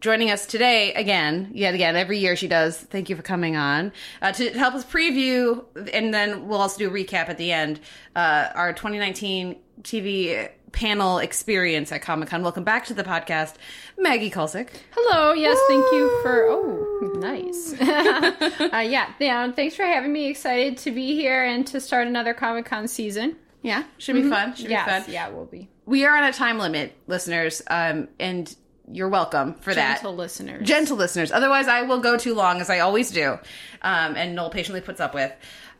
joining 0.00 0.30
us 0.30 0.46
today 0.46 0.92
again, 0.94 1.50
yet 1.52 1.74
again, 1.74 1.96
every 1.96 2.18
year 2.18 2.36
she 2.36 2.48
does. 2.48 2.78
Thank 2.78 3.08
you 3.08 3.16
for 3.16 3.22
coming 3.22 3.56
on 3.56 3.92
uh, 4.22 4.32
to 4.32 4.50
help 4.50 4.74
us 4.74 4.84
preview, 4.84 5.64
and 5.92 6.12
then 6.12 6.46
we'll 6.48 6.60
also 6.60 6.78
do 6.78 6.88
a 6.88 6.92
recap 6.92 7.28
at 7.28 7.38
the 7.38 7.52
end. 7.52 7.80
Uh, 8.14 8.48
our 8.54 8.72
2019 8.72 9.56
TV 9.82 10.50
panel 10.72 11.18
experience 11.18 11.90
at 11.90 12.02
Comic 12.02 12.28
Con. 12.28 12.42
Welcome 12.42 12.64
back 12.64 12.84
to 12.86 12.94
the 12.94 13.04
podcast, 13.04 13.54
Maggie 13.98 14.30
Kulzick. 14.30 14.68
Hello. 14.92 15.32
Yes, 15.32 15.58
thank 15.68 15.84
you 15.92 16.20
for. 16.22 16.46
Oh, 16.48 17.12
nice. 17.18 17.72
uh, 17.80 18.78
yeah, 18.78 19.12
yeah. 19.18 19.50
Thanks 19.52 19.74
for 19.74 19.84
having 19.84 20.12
me. 20.12 20.28
Excited 20.28 20.76
to 20.78 20.90
be 20.90 21.14
here 21.14 21.44
and 21.44 21.66
to 21.68 21.80
start 21.80 22.06
another 22.06 22.34
Comic 22.34 22.66
Con 22.66 22.86
season. 22.88 23.36
Yeah, 23.62 23.84
should 23.98 24.14
be 24.14 24.28
fun. 24.28 24.54
Should 24.54 24.70
yes, 24.70 24.84
be 24.84 24.90
fun. 24.90 25.12
yeah, 25.12 25.28
we'll 25.28 25.46
be 25.46 25.68
We 25.86 26.04
are 26.04 26.16
on 26.16 26.24
a 26.24 26.32
time 26.32 26.58
limit, 26.58 26.96
listeners, 27.08 27.62
um, 27.68 28.08
and 28.20 28.54
you're 28.90 29.08
welcome 29.08 29.54
for 29.54 29.74
that. 29.74 29.96
gentle 29.96 30.14
listeners. 30.14 30.66
gentle 30.66 30.96
listeners. 30.96 31.32
Otherwise, 31.32 31.68
I 31.68 31.82
will 31.82 32.00
go 32.00 32.16
too 32.16 32.34
long, 32.34 32.60
as 32.60 32.70
I 32.70 32.80
always 32.80 33.10
do, 33.10 33.32
um, 33.82 34.16
and 34.16 34.34
Noel 34.34 34.50
patiently 34.50 34.80
puts 34.80 35.00
up 35.00 35.14
with. 35.14 35.32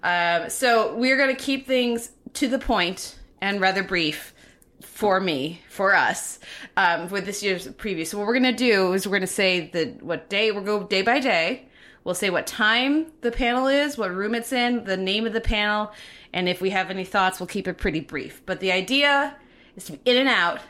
Um, 0.03 0.51
so 0.51 0.95
we're 0.97 1.17
going 1.17 1.35
to 1.35 1.43
keep 1.43 1.67
things 1.67 2.11
to 2.35 2.49
the 2.49 2.59
point 2.59 3.19
and 3.41 3.61
rather 3.61 3.83
brief 3.83 4.35
for 4.83 5.21
me, 5.21 5.61
for 5.69 5.95
us, 5.95 6.39
um, 6.77 7.09
with 7.11 7.27
this 7.27 7.43
year's 7.43 7.67
preview. 7.67 8.07
So 8.07 8.19
what 8.19 8.27
we're 8.27 8.39
going 8.39 8.45
to 8.45 8.53
do 8.53 8.93
is 8.93 9.07
we're 9.07 9.13
going 9.13 9.21
to 9.23 9.27
say 9.27 9.69
the 9.71 9.97
what 10.01 10.29
day 10.29 10.53
we'll 10.53 10.65
go 10.65 10.85
day 10.85 11.03
by 11.03 11.21
day. 11.21 11.69
We'll 12.05 12.15
say 12.15 12.31
what 12.31 12.47
time 12.47 13.07
the 13.23 13.33
panel 13.33 13.67
is, 13.67 13.99
what 13.99 14.15
room 14.15 14.35
it's 14.35 14.53
in, 14.53 14.85
the 14.85 14.97
name 14.97 15.27
of 15.27 15.33
the 15.33 15.41
panel, 15.41 15.91
and 16.33 16.49
if 16.49 16.61
we 16.61 16.71
have 16.71 16.91
any 16.91 17.05
thoughts, 17.05 17.41
we'll 17.41 17.49
keep 17.49 17.67
it 17.67 17.79
pretty 17.79 18.01
brief. 18.01 18.43
But 18.47 18.61
the 18.61 18.71
idea 18.71 19.37
is 19.75 19.85
to 19.87 19.93
be 19.93 20.01
in 20.05 20.17
and 20.19 20.29
out 20.29 20.61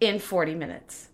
in 0.00 0.20
40 0.20 0.54
minutes. 0.54 1.07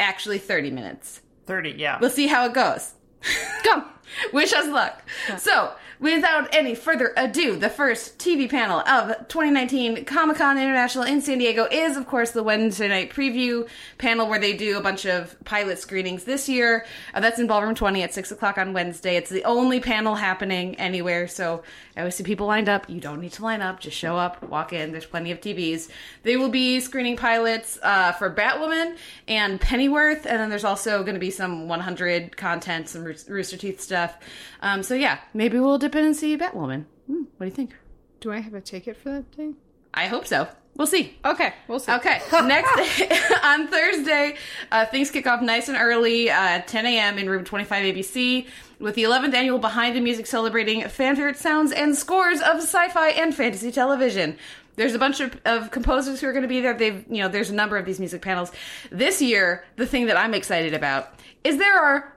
Actually, 0.00 0.38
30 0.38 0.70
minutes. 0.70 1.20
30, 1.46 1.70
yeah. 1.72 1.98
We'll 2.00 2.10
see 2.10 2.26
how 2.26 2.46
it 2.46 2.54
goes. 2.54 2.94
Come, 3.64 3.84
wish 4.32 4.52
us 4.52 4.66
luck. 4.66 5.02
So, 5.38 5.72
without 6.04 6.54
any 6.54 6.74
further 6.74 7.14
ado, 7.16 7.56
the 7.56 7.70
first 7.70 8.18
TV 8.18 8.48
panel 8.48 8.80
of 8.80 9.26
2019 9.28 10.04
Comic 10.04 10.36
Con 10.36 10.58
International 10.58 11.04
in 11.04 11.22
San 11.22 11.38
Diego 11.38 11.66
is, 11.70 11.96
of 11.96 12.06
course, 12.06 12.32
the 12.32 12.42
Wednesday 12.42 12.88
night 12.88 13.10
preview 13.10 13.66
panel 13.96 14.28
where 14.28 14.38
they 14.38 14.54
do 14.54 14.76
a 14.76 14.82
bunch 14.82 15.06
of 15.06 15.34
pilot 15.46 15.78
screenings 15.78 16.24
this 16.24 16.46
year. 16.46 16.84
Uh, 17.14 17.20
that's 17.20 17.38
in 17.38 17.46
Ballroom 17.46 17.74
20 17.74 18.02
at 18.02 18.12
6 18.12 18.32
o'clock 18.32 18.58
on 18.58 18.74
Wednesday. 18.74 19.16
It's 19.16 19.30
the 19.30 19.44
only 19.44 19.80
panel 19.80 20.14
happening 20.14 20.74
anywhere, 20.74 21.26
so 21.26 21.62
I 21.96 22.00
always 22.00 22.16
see 22.16 22.22
people 22.22 22.48
lined 22.48 22.68
up. 22.68 22.90
You 22.90 23.00
don't 23.00 23.22
need 23.22 23.32
to 23.32 23.42
line 23.42 23.62
up, 23.62 23.80
just 23.80 23.96
show 23.96 24.18
up, 24.18 24.42
walk 24.42 24.74
in. 24.74 24.92
There's 24.92 25.06
plenty 25.06 25.30
of 25.30 25.40
TVs. 25.40 25.88
They 26.22 26.36
will 26.36 26.50
be 26.50 26.80
screening 26.80 27.16
pilots 27.16 27.78
uh, 27.82 28.12
for 28.12 28.30
Batwoman 28.30 28.98
and 29.26 29.58
Pennyworth, 29.58 30.26
and 30.26 30.38
then 30.38 30.50
there's 30.50 30.64
also 30.64 31.02
going 31.02 31.14
to 31.14 31.20
be 31.20 31.30
some 31.30 31.66
100 31.66 32.36
content, 32.36 32.90
some 32.90 33.04
Rooster 33.04 33.56
Teeth 33.56 33.80
stuff. 33.80 34.18
Um, 34.60 34.82
so 34.82 34.94
yeah, 34.94 35.18
maybe 35.32 35.58
we'll 35.58 35.78
dip 35.78 35.93
in 35.96 36.04
and 36.04 36.16
see 36.16 36.36
Batwoman. 36.36 36.84
Hmm, 37.06 37.24
what 37.36 37.40
do 37.40 37.44
you 37.46 37.50
think? 37.50 37.74
Do 38.20 38.32
I 38.32 38.40
have 38.40 38.54
a 38.54 38.60
ticket 38.60 38.96
for 38.96 39.10
that 39.10 39.32
thing? 39.32 39.56
I 39.92 40.06
hope 40.06 40.26
so. 40.26 40.48
We'll 40.76 40.88
see. 40.88 41.16
Okay, 41.24 41.54
we'll 41.68 41.78
see. 41.78 41.92
Okay, 41.92 42.20
next 42.32 43.00
on 43.44 43.68
Thursday, 43.68 44.36
uh, 44.72 44.86
things 44.86 45.10
kick 45.10 45.26
off 45.26 45.40
nice 45.40 45.68
and 45.68 45.78
early, 45.78 46.30
uh, 46.30 46.34
at 46.34 46.66
10 46.66 46.86
a.m. 46.86 47.18
in 47.18 47.30
room 47.30 47.44
25 47.44 47.94
ABC 47.94 48.46
with 48.80 48.96
the 48.96 49.04
11th 49.04 49.34
annual 49.34 49.58
Behind 49.58 49.94
the 49.94 50.00
Music 50.00 50.26
celebrating 50.26 50.88
fan 50.88 51.14
favorite 51.14 51.36
sounds 51.36 51.70
and 51.70 51.94
scores 51.94 52.40
of 52.40 52.56
sci-fi 52.56 53.10
and 53.10 53.34
fantasy 53.34 53.70
television. 53.70 54.36
There's 54.76 54.94
a 54.94 54.98
bunch 54.98 55.20
of, 55.20 55.40
of 55.44 55.70
composers 55.70 56.20
who 56.20 56.26
are 56.26 56.32
going 56.32 56.42
to 56.42 56.48
be 56.48 56.60
there. 56.60 56.74
They've, 56.74 57.04
you 57.08 57.22
know, 57.22 57.28
there's 57.28 57.50
a 57.50 57.54
number 57.54 57.76
of 57.76 57.86
these 57.86 58.00
music 58.00 58.22
panels. 58.22 58.50
This 58.90 59.22
year, 59.22 59.64
the 59.76 59.86
thing 59.86 60.06
that 60.06 60.16
I'm 60.16 60.34
excited 60.34 60.74
about 60.74 61.14
is 61.44 61.58
there 61.58 61.78
are 61.78 62.13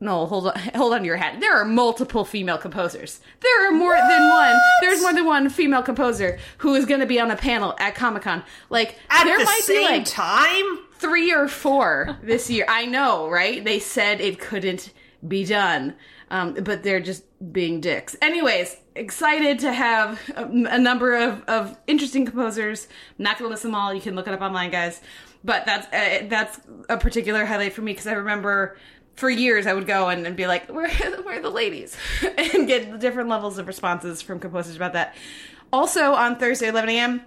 no, 0.00 0.26
hold 0.26 0.48
on, 0.48 0.58
hold 0.74 0.92
on 0.92 1.00
to 1.00 1.06
your 1.06 1.16
hat. 1.16 1.40
There 1.40 1.54
are 1.56 1.64
multiple 1.64 2.24
female 2.24 2.58
composers. 2.58 3.20
There 3.40 3.68
are 3.68 3.72
more 3.72 3.96
than 3.96 4.28
one. 4.30 4.54
There's 4.80 5.00
more 5.00 5.12
than 5.12 5.24
one 5.24 5.48
female 5.48 5.82
composer 5.82 6.38
who 6.58 6.74
is 6.74 6.84
going 6.84 7.00
to 7.00 7.06
be 7.06 7.20
on 7.20 7.30
a 7.30 7.36
panel 7.36 7.74
at 7.78 7.94
Comic 7.94 8.22
Con. 8.22 8.42
Like 8.70 8.98
At 9.10 9.24
there 9.24 9.38
the 9.38 9.44
might 9.44 9.62
same 9.62 9.76
be 9.78 9.84
like 9.84 10.04
time? 10.04 10.78
three 10.98 11.32
or 11.32 11.48
four 11.48 12.18
this 12.22 12.50
year. 12.50 12.64
I 12.68 12.86
know, 12.86 13.28
right? 13.28 13.64
They 13.64 13.78
said 13.78 14.20
it 14.20 14.38
couldn't 14.38 14.92
be 15.26 15.44
done, 15.44 15.94
um, 16.30 16.54
but 16.54 16.82
they're 16.82 17.00
just 17.00 17.24
being 17.52 17.80
dicks. 17.80 18.16
Anyways, 18.20 18.76
excited 18.94 19.58
to 19.60 19.72
have 19.72 20.20
a, 20.36 20.44
a 20.44 20.78
number 20.78 21.14
of, 21.14 21.42
of 21.44 21.78
interesting 21.86 22.26
composers. 22.26 22.88
I'm 23.18 23.22
not 23.24 23.38
gonna 23.38 23.50
list 23.50 23.62
them 23.62 23.74
all. 23.74 23.92
You 23.94 24.00
can 24.00 24.14
look 24.14 24.26
it 24.28 24.34
up 24.34 24.40
online, 24.40 24.70
guys. 24.70 25.00
But 25.46 25.66
that's 25.66 25.86
uh, 25.88 26.26
that's 26.28 26.58
a 26.88 26.96
particular 26.96 27.44
highlight 27.44 27.74
for 27.74 27.82
me 27.82 27.92
because 27.92 28.06
I 28.06 28.12
remember 28.14 28.78
for 29.14 29.30
years 29.30 29.66
I 29.66 29.74
would 29.74 29.86
go 29.86 30.08
and, 30.08 30.26
and 30.26 30.36
be 30.36 30.46
like, 30.46 30.68
"Where 30.70 30.88
where 31.22 31.38
are 31.38 31.42
the 31.42 31.50
ladies?" 31.50 31.96
and 32.38 32.66
get 32.66 32.98
different 33.00 33.28
levels 33.28 33.58
of 33.58 33.66
responses 33.66 34.22
from 34.22 34.40
composers 34.40 34.76
about 34.76 34.92
that. 34.94 35.14
Also 35.72 36.12
on 36.12 36.36
Thursday, 36.36 36.68
11 36.68 36.90
a.m 36.90 37.24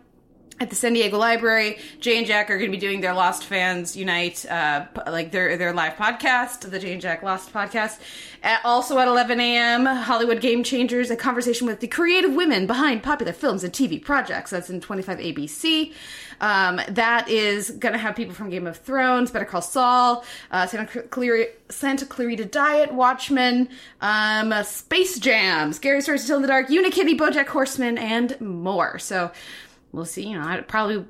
at 0.60 0.70
the 0.70 0.76
San 0.76 0.94
Diego 0.94 1.18
Library. 1.18 1.78
Jay 2.00 2.18
and 2.18 2.26
Jack 2.26 2.50
are 2.50 2.58
going 2.58 2.72
to 2.72 2.78
be 2.78 2.82
doing 2.82 3.02
their 3.02 3.14
Lost 3.14 3.46
Fans 3.46 3.96
Unite, 3.96 4.46
uh, 4.50 4.86
like 5.08 5.32
their 5.32 5.58
their 5.58 5.74
live 5.74 5.94
podcast, 5.96 6.70
the 6.70 6.80
Jay 6.80 6.94
and 6.94 7.02
Jack 7.02 7.24
Lost 7.24 7.54
podcast. 7.54 8.00
At, 8.44 8.62
also 8.64 9.00
at 9.00 9.08
11 9.08 9.40
a.m., 9.40 9.86
Hollywood 9.86 10.42
Game 10.42 10.64
Changers, 10.64 11.10
a 11.10 11.16
conversation 11.16 11.66
with 11.66 11.80
the 11.80 11.88
creative 11.88 12.34
women 12.34 12.68
behind 12.68 13.04
popular 13.04 13.34
films 13.34 13.64
and 13.64 13.74
TV 13.74 14.02
projects. 14.02 14.52
That's 14.52 14.70
in 14.70 14.80
25 14.80 15.18
ABC. 15.18 15.94
Um, 16.40 16.80
that 16.90 17.28
is 17.30 17.72
going 17.72 17.94
to 17.94 18.00
have 18.00 18.16
people 18.16 18.36
from 18.36 18.50
Game 18.50 18.68
of 18.68 18.78
Thrones, 18.78 19.32
Better 19.32 19.46
Call 19.46 19.62
Saul, 19.62 20.24
uh, 20.52 20.68
Santa, 20.68 21.02
Clarita, 21.04 21.52
Santa 21.70 22.06
Clarita 22.06 22.46
Diet, 22.46 22.94
Watchmen, 22.94 23.70
um, 24.02 24.54
uh, 24.54 24.62
Space 24.64 25.18
Jam, 25.20 25.74
Scary 25.74 26.02
Stories 26.02 26.22
to 26.22 26.28
Tell 26.28 26.36
in 26.38 26.44
the 26.44 26.48
Dark, 26.48 26.68
Unikitty, 26.68 27.18
BoJack 27.18 27.48
Horseman, 27.48 27.98
and 27.98 28.40
more. 28.40 29.00
So 29.00 29.32
we'll 29.92 30.06
see. 30.06 30.28
You 30.28 30.40
know, 30.40 30.46
I 30.48 30.62
probably. 30.62 31.06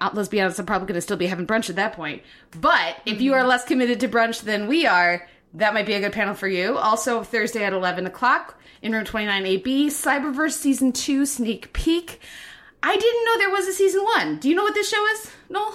uh, 0.00 0.10
Let's 0.12 0.28
be 0.28 0.40
honest. 0.40 0.58
I'm 0.58 0.66
probably 0.66 0.86
going 0.86 0.94
to 0.96 1.00
still 1.02 1.16
be 1.16 1.26
having 1.26 1.46
brunch 1.46 1.70
at 1.70 1.76
that 1.76 1.94
point. 1.94 2.22
But 2.60 2.96
if 3.06 3.20
you 3.20 3.34
are 3.34 3.46
less 3.46 3.64
committed 3.64 4.00
to 4.00 4.08
brunch 4.08 4.42
than 4.42 4.66
we 4.68 4.86
are, 4.86 5.26
that 5.54 5.74
might 5.74 5.86
be 5.86 5.94
a 5.94 6.00
good 6.00 6.12
panel 6.12 6.34
for 6.34 6.48
you. 6.48 6.76
Also, 6.78 7.22
Thursday 7.22 7.64
at 7.64 7.72
11 7.72 8.06
o'clock 8.06 8.58
in 8.80 8.92
room 8.92 9.04
29AB, 9.04 9.86
Cyberverse 9.86 10.52
season 10.52 10.92
two 10.92 11.24
sneak 11.26 11.72
peek. 11.72 12.20
I 12.82 12.96
didn't 12.96 13.24
know 13.24 13.38
there 13.38 13.50
was 13.50 13.68
a 13.68 13.72
season 13.72 14.02
one. 14.02 14.38
Do 14.38 14.48
you 14.48 14.54
know 14.56 14.64
what 14.64 14.74
this 14.74 14.88
show 14.90 15.06
is, 15.08 15.30
Noel? 15.48 15.74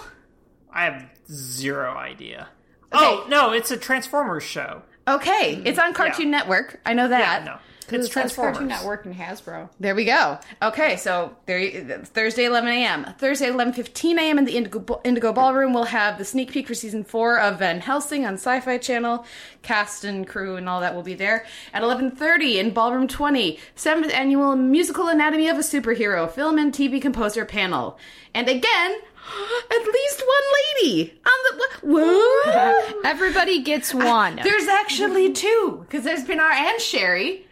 I 0.74 0.84
have 0.86 1.10
zero 1.32 1.96
idea. 1.96 2.50
Oh 2.92 3.26
no, 3.30 3.52
it's 3.52 3.72
a 3.72 3.78
Transformers 3.78 4.44
show. 4.44 4.82
Okay, 5.08 5.62
it's 5.66 5.80
on 5.80 5.94
Cartoon 5.94 6.30
Network. 6.32 6.80
I 6.86 6.94
know 6.94 7.08
that. 7.08 7.44
Yeah, 7.44 7.54
no, 7.54 7.60
it's 7.94 8.10
Transformers. 8.10 8.58
Cartoon 8.58 8.68
Network 8.68 9.06
and 9.06 9.16
Hasbro. 9.16 9.70
There 9.80 9.96
we 9.96 10.06
go. 10.06 10.40
Okay, 10.62 10.98
so 10.98 11.36
there 11.46 11.60
you- 11.60 12.04
Thursday 12.06 12.46
11 12.46 12.70
a.m. 12.70 13.14
Thursday 13.18 13.50
11:15 13.50 14.18
a.m. 14.18 14.38
in 14.38 14.46
the 14.46 14.58
Indigo, 14.58 15.02
Indigo 15.04 15.34
Ballroom 15.34 15.74
we'll 15.74 15.86
have 15.86 16.18
the 16.18 16.26
sneak 16.26 16.52
peek 16.52 16.68
for 16.68 16.74
season 16.74 17.04
4 17.04 17.40
of 17.40 17.60
Van 17.60 17.80
Helsing 17.82 18.26
on 18.26 18.34
Sci-Fi 18.36 18.78
Channel. 18.78 19.26
Cast 19.62 20.04
and 20.04 20.28
crew 20.28 20.56
and 20.56 20.68
all 20.70 20.82
that 20.82 20.96
will 20.96 21.04
be 21.04 21.14
there. 21.16 21.46
At 21.74 21.84
11:30 21.84 22.58
in 22.60 22.72
Ballroom 22.72 23.08
20, 23.08 23.60
7th 23.76 24.14
annual 24.14 24.56
Musical 24.56 25.08
Anatomy 25.08 25.48
of 25.50 25.58
a 25.58 25.62
Superhero 25.62 26.30
film 26.30 26.58
and 26.58 26.74
TV 26.74 27.02
composer 27.02 27.46
panel. 27.46 27.98
And 28.34 28.48
again, 28.48 28.96
at 29.72 29.86
least 29.94 30.24
one 30.26 30.84
lady 30.84 31.20
on 31.26 31.58
the 31.58 31.68
what? 31.82 33.06
Everybody 33.06 33.62
gets 33.62 33.94
uh, 33.94 33.98
one. 34.00 34.40
There's 34.44 34.68
actually 34.68 35.34
two 35.34 35.86
because 35.88 36.04
there's 36.04 36.24
Pinar 36.24 36.52
and 36.52 36.80
Sherry. 36.82 37.47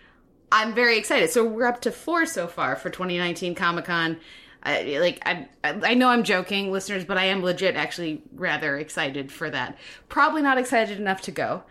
I'm 0.51 0.73
very 0.73 0.97
excited. 0.97 1.29
So 1.31 1.45
we're 1.45 1.65
up 1.65 1.81
to 1.81 1.91
four 1.91 2.25
so 2.25 2.47
far 2.47 2.75
for 2.75 2.89
2019 2.89 3.55
Comic 3.55 3.85
Con. 3.85 4.17
Like 4.65 5.21
I, 5.25 5.47
I 5.63 5.93
know 5.93 6.09
I'm 6.09 6.23
joking, 6.23 6.71
listeners, 6.71 7.05
but 7.05 7.17
I 7.17 7.25
am 7.25 7.43
legit 7.43 7.75
actually 7.75 8.23
rather 8.33 8.77
excited 8.77 9.31
for 9.31 9.49
that. 9.49 9.77
Probably 10.09 10.41
not 10.41 10.57
excited 10.57 10.99
enough 10.99 11.21
to 11.23 11.31
go. 11.31 11.63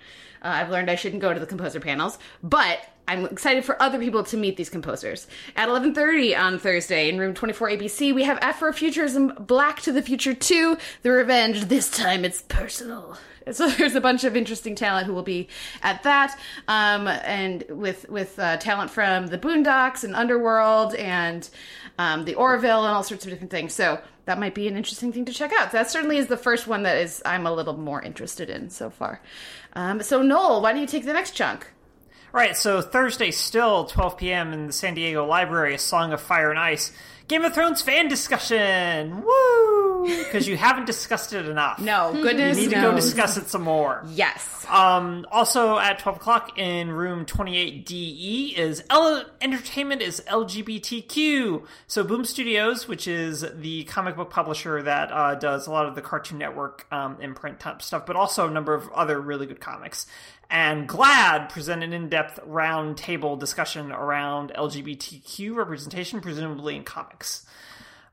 Uh, 0.43 0.49
I've 0.49 0.71
learned 0.71 0.91
I 0.91 0.95
shouldn't 0.95 1.23
go 1.23 1.35
to 1.35 1.41
the 1.41 1.47
composer 1.47 1.81
panels, 1.81 2.19
but 2.43 2.87
I'm 3.09 3.25
excited 3.27 3.65
for 3.65 3.81
other 3.83 3.99
people 3.99 4.23
to 4.25 4.37
meet 4.37 4.57
these 4.57 4.71
composers. 4.71 5.27
At 5.57 5.69
11:30 5.69 6.39
on 6.39 6.59
Thursday 6.59 7.09
in 7.09 7.19
room 7.19 7.35
24 7.35 7.71
ABC, 7.71 8.15
we 8.15 8.25
have 8.25 8.39
Afrofuturism 8.41 9.47
Black 9.47 9.81
to 9.83 9.93
the 9.93 10.03
Future 10.03 10.35
2: 10.35 10.77
The 11.03 11.11
Revenge. 11.11 11.65
This 11.65 11.91
time 11.91 12.25
it's 12.25 12.43
personal. 12.43 13.19
So 13.53 13.69
there's 13.69 13.95
a 13.95 14.01
bunch 14.01 14.25
of 14.25 14.37
interesting 14.37 14.75
talent 14.75 15.07
who 15.07 15.13
will 15.13 15.23
be 15.23 15.49
at 15.83 16.03
that, 16.05 16.39
um, 16.67 17.09
and 17.09 17.63
with 17.69 18.09
with 18.09 18.39
uh, 18.39 18.57
talent 18.57 18.91
from 18.91 19.27
the 19.27 19.39
Boondocks 19.39 20.03
and 20.03 20.15
Underworld 20.17 20.95
and 20.95 21.49
um, 21.99 22.25
the 22.25 22.35
Orville 22.35 22.85
and 22.85 22.95
all 22.95 23.03
sorts 23.03 23.25
of 23.25 23.31
different 23.31 23.51
things. 23.51 23.75
So 23.75 24.01
that 24.25 24.39
might 24.39 24.55
be 24.55 24.67
an 24.67 24.77
interesting 24.77 25.13
thing 25.13 25.27
to 25.27 25.33
check 25.33 25.53
out. 25.53 25.73
That 25.73 25.91
certainly 25.91 26.17
is 26.17 26.29
the 26.29 26.37
first 26.37 26.67
one 26.67 26.85
that 26.85 26.97
is 26.97 27.23
I'm 27.27 27.47
a 27.47 27.53
little 27.53 27.77
more 27.77 28.01
interested 28.01 28.49
in 28.49 28.71
so 28.71 28.89
far. 28.89 29.21
Um, 29.75 30.03
so 30.03 30.23
Noel, 30.23 30.63
why 30.63 30.73
don't 30.73 30.81
you 30.81 30.87
take 30.87 31.05
the 31.05 31.13
next 31.13 31.33
chunk? 31.33 31.71
Right, 32.33 32.57
so 32.57 32.81
Thursday, 32.81 33.31
still 33.31 33.85
12 33.85 34.17
p.m. 34.17 34.53
in 34.53 34.67
the 34.67 34.73
San 34.73 34.95
Diego 34.95 35.25
Library, 35.25 35.75
A 35.75 35.79
Song 35.79 36.13
of 36.13 36.21
Fire 36.21 36.51
and 36.51 36.59
Ice. 36.59 36.91
Game 37.27 37.45
of 37.45 37.55
Thrones 37.55 37.81
fan 37.81 38.09
discussion! 38.09 39.23
Woo! 39.25 40.07
Because 40.07 40.47
you 40.47 40.59
haven't 40.59 40.85
discussed 40.85 41.33
it 41.33 41.47
enough. 41.49 41.79
No, 41.79 42.13
goodness. 42.13 42.59
You 42.59 42.69
need 42.69 42.75
to 42.75 42.81
go 42.83 42.95
discuss 42.95 43.39
it 43.39 43.49
some 43.49 43.63
more. 43.63 44.05
Yes. 44.11 44.67
Um, 44.69 45.27
also 45.31 45.79
at 45.79 45.99
12 45.99 46.17
o'clock 46.19 46.59
in 46.59 46.91
room 46.91 47.25
28DE 47.25 48.55
is 48.59 48.83
L- 48.91 49.25
Entertainment 49.41 50.03
is 50.03 50.23
LGBTQ. 50.27 51.65
So 51.87 52.05
Boom 52.05 52.25
Studios, 52.27 52.87
which 52.87 53.09
is 53.09 53.45
the 53.55 53.85
comic 53.85 54.17
book 54.17 54.29
publisher 54.31 54.83
that 54.83 55.11
uh, 55.11 55.35
does 55.37 55.67
a 55.67 55.71
lot 55.71 55.87
of 55.87 55.95
the 55.95 56.03
Cartoon 56.03 56.37
Network 56.39 56.87
um, 56.93 57.17
imprint 57.23 57.61
type 57.61 57.81
stuff, 57.81 58.05
but 58.05 58.17
also 58.17 58.47
a 58.47 58.51
number 58.51 58.75
of 58.75 58.91
other 58.93 59.19
really 59.21 59.47
good 59.47 59.61
comics. 59.61 60.07
And 60.51 60.89
GLAD 60.89 61.49
present 61.49 61.83
an 61.83 61.93
in-depth 61.93 62.41
roundtable 62.47 63.39
discussion 63.39 63.91
around 63.91 64.53
LGBTQ 64.55 65.55
representation, 65.55 66.21
presumably 66.21 66.77
in 66.77 66.85
comics. 66.85 67.47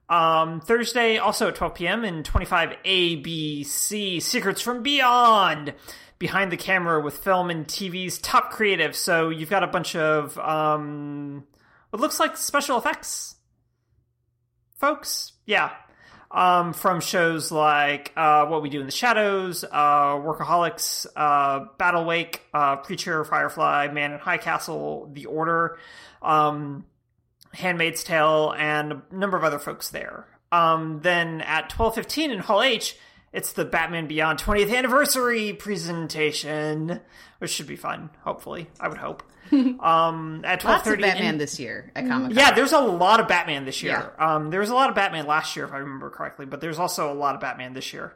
Um, 0.09 0.59
Thursday, 0.59 1.17
also 1.17 1.49
at 1.49 1.55
12 1.55 1.75
p.m. 1.75 2.05
in 2.05 2.23
25 2.23 2.77
ABC, 2.83 4.21
Secrets 4.21 4.61
from 4.61 4.83
Beyond. 4.83 5.73
Behind 6.19 6.51
the 6.51 6.57
camera 6.57 7.01
with 7.01 7.17
film 7.17 7.49
and 7.49 7.67
TV's 7.67 8.19
top 8.19 8.51
creative. 8.51 8.95
So 8.95 9.29
you've 9.29 9.49
got 9.49 9.63
a 9.63 9.67
bunch 9.67 9.95
of, 9.95 10.37
um, 10.37 11.45
what 11.89 11.99
looks 11.99 12.19
like 12.19 12.37
special 12.37 12.77
effects 12.77 13.35
folks. 14.81 15.33
Yeah. 15.45 15.69
Um, 16.33 16.71
from 16.71 17.01
shows 17.01 17.51
like 17.51 18.13
uh, 18.15 18.45
What 18.45 18.61
We 18.61 18.69
Do 18.69 18.79
in 18.79 18.85
the 18.85 18.91
Shadows, 18.91 19.65
uh, 19.65 20.15
Workaholics, 20.15 21.05
uh, 21.13 21.65
Battle 21.77 22.05
Wake, 22.05 22.41
uh, 22.53 22.77
Preacher, 22.77 23.25
Firefly, 23.25 23.89
Man 23.91 24.13
in 24.13 24.19
High 24.19 24.37
Castle, 24.37 25.09
The 25.11 25.25
Order. 25.25 25.77
Um, 26.21 26.85
Handmaid's 27.53 28.03
Tale, 28.03 28.53
and 28.57 28.91
a 28.93 29.01
number 29.11 29.37
of 29.37 29.43
other 29.43 29.59
folks 29.59 29.89
there. 29.89 30.27
Um, 30.51 30.99
then 31.01 31.41
at 31.41 31.69
12:15 31.69 32.31
in 32.31 32.39
Hall 32.39 32.61
H, 32.61 32.97
it's 33.33 33.53
the 33.53 33.65
Batman 33.65 34.07
Beyond 34.07 34.39
20th 34.39 34.75
anniversary 34.75 35.53
presentation, 35.53 37.01
which 37.39 37.51
should 37.51 37.67
be 37.67 37.75
fun. 37.75 38.09
Hopefully, 38.23 38.69
I 38.79 38.87
would 38.87 38.97
hope. 38.97 39.23
um, 39.79 40.41
at 40.45 40.61
12:30, 40.61 40.65
Lots 40.65 40.87
of 40.87 40.93
in- 40.93 41.01
Batman 41.01 41.37
this 41.37 41.59
year 41.59 41.91
at 41.95 42.07
Comic 42.07 42.29
Con. 42.29 42.37
yeah, 42.37 42.51
there's 42.51 42.71
a 42.73 42.79
lot 42.79 43.19
of 43.19 43.27
Batman 43.27 43.65
this 43.65 43.83
year. 43.83 44.13
Um, 44.19 44.49
there 44.49 44.59
was 44.59 44.69
a 44.69 44.75
lot 44.75 44.89
of 44.89 44.95
Batman 44.95 45.25
last 45.27 45.55
year, 45.55 45.65
if 45.65 45.73
I 45.73 45.77
remember 45.77 46.09
correctly, 46.09 46.45
but 46.45 46.61
there's 46.61 46.79
also 46.79 47.11
a 47.11 47.15
lot 47.15 47.35
of 47.35 47.41
Batman 47.41 47.73
this 47.73 47.93
year. 47.93 48.15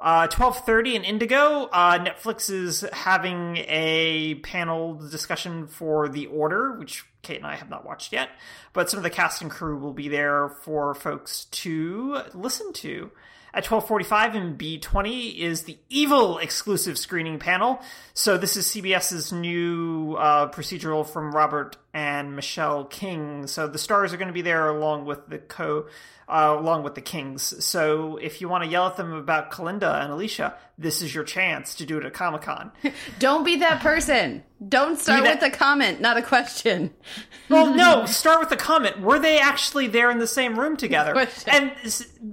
Uh, 0.00 0.26
12:30 0.26 0.94
in 0.96 1.04
Indigo, 1.04 1.66
uh, 1.72 1.96
Netflix 2.04 2.50
is 2.50 2.80
having 2.92 3.58
a 3.68 4.34
panel 4.42 4.94
discussion 4.94 5.68
for 5.68 6.08
The 6.08 6.26
Order, 6.26 6.72
which 6.72 7.04
Kate 7.22 7.36
and 7.36 7.46
I 7.46 7.54
have 7.54 7.70
not 7.70 7.84
watched 7.86 8.12
yet, 8.12 8.30
but 8.72 8.90
some 8.90 8.98
of 8.98 9.04
the 9.04 9.10
cast 9.10 9.42
and 9.42 9.50
crew 9.50 9.76
will 9.78 9.92
be 9.92 10.08
there 10.08 10.48
for 10.48 10.92
folks 10.94 11.44
to 11.52 12.22
listen 12.34 12.72
to. 12.72 13.12
At 13.54 13.64
12:45 13.64 14.34
and 14.34 14.58
B20 14.58 15.36
is 15.36 15.64
the 15.64 15.78
Evil 15.90 16.38
exclusive 16.38 16.96
screening 16.96 17.38
panel. 17.38 17.82
So 18.14 18.38
this 18.38 18.56
is 18.56 18.66
CBS's 18.66 19.30
new 19.30 20.14
uh, 20.14 20.50
procedural 20.50 21.06
from 21.06 21.32
Robert 21.32 21.76
and 21.94 22.34
Michelle 22.34 22.84
King. 22.84 23.46
So 23.46 23.68
the 23.68 23.78
stars 23.78 24.12
are 24.12 24.16
going 24.16 24.28
to 24.28 24.34
be 24.34 24.42
there 24.42 24.68
along 24.68 25.04
with 25.04 25.26
the 25.28 25.38
co, 25.38 25.86
uh, 26.28 26.56
along 26.58 26.82
with 26.84 26.94
the 26.94 27.00
Kings. 27.02 27.64
So 27.64 28.16
if 28.16 28.40
you 28.40 28.48
want 28.48 28.64
to 28.64 28.70
yell 28.70 28.86
at 28.86 28.96
them 28.96 29.12
about 29.12 29.50
Kalinda 29.50 30.02
and 30.02 30.10
Alicia, 30.12 30.54
this 30.78 31.02
is 31.02 31.14
your 31.14 31.24
chance 31.24 31.74
to 31.76 31.86
do 31.86 31.98
it 31.98 32.04
at 32.04 32.14
Comic 32.14 32.42
Con. 32.42 32.72
Don't 33.18 33.44
be 33.44 33.56
that 33.56 33.80
person. 33.80 34.42
Don't 34.66 34.98
start 34.98 35.24
that- 35.24 35.42
with 35.42 35.52
a 35.52 35.56
comment, 35.56 36.00
not 36.00 36.16
a 36.16 36.22
question. 36.22 36.92
Well, 37.48 37.74
no, 37.74 38.06
start 38.06 38.40
with 38.40 38.50
a 38.52 38.56
comment. 38.56 39.00
Were 39.00 39.18
they 39.18 39.38
actually 39.38 39.86
there 39.86 40.10
in 40.10 40.18
the 40.18 40.26
same 40.26 40.58
room 40.58 40.74
together? 40.74 41.28
And 41.46 41.70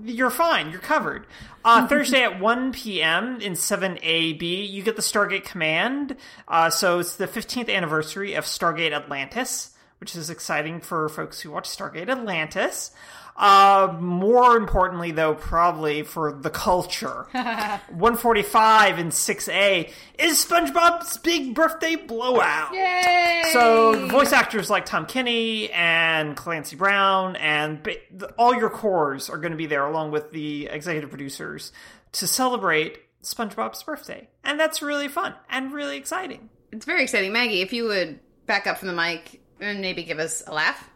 you're 0.05 0.29
fine. 0.29 0.71
You're 0.71 0.79
covered. 0.79 1.27
Uh, 1.63 1.87
Thursday 1.87 2.23
at 2.23 2.39
1 2.39 2.71
p.m. 2.71 3.41
in 3.41 3.53
7AB, 3.53 4.69
you 4.69 4.81
get 4.81 4.95
the 4.95 5.01
Stargate 5.01 5.43
Command. 5.43 6.15
Uh, 6.47 6.69
so 6.69 6.99
it's 6.99 7.15
the 7.15 7.27
15th 7.27 7.73
anniversary 7.73 8.33
of 8.33 8.45
Stargate 8.45 8.93
Atlantis, 8.93 9.75
which 9.99 10.15
is 10.15 10.29
exciting 10.29 10.79
for 10.79 11.09
folks 11.09 11.41
who 11.41 11.51
watch 11.51 11.67
Stargate 11.67 12.09
Atlantis. 12.09 12.91
Uh, 13.39 13.95
more 14.01 14.57
importantly, 14.57 15.11
though, 15.11 15.33
probably 15.33 16.03
for 16.03 16.33
the 16.33 16.49
culture. 16.49 17.25
145 17.31 18.99
in 18.99 19.07
6A 19.07 19.89
is 20.19 20.45
SpongeBob's 20.45 21.15
big 21.17 21.55
birthday 21.55 21.95
blowout. 21.95 22.73
Yay! 22.73 23.43
So 23.53 24.07
voice 24.09 24.33
actors 24.33 24.69
like 24.69 24.85
Tom 24.85 25.05
Kenny 25.05 25.71
and 25.71 26.35
Clancy 26.35 26.75
Brown 26.75 27.37
and 27.37 27.81
ba- 27.81 28.33
all 28.37 28.53
your 28.53 28.69
cores 28.69 29.29
are 29.29 29.37
going 29.37 29.51
to 29.51 29.57
be 29.57 29.67
there 29.67 29.85
along 29.85 30.11
with 30.11 30.31
the 30.31 30.65
executive 30.65 31.09
producers 31.09 31.71
to 32.11 32.27
celebrate 32.27 32.99
SpongeBob's 33.23 33.81
birthday. 33.83 34.27
And 34.43 34.59
that's 34.59 34.81
really 34.81 35.07
fun 35.07 35.33
and 35.49 35.71
really 35.71 35.95
exciting. 35.95 36.49
It's 36.73 36.85
very 36.85 37.03
exciting. 37.03 37.31
Maggie, 37.31 37.61
if 37.61 37.71
you 37.71 37.85
would 37.85 38.19
back 38.47 38.67
up 38.67 38.79
from 38.79 38.89
the 38.89 38.93
mic 38.93 39.39
and 39.61 39.79
maybe 39.79 40.03
give 40.03 40.19
us 40.19 40.43
a 40.45 40.53
laugh 40.53 40.89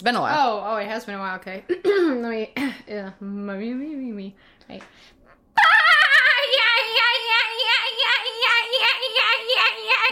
It's 0.00 0.04
been 0.06 0.16
a 0.16 0.20
while. 0.22 0.34
Oh, 0.48 0.62
oh, 0.64 0.76
it 0.76 0.86
has 0.88 1.04
been 1.04 1.16
a 1.16 1.18
while. 1.18 1.36
Okay, 1.36 1.62
let 1.68 2.30
me. 2.30 2.52
Yeah, 2.88 3.10
me, 3.20 3.74
me, 3.74 3.94
me, 3.94 4.12
me. 4.12 4.36
Hey. 4.66 4.80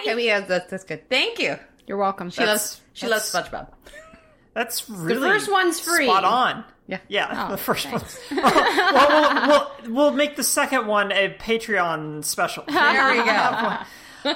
Okay, 0.01 0.15
we 0.15 0.27
have 0.27 0.47
that's, 0.47 0.71
that's 0.71 0.85
good. 0.85 1.09
Thank 1.09 1.39
you. 1.39 1.57
You're 1.87 1.97
welcome. 1.97 2.29
She 2.29 2.45
loves 2.45 2.83
she 2.93 3.07
that's- 3.07 3.33
loves 3.35 3.49
SpongeBob. 3.51 3.69
That's 4.53 4.91
really 4.91 5.21
first 5.21 5.51
one's 5.51 5.81
free. 5.81 6.05
Spot 6.07 6.25
on. 6.25 6.65
Yeah. 6.87 6.99
Yeah, 7.09 7.47
Oh, 7.49 7.53
the 7.53 7.57
first 7.59 7.87
thanks. 7.87 8.19
one. 8.31 8.43
well, 8.45 9.47
we'll, 9.47 9.49
we'll, 9.49 9.95
we'll 9.95 10.13
make 10.13 10.37
the 10.37 10.43
second 10.45 10.87
one 10.87 11.13
a 11.13 11.31
Patreon 11.39 12.25
special. 12.25 12.65
There 12.69 13.11
we 13.11 13.17
go. 13.25 13.79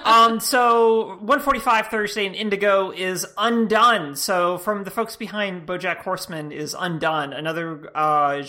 Um, 0.05 0.41
so 0.41 1.09
145 1.21 1.89
Thursday 1.89 2.27
in 2.27 2.35
Indigo 2.35 2.91
is 2.91 3.27
Undone. 3.37 4.17
So 4.17 4.59
from 4.59 4.85
the 4.85 4.91
folks 4.91 5.17
behind 5.17 5.67
BoJack 5.67 5.99
Horseman 5.99 6.53
is 6.53 6.75
Undone, 6.79 7.33
another 7.33 7.91
uh, 7.97 8.43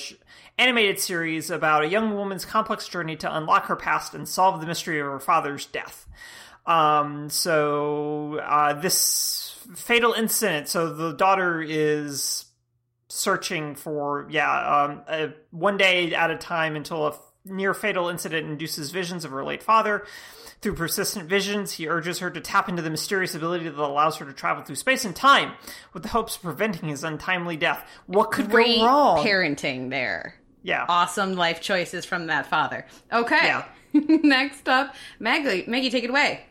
animated 0.58 1.00
series 1.00 1.50
about 1.50 1.84
a 1.84 1.88
young 1.88 2.16
woman's 2.16 2.46
complex 2.46 2.88
journey 2.88 3.16
to 3.18 3.36
unlock 3.36 3.66
her 3.66 3.76
past 3.76 4.14
and 4.14 4.28
solve 4.28 4.62
the 4.62 4.68
mystery 4.68 5.00
of 5.00 5.08
her 5.08 5.20
father's 5.20 5.66
death. 5.66 6.08
Um, 6.66 7.30
so 7.30 8.40
uh, 8.40 8.74
this 8.74 9.58
fatal 9.76 10.14
incident. 10.14 10.68
So 10.70 10.94
the 10.94 11.14
daughter 11.14 11.62
is 11.62 12.46
searching 13.10 13.76
for 13.76 14.28
yeah 14.32 15.04
um, 15.08 15.34
one 15.52 15.78
day 15.78 16.16
at 16.16 16.32
a 16.32 16.38
time 16.38 16.76
until 16.76 17.08
a 17.08 17.16
near 17.46 17.74
fatal 17.74 18.10
incident 18.10 18.48
induces 18.50 18.90
visions 18.90 19.24
of 19.26 19.32
her 19.32 19.44
late 19.44 19.62
father 19.62 20.04
through 20.64 20.74
persistent 20.74 21.30
visions 21.30 21.74
he 21.74 21.88
urges 21.88 22.20
her 22.20 22.32
to 22.32 22.40
tap 22.42 22.68
into 22.70 22.82
the 22.82 22.90
mysterious 22.90 23.36
ability 23.36 23.66
that 23.70 23.78
allows 23.78 24.16
her 24.18 24.26
to 24.26 24.34
travel 24.34 24.64
through 24.64 24.76
space 24.76 25.06
and 25.06 25.16
time 25.16 25.52
with 25.94 26.02
the 26.04 26.10
hopes 26.10 26.36
of 26.38 26.42
preventing 26.42 26.90
his 26.90 27.04
untimely 27.04 27.56
death 27.58 27.86
what 28.08 28.32
could 28.32 28.50
Great 28.50 28.78
go 28.80 28.86
wrong 28.86 29.26
parenting 29.26 29.90
there. 29.92 30.36
yeah 30.64 30.86
Awesome 30.90 31.34
life 31.36 31.62
choices 31.62 32.06
from 32.06 32.28
that 32.28 32.48
father. 32.48 32.86
Okay. 33.12 33.36
Yeah. 33.44 33.66
Next 33.94 34.68
up, 34.68 34.96
Maggie. 35.20 35.66
Maggie, 35.68 35.92
take 35.92 36.04
it 36.06 36.10
away. 36.10 36.46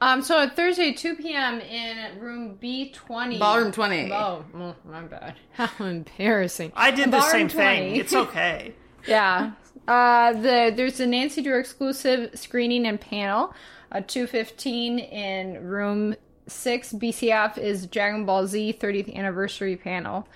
Um, 0.00 0.22
so 0.22 0.38
on 0.38 0.50
Thursday, 0.52 0.92
2 0.94 1.16
p.m. 1.16 1.60
in 1.60 2.18
room 2.18 2.56
B20. 2.62 3.38
Ballroom 3.38 3.70
20. 3.70 4.10
Oh, 4.12 4.44
oh, 4.54 4.74
my 4.88 5.02
bad. 5.02 5.34
How 5.52 5.68
embarrassing. 5.84 6.72
i 6.74 6.90
did 6.90 7.08
the 7.08 7.18
Ballroom 7.18 7.30
same 7.30 7.48
20. 7.50 7.76
thing 7.76 7.96
it's 7.96 8.14
okay 8.14 8.72
Yeah. 9.06 9.52
Uh, 9.88 10.32
the 10.34 10.72
there's 10.74 11.00
a 11.00 11.06
Nancy 11.06 11.42
Drew 11.42 11.58
exclusive 11.58 12.30
screening 12.38 12.86
and 12.86 13.00
panel. 13.00 13.54
Uh, 13.92 14.00
215 14.06 14.98
in 15.00 15.64
room 15.66 16.14
6 16.46 16.92
BCF 16.92 17.58
is 17.58 17.86
Dragon 17.86 18.24
Ball 18.24 18.46
Z 18.46 18.78
30th 18.80 19.14
anniversary 19.16 19.76
panel. 19.76 20.28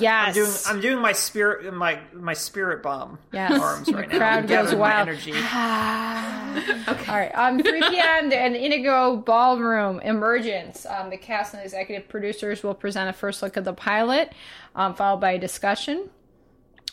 Yes. 0.00 0.26
i'm 0.28 0.32
doing 0.34 0.52
i'm 0.66 0.80
doing 0.80 0.98
my 1.00 1.12
spirit 1.12 1.72
my 1.72 1.98
my 2.12 2.34
spirit 2.34 2.82
bomb 2.82 3.18
Yes. 3.32 3.58
arms 3.60 3.90
right 3.92 4.08
The 4.08 4.18
now 4.18 4.18
crowd 4.18 4.38
I'm 4.40 4.46
goes 4.46 4.74
wild. 4.74 5.08
energy 5.08 5.32
All 7.08 7.14
right. 7.14 7.30
Um, 7.34 7.62
3 7.62 7.80
p.m. 7.90 8.28
the- 8.30 8.36
an 8.38 8.54
Indigo 8.56 9.16
Ballroom 9.16 10.00
Emergence. 10.00 10.84
Um, 10.86 11.10
the 11.10 11.16
cast 11.16 11.54
and 11.54 11.62
executive 11.62 12.08
producers 12.08 12.62
will 12.62 12.74
present 12.74 13.08
a 13.08 13.12
first 13.12 13.42
look 13.42 13.56
at 13.56 13.64
the 13.64 13.72
pilot, 13.72 14.32
um, 14.74 14.94
followed 14.94 15.20
by 15.20 15.32
a 15.32 15.38
discussion 15.38 16.08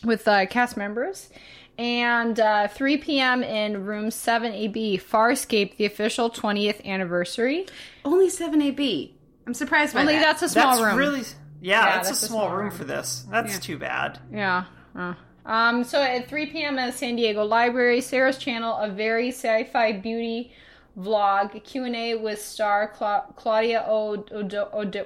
with 0.05 0.27
uh, 0.27 0.45
cast 0.45 0.77
members. 0.77 1.29
And 1.77 2.39
uh, 2.39 2.69
3 2.69 2.97
p.m. 2.97 3.43
in 3.43 3.85
room 3.85 4.05
7AB, 4.07 5.01
Farscape, 5.01 5.75
the 5.75 5.85
official 5.85 6.29
20th 6.29 6.85
anniversary. 6.85 7.65
Only 8.05 8.29
7AB. 8.29 9.11
I'm 9.45 9.53
surprised 9.53 9.93
by 9.93 10.01
Only 10.01 10.13
that. 10.13 10.21
that's 10.21 10.41
a 10.41 10.49
small 10.49 10.77
that's 10.77 10.81
room. 10.81 10.95
really 10.97 11.23
yeah, 11.61 11.95
that's, 11.95 12.07
that's 12.09 12.21
a 12.23 12.25
a 12.25 12.27
small, 12.29 12.39
small 12.47 12.55
room 12.55 12.67
room. 12.69 12.71
for 12.77 12.83
this 12.83 13.25
that's 13.29 13.59
too 13.59 13.77
bad 13.77 14.19
Yeah. 14.31 14.65
uh. 14.95 15.13
Um, 15.45 15.83
so 15.83 16.01
at 16.01 16.27
3 16.27 16.47
p.m. 16.47 16.79
at 16.79 16.95
San 16.95 17.15
Diego 17.17 17.43
Library, 17.43 18.01
Sarah's 18.01 18.37
channel, 18.39 18.75
a 18.77 18.89
very 18.89 19.29
sci-fi 19.29 19.91
beauty 19.91 20.51
vlog 20.97 21.61
Q&A 21.63 22.15
with 22.15 22.41
star 22.41 22.87
Cla- 22.87 23.25
Claudia 23.35 23.85
O'D- 23.87 24.31
O'D- 24.31 24.55
O'D- 24.73 25.05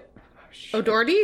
O'Doherty? 0.74 1.24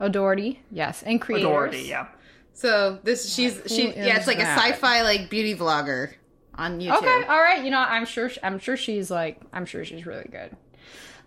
O'Doherty. 0.00 0.60
Yes, 0.72 1.02
and 1.04 1.20
creators. 1.20 1.48
Doherty, 1.48 1.82
yeah 1.82 2.06
So 2.56 2.98
this 3.02 3.34
she's 3.34 3.60
she 3.66 3.88
yeah, 3.94 4.16
it's 4.16 4.26
like 4.26 4.38
that? 4.38 4.56
a 4.56 4.60
sci-fi 4.60 5.02
like 5.02 5.28
beauty 5.28 5.54
vlogger 5.54 6.14
on 6.54 6.80
YouTube. 6.80 6.96
Okay, 6.96 7.26
all 7.28 7.38
right. 7.40 7.62
You 7.62 7.70
know, 7.70 7.78
I'm 7.78 8.06
sure. 8.06 8.30
I'm 8.42 8.58
sure 8.58 8.78
she's 8.78 9.10
like. 9.10 9.38
I'm 9.52 9.66
sure 9.66 9.84
she's 9.84 10.06
really 10.06 10.28
good. 10.30 10.56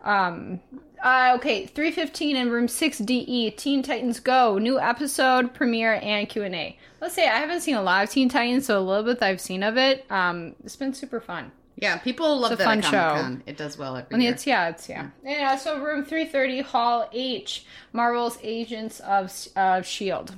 Um. 0.03 0.60
Uh, 1.01 1.35
okay, 1.38 1.65
315 1.65 2.35
in 2.35 2.49
room 2.49 2.68
6DE, 2.68 3.56
Teen 3.56 3.81
Titans 3.81 4.19
Go, 4.19 4.57
new 4.57 4.77
episode, 4.77 5.53
premiere, 5.53 5.93
and 6.03 6.27
Q&A. 6.27 6.77
Let's 6.99 7.15
say 7.15 7.26
I 7.26 7.38
haven't 7.38 7.61
seen 7.61 7.76
a 7.76 7.81
lot 7.81 8.03
of 8.03 8.10
Teen 8.10 8.27
Titans, 8.27 8.65
so 8.65 8.77
a 8.77 8.81
little 8.81 9.03
bit 9.03 9.19
that 9.19 9.30
I've 9.30 9.39
seen 9.39 9.64
of 9.64 9.77
it, 9.77 10.06
um, 10.11 10.57
it's 10.65 10.76
been 10.76 10.93
super 10.93 11.22
fun. 11.22 11.53
Yeah, 11.77 11.99
people 11.99 12.38
love 12.38 12.51
It's 12.51 12.60
a 12.60 12.65
that 12.65 12.65
fun 12.65 12.81
show. 12.81 13.38
It 13.45 13.56
does 13.56 13.77
well 13.77 13.95
every 13.95 14.14
I 14.14 14.18
mean, 14.18 14.23
year. 14.23 14.34
it's 14.34 14.45
yeah, 14.45 14.68
it's 14.68 14.89
yeah. 14.89 15.07
Yeah, 15.23 15.56
so 15.56 15.80
room 15.81 16.03
330, 16.03 16.61
Hall 16.64 17.07
H, 17.14 17.65
Marvel's 17.93 18.38
Agents 18.43 18.99
of 18.99 19.31
uh, 19.56 19.81
Shield. 19.81 20.35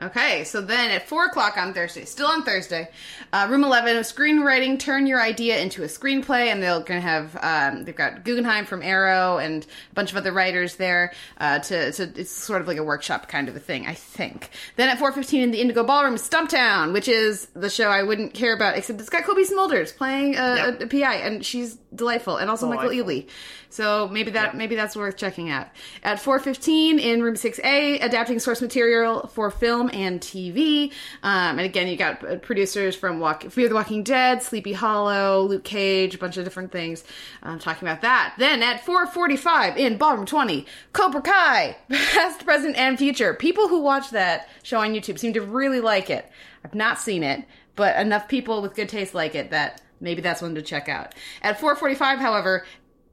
Okay, 0.00 0.44
so 0.44 0.60
then 0.60 0.90
at 0.92 1.08
four 1.08 1.24
o'clock 1.26 1.56
on 1.56 1.74
Thursday, 1.74 2.04
still 2.04 2.28
on 2.28 2.44
Thursday, 2.44 2.88
uh, 3.32 3.48
room 3.50 3.64
eleven, 3.64 3.96
screenwriting. 3.98 4.78
Turn 4.78 5.06
your 5.06 5.20
idea 5.20 5.58
into 5.60 5.82
a 5.82 5.86
screenplay, 5.86 6.46
and 6.52 6.62
they're 6.62 6.78
going 6.80 7.00
to 7.00 7.06
have 7.06 7.36
um, 7.42 7.84
they've 7.84 7.96
got 7.96 8.24
Guggenheim 8.24 8.64
from 8.64 8.82
Arrow 8.82 9.38
and 9.38 9.64
a 9.90 9.94
bunch 9.94 10.10
of 10.12 10.16
other 10.16 10.32
writers 10.32 10.76
there. 10.76 11.12
Uh, 11.38 11.58
to, 11.58 11.90
to 11.92 12.02
it's 12.14 12.30
sort 12.30 12.60
of 12.60 12.68
like 12.68 12.78
a 12.78 12.84
workshop 12.84 13.28
kind 13.28 13.48
of 13.48 13.56
a 13.56 13.60
thing, 13.60 13.86
I 13.86 13.94
think. 13.94 14.50
Then 14.76 14.88
at 14.88 14.98
four 14.98 15.10
fifteen 15.10 15.42
in 15.42 15.50
the 15.50 15.60
Indigo 15.60 15.82
Ballroom, 15.82 16.14
Stumptown, 16.14 16.92
which 16.92 17.08
is 17.08 17.46
the 17.54 17.70
show 17.70 17.88
I 17.88 18.02
wouldn't 18.04 18.34
care 18.34 18.54
about, 18.54 18.76
except 18.76 19.00
it's 19.00 19.10
got 19.10 19.24
Cobie 19.24 19.44
Smulders 19.44 19.94
playing 19.96 20.34
a, 20.36 20.56
Yep. 20.56 20.80
a, 20.80 20.84
a 20.84 20.86
PI, 20.86 21.14
and 21.16 21.44
she's 21.44 21.74
delightful, 21.94 22.36
and 22.36 22.48
also 22.50 22.68
Michael 22.68 22.90
Delightful. 22.90 23.12
Ealy. 23.14 23.28
So 23.70 24.08
maybe 24.08 24.30
that 24.30 24.56
maybe 24.56 24.76
that's 24.76 24.96
worth 24.96 25.16
checking 25.18 25.50
out. 25.50 25.66
At 26.02 26.18
4:15 26.22 26.98
in 26.98 27.22
room 27.22 27.34
6A, 27.34 28.02
adapting 28.02 28.38
source 28.38 28.62
material 28.62 29.26
for 29.34 29.50
film 29.50 29.87
and 29.92 30.20
TV. 30.20 30.92
Um, 31.22 31.58
and 31.58 31.60
again, 31.60 31.88
you 31.88 31.96
got 31.96 32.24
uh, 32.24 32.36
producers 32.36 32.96
from 32.96 33.20
Walk, 33.20 33.44
Fear 33.44 33.68
the 33.68 33.74
Walking 33.74 34.02
Dead, 34.02 34.42
Sleepy 34.42 34.72
Hollow, 34.72 35.42
Luke 35.42 35.64
Cage, 35.64 36.14
a 36.14 36.18
bunch 36.18 36.36
of 36.36 36.44
different 36.44 36.72
things. 36.72 37.04
Um, 37.42 37.58
talking 37.58 37.86
about 37.86 38.02
that. 38.02 38.34
Then 38.38 38.62
at 38.62 38.84
4:45 38.84 39.76
in 39.76 39.96
Ballroom 39.96 40.26
20, 40.26 40.66
Cobra 40.92 41.22
Kai, 41.22 41.76
past, 41.90 42.44
present, 42.44 42.76
and 42.76 42.98
future. 42.98 43.34
People 43.34 43.68
who 43.68 43.80
watch 43.80 44.10
that 44.10 44.48
show 44.62 44.80
on 44.80 44.92
YouTube 44.92 45.18
seem 45.18 45.32
to 45.34 45.42
really 45.42 45.80
like 45.80 46.10
it. 46.10 46.30
I've 46.64 46.74
not 46.74 46.98
seen 46.98 47.22
it, 47.22 47.44
but 47.76 47.96
enough 47.96 48.28
people 48.28 48.62
with 48.62 48.74
good 48.74 48.88
taste 48.88 49.14
like 49.14 49.34
it 49.34 49.50
that 49.50 49.80
maybe 50.00 50.20
that's 50.20 50.42
one 50.42 50.54
to 50.54 50.62
check 50.62 50.88
out. 50.88 51.14
At 51.42 51.58
4:45, 51.58 52.18
however, 52.18 52.64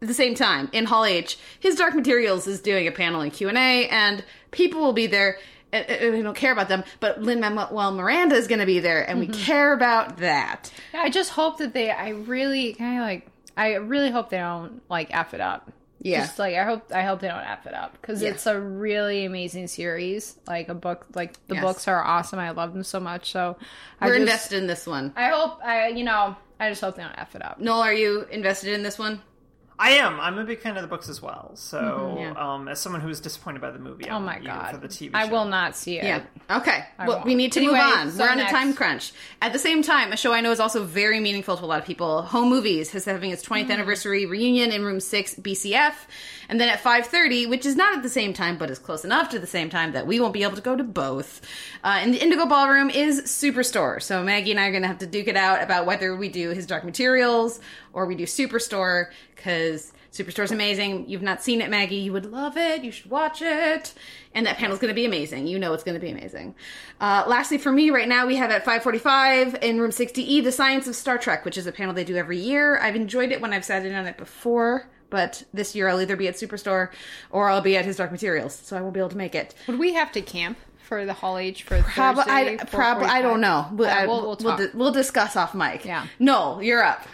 at 0.02 0.08
the 0.08 0.14
same 0.14 0.36
time 0.36 0.70
in 0.72 0.86
Hall 0.86 1.06
H, 1.06 1.38
his 1.60 1.76
Dark 1.76 1.96
Materials 1.96 2.48
is 2.48 2.62
doing 2.62 2.88
a 2.88 2.92
panel 2.92 3.22
and 3.22 3.32
Q 3.32 3.50
and 3.50 3.58
A, 3.58 3.88
and 3.90 4.24
people 4.52 4.82
will 4.82 4.94
be 4.94 5.08
there. 5.08 5.38
And- 5.76 6.14
We 6.14 6.22
don't 6.22 6.36
care 6.36 6.52
about 6.52 6.70
them, 6.70 6.84
but 7.00 7.22
Lin 7.22 7.40
Manuel 7.40 7.92
Miranda 7.92 8.36
is 8.36 8.48
going 8.48 8.60
to 8.60 8.66
be 8.66 8.80
there, 8.80 9.08
and 9.08 9.20
we 9.20 9.28
mm-hmm. 9.28 9.42
care 9.42 9.74
about 9.74 10.18
that. 10.18 10.72
Yeah, 10.94 11.02
I 11.02 11.10
just 11.10 11.32
hope 11.32 11.58
that 11.58 11.74
they. 11.74 11.92
I 11.92 12.10
really 12.10 12.74
kind 12.74 13.00
of 13.00 13.04
like. 13.04 13.28
I 13.58 13.76
really 13.76 14.12
hope 14.12 14.30
they 14.30 14.38
don't 14.38 14.82
like 14.90 15.16
f 15.16 15.34
it 15.34 15.40
up. 15.42 15.72
Yeah. 16.02 16.22
Just 16.22 16.38
like 16.38 16.56
I 16.56 16.66
hope 16.66 16.92
I 16.94 17.04
hope 17.04 17.22
they 17.22 17.28
don't 17.30 17.40
f 17.40 17.66
it 17.66 17.74
up 17.74 17.94
because 18.00 18.22
Yeah. 18.22 18.30
it's 18.30 18.46
a 18.46 18.60
really 18.60 19.26
amazing 19.26 19.68
series. 19.68 20.38
Like 20.46 20.70
a 20.70 20.76
book. 20.76 21.08
Like 21.16 21.40
the 21.48 21.56
Yes. 21.56 21.64
books 21.64 21.88
are 21.88 22.04
awesome. 22.04 22.38
I 22.38 22.52
love 22.52 22.74
them 22.74 22.84
so 22.84 23.00
much. 23.00 23.32
So 23.32 23.58
I 24.00 24.06
We're 24.06 24.14
just, 24.14 24.22
invested 24.22 24.58
in 24.60 24.68
this 24.68 24.86
one. 24.86 25.14
I 25.16 25.30
hope 25.30 25.60
I. 25.64 25.88
You 25.88 26.04
know. 26.04 26.36
I 26.60 26.70
just 26.70 26.82
hope 26.82 26.96
they 26.96 27.04
don't 27.04 27.18
f 27.18 27.36
it 27.36 27.44
up. 27.44 27.60
Noel, 27.60 27.82
are 27.82 27.94
you 27.94 28.22
invested 28.32 28.74
in 28.74 28.84
this 28.84 29.00
one? 29.00 29.22
I 29.78 29.92
am. 29.92 30.20
I'm 30.22 30.38
a 30.38 30.46
big 30.46 30.62
fan 30.62 30.78
of 30.78 30.82
the 30.84 30.88
books 30.88 31.10
as 31.10 31.22
well. 31.22 31.52
So, 31.56 31.78
Mm-hmm, 31.80 32.18
yeah. 32.20 32.54
um, 32.54 32.68
as 32.70 32.80
someone 32.80 33.02
who 33.02 33.10
was 33.10 33.20
disappointed 33.20 33.62
by 33.62 33.72
the 33.72 33.80
movie, 33.80 34.10
Oh 34.10 34.20
my 34.20 34.40
god! 34.40 34.72
for 34.72 34.78
the 34.78 34.88
TV 34.88 35.12
show. 35.12 35.18
I 35.18 35.26
will 35.26 35.46
not 35.46 35.76
see 35.76 35.98
it. 36.00 36.06
Yeah. 36.06 36.24
Okay. 36.50 36.86
well, 37.00 37.08
won't. 37.10 37.26
we 37.26 37.36
need 37.36 37.52
to 37.54 37.60
Anyway, 37.60 37.74
move 37.80 37.82
on. 37.98 38.12
so 38.12 38.24
We're 38.24 38.30
on 38.32 38.38
next. 38.38 38.52
a 38.52 38.56
time 38.56 38.74
crunch. 38.74 39.12
At 39.42 39.52
the 39.52 39.60
same 39.60 39.82
time, 39.84 40.14
a 40.14 40.18
show 40.18 40.32
I 40.32 40.40
know 40.42 40.52
is 40.52 40.60
also 40.62 40.84
very 40.86 41.20
meaningful 41.20 41.58
to 41.58 41.64
a 41.64 41.68
lot 41.68 41.80
of 41.80 41.86
people. 41.86 42.22
Home 42.22 42.50
Movies 42.50 42.96
is 42.96 43.04
having 43.06 43.32
its 43.32 43.46
20th 43.46 43.70
anniversary 43.70 44.26
reunion 44.26 44.72
in 44.72 44.86
Room 44.86 45.00
Six 45.02 45.36
BCF, 45.36 45.94
and 46.48 46.60
then 46.62 46.70
at 46.70 46.80
5:30, 46.82 47.50
which 47.50 47.66
is 47.66 47.76
not 47.76 47.98
at 47.98 48.02
the 48.04 48.10
same 48.10 48.32
time, 48.34 48.58
but 48.58 48.70
is 48.70 48.80
close 48.80 49.04
enough 49.04 49.30
to 49.32 49.40
the 49.40 49.48
same 49.48 49.70
time 49.70 49.92
that 49.92 50.08
we 50.08 50.20
won't 50.22 50.34
be 50.34 50.44
able 50.44 50.56
to 50.56 50.62
go 50.62 50.76
to 50.78 50.84
both. 50.86 51.42
Uh, 51.84 52.00
in 52.02 52.12
the 52.12 52.22
Indigo 52.24 52.46
Ballroom 52.46 52.90
is 52.90 53.24
Superstore. 53.24 54.02
So 54.02 54.24
Maggie 54.24 54.52
and 54.52 54.60
I 54.60 54.68
are 54.68 54.72
going 54.72 54.84
to 54.84 54.88
have 54.88 55.00
to 55.00 55.06
duke 55.08 55.28
it 55.28 55.36
out 55.36 55.62
about 55.62 55.86
whether 55.86 56.16
we 56.16 56.30
do 56.30 56.52
his 56.52 56.66
Dark 56.66 56.86
Materials 56.86 57.60
or 57.96 58.06
we 58.06 58.14
do 58.14 58.26
Superstore 58.26 59.08
because. 59.36 59.92
Superstore's 60.12 60.52
amazing. 60.54 61.10
You've 61.10 61.22
not 61.22 61.44
seen 61.44 61.60
it, 61.60 61.70
Maggie. 61.70 61.98
You 61.98 62.14
would 62.14 62.26
love 62.32 62.56
it. 62.56 62.86
You 62.86 62.92
should 62.94 63.12
watch 63.12 63.42
it. 63.42 63.94
And 64.34 64.46
that 64.46 64.56
panel's 64.56 64.80
going 64.80 64.88
to 64.88 64.96
be 64.96 65.04
amazing. 65.06 65.46
You 65.46 65.60
know 65.60 65.74
it's 65.74 65.84
going 65.84 65.96
to 65.96 66.00
be 66.00 66.10
amazing. 66.10 66.56
Uh, 67.02 67.26
lastly, 67.28 67.58
for 67.58 67.70
me, 67.70 67.90
right 67.90 68.08
now 68.08 68.26
we 68.26 68.38
have 68.38 68.50
at 68.50 68.64
5:45 68.64 69.62
in 69.62 69.78
room 69.82 69.92
60E, 69.92 70.42
the 70.42 70.54
Science 70.54 70.88
of 70.88 70.96
Star 70.96 71.18
Trek, 71.18 71.44
which 71.44 71.58
is 71.58 71.68
a 71.68 71.72
panel 71.74 71.94
they 71.94 72.06
do 72.06 72.16
every 72.16 72.38
year. 72.38 72.78
I've 72.80 72.96
enjoyed 72.96 73.34
it 73.34 73.42
when 73.42 73.52
I've 73.52 73.66
sat 73.66 73.86
in 73.86 73.94
on 73.94 74.06
it 74.06 74.16
before, 74.18 74.88
But 75.10 75.44
this 75.54 75.76
year 75.76 75.90
I'll 75.90 76.00
either 76.00 76.16
be 76.16 76.30
at 76.30 76.36
Superstore 76.36 76.92
or 77.30 77.50
I'll 77.50 77.60
be 77.60 77.76
at 77.76 77.84
his 77.84 77.98
Dark 77.98 78.14
Materials, 78.14 78.56
so 78.56 78.78
I 78.78 78.82
won't 78.82 78.94
be 78.94 79.02
able 79.02 79.10
to 79.10 79.18
make 79.18 79.36
it. 79.36 79.54
Would 79.68 79.80
we 79.80 79.96
have 79.96 80.14
to 80.14 80.22
camp 80.22 80.58
for 80.82 81.06
the 81.06 81.14
Hall 81.14 81.38
H 81.38 81.64
for 81.64 81.82
Probably, 81.82 82.24
Thursday? 82.24 82.58
I, 82.62 82.64
probably, 82.64 83.08
I 83.08 83.22
don't 83.22 83.42
know. 83.42 83.68
But 83.74 84.08
we'll- 84.08 84.22
we'll, 84.22 84.38
we'll 84.38 84.38
we'll, 84.56 84.58
di- 84.68 84.78
we'll 84.78 84.92
discuss 84.94 85.36
off 85.36 85.54
mic. 85.54 85.84
Yeah. 85.84 86.08
No, 86.20 86.62
you're 86.62 86.84
up. 86.84 87.06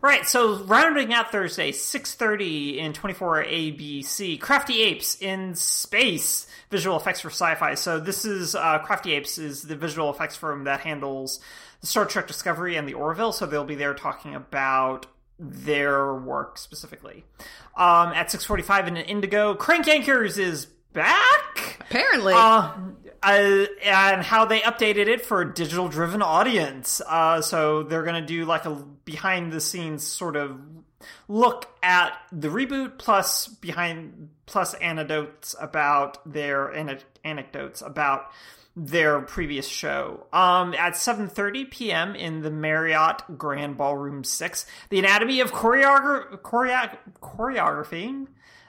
Right, 0.00 0.26
so 0.26 0.62
rounding 0.64 1.12
out 1.12 1.32
Thursday, 1.32 1.72
6.30 1.72 2.76
in 2.76 2.92
24 2.92 3.44
ABC, 3.44 4.38
Crafty 4.38 4.82
Apes 4.82 5.20
in 5.20 5.56
Space, 5.56 6.46
visual 6.70 6.96
effects 6.96 7.20
for 7.20 7.30
sci-fi. 7.30 7.74
So 7.74 7.98
this 7.98 8.24
is, 8.24 8.54
uh, 8.54 8.78
Crafty 8.78 9.12
Apes 9.14 9.38
is 9.38 9.62
the 9.62 9.74
visual 9.74 10.08
effects 10.10 10.36
firm 10.36 10.64
that 10.64 10.80
handles 10.80 11.40
the 11.80 11.88
Star 11.88 12.04
Trek 12.04 12.28
Discovery 12.28 12.76
and 12.76 12.88
the 12.88 12.94
Orville, 12.94 13.32
so 13.32 13.44
they'll 13.46 13.64
be 13.64 13.74
there 13.74 13.94
talking 13.94 14.36
about 14.36 15.06
their 15.38 16.14
work 16.14 16.58
specifically. 16.58 17.24
Um, 17.76 18.12
at 18.12 18.28
6.45 18.28 18.88
in 18.88 18.96
Indigo, 18.96 19.54
Crank 19.54 19.86
Yankers 19.86 20.38
is 20.38 20.66
back! 20.92 21.76
Apparently. 21.80 22.34
Uh, 22.36 22.72
uh, 23.22 23.66
and 23.82 24.22
how 24.22 24.44
they 24.44 24.60
updated 24.60 25.06
it 25.08 25.24
for 25.24 25.42
a 25.42 25.54
digital 25.54 25.88
driven 25.88 26.22
audience. 26.22 27.00
Uh, 27.06 27.40
so 27.40 27.82
they're 27.82 28.02
going 28.04 28.20
to 28.20 28.26
do 28.26 28.44
like 28.44 28.64
a 28.64 28.70
behind 28.70 29.52
the 29.52 29.60
scenes 29.60 30.06
sort 30.06 30.36
of 30.36 30.60
look 31.28 31.68
at 31.82 32.12
the 32.32 32.48
reboot 32.48 32.98
plus 32.98 33.46
behind 33.48 34.30
plus 34.46 34.74
anecdotes 34.74 35.54
about 35.60 36.18
their 36.30 36.72
ane- 36.74 37.02
anecdotes 37.24 37.82
about 37.82 38.30
their 38.76 39.20
previous 39.20 39.66
show. 39.66 40.26
Um, 40.32 40.72
at 40.74 40.92
7:30 40.94 41.70
p.m. 41.70 42.14
in 42.14 42.42
the 42.42 42.50
Marriott 42.50 43.22
Grand 43.36 43.76
Ballroom 43.76 44.22
6, 44.24 44.66
The 44.90 45.00
Anatomy 45.00 45.40
of 45.40 45.52
choreo- 45.52 46.40
Choreography 46.40 48.26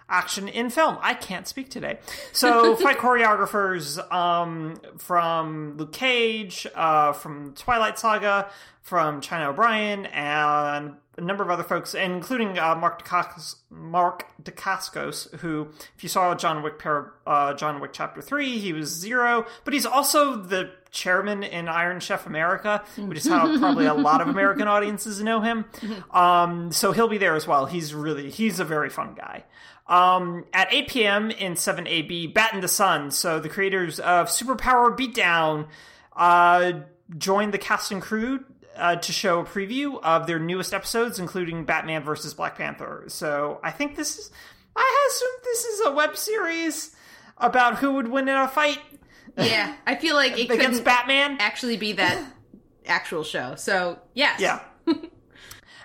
action 0.09 0.47
in 0.47 0.69
film. 0.69 0.97
I 1.01 1.13
can't 1.13 1.47
speak 1.47 1.69
today. 1.69 1.99
So 2.31 2.75
fight 2.77 2.97
choreographers 2.97 3.99
um, 4.11 4.81
from 4.97 5.77
Luke 5.77 5.93
Cage, 5.93 6.67
uh, 6.75 7.13
from 7.13 7.53
Twilight 7.53 7.99
Saga, 7.99 8.49
from 8.81 9.21
China 9.21 9.49
O'Brien, 9.49 10.07
and 10.07 10.95
a 11.19 11.21
number 11.21 11.43
of 11.43 11.49
other 11.49 11.63
folks, 11.63 11.93
including 11.93 12.57
uh, 12.57 12.75
Mark 12.75 13.03
Dacascos, 13.03 13.55
Mark 13.69 14.25
Dacascos, 14.41 15.35
who, 15.39 15.67
if 15.95 16.03
you 16.03 16.09
saw 16.09 16.33
John 16.33 16.63
Wick, 16.63 16.81
uh, 16.85 17.53
John 17.53 17.79
Wick 17.81 17.91
Chapter 17.93 18.21
Three, 18.21 18.57
he 18.57 18.73
was 18.73 18.89
Zero, 18.89 19.45
but 19.63 19.73
he's 19.73 19.85
also 19.85 20.35
the 20.35 20.71
chairman 20.91 21.43
in 21.43 21.67
Iron 21.67 21.99
Chef 21.99 22.25
America, 22.25 22.83
which 22.97 23.19
is 23.19 23.27
how 23.27 23.57
probably 23.59 23.85
a 23.85 23.93
lot 23.93 24.21
of 24.21 24.27
American 24.27 24.67
audiences 24.67 25.21
know 25.21 25.41
him. 25.41 25.65
Um, 26.09 26.71
so 26.71 26.91
he'll 26.91 27.07
be 27.07 27.17
there 27.17 27.35
as 27.35 27.45
well. 27.45 27.65
He's 27.65 27.93
really 27.93 28.29
he's 28.31 28.59
a 28.59 28.65
very 28.65 28.89
fun 28.89 29.13
guy. 29.15 29.43
Um, 29.89 30.45
at 30.53 30.71
8 30.71 30.87
p.m. 30.87 31.31
in 31.31 31.53
7AB, 31.53 32.33
Bat 32.33 32.53
in 32.53 32.61
the 32.61 32.67
Sun. 32.67 33.11
So 33.11 33.39
the 33.39 33.49
creators 33.49 33.99
of 33.99 34.27
Superpower 34.27 34.95
Beatdown 34.95 35.67
uh, 36.15 36.81
joined 37.17 37.53
the 37.53 37.57
cast 37.57 37.91
and 37.91 38.01
crew 38.01 38.45
uh, 38.77 38.97
to 38.97 39.11
show 39.11 39.39
a 39.39 39.43
preview 39.43 39.99
of 40.03 40.27
their 40.27 40.39
newest 40.39 40.73
episodes, 40.75 41.17
including 41.17 41.65
Batman 41.65 42.03
versus 42.03 42.35
Black 42.35 42.55
Panther. 42.57 43.05
So 43.07 43.59
I 43.63 43.71
think 43.71 43.95
this 43.95 44.17
is, 44.19 44.31
I 44.75 45.09
assume 45.09 45.31
this 45.43 45.65
is 45.65 45.85
a 45.87 45.91
web 45.91 46.15
series 46.15 46.95
about 47.39 47.79
who 47.79 47.93
would 47.93 48.07
win 48.09 48.29
in 48.29 48.35
a 48.35 48.47
fight 48.47 48.79
yeah, 49.37 49.75
I 49.85 49.95
feel 49.95 50.15
like 50.15 50.37
it 50.37 50.49
against 50.49 50.83
Batman. 50.83 51.37
actually 51.39 51.77
be 51.77 51.93
that 51.93 52.23
actual 52.85 53.23
show. 53.23 53.55
So, 53.55 53.99
yes. 54.13 54.39
Yeah. 54.39 54.59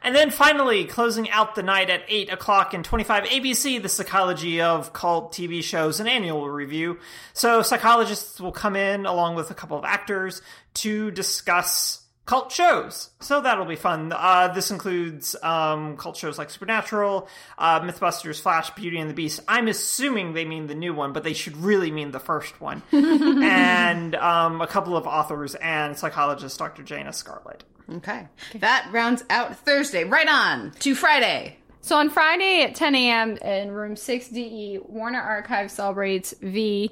And 0.04 0.14
then 0.14 0.30
finally, 0.30 0.84
closing 0.84 1.30
out 1.30 1.54
the 1.54 1.62
night 1.62 1.88
at 1.88 2.02
8 2.06 2.30
o'clock 2.30 2.74
and 2.74 2.84
25 2.84 3.24
ABC, 3.24 3.80
the 3.82 3.88
Psychology 3.88 4.60
of 4.60 4.92
Cult 4.92 5.32
TV 5.32 5.62
Shows, 5.62 5.98
an 5.98 6.06
annual 6.06 6.50
review. 6.50 6.98
So 7.32 7.62
psychologists 7.62 8.38
will 8.38 8.52
come 8.52 8.76
in 8.76 9.06
along 9.06 9.34
with 9.34 9.50
a 9.50 9.54
couple 9.54 9.78
of 9.78 9.84
actors 9.86 10.42
to 10.74 11.10
discuss 11.10 12.04
cult 12.26 12.52
shows. 12.52 13.10
So 13.20 13.40
that'll 13.40 13.64
be 13.64 13.76
fun. 13.76 14.12
Uh, 14.14 14.48
this 14.48 14.70
includes 14.70 15.36
um, 15.42 15.96
cult 15.96 16.18
shows 16.18 16.36
like 16.36 16.50
Supernatural, 16.50 17.26
uh, 17.56 17.80
Mythbusters, 17.80 18.40
Flash, 18.40 18.70
Beauty 18.74 18.98
and 18.98 19.08
the 19.08 19.14
Beast. 19.14 19.40
I'm 19.48 19.68
assuming 19.68 20.34
they 20.34 20.44
mean 20.44 20.66
the 20.66 20.74
new 20.74 20.92
one, 20.92 21.14
but 21.14 21.24
they 21.24 21.32
should 21.32 21.56
really 21.56 21.90
mean 21.90 22.10
the 22.10 22.20
first 22.20 22.60
one. 22.60 22.82
and 22.92 24.14
um, 24.16 24.60
a 24.60 24.66
couple 24.66 24.98
of 24.98 25.06
authors 25.06 25.54
and 25.54 25.96
psychologist 25.96 26.58
Dr. 26.58 26.82
Jana 26.82 27.12
Scarlet. 27.14 27.64
Okay. 27.90 28.26
That 28.56 28.88
rounds 28.92 29.24
out 29.30 29.56
Thursday. 29.56 30.04
Right 30.04 30.28
on 30.28 30.72
to 30.80 30.94
Friday. 30.94 31.58
So 31.80 31.96
on 31.96 32.08
Friday 32.08 32.62
at 32.62 32.74
10 32.74 32.94
a.m. 32.94 33.36
in 33.36 33.70
room 33.70 33.94
6DE, 33.94 34.88
Warner 34.88 35.20
Archive 35.20 35.70
celebrates 35.70 36.34
V, 36.40 36.90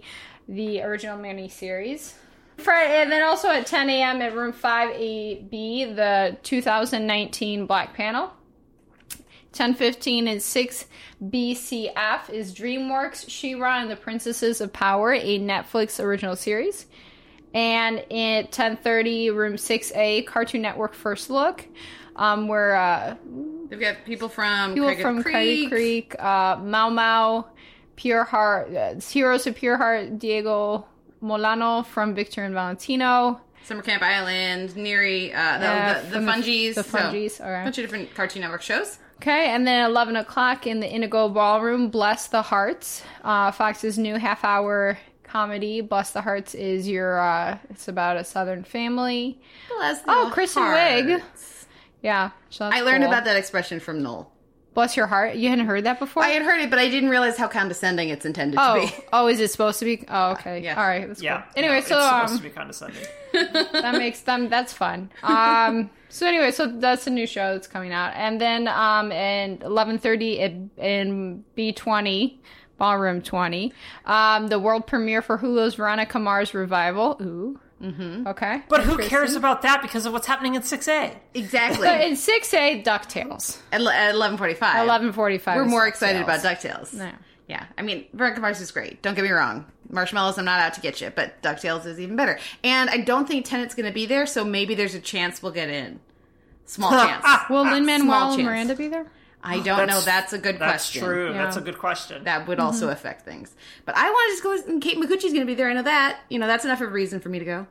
the 0.49 0.83
original 0.83 1.17
miniseries. 1.19 2.13
Friday, 2.59 3.03
and 3.03 3.11
then 3.11 3.23
also 3.23 3.49
at 3.49 3.67
10 3.67 3.89
a.m. 3.89 4.21
at 4.21 4.35
room 4.35 4.53
5AB, 4.53 5.97
the 5.97 6.37
2019 6.43 7.67
Black 7.67 7.95
Panel. 7.95 8.33
1015 9.53 10.29
and 10.29 10.43
6 10.43 10.87
BCF 11.23 12.31
is 12.31 12.55
DreamWorks 12.55 13.29
She-Ra 13.29 13.81
and 13.81 13.91
the 13.91 13.97
Princesses 13.97 14.61
of 14.61 14.73
Power, 14.73 15.13
a 15.13 15.39
Netflix 15.39 16.03
original 16.03 16.37
series. 16.37 16.87
And 17.55 17.99
at 17.99 18.45
1030, 18.47 19.31
room 19.31 19.55
6A, 19.55 20.27
Cartoon 20.27 20.63
Network 20.63 20.95
First 20.95 21.29
Look, 21.31 21.67
um, 22.17 22.49
where 22.49 22.75
uh, 22.77 23.17
We've 23.69 23.81
got 23.81 24.05
people 24.05 24.29
from 24.29 24.75
people 24.75 24.89
Craig 24.89 25.01
from 25.01 25.23
Creek. 25.23 25.69
Creek, 25.69 26.23
uh, 26.23 26.57
Mao 26.63 26.89
Mao, 26.91 27.47
Pure 27.97 28.25
Heart, 28.25 28.75
uh, 28.75 28.95
Heroes 29.01 29.47
of 29.47 29.55
Pure 29.55 29.77
Heart, 29.77 30.19
Diego 30.19 30.87
Molano 31.23 31.85
from 31.87 32.15
Victor 32.15 32.45
and 32.45 32.55
Valentino. 32.55 33.41
Summer 33.65 33.83
Camp 33.83 34.03
Island, 34.03 34.77
Neri, 34.77 35.33
uh, 35.33 35.37
Yeah, 35.37 36.01
the, 36.01 36.09
the, 36.09 36.21
the 36.21 36.27
Fungies. 36.27 36.75
the 36.75 36.83
so, 36.83 36.99
Fungies, 36.99 37.41
all 37.41 37.51
right. 37.51 37.61
A 37.61 37.65
bunch 37.65 37.79
of 37.79 37.85
different 37.85 38.15
Cartoon 38.15 38.43
Network 38.43 38.63
shows. 38.63 38.99
Okay, 39.17 39.51
and 39.51 39.65
then 39.67 39.85
11 39.89 40.17
o'clock 40.17 40.67
in 40.67 40.81
the 40.81 40.91
Indigo 40.91 41.29
Ballroom, 41.29 41.89
Bless 41.89 42.27
the 42.27 42.43
Hearts. 42.43 43.03
Uh, 43.23 43.53
Fox's 43.53 43.97
new 43.97 44.17
half 44.17 44.45
hour 44.45 44.99
comedy, 45.33 45.81
Bless 45.81 46.11
the 46.11 46.21
Hearts, 46.21 46.55
is 46.55 46.87
your, 46.87 47.19
uh, 47.19 47.57
it's 47.71 47.89
about 47.89 48.19
a 48.19 48.25
Southern 48.25 48.65
family. 48.65 49.41
Bless 49.79 50.03
Oh, 50.07 50.27
the 50.27 50.31
Kristen 50.35 50.63
heart. 50.63 50.79
Wiig. 50.79 51.23
Yeah, 52.03 52.31
so 52.51 52.65
that's 52.65 52.77
I 52.77 52.83
learned 52.83 53.05
cool. 53.05 53.13
about 53.13 53.25
that 53.25 53.37
expression 53.37 53.81
from 53.81 54.03
Noel. 54.03 54.31
Bless 54.75 54.97
your 54.97 55.07
heart. 55.07 55.37
You 55.37 55.49
hadn't 55.51 55.67
heard 55.67 55.85
that 55.85 55.99
before? 55.99 56.23
I 56.23 56.29
had 56.31 56.43
heard 56.43 56.61
it, 56.61 56.71
but 56.71 56.79
I 56.79 56.89
didn't 56.89 57.11
realize 57.11 57.37
how 57.37 57.47
condescending 57.47 58.09
it's 58.09 58.25
intended 58.25 58.59
Oh, 58.61 58.81
to 58.81 58.87
be. 58.87 59.05
oh, 59.13 59.27
is 59.29 59.39
it 59.41 59.51
supposed 59.51 59.79
to 59.81 59.85
be? 59.85 60.05
Oh, 60.09 60.33
okay. 60.33 60.63
Yeah. 60.63 60.81
All 60.81 60.87
right, 60.87 61.07
that's 61.07 61.23
Yeah. 61.23 61.43
cool. 61.43 61.53
Anyway, 61.57 61.75
no, 61.77 61.81
so 61.87 61.97
it's 61.99 62.07
um, 62.07 62.21
supposed 62.29 62.43
to 62.43 62.49
be 62.49 62.55
condescending. 62.55 63.05
that 63.33 63.95
makes 63.97 64.21
them 64.21 64.49
that's 64.49 64.73
fun. 64.73 65.11
Um, 65.23 65.91
so 66.09 66.27
anyway, 66.27 66.51
so 66.51 66.67
that's 66.67 67.07
a 67.07 67.11
new 67.11 67.27
show 67.27 67.55
that's 67.55 67.67
coming 67.67 67.93
out, 67.93 68.13
and 68.17 68.39
then 68.39 68.69
um, 68.69 69.13
and 69.13 69.63
eleven 69.63 69.99
thirty 69.99 70.39
in 70.39 71.45
B 71.55 71.73
twenty. 71.73 72.41
Ballroom 72.79 73.23
20. 73.23 73.73
Um, 74.07 74.49
the 74.49 74.59
world 74.59 74.87
premiere 74.87 75.23
for 75.23 75.39
Hulu's 75.39 75.77
Veronica 75.77 76.19
Mars 76.19 76.55
revival. 76.55 77.17
Ooh. 77.21 77.61
Mm-hmm. 77.83 78.29
Okay. 78.29 78.63
But 78.69 78.83
who 78.83 78.93
Interesting. 78.93 79.11
cares 79.11 79.35
about 79.35 79.63
that 79.63 79.83
because 79.83 80.07
of 80.07 80.13
what's 80.13 80.27
happening 80.27 80.55
in 80.55 80.63
6A? 80.63 81.17
Exactly. 81.35 81.87
So 81.87 81.93
in 81.93 82.13
6A, 82.13 82.85
DuckTales. 82.85 83.59
at, 83.73 83.81
at 83.81 84.15
11.45. 84.15 84.39
1145. 84.61 85.57
We're 85.57 85.65
is 85.65 85.69
more 85.71 85.81
DuckTales. 85.83 85.89
excited 85.89 86.23
about 86.23 86.41
DuckTales. 86.41 86.97
Yeah. 86.97 87.13
Yeah. 87.49 87.67
I 87.77 87.83
mean, 87.83 88.07
Veronica 88.13 88.41
Mars 88.41 88.61
is 88.61 88.71
great. 88.71 89.03
Don't 89.03 89.15
get 89.15 89.25
me 89.25 89.31
wrong. 89.31 89.67
Marshmallows, 89.91 90.39
I'm 90.39 90.45
not 90.45 90.61
out 90.61 90.75
to 90.75 90.81
get 90.81 91.01
you, 91.01 91.11
but 91.15 91.43
DuckTales 91.43 91.85
is 91.85 91.99
even 92.01 92.15
better. 92.17 92.39
And 92.65 92.89
I 92.89 92.99
don't 92.99 93.27
think 93.29 93.45
Tennant's 93.45 93.75
going 93.75 93.87
to 93.87 93.93
be 93.93 94.07
there, 94.07 94.27
so 94.27 94.45
maybe 94.45 94.75
there's 94.75 94.95
a 94.95 95.01
chance 95.01 95.43
we'll 95.43 95.53
get 95.53 95.69
in. 95.69 95.99
Small 96.67 96.91
chance. 96.93 97.25
Will 97.51 97.65
Lin 97.65 97.85
Small 97.85 97.97
Manuel 97.99 98.37
chance. 98.37 98.43
Miranda 98.47 98.77
be 98.77 98.89
there? 98.89 99.07
I 99.43 99.57
don't 99.63 99.87
know. 99.89 100.01
That's- 100.01 100.05
That's 100.05 100.33
a 100.33 100.39
good 100.39 100.59
That's 100.59 100.85
question. 100.91 101.03
true. 101.05 101.33
That's 101.33 101.57
a 101.57 101.61
good 101.61 101.79
question. 101.79 102.25
That 102.25 102.47
would 102.49 102.61
also 102.61 102.89
affect 102.91 103.25
things. 103.25 103.55
But 103.85 103.97
I 103.97 104.09
want 104.11 104.29
to 104.29 104.33
just 104.53 104.67
go. 104.67 104.73
And 104.73 104.83
Kate 104.83 104.97
Micucci's 104.99 105.33
going 105.33 105.41
to 105.41 105.47
be 105.47 105.55
there. 105.55 105.69
I 105.71 105.73
know 105.75 105.83
that. 105.83 106.21
You 106.29 106.39
know, 106.39 106.47
that's 106.47 106.65
enough 106.65 106.81
of 106.81 106.89
a 106.89 106.93
reason 106.93 107.21
for 107.21 107.29
me 107.29 107.39
to 107.39 107.45
go. 107.45 107.67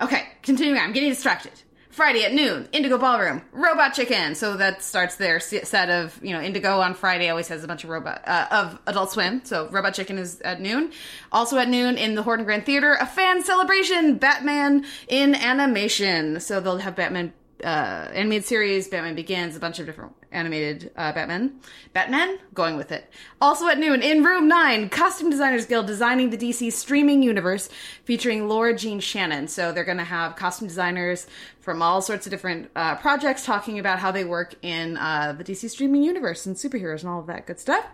Okay, 0.00 0.24
continuing 0.42 0.78
on. 0.78 0.84
I'm 0.88 0.92
getting 0.92 1.08
distracted. 1.10 1.52
Friday 1.88 2.26
at 2.26 2.34
noon, 2.34 2.68
Indigo 2.72 2.98
Ballroom, 2.98 3.40
Robot 3.52 3.94
Chicken. 3.94 4.34
So 4.34 4.58
that 4.58 4.82
starts 4.82 5.16
their 5.16 5.40
set 5.40 5.88
of, 5.88 6.20
you 6.22 6.34
know, 6.34 6.42
Indigo 6.42 6.78
on 6.80 6.92
Friday 6.92 7.30
always 7.30 7.48
has 7.48 7.64
a 7.64 7.66
bunch 7.66 7.84
of 7.84 7.88
robot, 7.88 8.20
uh, 8.26 8.46
of 8.50 8.78
Adult 8.86 9.12
Swim. 9.12 9.42
So 9.46 9.66
Robot 9.70 9.94
Chicken 9.94 10.18
is 10.18 10.38
at 10.42 10.60
noon. 10.60 10.92
Also 11.32 11.56
at 11.56 11.70
noon 11.70 11.96
in 11.96 12.14
the 12.14 12.22
Horton 12.22 12.44
Grand 12.44 12.66
Theater, 12.66 12.98
a 13.00 13.06
fan 13.06 13.42
celebration, 13.42 14.18
Batman 14.18 14.84
in 15.08 15.34
animation. 15.34 16.38
So 16.40 16.60
they'll 16.60 16.76
have 16.76 16.96
Batman 16.96 17.32
uh, 17.64 17.66
animated 18.12 18.44
series, 18.44 18.88
Batman 18.88 19.14
Begins, 19.14 19.56
a 19.56 19.60
bunch 19.60 19.78
of 19.78 19.86
different 19.86 20.12
animated 20.36 20.92
uh, 20.96 21.12
Batman. 21.12 21.58
Batman? 21.92 22.38
Going 22.54 22.76
with 22.76 22.92
it. 22.92 23.10
Also 23.40 23.66
at 23.66 23.78
noon, 23.78 24.02
in 24.02 24.22
Room 24.22 24.46
9, 24.46 24.90
Costume 24.90 25.30
Designers 25.30 25.66
Guild 25.66 25.86
designing 25.86 26.30
the 26.30 26.36
DC 26.36 26.72
streaming 26.72 27.22
universe 27.22 27.68
featuring 28.04 28.46
Laura 28.46 28.76
Jean 28.76 29.00
Shannon. 29.00 29.48
So 29.48 29.72
they're 29.72 29.84
going 29.84 29.98
to 29.98 30.04
have 30.04 30.36
costume 30.36 30.68
designers 30.68 31.26
from 31.60 31.82
all 31.82 32.00
sorts 32.02 32.26
of 32.26 32.30
different 32.30 32.70
uh, 32.76 32.94
projects 32.96 33.44
talking 33.44 33.78
about 33.78 33.98
how 33.98 34.12
they 34.12 34.24
work 34.24 34.54
in 34.62 34.96
uh, 34.98 35.34
the 35.36 35.42
DC 35.42 35.68
streaming 35.70 36.04
universe 36.04 36.46
and 36.46 36.54
superheroes 36.54 37.00
and 37.00 37.08
all 37.08 37.20
of 37.20 37.26
that 37.26 37.46
good 37.46 37.58
stuff. 37.58 37.84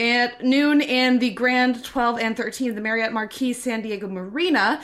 At 0.00 0.42
noon 0.42 0.80
in 0.80 1.20
the 1.20 1.30
Grand 1.30 1.84
12 1.84 2.18
and 2.18 2.36
13 2.36 2.70
of 2.70 2.74
the 2.74 2.82
Marriott 2.82 3.12
Marquis 3.12 3.52
San 3.52 3.82
Diego 3.82 4.08
Marina, 4.08 4.82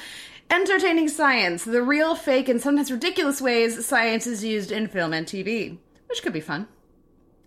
entertaining 0.50 1.08
science, 1.08 1.64
the 1.64 1.82
real, 1.82 2.14
fake, 2.14 2.48
and 2.48 2.60
sometimes 2.60 2.92
ridiculous 2.92 3.40
ways 3.40 3.84
science 3.84 4.26
is 4.26 4.44
used 4.44 4.70
in 4.70 4.86
film 4.86 5.12
and 5.12 5.26
TV, 5.26 5.78
which 6.08 6.22
could 6.22 6.32
be 6.32 6.40
fun. 6.40 6.68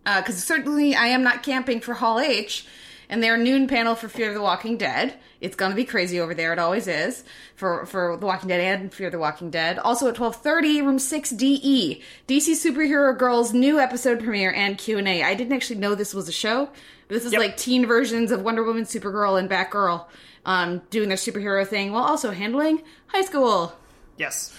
Because 0.03 0.43
certainly 0.43 0.95
I 0.95 1.07
am 1.07 1.23
not 1.23 1.43
camping 1.43 1.79
for 1.81 1.93
Hall 1.93 2.19
H 2.19 2.65
and 3.09 3.21
their 3.23 3.37
noon 3.37 3.67
panel 3.67 3.95
for 3.95 4.07
Fear 4.09 4.29
of 4.29 4.33
the 4.33 4.41
Walking 4.41 4.77
Dead. 4.77 5.15
It's 5.39 5.55
going 5.57 5.71
to 5.71 5.75
be 5.75 5.83
crazy 5.85 6.19
over 6.19 6.33
there. 6.33 6.53
It 6.53 6.59
always 6.59 6.87
is 6.87 7.23
for 7.55 7.85
for 7.85 8.15
The 8.17 8.25
Walking 8.25 8.49
Dead 8.49 8.79
and 8.81 8.93
Fear 8.93 9.07
of 9.07 9.11
the 9.13 9.19
Walking 9.19 9.49
Dead. 9.49 9.77
Also 9.79 10.07
at 10.07 10.15
twelve 10.15 10.37
thirty, 10.37 10.81
room 10.81 10.99
six 10.99 11.29
DE, 11.29 12.01
DC 12.27 12.51
Superhero 12.53 13.17
Girls 13.17 13.53
new 13.53 13.79
episode 13.79 14.19
premiere 14.23 14.53
and 14.53 14.77
Q 14.77 14.97
and 14.97 15.07
A. 15.07 15.23
I 15.23 15.33
didn't 15.35 15.53
actually 15.53 15.79
know 15.79 15.95
this 15.95 16.13
was 16.13 16.27
a 16.29 16.33
show. 16.33 16.69
This 17.09 17.25
is 17.25 17.33
Yep. 17.33 17.39
like 17.41 17.57
teen 17.57 17.85
versions 17.85 18.31
of 18.31 18.41
Wonder 18.41 18.63
Woman, 18.63 18.85
Supergirl, 18.85 19.37
and 19.37 19.49
Batgirl 19.49 20.05
um, 20.45 20.81
doing 20.89 21.09
their 21.09 21.17
superhero 21.17 21.67
thing 21.67 21.91
while 21.91 22.03
also 22.03 22.31
handling 22.31 22.81
high 23.07 23.21
school. 23.21 23.73
Yes. 24.17 24.57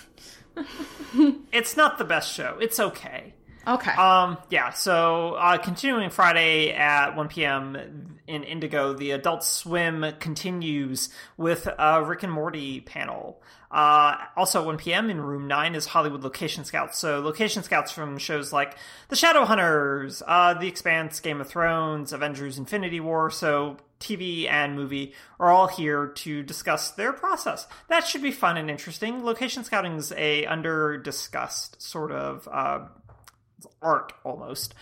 it's 1.53 1.77
not 1.77 1.99
the 1.99 2.05
best 2.05 2.33
show. 2.33 2.59
It's 2.61 2.79
okay. 2.79 3.35
Okay. 3.67 3.93
Um, 3.93 4.39
yeah, 4.51 4.71
so 4.71 5.35
uh, 5.35 5.59
continuing 5.59 6.11
Friday 6.11 6.73
at 6.73 7.17
1 7.17 7.29
p.m. 7.29 8.19
in 8.27 8.45
Indigo, 8.45 8.93
the 8.93 9.13
Adult 9.13 9.43
Swim 9.43 10.05
continues 10.21 11.09
with 11.37 11.67
a 11.79 12.05
Rick 12.05 12.25
and 12.25 12.33
Morty 12.33 12.81
panel. 12.81 13.43
Uh, 13.71 14.17
also 14.37 14.61
at 14.61 14.67
1 14.67 14.77
p.m. 14.77 15.11
in 15.11 15.21
Room 15.21 15.49
9 15.49 15.75
is 15.75 15.87
Hollywood 15.87 16.23
Location 16.23 16.65
Scouts. 16.65 16.99
So, 16.99 17.21
location 17.21 17.63
scouts 17.63 17.91
from 17.91 18.19
shows 18.19 18.53
like 18.53 18.77
The 19.09 19.17
Shadowhunters, 19.17 20.23
uh, 20.27 20.55
The 20.55 20.69
Expanse, 20.69 21.19
Game 21.21 21.41
of 21.41 21.49
Thrones, 21.49 22.13
Avengers 22.13 22.59
Infinity 22.59 23.01
War. 23.01 23.31
So, 23.31 23.79
TV 23.99 24.49
and 24.49 24.77
movie 24.77 25.15
are 25.41 25.51
all 25.51 25.67
here 25.67 26.09
to 26.09 26.43
discuss 26.43 26.91
their 26.93 27.13
process. 27.13 27.67
That 27.89 28.07
should 28.07 28.23
be 28.23 28.31
fun 28.31 28.57
and 28.59 28.71
interesting. 28.71 29.25
Location 29.25 29.65
scouting 29.65 29.95
is 29.95 30.13
a 30.13 30.45
under 30.47 30.99
discussed 30.99 31.81
sort 31.81 32.13
of 32.13 32.47
uh, 32.53 32.81
art 33.83 34.13
almost. 34.25 34.75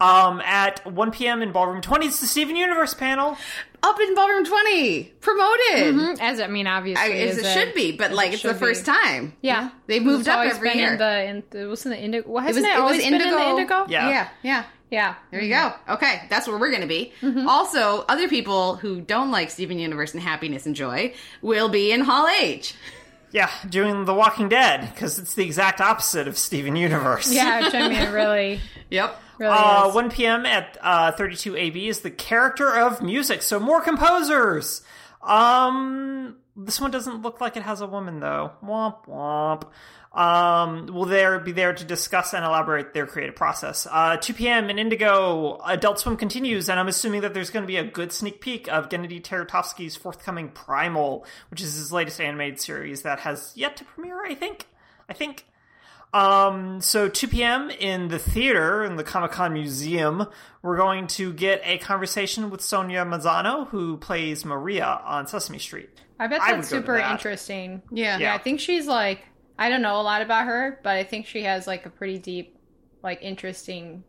Um, 0.00 0.40
at 0.40 0.84
1 0.90 1.10
p.m. 1.10 1.42
in 1.42 1.52
Ballroom 1.52 1.82
20, 1.82 2.06
it's 2.06 2.20
the 2.20 2.26
Steven 2.26 2.56
Universe 2.56 2.94
panel. 2.94 3.36
Up 3.82 4.00
in 4.00 4.14
Ballroom 4.14 4.44
20, 4.46 5.04
promoted. 5.20 6.20
As 6.20 6.40
I 6.40 6.46
mean, 6.46 6.66
obviously, 6.66 7.02
I, 7.02 7.16
as 7.26 7.36
is 7.38 7.44
it 7.44 7.52
should 7.52 7.74
be, 7.74 7.92
but 7.92 8.12
like 8.12 8.32
it's 8.32 8.42
the 8.42 8.50
should 8.50 8.58
first 8.58 8.84
be. 8.86 8.92
time. 8.92 9.34
Yeah, 9.42 9.70
They've 9.86 10.02
moved 10.02 10.20
It's 10.20 10.28
up 10.28 10.38
always 10.38 10.54
every 10.54 10.70
been 10.70 10.78
year. 10.78 10.92
In 10.92 10.98
the, 10.98 11.24
in, 11.24 11.42
it 11.62 11.66
wasn't 11.66 11.94
the 11.96 12.02
indigo. 12.02 12.30
Well, 12.30 12.42
hasn't 12.44 12.64
it, 12.66 12.70
it 12.70 12.72
was 12.74 12.80
always 12.82 13.02
indigo. 13.04 13.24
been 13.24 13.32
in 13.32 13.38
the 13.38 13.50
indigo? 13.50 13.86
Yeah. 13.88 14.08
yeah, 14.08 14.28
yeah. 14.42 14.64
yeah. 14.90 15.14
There 15.30 15.40
you 15.42 15.50
go. 15.54 15.72
Okay, 15.94 16.22
that's 16.30 16.46
where 16.48 16.58
we're 16.58 16.70
going 16.70 16.82
to 16.82 16.86
be. 16.88 17.12
Also, 17.46 18.04
other 18.08 18.28
people 18.28 18.76
who 18.76 19.00
don't 19.02 19.30
like 19.30 19.50
Steven 19.50 19.78
Universe 19.78 20.14
and 20.14 20.22
Happiness 20.22 20.64
and 20.66 20.74
Joy 20.74 21.14
will 21.42 21.68
be 21.68 21.92
in 21.92 22.00
Hall 22.00 22.26
H. 22.40 22.74
Yeah, 23.32 23.50
doing 23.68 24.04
The 24.06 24.14
Walking 24.14 24.48
Dead, 24.48 24.90
because 24.92 25.18
it's 25.18 25.34
the 25.34 25.44
exact 25.44 25.80
opposite 25.80 26.26
of 26.26 26.36
Steven 26.36 26.74
Universe. 26.76 27.32
Yeah, 27.32 27.62
which 27.64 27.74
I 27.74 27.88
mean, 27.88 28.10
really, 28.12 28.60
Yep. 28.90 29.20
really 29.38 29.52
Uh, 29.56 29.86
is. 29.88 29.94
1 29.94 30.10
p.m. 30.10 30.44
at 30.46 30.76
uh, 30.80 31.12
32AB 31.12 31.86
is 31.88 32.00
the 32.00 32.10
character 32.10 32.74
of 32.74 33.00
music, 33.02 33.42
so 33.42 33.60
more 33.60 33.80
composers. 33.80 34.82
Um, 35.22 36.36
this 36.56 36.80
one 36.80 36.90
doesn't 36.90 37.22
look 37.22 37.40
like 37.40 37.56
it 37.56 37.62
has 37.62 37.80
a 37.80 37.86
woman 37.86 38.20
though. 38.20 38.52
Womp 38.64 39.06
womp. 39.06 39.64
Um, 40.12 40.86
will 40.86 41.04
there 41.04 41.38
be 41.38 41.52
there 41.52 41.72
to 41.72 41.84
discuss 41.84 42.34
and 42.34 42.44
elaborate 42.44 42.94
their 42.94 43.06
creative 43.06 43.36
process? 43.36 43.86
Uh, 43.88 44.16
2 44.16 44.34
p.m. 44.34 44.68
in 44.68 44.78
Indigo, 44.78 45.60
Adult 45.64 46.00
Swim 46.00 46.16
continues, 46.16 46.68
and 46.68 46.80
I'm 46.80 46.88
assuming 46.88 47.20
that 47.20 47.32
there's 47.32 47.50
going 47.50 47.62
to 47.62 47.68
be 47.68 47.76
a 47.76 47.84
good 47.84 48.10
sneak 48.10 48.40
peek 48.40 48.66
of 48.68 48.88
Genndy 48.88 49.22
Tartakovsky's 49.22 49.94
forthcoming 49.94 50.48
Primal, 50.48 51.24
which 51.50 51.62
is 51.62 51.74
his 51.74 51.92
latest 51.92 52.20
animated 52.20 52.60
series 52.60 53.02
that 53.02 53.20
has 53.20 53.52
yet 53.54 53.76
to 53.76 53.84
premiere. 53.84 54.24
I 54.24 54.34
think. 54.34 54.66
I 55.08 55.12
think. 55.12 55.46
Um, 56.12 56.80
so 56.80 57.08
2 57.08 57.28
p.m. 57.28 57.70
in 57.70 58.08
the 58.08 58.18
theater 58.18 58.82
in 58.82 58.96
the 58.96 59.04
Comic 59.04 59.30
Con 59.30 59.52
Museum, 59.52 60.26
we're 60.60 60.76
going 60.76 61.06
to 61.06 61.32
get 61.32 61.60
a 61.64 61.78
conversation 61.78 62.50
with 62.50 62.62
Sonia 62.62 63.04
Manzano, 63.04 63.68
who 63.68 63.96
plays 63.96 64.44
Maria 64.44 65.00
on 65.04 65.28
Sesame 65.28 65.60
Street. 65.60 65.90
I 66.18 66.26
bet 66.26 66.40
that's 66.40 66.50
would 66.50 66.56
go 66.56 66.60
to 66.62 66.66
super 66.66 66.96
that. 66.96 67.12
interesting. 67.12 67.82
Yeah. 67.92 68.18
Yeah, 68.18 68.34
I 68.34 68.38
think 68.38 68.58
she's 68.58 68.86
like, 68.86 69.24
I 69.60 69.68
don't 69.68 69.82
know 69.82 70.00
a 70.00 70.02
lot 70.02 70.22
about 70.22 70.46
her, 70.46 70.80
but 70.82 70.96
I 70.96 71.04
think 71.04 71.26
she 71.26 71.42
has 71.44 71.66
like 71.68 71.84
a 71.86 71.90
pretty 71.90 72.18
deep, 72.18 72.56
like 73.02 73.22
interesting 73.22 74.02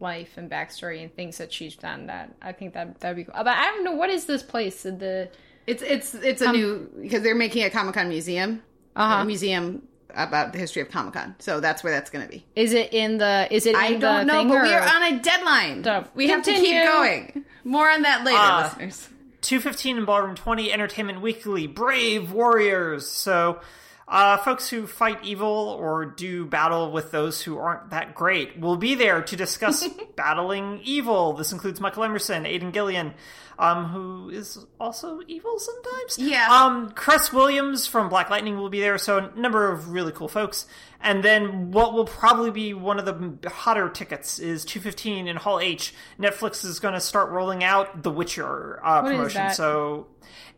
life 0.00 0.36
and 0.36 0.50
backstory 0.50 1.00
and 1.02 1.14
things 1.14 1.38
that 1.38 1.52
she's 1.52 1.76
done. 1.76 2.06
That 2.08 2.34
I 2.42 2.52
think 2.52 2.74
that 2.74 2.98
that'd 3.00 3.16
be 3.16 3.24
cool. 3.24 3.34
But 3.36 3.46
I 3.56 3.66
don't 3.66 3.84
know 3.84 3.92
what 3.92 4.10
is 4.10 4.24
this 4.26 4.42
place? 4.42 4.82
The 4.82 5.30
It's 5.66 5.82
it's 5.82 6.14
it's 6.14 6.42
a 6.42 6.52
new 6.52 6.90
because 7.00 7.22
they're 7.22 7.34
making 7.36 7.64
a 7.64 7.70
Comic 7.70 7.94
Con 7.94 8.08
museum, 8.08 8.62
Uh-huh. 8.96 9.22
a 9.22 9.24
museum 9.24 9.86
about 10.14 10.52
the 10.52 10.58
history 10.58 10.82
of 10.82 10.90
Comic 10.90 11.14
Con. 11.14 11.36
So 11.38 11.60
that's 11.60 11.84
where 11.84 11.92
that's 11.92 12.10
going 12.10 12.24
to 12.26 12.30
be. 12.30 12.44
is 12.56 12.72
it 12.74 12.92
in 12.92 13.18
the? 13.18 13.46
Is 13.50 13.64
it? 13.66 13.70
In 13.70 13.76
I 13.76 13.92
the 13.94 13.98
don't 14.00 14.26
know, 14.26 14.38
thing, 14.40 14.48
but 14.48 14.56
or- 14.58 14.62
we 14.64 14.74
are 14.74 14.82
on 14.82 15.02
a 15.14 15.20
deadline. 15.20 15.84
So, 15.84 16.04
we 16.14 16.28
have 16.28 16.42
to 16.42 16.52
keep 16.52 16.84
going. 16.84 17.44
More 17.64 17.88
on 17.88 18.02
that 18.02 18.24
later, 18.24 18.36
Ah. 18.40 18.64
listeners. 18.74 19.08
215 19.42 19.96
in 19.98 20.04
Ballroom 20.04 20.34
20, 20.36 20.72
Entertainment 20.72 21.20
Weekly, 21.20 21.66
Brave 21.66 22.30
Warriors. 22.32 23.08
So, 23.08 23.60
uh, 24.08 24.36
folks 24.38 24.68
who 24.68 24.86
fight 24.86 25.24
evil 25.24 25.76
or 25.78 26.04
do 26.04 26.44
battle 26.44 26.90
with 26.92 27.10
those 27.10 27.42
who 27.42 27.58
aren't 27.58 27.90
that 27.90 28.14
great 28.14 28.58
will 28.58 28.76
be 28.76 28.94
there 28.94 29.22
to 29.22 29.36
discuss 29.36 29.88
battling 30.16 30.80
evil. 30.82 31.32
This 31.34 31.52
includes 31.52 31.80
Michael 31.80 32.04
Emerson, 32.04 32.46
Aidan 32.46 32.72
Gillen, 32.72 33.14
um, 33.58 33.86
who 33.86 34.30
is 34.30 34.64
also 34.80 35.20
evil 35.26 35.58
sometimes. 35.58 36.18
Yeah. 36.18 36.48
Um, 36.50 36.90
Cress 36.92 37.32
Williams 37.32 37.86
from 37.86 38.08
Black 38.08 38.30
Lightning 38.30 38.56
will 38.58 38.70
be 38.70 38.80
there, 38.80 38.98
so 38.98 39.18
a 39.18 39.38
number 39.38 39.70
of 39.70 39.90
really 39.90 40.12
cool 40.12 40.28
folks. 40.28 40.66
And 41.00 41.22
then 41.24 41.72
what 41.72 41.92
will 41.94 42.04
probably 42.04 42.50
be 42.52 42.74
one 42.74 42.98
of 43.00 43.04
the 43.06 43.48
hotter 43.50 43.88
tickets 43.88 44.38
is 44.38 44.64
215 44.64 45.26
in 45.26 45.36
Hall 45.36 45.58
H. 45.58 45.92
Netflix 46.18 46.64
is 46.64 46.78
going 46.78 46.94
to 46.94 47.00
start 47.00 47.30
rolling 47.30 47.64
out 47.64 48.02
The 48.04 48.10
Witcher 48.10 48.80
uh, 48.84 49.00
What 49.02 49.12
is 49.12 49.16
promotion. 49.16 49.38
that? 49.40 49.56
So 49.56 50.06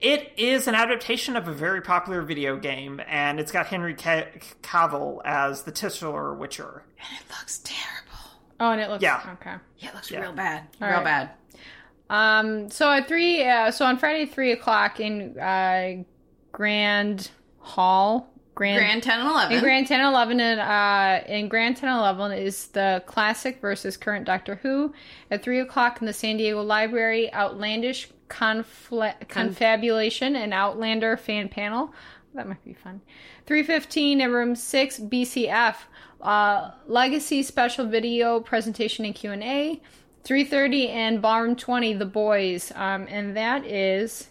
it 0.02 0.32
is 0.36 0.68
an 0.68 0.74
adaptation 0.74 1.36
of 1.36 1.48
a 1.48 1.52
very 1.52 1.80
popular 1.80 2.20
video 2.20 2.58
game, 2.58 3.00
and 3.08 3.40
it's 3.40 3.52
got 3.52 3.66
Henry 3.68 3.94
Ca- 3.94 4.26
Cavill 4.62 5.20
as 5.24 5.62
the 5.62 5.72
titular 5.72 6.34
Witcher. 6.34 6.84
And 6.98 7.18
it 7.20 7.30
looks 7.30 7.58
terrible. 7.64 8.10
Oh, 8.60 8.70
and 8.70 8.80
it 8.82 8.90
looks 8.90 9.02
Yeah. 9.02 9.22
okay. 9.40 9.54
Yeah, 9.78 9.88
it 9.88 9.94
looks 9.94 10.10
Yeah. 10.10 10.20
real 10.20 10.32
bad. 10.32 10.64
All 10.80 10.88
real 10.88 10.98
right. 10.98 11.04
bad. 11.04 11.30
Um. 12.10 12.70
So 12.70 12.90
at 12.90 13.08
three. 13.08 13.44
Uh, 13.44 13.70
so 13.70 13.84
on 13.84 13.98
Friday, 13.98 14.26
three 14.26 14.52
o'clock 14.52 15.00
in 15.00 15.38
uh, 15.38 16.04
Grand 16.52 17.30
Hall. 17.58 18.30
Grand. 18.54 18.78
Grand 18.78 19.02
10 19.02 19.18
and 19.18 19.28
11. 19.28 19.56
In 19.56 19.62
Grand 19.64 19.86
10 19.88 20.00
and 20.00 20.08
11, 20.10 20.40
and, 20.40 20.60
uh, 20.60 21.26
in 21.26 21.48
Grand 21.48 21.76
10 21.76 21.88
and 21.88 21.98
11 21.98 22.38
is 22.38 22.68
the 22.68 23.02
classic 23.04 23.60
versus 23.60 23.96
current 23.96 24.24
Doctor 24.24 24.54
Who. 24.62 24.94
At 25.30 25.42
3 25.42 25.58
o'clock 25.58 26.00
in 26.00 26.06
the 26.06 26.12
San 26.12 26.36
Diego 26.36 26.62
Library, 26.62 27.32
Outlandish 27.34 28.08
confla- 28.28 29.28
Confabulation 29.28 30.36
and 30.36 30.54
Outlander 30.54 31.16
fan 31.16 31.48
panel. 31.48 31.92
That 32.34 32.48
might 32.48 32.64
be 32.64 32.74
fun. 32.74 33.00
315 33.46 34.20
in 34.20 34.32
room 34.32 34.54
6, 34.54 35.00
BCF. 35.00 35.76
Uh, 36.20 36.70
Legacy 36.86 37.42
special 37.42 37.86
video 37.86 38.40
presentation 38.40 39.04
and 39.04 39.14
Q&A. 39.14 39.80
3.30 40.24 40.88
in 40.88 41.20
Ballroom 41.20 41.56
20, 41.56 41.94
The 41.94 42.06
Boys. 42.06 42.72
Um, 42.74 43.06
and 43.10 43.36
that 43.36 43.64
is 43.66 44.28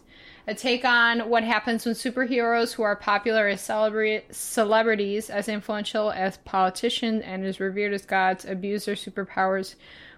a 0.48 0.53
take 0.56 0.84
on 0.86 1.30
what 1.30 1.44
happens 1.44 1.86
when 1.86 1.94
superheroes 1.95 2.74
who 2.74 2.84
are 2.84 2.95
popular 2.95 3.48
as 3.48 3.61
celebra- 3.61 4.24
celebrities, 4.34 5.30
as 5.30 5.48
influential 5.48 6.11
as 6.11 6.38
politicians, 6.38 7.22
and 7.26 7.45
as 7.45 7.60
revered 7.60 7.94
as 7.94 8.06
gods 8.06 8.44
abuse 8.45 8.86
their 8.86 8.95
superpowers 8.95 9.76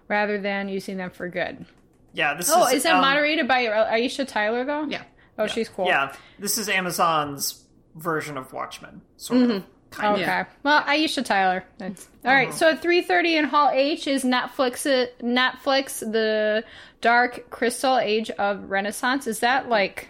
rather 0.07 0.39
than 0.39 0.69
using 0.69 0.97
them 0.97 1.09
for 1.09 1.27
good. 1.27 1.65
Yeah, 2.13 2.33
this 2.35 2.49
Oh, 2.53 2.65
is. 2.67 2.75
is 2.75 2.83
that 2.83 2.95
um, 2.95 3.01
moderated 3.01 3.47
by 3.47 3.65
Aisha 3.65 4.25
Tyler, 4.27 4.63
though? 4.63 4.85
Yeah. 4.85 5.03
Oh, 5.37 5.47
she's 5.47 5.67
cool. 5.67 5.87
Yeah, 5.87 6.15
this 6.39 6.57
is 6.57 6.69
Amazon's 6.69 7.65
version 7.95 8.37
of 8.37 8.53
Watchmen, 8.53 9.01
sort 9.17 9.39
Mm-hmm. 9.41 9.51
of. 9.51 9.63
Kind 9.95 10.13
Okay. 10.13 10.23
of. 10.23 10.27
Yeah. 10.27 10.45
Well, 10.63 10.81
Aisha 10.83 11.23
Tyler. 11.23 11.63
That's 11.77 12.07
all 12.25 12.33
right. 12.33 12.49
Uh-huh. 12.49 12.57
So 12.57 12.69
at 12.71 12.81
three 12.81 13.01
thirty 13.01 13.37
in 13.37 13.45
Hall 13.45 13.69
H 13.73 14.07
is 14.07 14.23
Netflix. 14.23 14.85
Uh, 14.85 15.07
Netflix, 15.23 15.99
the 15.99 16.63
Dark 17.01 17.49
Crystal 17.49 17.97
Age 17.97 18.29
of 18.31 18.69
Renaissance. 18.69 19.27
Is 19.27 19.39
that 19.39 19.69
like 19.69 20.09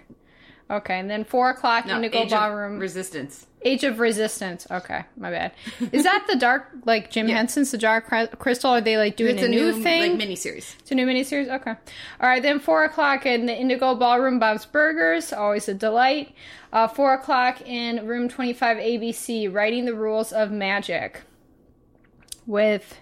Okay, 0.69 0.97
and 0.99 1.09
then 1.09 1.23
four 1.23 1.51
o'clock 1.51 1.85
No, 1.85 1.95
Indigo 1.97 2.19
Age 2.19 2.25
of 2.25 2.39
Ballroom. 2.39 2.79
Resistance. 2.79 3.45
Age 3.61 3.83
of 3.83 3.99
Resistance. 3.99 4.65
Okay, 4.71 5.05
my 5.17 5.29
bad. 5.29 5.51
Is 5.91 6.03
that 6.03 6.25
the 6.27 6.35
dark 6.35 6.67
like 6.85 7.11
Jim 7.11 7.27
Henson's 7.29 7.71
the 7.71 7.77
Dark 7.77 8.07
Crystal? 8.39 8.71
Are 8.71 8.81
they 8.81 8.97
like 8.97 9.15
doing 9.15 9.35
It's 9.37 9.45
a, 9.45 9.47
new, 9.47 9.73
thing? 9.83 10.17
like 10.17 10.27
miniseries. 10.27 10.75
It's 10.79 10.91
a 10.91 10.95
new 10.95 11.05
miniseries. 11.05 11.49
Okay. 11.49 11.71
All 11.71 12.29
right. 12.29 12.41
Then 12.41 12.59
four 12.59 12.83
o'clock 12.83 13.25
in 13.27 13.45
the 13.45 13.55
Indigo 13.55 13.93
Ballroom, 13.95 14.39
Bob's 14.39 14.65
Burgers. 14.65 15.31
Always 15.33 15.67
a 15.69 15.73
delight. 15.73 16.33
Uh, 16.73 16.87
four 16.87 17.13
o'clock 17.13 17.61
in 17.61 18.05
Room 18.07 18.27
Twenty 18.27 18.53
Five 18.53 18.77
ABC, 18.77 19.51
writing 19.53 19.85
the 19.85 19.93
rules 19.95 20.31
of 20.33 20.51
magic 20.51 21.21
with 22.47 22.99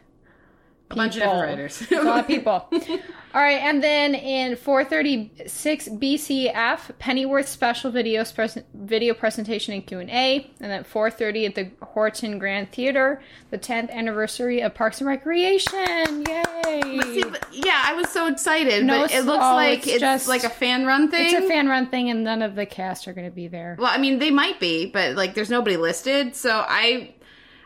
A 0.94 0.96
bunch 0.96 1.16
of 1.18 1.24
different 1.24 1.42
writers. 1.42 1.92
a 1.92 2.02
lot 2.04 2.20
of 2.22 2.28
people. 2.28 2.70
All 3.36 3.42
right, 3.42 3.62
and 3.64 3.84
then 3.84 4.14
in 4.14 4.56
436 4.56 5.90
BCF, 5.90 6.98
Pennyworth 7.00 7.48
special 7.48 7.90
video 7.90 8.24
pres- 8.26 8.60
video 8.76 9.16
presentation 9.16 9.74
and 9.74 9.84
Q 9.86 10.00
and 10.00 10.10
A, 10.12 10.52
and 10.62 10.72
then 10.72 10.84
4:30 10.84 11.48
at 11.48 11.56
the 11.56 11.72
Horton 11.84 12.38
Grand 12.38 12.72
Theater, 12.72 13.22
the 13.50 13.58
10th 13.58 13.90
anniversary 13.90 14.62
of 14.62 14.76
Parks 14.76 15.02
and 15.02 15.08
Recreation. 15.08 16.26
Yay! 16.28 17.00
See, 17.02 17.24
but- 17.24 17.48
yeah, 17.52 17.82
I 17.86 17.94
was 17.96 18.10
so 18.10 18.28
excited, 18.28 18.86
No, 18.86 19.02
but 19.02 19.12
it 19.12 19.24
looks 19.26 19.44
oh, 19.44 19.56
like 19.56 19.80
it's 19.80 19.88
it's, 19.88 20.00
just- 20.00 20.28
like 20.28 20.44
a 20.44 20.50
fan 20.50 20.86
run 20.86 21.10
thing. 21.10 21.26
It's 21.26 21.46
a 21.46 21.48
fan 21.48 21.68
run 21.68 21.88
thing, 21.88 22.12
and 22.12 22.24
none 22.24 22.44
of 22.44 22.54
the 22.54 22.68
cast 22.68 23.08
are 23.08 23.14
going 23.14 23.28
to 23.28 23.36
be 23.36 23.48
there. 23.48 23.76
Well, 23.80 23.92
I 23.92 23.98
mean, 23.98 24.20
they 24.20 24.30
might 24.32 24.60
be, 24.60 24.86
but 24.86 25.16
like, 25.16 25.34
there's 25.34 25.50
nobody 25.50 25.76
listed, 25.78 26.36
so 26.36 26.64
I, 26.68 27.16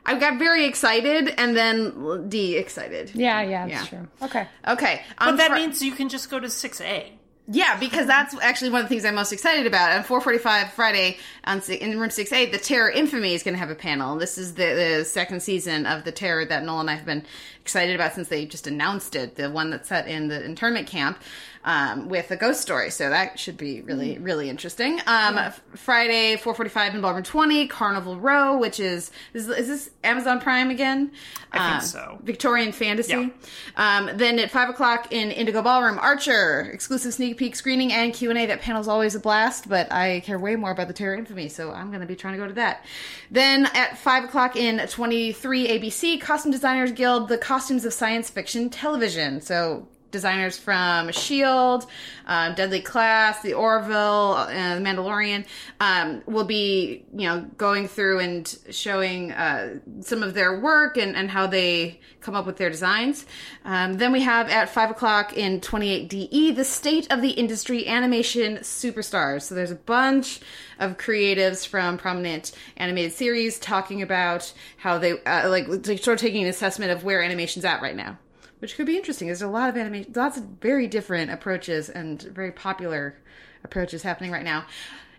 I 0.08 0.18
got 0.18 0.40
very 0.40 0.66
excited 0.66 1.34
and 1.38 1.56
then 1.56 2.30
de 2.30 2.56
excited. 2.56 3.12
Yeah, 3.14 3.42
yeah, 3.42 3.68
that's 3.68 3.92
Yeah. 3.92 4.00
true. 4.00 4.08
Okay. 4.24 4.48
Okay, 4.68 5.02
But 5.20 5.28
on 5.28 5.36
that 5.38 5.50
Fri- 5.52 5.60
means 5.60 5.82
you 5.82 5.92
can 5.92 6.08
just 6.10 6.30
go 6.30 6.40
to 6.40 6.48
6A. 6.48 7.12
Yeah, 7.50 7.78
because 7.80 8.08
that's 8.08 8.36
actually 8.42 8.72
one 8.72 8.82
of 8.82 8.86
the 8.86 8.90
things 8.90 9.06
I'm 9.06 9.16
most 9.16 9.32
excited 9.32 9.66
about. 9.66 9.94
On 9.94 10.04
4:45 10.04 10.70
Friday 10.74 11.18
on 11.46 11.62
in 11.70 11.98
room 11.98 12.10
6A, 12.10 12.52
the 12.52 12.58
Terror 12.58 12.90
Infamy 12.92 13.34
is 13.34 13.42
going 13.44 13.54
to 13.54 13.60
have 13.60 13.70
a 13.70 13.76
panel. 13.76 14.18
This 14.18 14.38
is 14.38 14.56
the, 14.56 14.98
the 14.98 15.06
second 15.06 15.42
season 15.42 15.86
of 15.86 16.04
the 16.04 16.12
Terror 16.12 16.44
that 16.44 16.64
Noel 16.66 16.82
and 16.82 16.90
I 16.90 16.96
have 16.96 17.06
been 17.06 17.24
excited 17.62 17.96
about 17.96 18.14
since 18.16 18.28
they 18.28 18.46
just 18.46 18.68
announced 18.68 19.16
it. 19.16 19.36
The 19.36 19.50
one 19.50 19.70
that's 19.70 19.88
set 19.88 20.08
in 20.10 20.28
the 20.28 20.44
internment 20.44 20.88
camp 20.88 21.20
um, 21.68 22.08
with 22.10 22.32
a 22.32 22.36
ghost 22.38 22.62
story. 22.62 22.90
So 22.90 23.10
that 23.10 23.38
should 23.38 23.58
be 23.58 23.82
really 23.82 24.18
really 24.18 24.50
interesting. 24.50 25.00
Um, 25.06 25.38
f- 25.38 25.62
Friday 25.76 26.38
4:45 26.38 26.96
in 26.96 27.02
Ballroom 27.02 27.24
20, 27.24 27.68
Carnival 27.68 28.18
Row, 28.20 28.58
which 28.58 28.80
is 28.80 29.12
is, 29.34 29.48
is 29.50 29.68
this 29.68 29.90
Amazon 30.04 30.40
Prime 30.40 30.70
again? 30.72 31.12
I 31.52 31.58
think 31.60 31.76
Um, 31.76 31.82
so. 31.82 32.20
Victorian 32.24 32.72
fantasy. 32.72 33.12
Yeah. 33.14 33.30
Um, 33.76 34.10
then 34.18 34.40
at 34.40 34.50
five 34.50 34.70
o'clock 34.70 35.12
in 35.12 35.32
Indigo 35.32 35.62
Ballroom, 35.62 36.00
Archer 36.00 36.70
exclusive 36.74 37.14
sneak 37.14 37.38
peek 37.38 37.56
screening 37.56 37.92
and 37.94 38.14
Q 38.14 38.30
and 38.30 38.40
A. 38.40 38.46
That 38.48 38.62
panel's 38.62 38.88
always 38.88 39.14
a 39.16 39.20
blast, 39.20 39.68
but 39.70 39.92
I 39.92 40.22
care 40.22 40.40
way 40.40 40.56
more 40.56 40.72
about 40.72 40.88
the 40.88 40.94
Terror 40.94 41.16
Infamy, 41.16 41.50
so 41.50 41.72
I'm 41.72 41.88
going 41.90 42.02
to 42.02 42.08
be 42.08 42.16
trying 42.16 42.34
to 42.34 42.40
go 42.40 42.48
to 42.48 42.54
that. 42.54 42.84
Then 43.30 43.66
at 43.74 43.98
five 43.98 44.24
o'clock 44.24 44.56
in 44.56 44.80
23 44.88 45.68
ABC, 45.68 46.20
Costume 46.22 46.52
Designers 46.52 46.92
Guild, 46.94 47.28
the 47.28 47.38
costumes 47.38 47.84
of 47.86 47.94
science 47.94 48.30
fiction 48.30 48.70
television. 48.70 49.42
So 49.42 49.88
designers 50.12 50.58
from 50.58 51.12
Shield, 51.12 51.86
um, 52.26 52.56
Deadly 52.56 52.82
Class, 52.82 53.42
The 53.42 53.54
Orville, 53.54 54.34
uh, 54.38 54.48
The 54.48 54.82
Mandalorian 54.82 55.46
um, 55.80 56.22
will 56.26 56.46
be 56.46 57.06
you 57.14 57.28
know 57.28 57.42
going 57.58 57.88
through 57.88 58.20
and 58.20 58.58
showing 58.70 59.32
uh, 59.32 59.80
some 60.02 60.24
of 60.24 60.34
their 60.34 60.60
work 60.60 60.98
and, 60.98 61.16
and 61.16 61.30
how 61.30 61.48
they 61.48 62.00
come 62.22 62.36
up 62.36 62.46
with 62.46 62.58
their 62.58 62.70
designs. 62.70 63.26
Um, 63.66 63.94
then 63.96 64.12
we 64.12 64.22
have 64.22 64.50
at 64.50 64.70
five 64.70 64.92
o'clock 64.92 65.36
in 65.36 65.62
28 65.62 66.10
DE 66.10 66.52
the 66.52 66.66
state 66.66 67.12
of 67.12 67.22
the 67.22 67.32
industry 67.32 67.88
animation 67.88 68.58
superstars. 68.58 69.44
So 69.44 69.56
there's 69.56 69.72
a 69.72 69.76
bunch 69.76 70.40
of 70.80 70.98
creatives 70.98 71.66
from 71.66 71.98
prominent 71.98 72.52
animated 72.78 73.14
series 73.14 73.60
talking 73.60 74.02
about 74.02 74.54
how 74.78 74.98
they 74.98 75.22
uh, 75.24 75.50
like 75.50 75.68
sort 75.68 76.08
of 76.08 76.18
taking 76.18 76.44
an 76.44 76.50
assessment 76.50 76.92
of 76.92 77.04
where 77.04 77.22
animation's 77.22 77.66
at 77.66 77.82
right 77.82 77.96
now 77.96 78.18
which 78.60 78.76
could 78.76 78.86
be 78.86 78.98
interesting. 78.98 79.28
There's 79.28 79.42
a 79.42 79.48
lot 79.48 79.70
of 79.70 79.78
animation, 79.78 80.14
lots 80.16 80.38
of 80.38 80.44
very 80.62 80.88
different 80.88 81.32
approaches 81.32 81.90
and 81.90 82.22
very 82.22 82.52
popular 82.52 83.18
approaches 83.64 84.04
happening 84.04 84.32
right 84.32 84.44
now. 84.44 84.66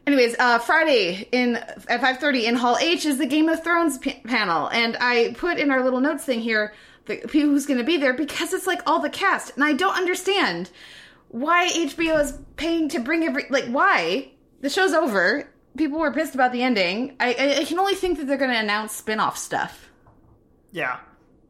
Anyways, 0.06 0.36
uh, 0.38 0.58
Friday 0.58 1.28
in 1.32 1.56
at 1.56 2.00
5:30 2.00 2.46
in 2.46 2.54
Hall 2.54 2.78
H 2.80 3.04
is 3.04 3.18
the 3.18 3.26
Game 3.26 3.48
of 3.48 3.62
Thrones 3.62 3.98
p- 3.98 4.22
panel, 4.24 4.68
and 4.68 4.96
I 5.00 5.34
put 5.36 5.58
in 5.58 5.70
our 5.70 5.84
little 5.84 6.00
notes 6.00 6.24
thing 6.24 6.40
here 6.40 6.72
the 7.08 7.16
people 7.16 7.50
who's 7.50 7.66
going 7.66 7.78
to 7.78 7.84
be 7.84 7.96
there 7.96 8.14
because 8.14 8.52
it's 8.52 8.66
like 8.66 8.80
all 8.86 9.00
the 9.00 9.10
cast, 9.10 9.54
and 9.54 9.64
I 9.64 9.72
don't 9.72 9.96
understand 9.96 10.70
why 11.28 11.68
HBO 11.68 12.20
is 12.20 12.38
paying 12.56 12.88
to 12.90 13.00
bring 13.00 13.24
every 13.24 13.46
like 13.50 13.66
why 13.66 14.30
the 14.60 14.70
show's 14.70 14.92
over. 14.92 15.50
People 15.76 15.98
were 15.98 16.12
pissed 16.12 16.34
about 16.34 16.52
the 16.52 16.62
ending. 16.62 17.16
I, 17.20 17.34
I, 17.34 17.60
I 17.60 17.64
can 17.64 17.78
only 17.78 17.94
think 17.94 18.18
that 18.18 18.26
they're 18.26 18.38
going 18.38 18.50
to 18.50 18.58
announce 18.58 18.92
spin-off 18.92 19.38
stuff. 19.38 19.90
Yeah. 20.72 20.98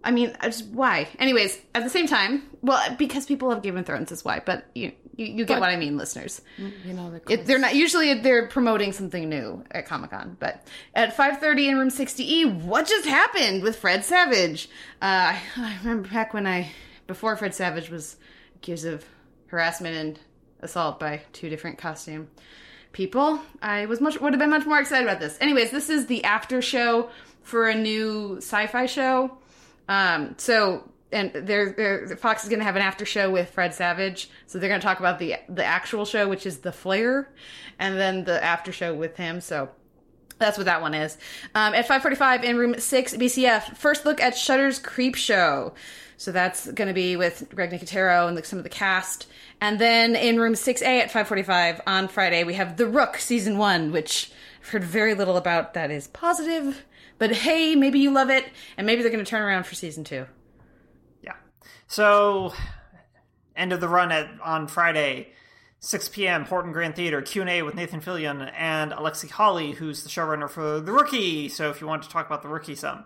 I 0.05 0.13
mean, 0.13 0.37
why? 0.73 1.09
Anyways, 1.19 1.59
at 1.75 1.83
the 1.83 1.91
same 1.91 2.07
time, 2.07 2.45
well, 2.63 2.95
because 2.97 3.27
people 3.27 3.49
love 3.49 3.63
Game 3.63 3.77
of 3.77 3.85
Thrones 3.85 4.13
is 4.13 4.25
why. 4.25 4.41
But 4.45 4.65
you, 4.75 4.93
you, 5.17 5.27
you 5.27 5.45
get 5.45 5.61
what 5.61 5.71
I 5.71 5.77
mean, 5.77 5.97
listeners. 5.97 6.41
You 6.57 6.93
know 6.95 7.11
the 7.11 7.21
It, 7.33 7.47
they're 7.47 7.59
not 7.59 7.75
usually 7.75 8.15
they're 8.15 8.47
promoting 8.47 8.93
something 8.93 9.29
new 9.29 9.65
at 9.73 9.87
Comic 9.87 10.11
Con, 10.11 10.37
but 10.39 10.65
at 10.95 11.17
five 11.17 11.41
thirty 11.41 11.69
in 11.69 11.77
room 11.77 11.91
sixty 11.91 12.41
E, 12.41 12.45
what 12.45 12.87
just 12.87 13.07
happened 13.09 13.63
with 13.63 13.77
Fred 13.77 14.05
Savage? 14.05 14.71
Uh, 15.03 15.35
I, 15.35 15.43
I 15.57 15.79
remember 15.83 16.09
back 16.09 16.33
when 16.33 16.47
I 16.47 16.71
before 17.09 17.37
Fred 17.37 17.55
Savage 17.55 17.91
was 17.91 18.17
accused 18.55 18.87
of 18.87 19.05
harassment 19.49 19.97
and 19.97 20.21
assault 20.61 21.01
by 21.01 21.23
two 21.33 21.49
different 21.49 21.79
costume 21.79 22.29
people. 22.93 23.41
I 23.61 23.87
was 23.87 24.01
much 24.01 24.21
would 24.21 24.33
have 24.33 24.41
been 24.41 24.51
much 24.51 24.65
more 24.65 24.79
excited 24.79 25.07
about 25.07 25.21
this. 25.21 25.37
Anyways, 25.41 25.73
this 25.73 25.91
is 25.91 26.07
the 26.07 26.23
after 26.23 26.63
show 26.63 27.11
for 27.43 27.69
a 27.69 27.75
new 27.75 28.37
sci-fi 28.37 28.87
show. 28.87 29.39
Um, 29.89 30.35
so 30.39 30.91
and 31.11 31.33
they're, 31.33 31.73
they're 31.73 32.17
Fox 32.17 32.43
is 32.43 32.49
going 32.49 32.59
to 32.59 32.65
have 32.65 32.77
an 32.77 32.83
after 32.83 33.07
show 33.07 33.31
with 33.31 33.51
Fred 33.51 33.75
Savage. 33.75 34.31
So 34.47 34.59
they're 34.59 34.69
going 34.69 34.81
to 34.81 34.87
talk 34.87 35.01
about 35.01 35.19
the 35.19 35.37
the 35.49 35.65
actual 35.65 36.05
show, 36.05 36.29
which 36.29 36.47
is 36.47 36.59
the 36.59 36.73
Flare, 36.73 37.31
and 37.79 37.99
then 37.99 38.25
the 38.25 38.43
after 38.43 38.73
show 38.73 38.95
with 38.95 39.17
him. 39.17 39.41
So 39.41 39.71
that's 40.39 40.57
what 40.59 40.67
that 40.67 40.81
one 40.81 40.95
is. 40.95 41.17
Um, 41.55 41.75
at 41.75 41.89
5:45 41.89 42.45
in 42.45 42.57
room 42.57 42.79
six 42.79 43.15
BCF, 43.15 43.77
first 43.77 44.05
look 44.05 44.21
at 44.21 44.37
Shudder's 44.37 44.79
Creep 44.79 45.15
Show. 45.15 45.73
So 46.17 46.33
that's 46.33 46.71
going 46.73 46.89
to 46.89 46.95
be 46.95 47.17
with 47.17 47.49
Greg 47.55 47.71
Nicotero 47.71 48.29
and 48.29 48.45
some 48.45 48.59
of 48.59 48.65
the 48.65 48.69
cast. 48.69 49.29
And 49.61 49.79
then 49.79 50.17
in 50.17 50.39
room 50.41 50.55
6A 50.55 50.83
at 50.83 51.11
5:45 51.11 51.81
on 51.87 52.09
Friday, 52.09 52.45
we 52.45 52.55
have 52.55 52.77
The 52.77 52.87
Rook 52.87 53.17
season 53.17 53.57
1, 53.57 53.93
which 53.93 54.31
I've 54.61 54.69
heard 54.69 54.85
very 54.85 55.15
little 55.15 55.37
about 55.37 55.75
that 55.75 55.91
is 55.91 56.09
positive. 56.09 56.85
But 57.19 57.33
hey, 57.33 57.75
maybe 57.75 57.99
you 57.99 58.13
love 58.13 58.31
it 58.31 58.45
and 58.77 58.87
maybe 58.87 59.03
they're 59.03 59.11
going 59.11 59.25
to 59.25 59.29
turn 59.29 59.43
around 59.43 59.65
for 59.65 59.75
season 59.75 60.05
2. 60.05 60.27
Yeah. 61.23 61.35
So, 61.89 62.53
end 63.57 63.73
of 63.73 63.81
the 63.81 63.89
run 63.89 64.13
at 64.13 64.29
on 64.43 64.69
Friday, 64.69 65.33
6 65.81 66.09
p.m. 66.11 66.45
Horton 66.45 66.73
Grand 66.73 66.95
Theater 66.97 67.21
Q 67.21 67.43
and 67.43 67.51
A 67.51 67.63
with 67.63 67.75
Nathan 67.75 68.01
Fillion 68.01 68.53
and 68.57 68.93
Alexi 68.93 69.31
Hawley, 69.31 69.73
who's 69.73 70.05
the 70.05 70.09
showrunner 70.09 70.49
for 70.49 70.81
The 70.81 70.93
Rookie. 70.93 71.49
So, 71.49 71.71
if 71.71 71.81
you 71.81 71.87
want 71.87 72.05
to 72.05 72.09
talk 72.09 72.27
about 72.27 72.43
The 72.43 72.49
Rookie 72.49 72.77
some, 72.77 73.05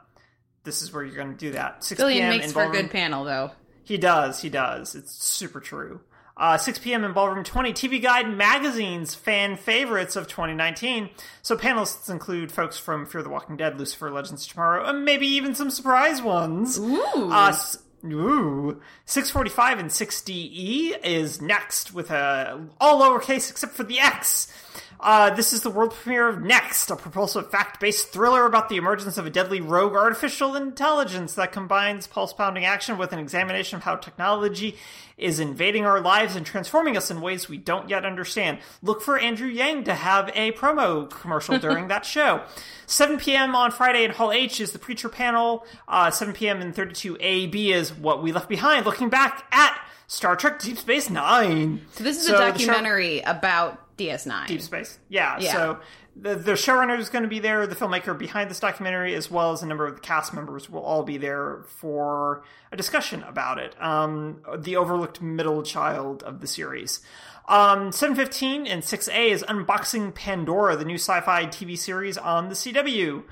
this 0.65 0.83
is 0.83 0.93
where 0.93 1.03
you're 1.03 1.17
going 1.17 1.33
to 1.33 1.39
do 1.39 1.53
that. 1.53 1.83
6 1.83 1.99
Billion 1.99 2.29
p.m. 2.29 2.39
makes 2.39 2.53
for 2.53 2.65
a 2.65 2.71
good 2.71 2.91
panel 2.91 3.25
though. 3.25 3.53
He 3.85 3.99
does. 3.99 4.43
He 4.43 4.49
does. 4.49 4.95
It's 4.95 5.13
super 5.13 5.61
true. 5.61 6.01
Uh, 6.43 6.59
6 6.59 6.81
p.m. 6.81 7.05
in 7.05 7.13
Ballroom 7.13 7.45
20, 7.45 7.73
TV 7.73 8.03
Guide 8.03 8.29
Magazine's 8.29 9.15
fan 9.15 9.57
favorites 9.57 10.17
of 10.17 10.27
2019. 10.27 11.09
So 11.41 11.57
panelists 11.57 12.11
include 12.11 12.51
folks 12.51 12.77
from 12.77 13.07
Fear 13.07 13.23
the 13.23 13.29
Walking 13.29 13.57
Dead, 13.57 13.79
Lucifer, 13.79 14.11
Legends 14.11 14.45
Tomorrow, 14.49 14.85
and 14.87 15.05
maybe 15.05 15.25
even 15.29 15.55
some 15.55 15.71
surprise 15.71 16.21
ones. 16.21 16.81
Ooh. 16.81 17.31
Uh, 17.31 17.57
ooh. 18.07 18.81
645 19.05 19.79
and 19.79 19.89
60E 19.89 20.99
is 21.05 21.41
next 21.41 21.95
with 21.95 22.11
a 22.11 22.67
all 22.81 23.01
lowercase 23.01 23.49
except 23.49 23.75
for 23.75 23.85
the 23.85 24.01
X. 24.01 24.53
Uh, 25.03 25.31
this 25.31 25.53
is 25.53 25.63
the 25.63 25.71
world 25.71 25.93
premiere 25.93 26.29
of 26.29 26.41
Next, 26.41 26.89
a 26.89 26.95
propulsive 26.95 27.51
fact-based 27.51 28.11
thriller 28.13 28.47
about 28.47 28.69
the 28.69 28.77
emergence 28.77 29.19
of 29.19 29.27
a 29.27 29.31
deadly 29.31 29.61
rogue 29.61 29.95
artificial 29.95 30.55
intelligence 30.55 31.35
that 31.35 31.51
combines 31.51 32.07
pulse-pounding 32.07 32.65
action 32.65 32.97
with 32.97 33.13
an 33.13 33.19
examination 33.19 33.77
of 33.79 33.83
how 33.83 33.97
technology 33.97 34.77
is 35.19 35.41
invading 35.41 35.85
our 35.85 36.01
lives 36.01 36.37
and 36.37 36.47
transforming 36.47 36.97
us 36.97 37.11
in 37.11 37.21
ways 37.21 37.49
we 37.49 37.57
don't 37.59 37.89
yet 37.91 38.05
understand. 38.05 38.59
Look 38.81 39.03
for 39.03 39.19
Andrew 39.19 39.49
Yang 39.49 39.85
to 39.85 39.95
have 39.95 40.31
a 40.35 40.53
promo 40.53 41.11
commercial 41.11 41.59
during 41.59 41.89
that 41.89 42.07
show. 42.07 42.43
7 42.87 43.19
p.m. 43.19 43.57
on 43.57 43.73
Friday 43.73 44.05
in 44.05 44.13
Hall 44.13 44.31
H 44.31 44.61
is 44.61 44.71
the 44.71 44.79
Preacher 44.79 45.09
panel. 45.09 45.67
Uh, 45.89 46.13
7 46.13 46.33
p.m. 46.33 46.61
in 46.61 46.73
32AB 46.73 47.71
is 47.73 47.93
What 47.93 48.23
We 48.23 48.31
Left 48.31 48.49
Behind, 48.49 48.87
looking 48.87 49.09
back 49.09 49.47
at 49.51 49.81
Star 50.07 50.37
Trek 50.37 50.61
Deep 50.61 50.79
Space 50.79 51.11
Nine. 51.11 51.81
So 51.93 52.05
this 52.05 52.19
is 52.19 52.27
So 52.27 52.35
a 52.35 52.39
show- 52.39 52.51
documentary 52.67 53.21
about 53.21 53.82
DS9. 53.99 54.47
Deep 54.47 54.63
Space. 54.63 54.99
Yeah. 55.09 55.39
Yeah. 55.39 55.53
So 55.53 55.81
the 56.17 56.35
the 56.35 56.53
showrunner 56.53 56.99
is 56.99 57.09
going 57.09 57.23
to 57.23 57.29
be 57.29 57.39
there. 57.39 57.67
The 57.67 57.77
filmmaker 57.77 58.17
behind 58.17 58.51
this 58.51 58.61
documentary, 58.61 59.15
as 59.15 59.31
well 59.31 59.53
as 59.53 59.63
a 59.63 59.67
number 59.67 59.87
of 59.87 59.95
the 59.95 60.01
cast 60.01 60.35
members, 60.35 60.69
will 60.69 60.83
all 60.83 61.03
be 61.03 61.17
there 61.17 61.65
for 61.67 62.43
a 62.71 62.77
discussion 62.77 63.23
about 63.23 63.59
it. 63.59 63.81
Um, 63.83 64.43
the 64.59 64.77
overlooked 64.77 65.21
middle 65.23 65.63
child 65.63 66.23
of 66.23 66.41
the 66.41 66.47
series. 66.47 67.01
Um, 67.49 67.91
715 67.91 68.67
and 68.67 68.83
6A 68.83 69.31
is 69.31 69.43
Unboxing 69.43 70.15
Pandora, 70.15 70.77
the 70.77 70.85
new 70.85 70.95
sci-fi 70.95 71.47
TV 71.47 71.77
series 71.77 72.17
on 72.17 72.49
the 72.49 72.55
CW. 72.55 73.25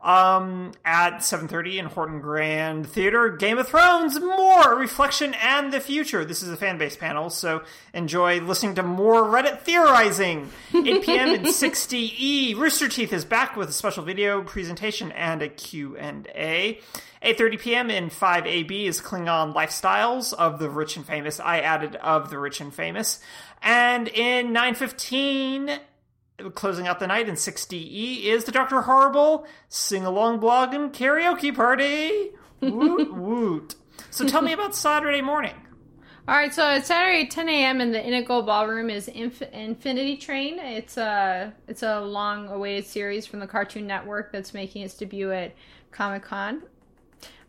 Um, 0.00 0.72
at 0.84 1.18
7.30 1.18 1.78
in 1.78 1.84
Horton 1.86 2.20
Grand 2.20 2.88
Theater, 2.88 3.30
Game 3.30 3.58
of 3.58 3.66
Thrones, 3.66 4.18
more 4.20 4.76
reflection 4.76 5.34
and 5.34 5.72
the 5.72 5.80
future. 5.80 6.24
This 6.24 6.40
is 6.40 6.50
a 6.50 6.56
fan 6.56 6.78
base 6.78 6.96
panel, 6.96 7.30
so 7.30 7.64
enjoy 7.92 8.40
listening 8.40 8.76
to 8.76 8.84
more 8.84 9.24
Reddit 9.24 9.60
theorizing. 9.62 10.50
8 10.72 11.02
p.m. 11.02 11.28
in 11.30 11.42
60E, 11.42 12.56
Rooster 12.56 12.88
Teeth 12.88 13.12
is 13.12 13.24
back 13.24 13.56
with 13.56 13.68
a 13.70 13.72
special 13.72 14.04
video 14.04 14.42
presentation 14.44 15.10
and 15.10 15.42
a 15.42 15.48
Q&A. 15.48 16.80
8.30 17.22 17.58
p.m. 17.58 17.90
in 17.90 18.10
5AB 18.10 18.84
is 18.86 19.00
Klingon 19.00 19.52
Lifestyles 19.52 20.32
of 20.32 20.60
the 20.60 20.70
Rich 20.70 20.96
and 20.96 21.04
Famous. 21.04 21.40
I 21.40 21.58
added 21.58 21.96
of 21.96 22.30
the 22.30 22.38
Rich 22.38 22.60
and 22.60 22.72
Famous. 22.72 23.20
And 23.60 24.06
in 24.08 24.52
9.15, 24.52 25.80
closing 26.54 26.86
out 26.86 27.00
the 27.00 27.06
night 27.06 27.28
in 27.28 27.34
60E 27.34 28.24
is 28.24 28.44
the 28.44 28.52
Dr. 28.52 28.82
Horrible 28.82 29.46
sing 29.68 30.04
along 30.04 30.40
blog 30.40 30.74
and 30.74 30.92
karaoke 30.92 31.54
party. 31.54 32.30
Woot 32.60 33.12
woot. 33.14 33.74
So 34.10 34.26
tell 34.26 34.42
me 34.42 34.52
about 34.52 34.74
Saturday 34.74 35.20
morning. 35.20 35.54
All 36.28 36.34
right, 36.34 36.52
so 36.52 36.68
it's 36.72 36.88
Saturday 36.88 37.22
at 37.22 37.30
10 37.30 37.48
a.m. 37.48 37.80
in 37.80 37.90
the 37.90 38.04
Indigo 38.04 38.42
Ballroom 38.42 38.90
is 38.90 39.08
Inf- 39.08 39.40
Infinity 39.40 40.18
Train. 40.18 40.58
It's 40.58 40.98
a 40.98 41.54
it's 41.66 41.82
a 41.82 42.00
long-awaited 42.00 42.84
series 42.84 43.26
from 43.26 43.40
the 43.40 43.46
Cartoon 43.46 43.86
Network 43.86 44.30
that's 44.30 44.52
making 44.52 44.82
its 44.82 44.92
debut 44.94 45.32
at 45.32 45.54
Comic 45.90 46.22
Con. 46.22 46.62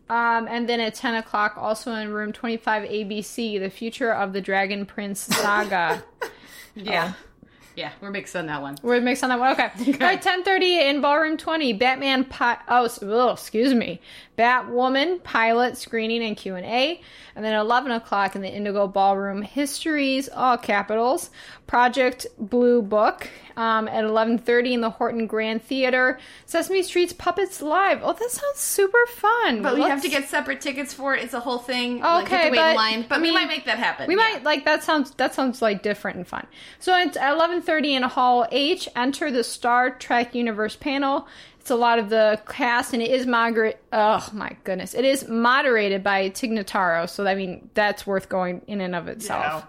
Um, 0.08 0.48
and 0.48 0.66
then 0.68 0.80
at 0.80 0.94
10 0.94 1.14
o'clock, 1.16 1.56
also 1.56 1.92
in 1.92 2.10
room 2.12 2.32
25 2.32 2.88
ABC, 2.88 3.60
the 3.60 3.70
future 3.70 4.12
of 4.12 4.32
the 4.32 4.40
Dragon 4.40 4.86
Prince 4.86 5.20
saga. 5.36 6.02
Yeah. 6.74 7.12
Yeah, 7.80 7.92
we're 8.02 8.10
mixed 8.10 8.36
on 8.36 8.44
that 8.46 8.60
one. 8.60 8.76
We're 8.82 9.00
mixed 9.00 9.24
on 9.24 9.30
that 9.30 9.38
one. 9.38 9.52
Okay. 9.52 9.70
All 9.94 10.06
right, 10.06 10.20
10:30 10.20 10.90
in 10.90 11.00
ballroom 11.00 11.38
20. 11.38 11.72
Batman. 11.72 12.24
Pi- 12.24 12.58
oh, 12.68 12.84
excuse 13.32 13.72
me. 13.72 14.02
Batwoman 14.36 15.22
pilot 15.22 15.78
screening 15.78 16.22
and 16.22 16.36
Q 16.36 16.56
and 17.40 17.46
then 17.46 17.54
11 17.58 17.90
o'clock 17.92 18.36
in 18.36 18.42
the 18.42 18.54
Indigo 18.54 18.86
Ballroom. 18.86 19.40
History's, 19.40 20.28
all 20.28 20.58
capitals. 20.58 21.30
Project 21.66 22.26
Blue 22.38 22.82
Book. 22.82 23.30
Um, 23.56 23.88
at 23.88 24.04
11:30 24.04 24.72
in 24.72 24.80
the 24.80 24.90
Horton 24.90 25.26
Grand 25.26 25.62
Theater. 25.62 26.18
Sesame 26.46 26.82
Street's 26.82 27.12
Puppets 27.12 27.62
Live. 27.62 28.00
Oh, 28.02 28.12
that 28.12 28.30
sounds 28.30 28.58
super 28.58 29.06
fun. 29.06 29.62
But 29.62 29.74
we 29.74 29.82
have 29.82 29.90
Let's- 29.90 30.02
to 30.02 30.08
get 30.08 30.28
separate 30.28 30.60
tickets 30.60 30.92
for 30.92 31.14
it. 31.14 31.22
It's 31.22 31.34
a 31.34 31.40
whole 31.40 31.58
thing. 31.58 31.98
Okay, 31.98 32.06
like, 32.06 32.28
have 32.28 32.42
to 32.42 32.50
wait 32.50 32.56
but, 32.56 32.70
in 32.70 32.76
line. 32.76 33.06
But 33.08 33.18
I 33.18 33.22
we 33.22 33.32
might 33.32 33.48
make 33.48 33.64
that 33.66 33.78
happen. 33.78 34.06
We 34.06 34.16
yeah. 34.16 34.28
might 34.32 34.44
like 34.44 34.64
that 34.66 34.82
sounds 34.82 35.12
that 35.12 35.34
sounds 35.34 35.62
like 35.62 35.82
different 35.82 36.18
and 36.18 36.26
fun. 36.26 36.46
So 36.78 36.94
it's 36.96 37.16
at 37.16 37.32
eleven 37.32 37.62
thirty 37.62 37.94
in 37.94 38.02
Hall 38.02 38.46
H. 38.50 38.88
Enter 38.94 39.30
the 39.30 39.44
Star 39.44 39.90
Trek 39.90 40.34
Universe 40.34 40.76
panel. 40.76 41.26
It's 41.60 41.70
a 41.70 41.76
lot 41.76 41.98
of 41.98 42.08
the 42.08 42.40
cast, 42.48 42.94
and 42.94 43.02
it 43.02 43.10
is 43.10 43.26
moderate. 43.26 43.78
Oh 43.92 44.26
my 44.32 44.56
goodness, 44.64 44.94
it 44.94 45.04
is 45.04 45.28
moderated 45.28 46.02
by 46.02 46.30
Tig 46.30 46.50
Notaro. 46.50 47.08
So 47.08 47.26
I 47.26 47.34
mean, 47.34 47.68
that's 47.74 48.06
worth 48.06 48.30
going 48.30 48.62
in 48.66 48.80
and 48.80 48.94
of 48.94 49.08
itself. 49.08 49.44
Yeah. 49.44 49.64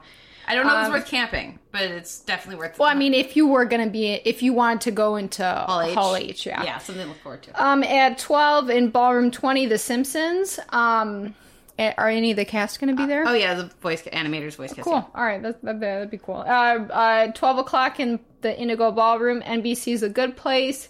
I 0.48 0.56
don't 0.56 0.66
know 0.66 0.74
if 0.74 0.86
um, 0.86 0.94
it's 0.96 1.04
worth 1.04 1.10
camping, 1.10 1.60
but 1.72 1.84
it's 1.84 2.22
definitely 2.22 2.60
worth. 2.60 2.80
Well, 2.80 2.90
I 2.90 2.96
mean, 2.96 3.14
if 3.14 3.36
you 3.36 3.46
were 3.48 3.66
gonna 3.66 3.90
be, 3.90 4.14
if 4.14 4.42
you 4.42 4.54
wanted 4.54 4.82
to 4.82 4.92
go 4.92 5.18
into 5.18 5.44
Hall 5.44 6.16
H. 6.16 6.30
H, 6.30 6.46
yeah. 6.46 6.64
yeah, 6.64 6.78
something 6.78 7.04
to 7.04 7.10
look 7.10 7.20
forward 7.20 7.44
to. 7.44 7.64
Um, 7.64 7.84
at 7.84 8.18
twelve 8.18 8.70
in 8.70 8.90
Ballroom 8.90 9.30
Twenty, 9.30 9.66
The 9.66 9.78
Simpsons. 9.78 10.60
Um, 10.70 11.36
eh, 11.78 11.94
are 11.98 12.08
any 12.08 12.32
of 12.32 12.38
the 12.38 12.46
cast 12.46 12.80
gonna 12.80 12.96
be 12.96 13.06
there? 13.06 13.28
oh 13.28 13.34
yeah, 13.34 13.54
the 13.54 13.72
voice 13.82 14.04
animators 14.04 14.56
voice 14.56 14.70
casting. 14.70 14.86
Cool. 14.86 15.10
All 15.14 15.26
right, 15.26 15.42
that, 15.42 15.62
that, 15.64 15.82
that'd 15.82 16.10
be 16.10 16.18
cool. 16.18 16.38
Uh, 16.38 16.86
uh, 16.90 17.32
12 17.34 17.58
o'clock 17.58 18.00
in 18.00 18.20
the 18.40 18.58
Indigo 18.58 18.92
Ballroom. 18.92 19.42
NBC's 19.42 20.04
A 20.04 20.10
Good 20.10 20.38
Place. 20.38 20.88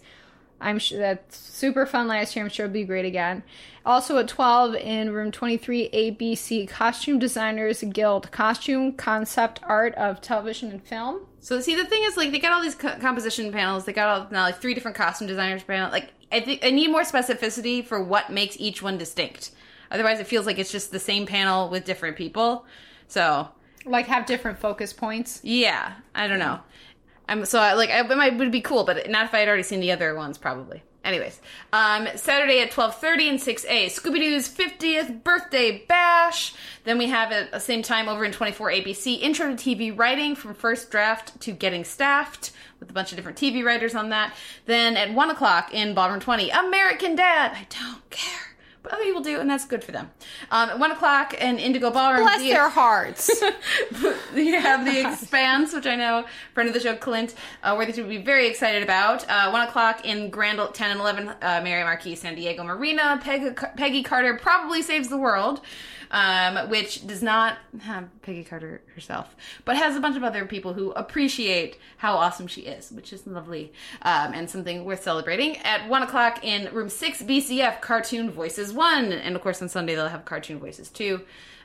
I'm 0.62 0.80
sure 0.80 1.00
that's 1.00 1.36
super 1.36 1.86
fun 1.86 2.08
last 2.08 2.36
year. 2.36 2.46
I'm 2.46 2.52
sure 2.52 2.66
it'll 2.68 2.74
be 2.74 2.84
great 2.84 3.06
again. 3.06 3.44
Also 3.86 4.18
at 4.20 4.28
12 4.28 4.76
in 4.76 5.12
room 5.12 5.32
23, 5.32 5.90
ABC 5.90 6.68
Costume 6.70 7.18
Designers 7.18 7.82
Guild. 7.82 8.32
Costume, 8.32 8.94
concept 8.94 9.60
art 9.64 9.96
of 9.96 10.22
television 10.22 10.70
and 10.72 10.84
film. 10.84 11.22
So 11.40 11.60
see, 11.60 11.76
the 11.76 11.86
thing 11.86 12.04
is, 12.04 12.16
like, 12.16 12.32
they 12.32 12.38
got 12.38 12.52
all 12.52 12.62
these 12.62 12.76
co- 12.76 13.00
composition 13.00 13.52
panels. 13.52 13.86
They 13.86 13.94
got 13.94 14.08
all 14.22 14.28
now 14.32 14.44
like 14.44 14.62
three 14.62 14.76
different 14.76 14.96
costume 14.96 15.28
designers 15.28 15.64
panel. 15.64 15.90
Like, 15.92 16.14
I 16.32 16.40
think 16.42 16.64
I 16.64 16.70
need 16.70 16.92
more 16.92 17.02
specificity 17.02 17.84
for 17.84 18.02
what 18.04 18.30
makes 18.30 18.56
each 18.60 18.84
one 18.84 19.00
distinct. 19.00 19.52
Otherwise, 19.90 20.20
it 20.20 20.28
feels 20.28 20.46
like 20.46 20.60
it's 20.60 20.72
just 20.72 20.92
the 20.92 21.00
same 21.00 21.26
panel 21.26 21.68
with 21.70 21.84
different 21.84 22.16
people. 22.16 22.66
So 23.08 23.50
Like 23.84 24.06
have 24.08 24.26
different 24.28 24.60
focus 24.60 24.94
points. 24.94 25.40
yeah, 25.44 25.94
I 26.14 26.28
don't 26.28 26.40
know. 26.40 26.60
I'm 27.32 27.46
so 27.46 27.60
I, 27.60 27.74
like 27.74 27.90
I, 27.90 28.02
it 28.02 28.18
might 28.18 28.38
would 28.38 28.52
be 28.52 28.60
cool, 28.60 28.84
but 28.84 29.10
not 29.10 29.26
if 29.26 29.34
I 29.34 29.40
had 29.40 29.48
already 29.48 29.64
seen 29.64 29.80
the 29.80 29.94
other 29.94 30.14
ones, 30.14 30.38
probably. 30.38 30.84
Anyways, 31.06 31.40
um, 31.72 32.08
Saturday 32.16 32.60
at 32.60 32.72
twelve 32.72 33.00
thirty 33.00 33.30
and 33.30 33.40
six 33.40 33.66
A, 33.70 33.88
Scooby 33.88 34.20
Doo's 34.20 34.50
fiftieth 34.50 35.24
birthday 35.24 35.86
bash. 35.88 36.54
Then 36.84 36.98
we 36.98 37.08
have 37.08 37.32
at 37.32 37.52
the 37.52 37.60
same 37.60 37.84
time 37.84 38.10
over 38.10 38.26
in 38.26 38.34
twenty 38.34 38.52
four 38.52 38.70
ABC, 38.70 39.22
Intro 39.22 39.56
to 39.56 39.56
TV 39.56 39.98
Writing 39.98 40.36
from 40.36 40.54
first 40.54 40.92
draft 40.92 41.40
to 41.42 41.54
getting 41.54 41.86
staffed 41.86 42.52
with 42.82 42.90
a 42.90 42.94
bunch 42.94 43.14
of 43.14 43.16
different 43.16 43.38
TV 43.38 43.64
writers 43.64 43.96
on 43.96 44.10
that. 44.10 44.36
Then 44.66 44.98
at 44.98 45.14
one 45.14 45.30
o'clock 45.30 45.74
in 45.74 45.94
Ballroom 45.94 46.20
twenty, 46.20 46.50
American 46.50 47.16
Dad. 47.16 47.54
I 47.54 47.66
don't 47.70 48.10
care. 48.10 48.51
But 48.84 48.94
other 48.94 49.04
people 49.04 49.22
do, 49.22 49.40
and 49.40 49.48
that's 49.50 49.66
good 49.66 49.84
for 49.84 49.92
them. 49.92 50.10
Um, 50.50 50.70
at 50.72 50.80
one 50.80 50.90
o'clock 50.92 51.36
in 51.36 51.60
Indigo 51.60 51.92
Ballroom. 51.92 52.22
Bless 52.24 52.40
the- 52.40 52.50
their 52.50 52.68
hearts. 52.70 53.30
you 54.36 54.60
have 54.60 54.86
the 54.86 55.08
Expanse, 55.08 55.74
which 55.74 55.86
I 55.86 55.96
know 55.96 56.26
friend 56.54 56.68
of 56.68 56.74
the 56.74 56.80
show 56.80 56.96
Clint 56.96 57.36
uh, 57.64 57.76
Worthy 57.78 58.02
would 58.02 58.10
be 58.10 58.18
very 58.18 58.48
excited 58.48 58.82
about. 58.82 59.28
Uh, 59.30 59.50
One 59.52 59.62
o'clock 59.68 60.04
in 60.06 60.30
Grand 60.32 60.60
ten 60.74 60.90
and 60.92 61.00
eleven, 61.00 61.30
uh, 61.30 61.62
Marriott 61.64 61.86
Marquis 61.86 62.16
San 62.16 62.34
Diego 62.36 62.64
Marina. 62.64 63.20
Peg, 63.24 63.56
Peggy 63.78 64.02
Carter 64.04 64.36
probably 64.42 64.82
saves 64.82 65.10
the 65.10 65.18
world, 65.18 65.62
um, 66.12 66.70
which 66.70 67.08
does 67.08 67.24
not 67.24 67.58
have 67.80 68.10
Peggy 68.22 68.44
Carter 68.44 68.82
herself, 68.94 69.36
but 69.66 69.78
has 69.78 69.96
a 69.96 70.00
bunch 70.00 70.18
of 70.18 70.24
other 70.24 70.46
people 70.46 70.74
who 70.74 70.92
appreciate 70.92 71.78
how 71.98 72.16
awesome 72.16 72.48
she 72.48 72.62
is, 72.62 72.92
which 72.92 73.12
is 73.14 73.26
lovely 73.26 73.72
um, 74.04 74.34
and 74.34 74.50
something 74.50 74.86
worth 74.86 75.04
celebrating. 75.04 75.58
At 75.58 75.88
one 75.90 76.04
o'clock 76.04 76.44
in 76.44 76.72
Room 76.74 76.90
Six, 76.90 77.24
BCF 77.24 77.82
Cartoon 77.82 78.30
Voices 78.30 78.74
One, 78.74 79.12
and 79.12 79.36
of 79.36 79.42
course 79.42 79.62
on 79.62 79.70
Sunday 79.70 79.96
they'll 79.96 80.10
have 80.10 80.26
Cartoon 80.26 80.60
Voices 80.60 80.90
Two. 80.90 81.22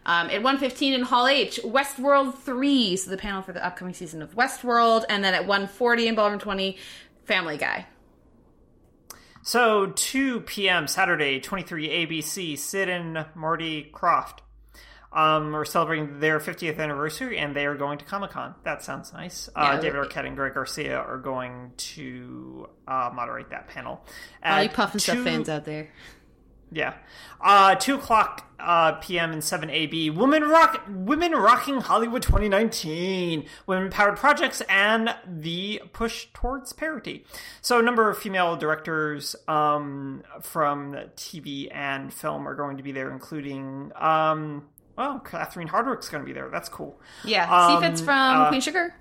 Um, 0.06 0.30
at 0.30 0.40
1.15 0.40 0.94
in 0.94 1.02
Hall 1.02 1.26
H, 1.26 1.58
Westworld 1.64 2.38
3, 2.38 2.96
so 2.96 3.10
the 3.10 3.16
panel 3.16 3.42
for 3.42 3.52
the 3.52 3.66
upcoming 3.66 3.92
season 3.92 4.22
of 4.22 4.36
Westworld. 4.36 5.04
And 5.08 5.24
then 5.24 5.34
at 5.34 5.48
1.40 5.48 6.06
in 6.06 6.14
Ballroom 6.14 6.38
20, 6.38 6.76
Family 7.24 7.56
Guy. 7.56 7.86
So 9.46 9.92
2 9.94 10.40
p.m. 10.40 10.88
Saturday, 10.88 11.38
23 11.38 11.88
ABC, 11.88 12.58
Sid 12.58 12.88
and 12.88 13.26
Marty 13.36 13.88
Krofft 13.94 14.40
um, 15.12 15.54
are 15.54 15.64
celebrating 15.64 16.18
their 16.18 16.40
50th 16.40 16.80
anniversary, 16.80 17.38
and 17.38 17.54
they 17.54 17.64
are 17.64 17.76
going 17.76 17.98
to 17.98 18.04
Comic 18.04 18.32
Con. 18.32 18.56
That 18.64 18.82
sounds 18.82 19.12
nice. 19.12 19.48
Uh, 19.54 19.78
David 19.78 20.00
Arquette 20.00 20.26
and 20.26 20.34
Greg 20.34 20.54
Garcia 20.54 20.98
are 20.98 21.18
going 21.18 21.70
to 21.76 22.68
uh, 22.88 23.12
moderate 23.14 23.50
that 23.50 23.68
panel. 23.68 24.04
All 24.44 24.60
you 24.60 24.68
At 24.68 24.74
Pufnstuf 24.74 25.22
fans 25.22 25.48
out 25.48 25.64
there. 25.64 25.90
Yeah. 26.72 26.94
Uh, 27.40 27.76
2 27.76 27.94
o'clock 27.94 28.45
uh, 28.58 28.92
p.m. 28.92 29.32
and 29.32 29.42
7 29.42 29.70
AB. 29.70 30.10
Women 30.10 30.44
Rock, 30.44 30.84
Women 30.88 31.32
Rocking 31.32 31.80
Hollywood 31.80 32.22
2019. 32.22 33.46
Women 33.66 33.90
Powered 33.90 34.16
Projects 34.16 34.62
and 34.68 35.14
the 35.26 35.82
push 35.92 36.26
towards 36.32 36.72
parity. 36.72 37.24
So 37.60 37.78
a 37.78 37.82
number 37.82 38.10
of 38.10 38.18
female 38.18 38.56
directors 38.56 39.36
um, 39.48 40.22
from 40.40 40.94
TV 41.16 41.68
and 41.72 42.12
film 42.12 42.46
are 42.46 42.54
going 42.54 42.76
to 42.76 42.82
be 42.82 42.92
there, 42.92 43.10
including, 43.10 43.92
um, 43.96 44.66
well, 44.96 45.20
Catherine 45.20 45.68
Hardwicke's 45.68 46.08
going 46.08 46.22
to 46.22 46.26
be 46.26 46.32
there. 46.32 46.48
That's 46.48 46.68
cool. 46.68 47.00
Yeah. 47.24 47.44
Um, 47.44 47.82
CFIT's 47.82 48.00
from 48.00 48.42
uh, 48.42 48.48
Queen 48.48 48.60
Sugar. 48.60 48.94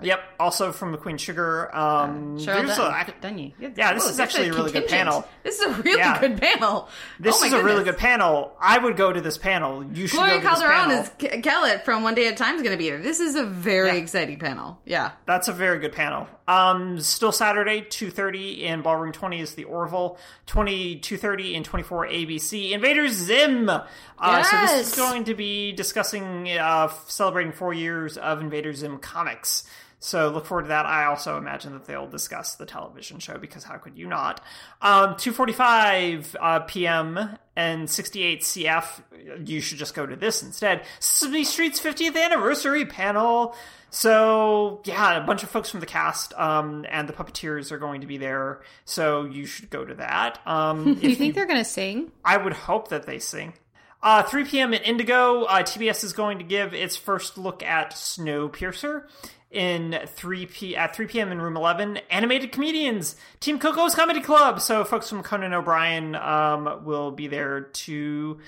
Yep. 0.00 0.20
Also 0.38 0.70
from 0.70 0.92
the 0.92 0.98
Queen 0.98 1.16
Sugar. 1.18 1.74
Um, 1.74 2.36
Cheryl 2.38 2.66
there's 2.66 2.76
Dun- 2.76 2.92
a- 2.92 3.26
Dunye. 3.26 3.52
Yeah, 3.58 3.94
this 3.94 4.04
Whoa, 4.04 4.10
is 4.10 4.20
actually 4.20 4.48
a 4.48 4.52
really 4.52 4.70
good 4.70 4.86
panel. 4.86 5.26
This 5.42 5.58
is 5.58 5.66
a 5.66 5.82
really 5.82 5.98
Yeah. 5.98 6.20
good 6.20 6.40
panel. 6.40 6.88
This 7.18 7.42
Oh 7.42 7.46
is 7.46 7.52
a 7.52 7.62
really 7.64 7.82
good 7.82 7.98
panel. 7.98 8.56
I 8.60 8.78
would 8.78 8.96
go 8.96 9.12
to 9.12 9.20
this 9.20 9.36
panel. 9.38 9.84
You 9.84 10.06
should 10.06 10.16
Gloria 10.18 10.34
go 10.40 10.50
to 10.54 10.60
this 10.60 10.60
Calderon 10.60 10.90
is 10.92 11.08
Ke- 11.40 11.42
Kellett 11.42 11.84
from 11.84 12.04
One 12.04 12.14
Day 12.14 12.28
at 12.28 12.34
a 12.34 12.36
Time 12.36 12.54
is 12.54 12.62
going 12.62 12.72
to 12.74 12.78
be 12.78 12.84
here. 12.84 12.98
This 13.00 13.18
is 13.18 13.34
a 13.34 13.44
very 13.44 13.88
Yeah. 13.88 13.94
exciting 13.94 14.38
panel. 14.38 14.78
Yeah. 14.84 15.10
That's 15.26 15.48
a 15.48 15.52
very 15.52 15.80
good 15.80 15.92
panel. 15.92 16.28
Um, 16.46 17.00
still 17.00 17.32
Saturday, 17.32 17.82
2.30 17.82 18.62
in 18.62 18.80
Ballroom 18.82 19.12
20 19.12 19.40
is 19.40 19.54
the 19.54 19.64
Orville. 19.64 20.16
20, 20.46 21.00
2.30 21.00 21.54
in 21.54 21.62
24 21.64 22.06
ABC. 22.06 22.72
Invaders 22.72 23.12
Zim! 23.12 23.68
Uh, 23.68 24.42
So 24.44 24.56
this 24.60 24.88
is 24.90 24.96
going 24.96 25.24
to 25.24 25.34
be 25.34 25.72
discussing, 25.72 26.48
uh, 26.56 26.88
celebrating 27.06 27.52
four 27.52 27.74
years 27.74 28.16
of 28.16 28.40
Invader 28.40 28.72
Zim 28.72 28.98
comics. 28.98 29.64
So 30.00 30.28
look 30.28 30.46
forward 30.46 30.62
to 30.62 30.68
that. 30.68 30.86
I 30.86 31.06
also 31.06 31.36
imagine 31.36 31.72
that 31.72 31.84
they'll 31.86 32.06
discuss 32.06 32.54
the 32.54 32.66
television 32.66 33.18
show 33.18 33.36
because 33.36 33.64
how 33.64 33.78
could 33.78 33.98
you 33.98 34.06
not? 34.06 34.40
Um, 34.80 35.14
2:45 35.14 36.36
uh, 36.40 36.60
p.m. 36.60 37.36
and 37.56 37.90
68 37.90 38.42
CF. 38.42 39.02
You 39.44 39.60
should 39.60 39.78
just 39.78 39.94
go 39.94 40.06
to 40.06 40.14
this 40.14 40.42
instead. 40.42 40.84
Sesame 41.00 41.42
Street's 41.44 41.80
50th 41.80 42.16
anniversary 42.16 42.84
panel. 42.84 43.56
So 43.90 44.82
yeah, 44.84 45.16
a 45.16 45.26
bunch 45.26 45.42
of 45.42 45.50
folks 45.50 45.70
from 45.70 45.80
the 45.80 45.86
cast 45.86 46.32
um, 46.34 46.86
and 46.88 47.08
the 47.08 47.12
puppeteers 47.12 47.72
are 47.72 47.78
going 47.78 48.02
to 48.02 48.06
be 48.06 48.18
there. 48.18 48.60
So 48.84 49.24
you 49.24 49.46
should 49.46 49.70
go 49.70 49.84
to 49.84 49.94
that. 49.94 50.38
Um, 50.46 50.94
Do 50.94 51.00
you 51.08 51.16
think 51.16 51.34
they're 51.34 51.46
going 51.46 51.58
to 51.58 51.64
sing? 51.64 52.12
I 52.24 52.36
would 52.36 52.52
hope 52.52 52.88
that 52.88 53.06
they 53.06 53.18
sing. 53.18 53.54
Uh, 54.00 54.22
3 54.22 54.44
p.m. 54.44 54.72
at 54.74 54.86
Indigo, 54.86 55.42
uh, 55.44 55.62
TBS 55.62 56.04
is 56.04 56.12
going 56.12 56.38
to 56.38 56.44
give 56.44 56.72
its 56.72 56.96
first 56.96 57.36
look 57.36 57.64
at 57.64 57.94
Snowpiercer. 57.94 59.04
In 59.50 59.98
3 60.06 60.44
p 60.46 60.76
at 60.76 60.94
3 60.94 61.06
p.m. 61.06 61.32
in 61.32 61.40
room 61.40 61.56
11, 61.56 62.00
animated 62.10 62.52
comedians, 62.52 63.16
Team 63.40 63.58
Coco's 63.58 63.94
Comedy 63.94 64.20
Club. 64.20 64.60
So 64.60 64.84
folks 64.84 65.08
from 65.08 65.22
Conan 65.22 65.54
O'Brien 65.54 66.14
um, 66.14 66.84
will 66.84 67.10
be 67.10 67.28
there 67.28 67.62
to. 67.62 68.38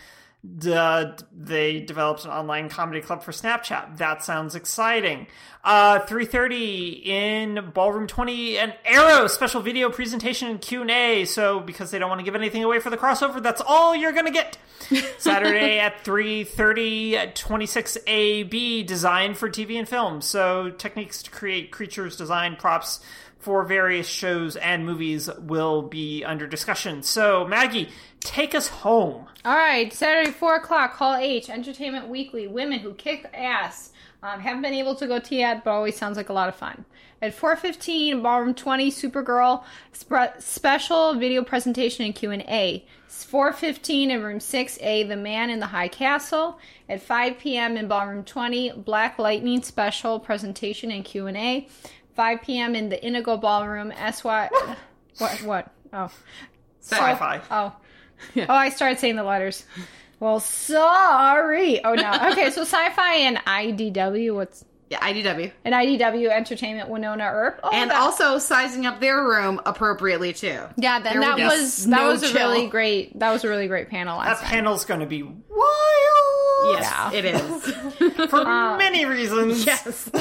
Uh, 0.43 1.13
they 1.33 1.81
developed 1.81 2.25
an 2.25 2.31
online 2.31 2.71
comedy 2.71 3.03
club 3.03 3.23
for 3.23 3.31
Snapchat. 3.31 3.99
That 3.99 4.25
sounds 4.25 4.55
exciting. 4.55 5.27
Uh, 5.63 6.01
3.30 6.01 7.05
in 7.05 7.71
Ballroom 7.75 8.07
20, 8.07 8.57
an 8.57 8.73
Arrow 8.87 9.27
special 9.27 9.61
video 9.61 9.91
presentation 9.91 10.49
and 10.49 10.59
Q&A. 10.59 11.27
So 11.27 11.61
because 11.61 11.91
they 11.91 11.99
don't 11.99 12.09
want 12.09 12.21
to 12.21 12.25
give 12.25 12.35
anything 12.35 12.65
away 12.65 12.81
for 12.81 12.89
the 12.89 12.97
crossover, 12.97 13.43
that's 13.43 13.61
all 13.61 13.95
you're 13.95 14.13
going 14.13 14.27
to 14.27 14.33
get. 14.33 14.57
Saturday 15.19 15.79
at 15.79 16.03
3.30, 16.05 17.35
26AB, 17.35 18.87
design 18.87 19.35
for 19.35 19.51
TV 19.51 19.79
and 19.79 19.87
film. 19.87 20.23
So 20.23 20.71
techniques 20.71 21.23
to 21.25 21.31
create 21.31 21.71
creatures, 21.71 22.17
design, 22.17 22.57
props 22.57 23.01
for 23.41 23.65
various 23.65 24.07
shows 24.07 24.55
and 24.57 24.87
movies 24.87 25.29
will 25.39 25.83
be 25.83 26.23
under 26.25 26.47
discussion. 26.47 27.03
So 27.03 27.47
Maggie, 27.47 27.89
take 28.21 28.55
us 28.55 28.69
home. 28.69 29.27
All 29.45 29.57
right, 29.57 29.93
Saturday, 29.93 30.31
4 30.31 30.57
o'clock, 30.57 30.93
Hall 30.93 31.17
H, 31.17 31.49
Entertainment 31.51 32.09
Weekly, 32.09 32.47
Women 32.47 32.79
Who 32.79 32.95
Kick 32.95 33.29
Ass. 33.35 33.91
Um, 34.23 34.41
haven't 34.41 34.61
been 34.61 34.75
able 34.75 34.95
to 34.97 35.07
go 35.07 35.19
to 35.19 35.35
yet, 35.35 35.65
but 35.65 35.71
always 35.71 35.97
sounds 35.97 36.19
like 36.19 36.29
a 36.29 36.35
lot 36.35 36.51
of 36.51 36.55
fun. 36.55 36.85
At 37.23 37.35
4.15, 37.37 38.23
Ballroom 38.23 38.55
20, 38.55 38.91
Supergirl, 38.91 39.65
sp- 39.97 40.37
special 40.39 41.15
video 41.15 41.43
presentation 41.43 42.05
and 42.05 42.15
Q&A. 42.15 42.85
4.15 43.09 44.09
in 44.09 44.23
Room 44.23 44.39
6A, 44.39 45.09
The 45.09 45.17
Man 45.17 45.51
in 45.51 45.61
the 45.61 45.67
High 45.67 45.89
Castle. 45.89 46.59
At 46.89 47.03
5 47.03 47.39
p.m. 47.39 47.77
in 47.77 47.89
Ballroom 47.89 48.25
20, 48.25 48.73
Black 48.73 49.19
Lightning 49.19 49.63
special 49.63 50.19
presentation 50.19 50.91
and 50.91 51.05
Q&A. 51.05 51.69
5 52.15 52.43
p.m. 52.43 52.75
in 52.75 52.89
the 52.89 53.03
Indigo 53.03 53.37
Ballroom, 53.37 53.93
SY... 53.93 54.49
what? 55.19 55.43
What? 55.43 55.71
Oh. 55.93 56.11
Sci-fi. 56.81 57.41
Oh. 57.51 57.75
Oh, 58.37 58.53
I 58.53 58.69
started 58.69 58.99
saying 58.99 59.17
the 59.17 59.23
letters. 59.25 59.65
Well, 60.21 60.41
sorry. 60.41 61.83
Oh 61.83 61.95
no. 61.95 62.13
Okay, 62.33 62.51
so 62.51 62.61
sci-fi 62.67 63.15
and 63.15 63.39
IDW. 63.39 64.35
What's 64.35 64.63
Yeah, 64.91 64.99
IDW. 65.01 65.53
And 65.65 65.73
IDW 65.73 66.31
Entertainment 66.31 66.91
Wynonna 66.91 67.33
Earp? 67.33 67.61
Oh, 67.63 67.71
And 67.73 67.91
that- 67.91 67.97
also 67.97 68.39
sizing 68.39 68.87
up 68.87 69.01
their 69.01 69.23
room 69.25 69.61
appropriately 69.65 70.33
too. 70.33 70.59
yeah, 70.77 70.99
then 71.01 71.21
there 71.21 71.21
that 71.23 71.39
was 71.39 71.61
was 71.61 71.87
that 71.87 71.91
no 72.01 72.09
was 72.09 72.23
a 72.25 72.35
really 72.35 72.67
great. 72.67 73.17
That 73.21 73.31
was 73.31 73.45
a 73.45 73.49
really 73.49 73.69
great 73.69 73.89
panel 73.89 74.19
That 74.19 74.27
last 74.27 74.43
night. 74.43 74.51
panel's 74.51 74.85
going 74.85 75.01
to 75.01 75.07
be 75.07 75.23
wild 75.23 75.37
Yes, 76.73 76.83
Yeah. 76.83 77.13
it 77.13 77.25
is. 77.25 78.27
for 78.31 78.45
many 78.45 79.05
reasons. 79.05 79.65
yes. 79.65 80.11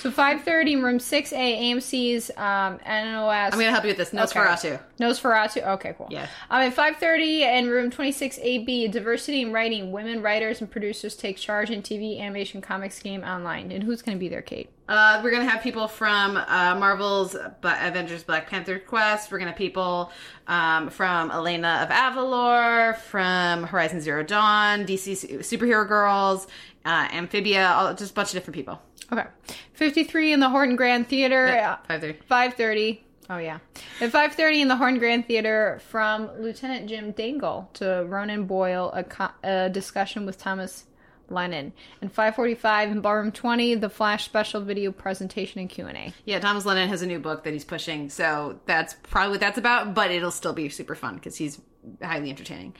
So 0.00 0.10
5:30, 0.10 0.82
room 0.82 0.96
6A, 0.98 1.74
AMC's 1.74 2.30
um, 2.38 2.78
NOS. 2.86 3.52
I'm 3.52 3.58
gonna 3.58 3.70
help 3.70 3.84
you 3.84 3.88
with 3.90 3.98
this. 3.98 4.12
Nosferatu. 4.12 4.80
Nosferatu. 4.98 5.66
Okay, 5.74 5.94
cool. 5.98 6.06
Yeah. 6.10 6.26
Um, 6.50 6.62
at 6.62 6.74
5:30 6.74 7.40
in 7.58 7.68
room 7.68 7.90
26AB, 7.90 8.90
diversity 8.90 9.42
in 9.42 9.52
writing. 9.52 9.92
Women 9.92 10.22
writers 10.22 10.62
and 10.62 10.70
producers 10.70 11.16
take 11.16 11.36
charge 11.36 11.68
in 11.68 11.82
TV, 11.82 12.18
animation, 12.18 12.62
comics, 12.62 12.98
game, 12.98 13.22
online. 13.22 13.70
And 13.80 13.86
who's 13.86 14.02
going 14.02 14.18
to 14.18 14.20
be 14.20 14.28
there, 14.28 14.42
Kate? 14.42 14.68
Uh, 14.90 15.22
we're 15.24 15.30
gonna 15.30 15.48
have 15.48 15.62
people 15.62 15.88
from 15.88 16.36
uh, 16.36 16.74
Marvel's 16.78 17.34
Avengers 17.62 18.24
Black 18.24 18.50
Panther 18.50 18.78
Quest. 18.78 19.32
We're 19.32 19.38
gonna 19.38 19.52
have 19.52 19.56
people 19.56 20.12
um, 20.48 20.90
from 20.90 21.30
Elena 21.30 21.80
of 21.82 21.88
Avalor, 21.88 22.94
from 22.96 23.62
Horizon 23.62 24.02
Zero 24.02 24.22
Dawn, 24.22 24.84
DC 24.84 25.38
Superhero 25.38 25.88
Girls, 25.88 26.46
uh, 26.84 27.08
Amphibia, 27.10 27.68
all, 27.68 27.94
just 27.94 28.10
a 28.10 28.14
bunch 28.14 28.28
of 28.28 28.32
different 28.34 28.56
people. 28.56 28.82
Okay. 29.10 29.24
53 29.72 30.34
in 30.34 30.40
the 30.40 30.50
Horton 30.50 30.76
Grand 30.76 31.08
Theater. 31.08 31.46
Five 31.88 32.00
thirty. 32.00 32.18
5:30. 32.30 33.00
Oh 33.30 33.38
yeah. 33.38 33.60
At 34.02 34.10
5:30 34.12 34.60
in 34.60 34.68
the 34.68 34.76
Horn 34.76 34.98
Grand 34.98 35.26
Theater 35.26 35.80
from 35.88 36.28
Lieutenant 36.38 36.86
Jim 36.86 37.12
Dangle 37.12 37.70
to 37.74 38.04
Ronan 38.06 38.44
Boyle 38.44 38.90
a, 38.92 39.04
co- 39.04 39.30
a 39.42 39.70
discussion 39.70 40.26
with 40.26 40.36
Thomas 40.36 40.84
Lennon. 41.30 41.72
And 42.00 42.12
5:45 42.12 42.90
in 42.90 43.00
Ballroom 43.00 43.32
20 43.32 43.74
the 43.76 43.90
Flash 43.90 44.24
special 44.24 44.60
video 44.60 44.92
presentation 44.92 45.60
and 45.60 45.68
Q&A. 45.68 46.12
Yeah, 46.24 46.40
Thomas 46.40 46.64
Lennon 46.64 46.88
has 46.88 47.02
a 47.02 47.06
new 47.06 47.18
book 47.18 47.44
that 47.44 47.52
he's 47.52 47.64
pushing, 47.64 48.10
so 48.10 48.58
that's 48.66 48.94
probably 49.04 49.32
what 49.32 49.40
that's 49.40 49.58
about. 49.58 49.94
But 49.94 50.10
it'll 50.10 50.30
still 50.30 50.52
be 50.52 50.68
super 50.68 50.94
fun 50.94 51.14
because 51.14 51.36
he's 51.36 51.60
highly 52.02 52.30
entertaining. 52.30 52.74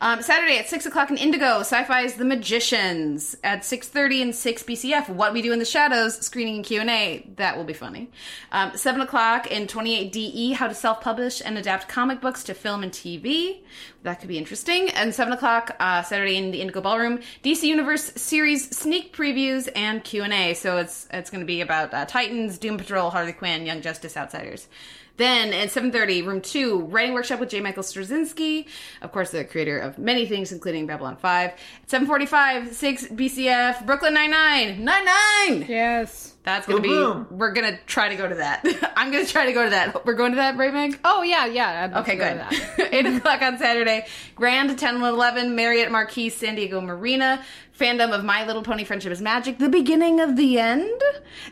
Um, 0.00 0.22
Saturday 0.22 0.58
at 0.58 0.68
six 0.68 0.86
o'clock 0.86 1.10
in 1.10 1.16
Indigo, 1.16 1.60
Sci-Fi's 1.60 2.14
The 2.14 2.24
Magicians. 2.24 3.36
At 3.44 3.64
six 3.64 3.88
thirty 3.88 4.22
and 4.22 4.34
six 4.34 4.62
BCF, 4.62 5.08
What 5.08 5.32
We 5.32 5.42
Do 5.42 5.52
in 5.52 5.58
the 5.58 5.64
Shadows 5.64 6.18
screening 6.18 6.56
and 6.56 6.64
Q 6.64 6.80
and 6.80 6.90
A. 6.90 7.28
That 7.36 7.56
will 7.56 7.64
be 7.64 7.72
funny. 7.72 8.10
Um, 8.52 8.76
Seven 8.76 9.00
o'clock 9.00 9.50
in 9.50 9.66
twenty 9.66 9.98
eight 9.98 10.12
DE, 10.12 10.52
How 10.52 10.68
to 10.68 10.74
Self 10.74 11.00
Publish 11.00 11.42
and 11.44 11.58
Adapt 11.58 11.88
Comic 11.88 12.20
Books 12.20 12.44
to 12.44 12.54
Film 12.54 12.82
and 12.82 12.92
TV. 12.92 13.60
That 14.02 14.20
could 14.20 14.28
be 14.28 14.38
interesting. 14.38 14.88
And 14.90 15.12
seven 15.12 15.32
o'clock 15.32 15.74
uh, 15.80 16.02
Saturday 16.02 16.36
in 16.36 16.52
the 16.52 16.60
Indigo 16.60 16.80
Ballroom, 16.80 17.18
DC 17.42 17.64
Universe 17.64 18.12
series 18.14 18.76
sneak 18.76 19.14
previews 19.14 19.68
and 19.74 20.04
Q 20.04 20.22
and 20.22 20.32
A. 20.32 20.54
So 20.54 20.76
it's 20.78 21.08
it's 21.12 21.28
going 21.28 21.40
to 21.40 21.46
be 21.46 21.60
about 21.60 21.92
uh, 21.92 22.04
Titans, 22.06 22.58
Doom 22.58 22.78
Patrol, 22.78 23.10
Harley 23.10 23.32
Quinn, 23.32 23.66
Young 23.66 23.82
Justice, 23.82 24.16
Outsiders. 24.16 24.68
Then 25.16 25.52
at 25.52 25.68
7.30, 25.68 26.26
room 26.26 26.40
2, 26.40 26.80
writing 26.82 27.14
workshop 27.14 27.40
with 27.40 27.48
J. 27.48 27.60
Michael 27.60 27.82
Straczynski, 27.82 28.66
of 29.02 29.12
course, 29.12 29.30
the 29.30 29.44
creator 29.44 29.78
of 29.78 29.98
many 29.98 30.26
things, 30.26 30.52
including 30.52 30.86
Babylon 30.86 31.16
5. 31.16 31.50
At 31.50 31.58
7.45, 31.88 32.72
6 32.72 33.06
BCF, 33.08 33.86
Brooklyn 33.86 34.14
Nine-Nine! 34.14 35.66
Yes. 35.68 36.35
That's 36.46 36.64
gonna 36.68 36.80
Boom, 36.80 37.24
be, 37.24 37.34
we're 37.34 37.52
gonna 37.52 37.76
try 37.86 38.08
to 38.08 38.14
go 38.14 38.28
to 38.28 38.36
that. 38.36 38.64
I'm 38.96 39.10
gonna 39.10 39.26
try 39.26 39.46
to 39.46 39.52
go 39.52 39.64
to 39.64 39.70
that. 39.70 40.06
We're 40.06 40.14
going 40.14 40.30
to 40.30 40.36
that, 40.36 40.56
right, 40.56 40.72
Meg? 40.72 41.00
Oh 41.04 41.22
yeah, 41.22 41.44
yeah. 41.46 41.90
I'd 41.92 42.00
Okay, 42.02 42.12
to 42.12 42.18
go 42.18 42.28
good. 42.28 42.38
that. 42.86 42.94
8 42.94 43.06
o'clock 43.16 43.42
on 43.42 43.58
Saturday. 43.58 44.06
Grand 44.36 44.78
10 44.78 44.94
and 44.94 45.04
11, 45.04 45.56
Marriott 45.56 45.90
Marquis, 45.90 46.30
San 46.30 46.54
Diego 46.54 46.80
Marina. 46.80 47.42
Fandom 47.76 48.12
of 48.16 48.24
My 48.24 48.46
Little 48.46 48.62
Pony 48.62 48.84
Friendship 48.84 49.10
is 49.12 49.20
Magic, 49.20 49.58
the 49.58 49.68
beginning 49.68 50.20
of 50.20 50.36
the 50.36 50.58
end. 50.58 50.98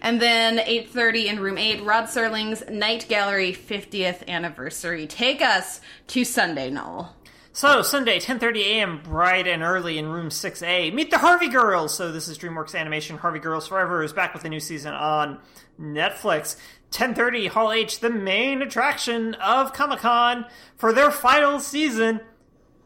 And 0.00 0.22
then 0.22 0.56
8.30 0.58 1.24
in 1.26 1.40
room 1.40 1.58
8, 1.58 1.82
Rod 1.82 2.04
Serling's 2.04 2.62
Night 2.70 3.06
Gallery 3.08 3.52
50th 3.52 4.26
anniversary. 4.28 5.06
Take 5.08 5.42
us 5.42 5.80
to 6.06 6.24
Sunday, 6.24 6.70
Noel. 6.70 7.14
So 7.56 7.82
Sunday, 7.82 8.18
10:30 8.18 8.56
a.m. 8.62 9.00
bright 9.02 9.46
and 9.46 9.62
early 9.62 9.96
in 9.96 10.08
room 10.08 10.28
6A. 10.28 10.92
Meet 10.92 11.12
the 11.12 11.18
Harvey 11.18 11.48
Girls. 11.48 11.94
So 11.94 12.10
this 12.10 12.26
is 12.26 12.36
DreamWorks 12.36 12.74
Animation. 12.74 13.16
Harvey 13.16 13.38
Girls 13.38 13.68
Forever 13.68 14.02
is 14.02 14.12
back 14.12 14.34
with 14.34 14.44
a 14.44 14.48
new 14.48 14.58
season 14.58 14.92
on 14.92 15.38
Netflix. 15.80 16.56
10:30 16.90 17.46
Hall 17.48 17.70
H, 17.70 18.00
the 18.00 18.10
main 18.10 18.60
attraction 18.60 19.34
of 19.34 19.72
Comic-Con 19.72 20.46
for 20.76 20.92
their 20.92 21.12
final 21.12 21.60
season. 21.60 22.20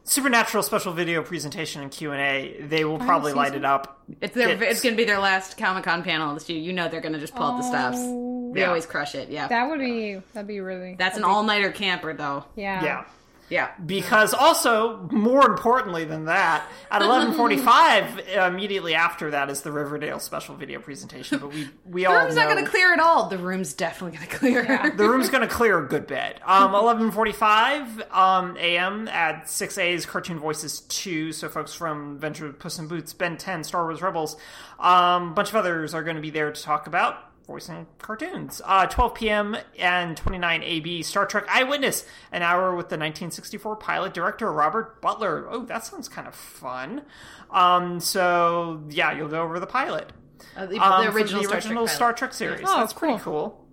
Supernatural 0.05 0.62
special 0.62 0.93
video 0.93 1.23
presentation 1.23 1.81
and 1.82 1.90
Q&A. 1.90 2.57
They 2.61 2.85
will 2.85 2.99
probably 2.99 3.32
light 3.35 3.55
it 3.55 3.65
up. 3.65 4.03
It's 4.23 4.35
their, 4.35 4.49
It's- 4.51 4.73
it's 4.73 4.81
going 4.82 4.95
to 4.95 4.97
be 4.97 5.05
their 5.05 5.19
last 5.19 5.57
Comic 5.59 5.85
Con 5.85 6.03
panel 6.03 6.32
this 6.35 6.49
year. 6.49 6.59
You 6.59 6.73
know 6.74 6.89
they're 6.89 7.03
going 7.03 7.12
to 7.12 7.19
just 7.19 7.35
pull 7.35 7.45
out 7.45 7.57
the 7.59 7.62
stops. 7.62 7.99
They 7.99 8.61
Yeah. 8.61 8.69
always 8.69 8.86
crush 8.86 9.15
it. 9.15 9.28
Yeah, 9.31 9.49
That 9.49 9.69
would 9.69 9.78
be 9.81 10.20
that'd 10.35 10.47
be 10.49 10.61
really 10.61 10.95
that's 10.99 11.16
an 11.19 11.24
all 11.24 11.43
nighter 11.43 11.70
camper 11.70 12.12
though. 12.15 12.45
yeah. 12.55 12.82
Yeah. 12.85 13.05
Yeah, 13.49 13.70
because 13.85 14.35
also 14.35 15.09
more 15.11 15.49
importantly 15.49 16.05
than 16.05 16.27
that 16.27 16.66
at 16.91 17.03
11:45 17.03 18.49
immediately 18.49 18.95
after 18.95 19.31
that 19.31 19.51
is 19.51 19.62
the 19.62 19.73
Riverdale 19.73 20.19
special 20.20 20.55
video 20.55 20.81
presentation 20.81 21.39
but 21.39 21.53
we 21.53 21.69
we 21.87 22.03
the 22.03 22.07
all 22.11 22.23
room's 22.23 22.37
not 22.37 22.49
going 22.49 22.65
to 22.65 22.70
clear 22.70 22.93
at 22.93 23.01
all. 23.01 23.29
The 23.29 23.39
room's 23.39 23.75
definitely 23.75 24.19
going 24.19 24.29
to 24.29 24.37
clear. 24.37 24.93
the 24.97 25.09
room's 25.09 25.31
going 25.31 25.47
to 25.47 25.53
clear 25.53 25.79
a 25.79 25.89
good 25.89 26.07
bit. 26.07 26.41
Um, 26.47 26.73
11:45 26.73 28.15
um, 28.15 28.57
a.m. 28.59 29.09
at 29.09 29.45
6A's 29.45 30.07
Cartoon 30.07 30.39
Voices 30.39 30.81
2. 30.81 31.33
So 31.33 31.49
folks 31.49 31.75
from 31.75 32.19
Venture 32.19 32.53
Puss 32.53 32.79
in 32.79 32.89
Boots, 32.89 33.12
Ben 33.12 33.37
10, 33.37 33.65
Star 33.65 33.85
Wars 33.85 34.03
Rebels, 34.03 34.37
um, 34.79 35.31
a 35.31 35.35
bunch 35.35 35.49
of 35.51 35.57
others 35.57 35.95
are 35.95 36.03
going 36.03 36.16
to 36.16 36.23
be 36.23 36.31
there 36.31 36.53
to 36.53 36.62
talk 36.62 36.87
about 36.87 37.27
voicing 37.49 37.87
cartoons. 37.99 38.61
Uh, 38.65 38.87
12 38.87 39.15
p.m. 39.15 39.57
and 39.79 40.16
29 40.16 40.62
AB 40.62 41.03
Star 41.03 41.27
Trek 41.27 41.47
Eyewitness, 41.49 42.07
an 42.31 42.43
hour 42.43 42.77
with 42.77 42.91
the 42.91 42.97
1964 42.97 43.77
pilot 43.77 44.15
director 44.15 44.53
Robert 44.53 45.01
Butler. 45.01 45.49
Oh, 45.51 45.65
that 45.65 45.85
sounds 45.85 46.09
kind 46.09 46.29
of 46.29 46.35
fun. 46.35 47.03
Um, 47.51 47.99
so 47.99 48.85
yeah, 48.91 49.12
you'll 49.12 49.29
go 49.29 49.43
over 49.43 49.59
the 49.59 49.66
pilot. 49.66 50.12
Uh, 50.57 50.66
the, 50.66 50.79
um, 50.79 51.05
the 51.05 51.11
original, 51.11 51.43
the 51.43 51.49
original 51.49 51.87
Star 51.89 51.97
Star 51.97 52.12
Trek. 52.12 52.19
Trek, 52.19 52.35
series. 52.35 52.66
Oh, 52.69 52.77
That's 52.79 52.93
pretty 52.93 53.19
cool. 53.19 53.65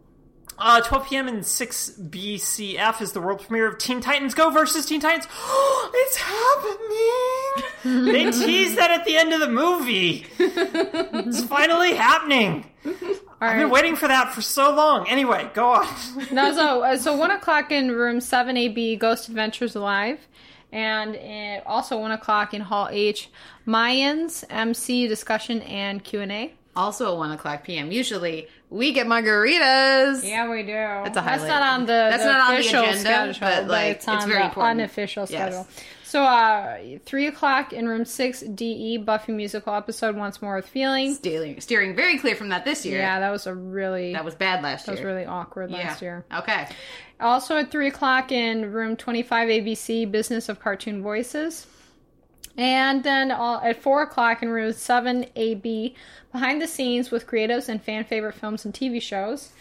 Uh, 0.57 0.81
12 0.81 1.09
p.m. 1.09 1.27
and 1.27 1.45
6 1.45 1.89
BCF 1.99 3.01
is 3.01 3.11
the 3.11 3.19
world 3.19 3.41
premiere 3.41 3.67
of 3.67 3.77
Teen 3.77 3.99
Titans 3.99 4.33
Go 4.33 4.49
versus 4.49 4.85
Teen 4.85 5.01
Titans. 5.01 5.25
it's 5.93 6.15
happening! 6.15 7.65
they 8.05 8.31
teased 8.31 8.77
that 8.77 8.91
at 8.91 9.05
the 9.05 9.17
end 9.17 9.33
of 9.33 9.41
the 9.41 9.49
movie. 9.49 10.25
it's 10.39 11.43
finally 11.43 11.93
happening. 11.95 12.71
I've 13.41 13.57
been 13.57 13.69
waiting 13.69 13.95
for 13.95 14.07
that 14.07 14.33
for 14.33 14.41
so 14.41 14.73
long. 14.73 15.07
Anyway, 15.09 15.49
go 15.53 15.73
on. 15.73 15.87
No, 16.31 16.53
so 16.53 16.83
uh, 16.83 16.97
so 16.97 17.15
one 17.15 17.31
o'clock 17.31 17.71
in 17.71 17.91
room 17.91 18.21
seven 18.21 18.55
AB, 18.57 18.95
Ghost 18.95 19.27
Adventures 19.27 19.75
Live, 19.75 20.19
and 20.71 21.15
uh, 21.15 21.67
also 21.67 21.99
one 21.99 22.11
o'clock 22.11 22.53
in 22.53 22.61
Hall 22.61 22.87
H, 22.89 23.29
Mayans 23.67 24.43
MC 24.49 25.07
discussion 25.07 25.61
and 25.63 26.03
Q 26.03 26.21
and 26.21 26.31
A. 26.31 26.53
Also 26.75 27.13
at 27.13 27.17
1 27.17 27.31
o'clock 27.31 27.63
p.m. 27.63 27.89
Usually, 27.89 28.49
we 28.75 28.91
get 28.93 29.07
margaritas. 29.07 30.23
Yeah, 30.27 30.49
we 30.49 30.63
do. 30.63 30.71
That's 30.73 31.09
a 31.11 31.21
That's 31.21 31.43
highlight. 31.43 31.47
not 31.47 31.61
on 31.61 31.81
the, 31.81 31.87
That's 31.87 32.23
the 32.23 32.31
not 32.31 32.41
on 32.41 32.53
the 32.55 32.59
official 32.59 32.83
agenda, 32.83 33.33
schedule, 33.33 33.39
but, 33.39 33.67
like, 33.67 33.95
it's 33.97 34.07
on 34.07 34.17
it's 34.17 34.25
very 34.25 34.43
important. 34.43 34.79
unofficial 34.81 35.21
Yes. 35.29 35.29
schedule. 35.29 35.67
So, 36.03 36.23
uh, 36.23 36.77
three 37.05 37.27
o'clock 37.27 37.73
in 37.73 37.87
room 37.89 38.05
six 38.05 38.41
DE 38.41 38.97
Buffy 38.97 39.31
musical 39.33 39.73
episode 39.73 40.15
once 40.15 40.41
more 40.41 40.55
with 40.55 40.67
feeling. 40.67 41.13
Steering, 41.15 41.59
steering 41.59 41.95
very 41.95 42.17
clear 42.19 42.35
from 42.35 42.49
that 42.49 42.63
this 42.63 42.85
year. 42.85 42.99
Yeah, 42.99 43.19
that 43.19 43.31
was 43.31 43.47
a 43.47 43.53
really 43.53 44.13
That 44.13 44.23
was 44.23 44.35
bad 44.35 44.61
last 44.63 44.87
year. 44.87 44.95
that 44.95 45.01
was 45.01 45.05
really 45.05 45.25
awkward 45.25 45.71
yeah. 45.71 45.77
last 45.77 46.01
year. 46.01 46.23
Okay. 46.33 46.67
Also 47.19 47.57
at 47.57 47.71
3 47.71 47.87
o'clock 47.87 48.31
in 48.31 48.71
room 48.71 48.95
25 48.95 49.49
ABC, 49.49 50.05
Business 50.09 50.47
of 50.47 50.59
Cartoon 50.59 51.01
Voices. 51.01 51.65
And 52.57 53.03
then 53.03 53.31
all, 53.31 53.59
at 53.61 53.81
4 53.81 54.03
o'clock 54.03 54.41
in 54.41 54.49
room 54.49 54.71
7 54.71 55.25
AB, 55.35 55.95
Behind 56.31 56.61
the 56.61 56.67
Scenes 56.67 57.11
with 57.11 57.27
creatives 57.27 57.67
and 57.67 57.81
fan 57.81 58.05
favorite 58.05 58.35
films 58.35 58.65
and 58.65 58.73
TV 58.73 59.01
shows. 59.01 59.51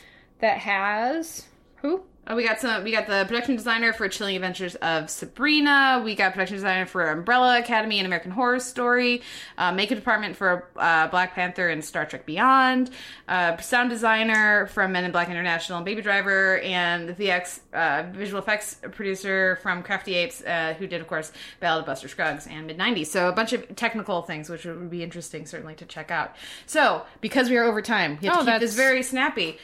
That 0.40 0.58
has. 0.58 1.46
Who? 1.76 2.04
Oh, 2.26 2.34
we 2.36 2.42
got 2.42 2.59
some. 2.59 2.82
We 2.84 2.90
got 2.90 3.06
the 3.06 3.24
production 3.26 3.55
designer 3.55 3.92
for 3.92 4.09
Chilling 4.09 4.34
Adventures 4.34 4.76
of 4.76 5.10
Sabrina. 5.10 6.01
We 6.02 6.14
got 6.14 6.32
production 6.32 6.56
designer 6.56 6.86
for 6.86 7.10
Umbrella 7.10 7.59
Academy 7.59 7.98
and 7.98 8.06
American 8.06 8.30
Horror 8.30 8.60
Story. 8.60 9.20
Uh, 9.59 9.72
makeup 9.72 9.98
department 9.98 10.34
for 10.34 10.66
uh, 10.76 11.09
Black 11.09 11.34
Panther 11.34 11.68
and 11.68 11.84
Star 11.84 12.06
Trek 12.06 12.24
Beyond. 12.24 12.88
Uh, 13.28 13.59
sound 13.59 13.90
designer 13.90 14.66
from 14.68 14.92
Men 14.92 15.05
in 15.05 15.12
Black 15.12 15.28
International 15.28 15.76
and 15.76 15.84
Baby 15.84 16.01
Driver, 16.01 16.60
and 16.60 17.10
the 17.10 17.14
VX 17.14 17.60
uh, 17.74 18.05
visual 18.12 18.40
effects 18.40 18.80
producer 18.92 19.59
from 19.62 19.82
Crafty 19.82 20.14
Apes, 20.14 20.42
uh, 20.44 20.74
who 20.78 20.86
did, 20.86 21.02
of 21.02 21.06
course, 21.06 21.30
Ballad 21.60 21.80
of 21.80 21.86
Buster 21.86 22.09
Scruggs 22.09 22.46
and 22.46 22.66
Mid 22.66 22.78
'90s. 22.78 23.09
So 23.09 23.28
a 23.28 23.32
bunch 23.32 23.52
of 23.52 23.76
technical 23.76 24.22
things, 24.22 24.48
which 24.48 24.64
would 24.64 24.88
be 24.88 25.02
interesting, 25.02 25.44
certainly 25.44 25.74
to 25.74 25.84
check 25.84 26.10
out. 26.10 26.34
So 26.64 27.02
because 27.20 27.51
we 27.51 27.59
are 27.59 27.64
over 27.64 27.82
time, 27.82 28.18
we 28.22 28.28
have 28.28 28.38
Oh, 28.38 28.44
to 28.46 28.51
keep 28.52 28.60
this 28.60 28.74
very 28.74 29.02
snappy. 29.02 29.59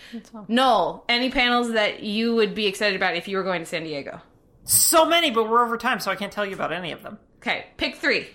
Noel, 0.46 1.04
any 1.08 1.30
panels 1.30 1.72
that 1.72 2.02
you 2.02 2.34
would 2.34 2.49
be 2.54 2.66
excited 2.66 2.96
about 2.96 3.16
if 3.16 3.28
you 3.28 3.36
were 3.36 3.42
going 3.42 3.60
to 3.60 3.66
San 3.66 3.84
Diego? 3.84 4.20
So 4.64 5.04
many, 5.04 5.30
but 5.30 5.48
we're 5.48 5.64
over 5.64 5.76
time, 5.76 6.00
so 6.00 6.10
I 6.10 6.16
can't 6.16 6.32
tell 6.32 6.46
you 6.46 6.54
about 6.54 6.72
any 6.72 6.92
of 6.92 7.02
them. 7.02 7.18
Okay, 7.38 7.66
pick 7.76 7.96
three. 7.96 8.28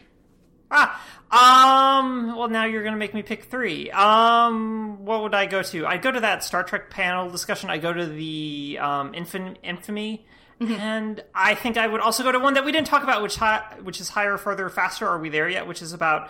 Ah, 0.72 1.00
um, 1.32 2.36
well, 2.36 2.48
now 2.50 2.66
you're 2.66 2.84
gonna 2.84 2.98
make 2.98 3.14
me 3.14 3.22
pick 3.22 3.46
three. 3.46 3.92
Um, 3.92 5.06
what 5.06 5.22
would 5.22 5.36
I 5.36 5.46
go 5.46 5.62
to? 5.62 5.86
I'd 5.86 6.02
go 6.02 6.12
to 6.12 6.20
that 6.22 6.44
Star 6.44 6.64
Trek 6.64 6.90
panel 6.90 7.30
discussion. 7.30 7.70
I 7.70 7.78
go 7.78 7.94
to 7.94 8.06
the 8.06 8.80
um, 8.82 9.14
Infin- 9.14 9.58
Infamy, 9.64 10.26
and 10.60 11.24
I 11.36 11.54
think 11.56 11.78
I 11.78 11.86
would 11.88 12.02
also 12.02 12.24
go 12.24 12.32
to 12.32 12.40
one 12.40 12.56
that 12.56 12.66
we 12.66 12.72
didn't 12.72 12.88
talk 12.88 13.04
about, 13.04 13.22
which 13.22 13.36
hi- 13.36 13.76
which 13.84 14.02
is 14.02 14.10
higher, 14.10 14.38
further, 14.38 14.68
faster. 14.70 15.08
Are 15.08 15.20
we 15.20 15.30
there 15.30 15.48
yet? 15.48 15.68
Which 15.68 15.82
is 15.84 15.94
about 15.94 16.30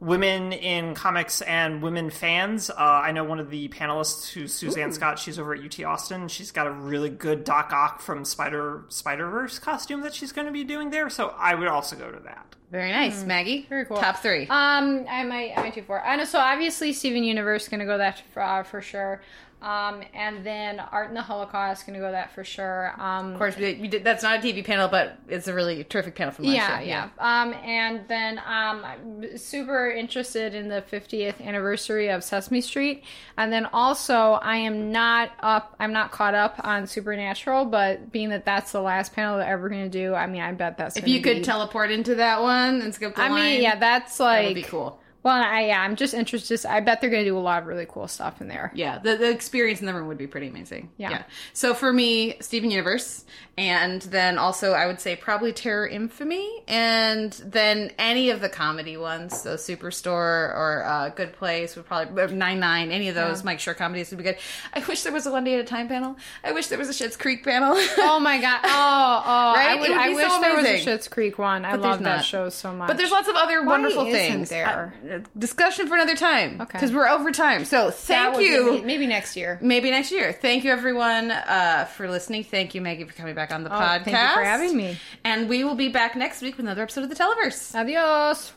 women 0.00 0.52
in 0.52 0.94
comics 0.94 1.42
and 1.42 1.82
women 1.82 2.10
fans. 2.10 2.70
Uh, 2.70 2.74
I 2.76 3.12
know 3.12 3.24
one 3.24 3.40
of 3.40 3.50
the 3.50 3.68
panelists, 3.68 4.32
who's 4.32 4.52
Suzanne 4.52 4.92
Scott. 4.92 5.18
She's 5.18 5.38
over 5.38 5.54
at 5.54 5.64
UT 5.64 5.84
Austin. 5.84 6.28
She's 6.28 6.50
got 6.50 6.66
a 6.66 6.70
really 6.70 7.10
good 7.10 7.44
Doc 7.44 7.72
Ock 7.72 8.00
from 8.00 8.24
Spider 8.24 8.84
Spider 8.88 9.28
Verse 9.30 9.58
costume 9.58 10.02
that 10.02 10.14
she's 10.14 10.32
going 10.32 10.46
to 10.46 10.52
be 10.52 10.64
doing 10.64 10.90
there. 10.90 11.08
So 11.10 11.34
I 11.38 11.54
would 11.54 11.68
also 11.68 11.96
go 11.96 12.10
to 12.10 12.20
that. 12.20 12.54
Very 12.70 12.90
nice, 12.90 13.22
Maggie. 13.22 13.62
Hmm. 13.62 13.68
Very 13.68 13.84
cool. 13.84 13.98
Top 13.98 14.18
three. 14.18 14.42
Um, 14.48 15.06
I 15.08 15.22
might, 15.22 15.52
I 15.56 15.62
might 15.62 15.74
do 15.74 15.82
four. 15.82 16.02
I 16.04 16.16
know. 16.16 16.24
So 16.24 16.38
obviously, 16.40 16.92
Steven 16.92 17.22
Universe 17.22 17.68
gonna 17.68 17.86
go 17.86 17.98
that 17.98 18.22
for, 18.32 18.42
uh, 18.42 18.62
for 18.64 18.80
sure. 18.80 19.22
Um, 19.64 20.02
and 20.12 20.44
then 20.44 20.78
Art 20.78 21.08
in 21.08 21.14
the 21.14 21.22
Holocaust 21.22 21.86
gonna 21.86 21.98
go 21.98 22.12
that 22.12 22.34
for 22.34 22.44
sure. 22.44 22.92
Um, 23.00 23.32
of 23.32 23.38
course, 23.38 23.56
we 23.56 23.78
we 23.80 23.88
did, 23.88 24.04
that's 24.04 24.22
not 24.22 24.38
a 24.38 24.42
TV 24.46 24.62
panel, 24.62 24.88
but 24.88 25.16
it's 25.26 25.48
a 25.48 25.54
really 25.54 25.84
terrific 25.84 26.14
panel 26.14 26.32
from 26.34 26.44
last 26.44 26.54
yeah, 26.54 26.80
year. 26.80 26.88
yeah. 27.18 27.42
Um, 27.42 27.54
and 27.54 28.06
then 28.06 28.38
um, 28.40 28.84
I'm 28.84 29.38
super 29.38 29.90
interested 29.90 30.54
in 30.54 30.68
the 30.68 30.82
50th 30.82 31.40
anniversary 31.40 32.08
of 32.10 32.22
Sesame 32.22 32.60
Street, 32.60 33.04
and 33.38 33.50
then 33.50 33.64
also 33.72 34.32
I 34.32 34.56
am 34.56 34.92
not 34.92 35.30
up. 35.40 35.74
I'm 35.80 35.94
not 35.94 36.12
caught 36.12 36.34
up 36.34 36.60
on 36.62 36.86
Supernatural, 36.86 37.64
but 37.64 38.12
being 38.12 38.28
that 38.28 38.44
that's 38.44 38.72
the 38.72 38.82
last 38.82 39.14
panel 39.14 39.38
that 39.38 39.58
we're 39.58 39.70
gonna 39.70 39.88
do, 39.88 40.14
I 40.14 40.26
mean, 40.26 40.42
I 40.42 40.52
bet 40.52 40.76
that's 40.76 40.98
If 40.98 41.08
you 41.08 41.22
could 41.22 41.36
be- 41.38 41.42
teleport 41.42 41.90
into 41.90 42.16
that 42.16 42.42
one 42.42 42.82
and 42.82 42.94
skip 42.94 43.14
the 43.14 43.22
I 43.22 43.28
line, 43.28 43.44
mean, 43.44 43.62
yeah, 43.62 43.76
that's 43.76 44.20
like 44.20 44.42
that 44.42 44.48
would 44.48 44.54
be 44.56 44.62
cool. 44.62 45.00
Well, 45.24 45.42
I, 45.42 45.66
yeah, 45.68 45.80
I'm 45.80 45.96
just 45.96 46.12
interested. 46.12 46.66
I 46.66 46.80
bet 46.80 47.00
they're 47.00 47.08
gonna 47.10 47.24
do 47.24 47.36
a 47.36 47.40
lot 47.40 47.62
of 47.62 47.66
really 47.66 47.86
cool 47.88 48.06
stuff 48.08 48.40
in 48.42 48.48
there. 48.48 48.70
Yeah, 48.74 48.98
the, 48.98 49.16
the 49.16 49.30
experience 49.30 49.80
in 49.80 49.86
the 49.86 49.94
room 49.94 50.06
would 50.06 50.18
be 50.18 50.26
pretty 50.26 50.48
amazing. 50.48 50.90
Yeah. 50.98 51.22
So 51.54 51.72
for 51.74 51.92
me, 51.92 52.36
Steven 52.40 52.70
Universe, 52.70 53.24
and 53.56 54.02
then 54.02 54.36
also 54.36 54.72
I 54.72 54.86
would 54.86 55.00
say 55.00 55.16
probably 55.16 55.52
Terror 55.54 55.86
Infamy, 55.88 56.62
and 56.68 57.32
then 57.44 57.92
any 57.98 58.28
of 58.30 58.40
the 58.42 58.50
comedy 58.50 58.98
ones, 58.98 59.40
so 59.40 59.54
Superstore 59.54 60.12
or 60.54 60.84
uh, 60.86 61.08
Good 61.08 61.32
Place 61.32 61.74
would 61.74 61.86
probably 61.86 62.36
Nine 62.36 62.60
Nine. 62.60 62.90
Any 62.92 63.08
of 63.08 63.14
those 63.14 63.42
Mike 63.44 63.58
Schur 63.60 63.74
comedies 63.74 64.10
would 64.10 64.18
be 64.18 64.24
good. 64.24 64.36
I 64.74 64.80
wish 64.80 65.02
there 65.04 65.12
was 65.12 65.24
a 65.26 65.32
One 65.32 65.44
Day 65.44 65.54
at 65.54 65.60
a 65.60 65.64
Time 65.64 65.88
panel. 65.88 66.16
I 66.44 66.52
wish 66.52 66.66
there 66.66 66.78
was 66.78 66.90
a 66.90 66.92
Schitt's 66.92 67.16
Creek 67.16 67.42
panel. 67.44 67.74
Oh 68.06 68.20
my 68.20 68.40
god! 68.40 68.60
Oh, 68.64 69.22
oh! 69.24 69.54
Right? 69.54 69.76
I, 69.76 69.80
would, 69.80 69.90
I 69.90 70.08
wish 70.10 70.28
so 70.30 70.40
there 70.40 70.56
was 70.56 70.66
a. 70.66 70.84
Schitt's 70.84 71.08
Creek 71.08 71.38
one. 71.38 71.64
I 71.64 71.72
But 71.72 71.82
there's 71.82 71.90
love 71.92 72.02
that 72.02 72.24
show 72.24 72.48
so 72.48 72.72
much. 72.72 72.88
But 72.88 72.96
there's 72.96 73.10
lots 73.10 73.28
of 73.28 73.34
other 73.34 73.62
Why 73.62 73.66
wonderful 73.68 74.04
things. 74.04 74.50
there? 74.50 74.94
Discussion 75.38 75.86
for 75.88 75.94
another 75.94 76.16
time. 76.16 76.60
Okay. 76.60 76.70
Because 76.72 76.92
we're 76.92 77.08
over 77.08 77.30
time. 77.32 77.64
So 77.64 77.90
thank 77.90 78.38
you. 78.40 78.78
be- 78.80 78.84
maybe 78.84 79.06
next 79.06 79.36
year. 79.36 79.58
Maybe 79.62 79.90
next 79.90 80.10
year. 80.12 80.32
Thank 80.32 80.64
you, 80.64 80.70
everyone, 80.72 81.30
uh, 81.30 81.86
for 81.94 82.08
listening. 82.10 82.44
Thank 82.44 82.74
you, 82.74 82.80
Maggie, 82.80 83.04
for 83.04 83.12
coming 83.14 83.34
back 83.34 83.52
on 83.52 83.64
the 83.64 83.74
Oh, 83.74 83.78
podcast. 83.78 84.04
thank 84.04 84.28
you 84.30 84.34
for 84.34 84.44
having 84.44 84.76
me. 84.76 84.98
And 85.24 85.48
we 85.48 85.64
will 85.64 85.74
be 85.74 85.88
back 85.88 86.16
next 86.16 86.42
week 86.42 86.56
with 86.56 86.66
another 86.66 86.82
episode 86.82 87.04
of 87.04 87.10
the 87.10 87.16
Televerse. 87.16 87.74
Adios. 87.74 88.52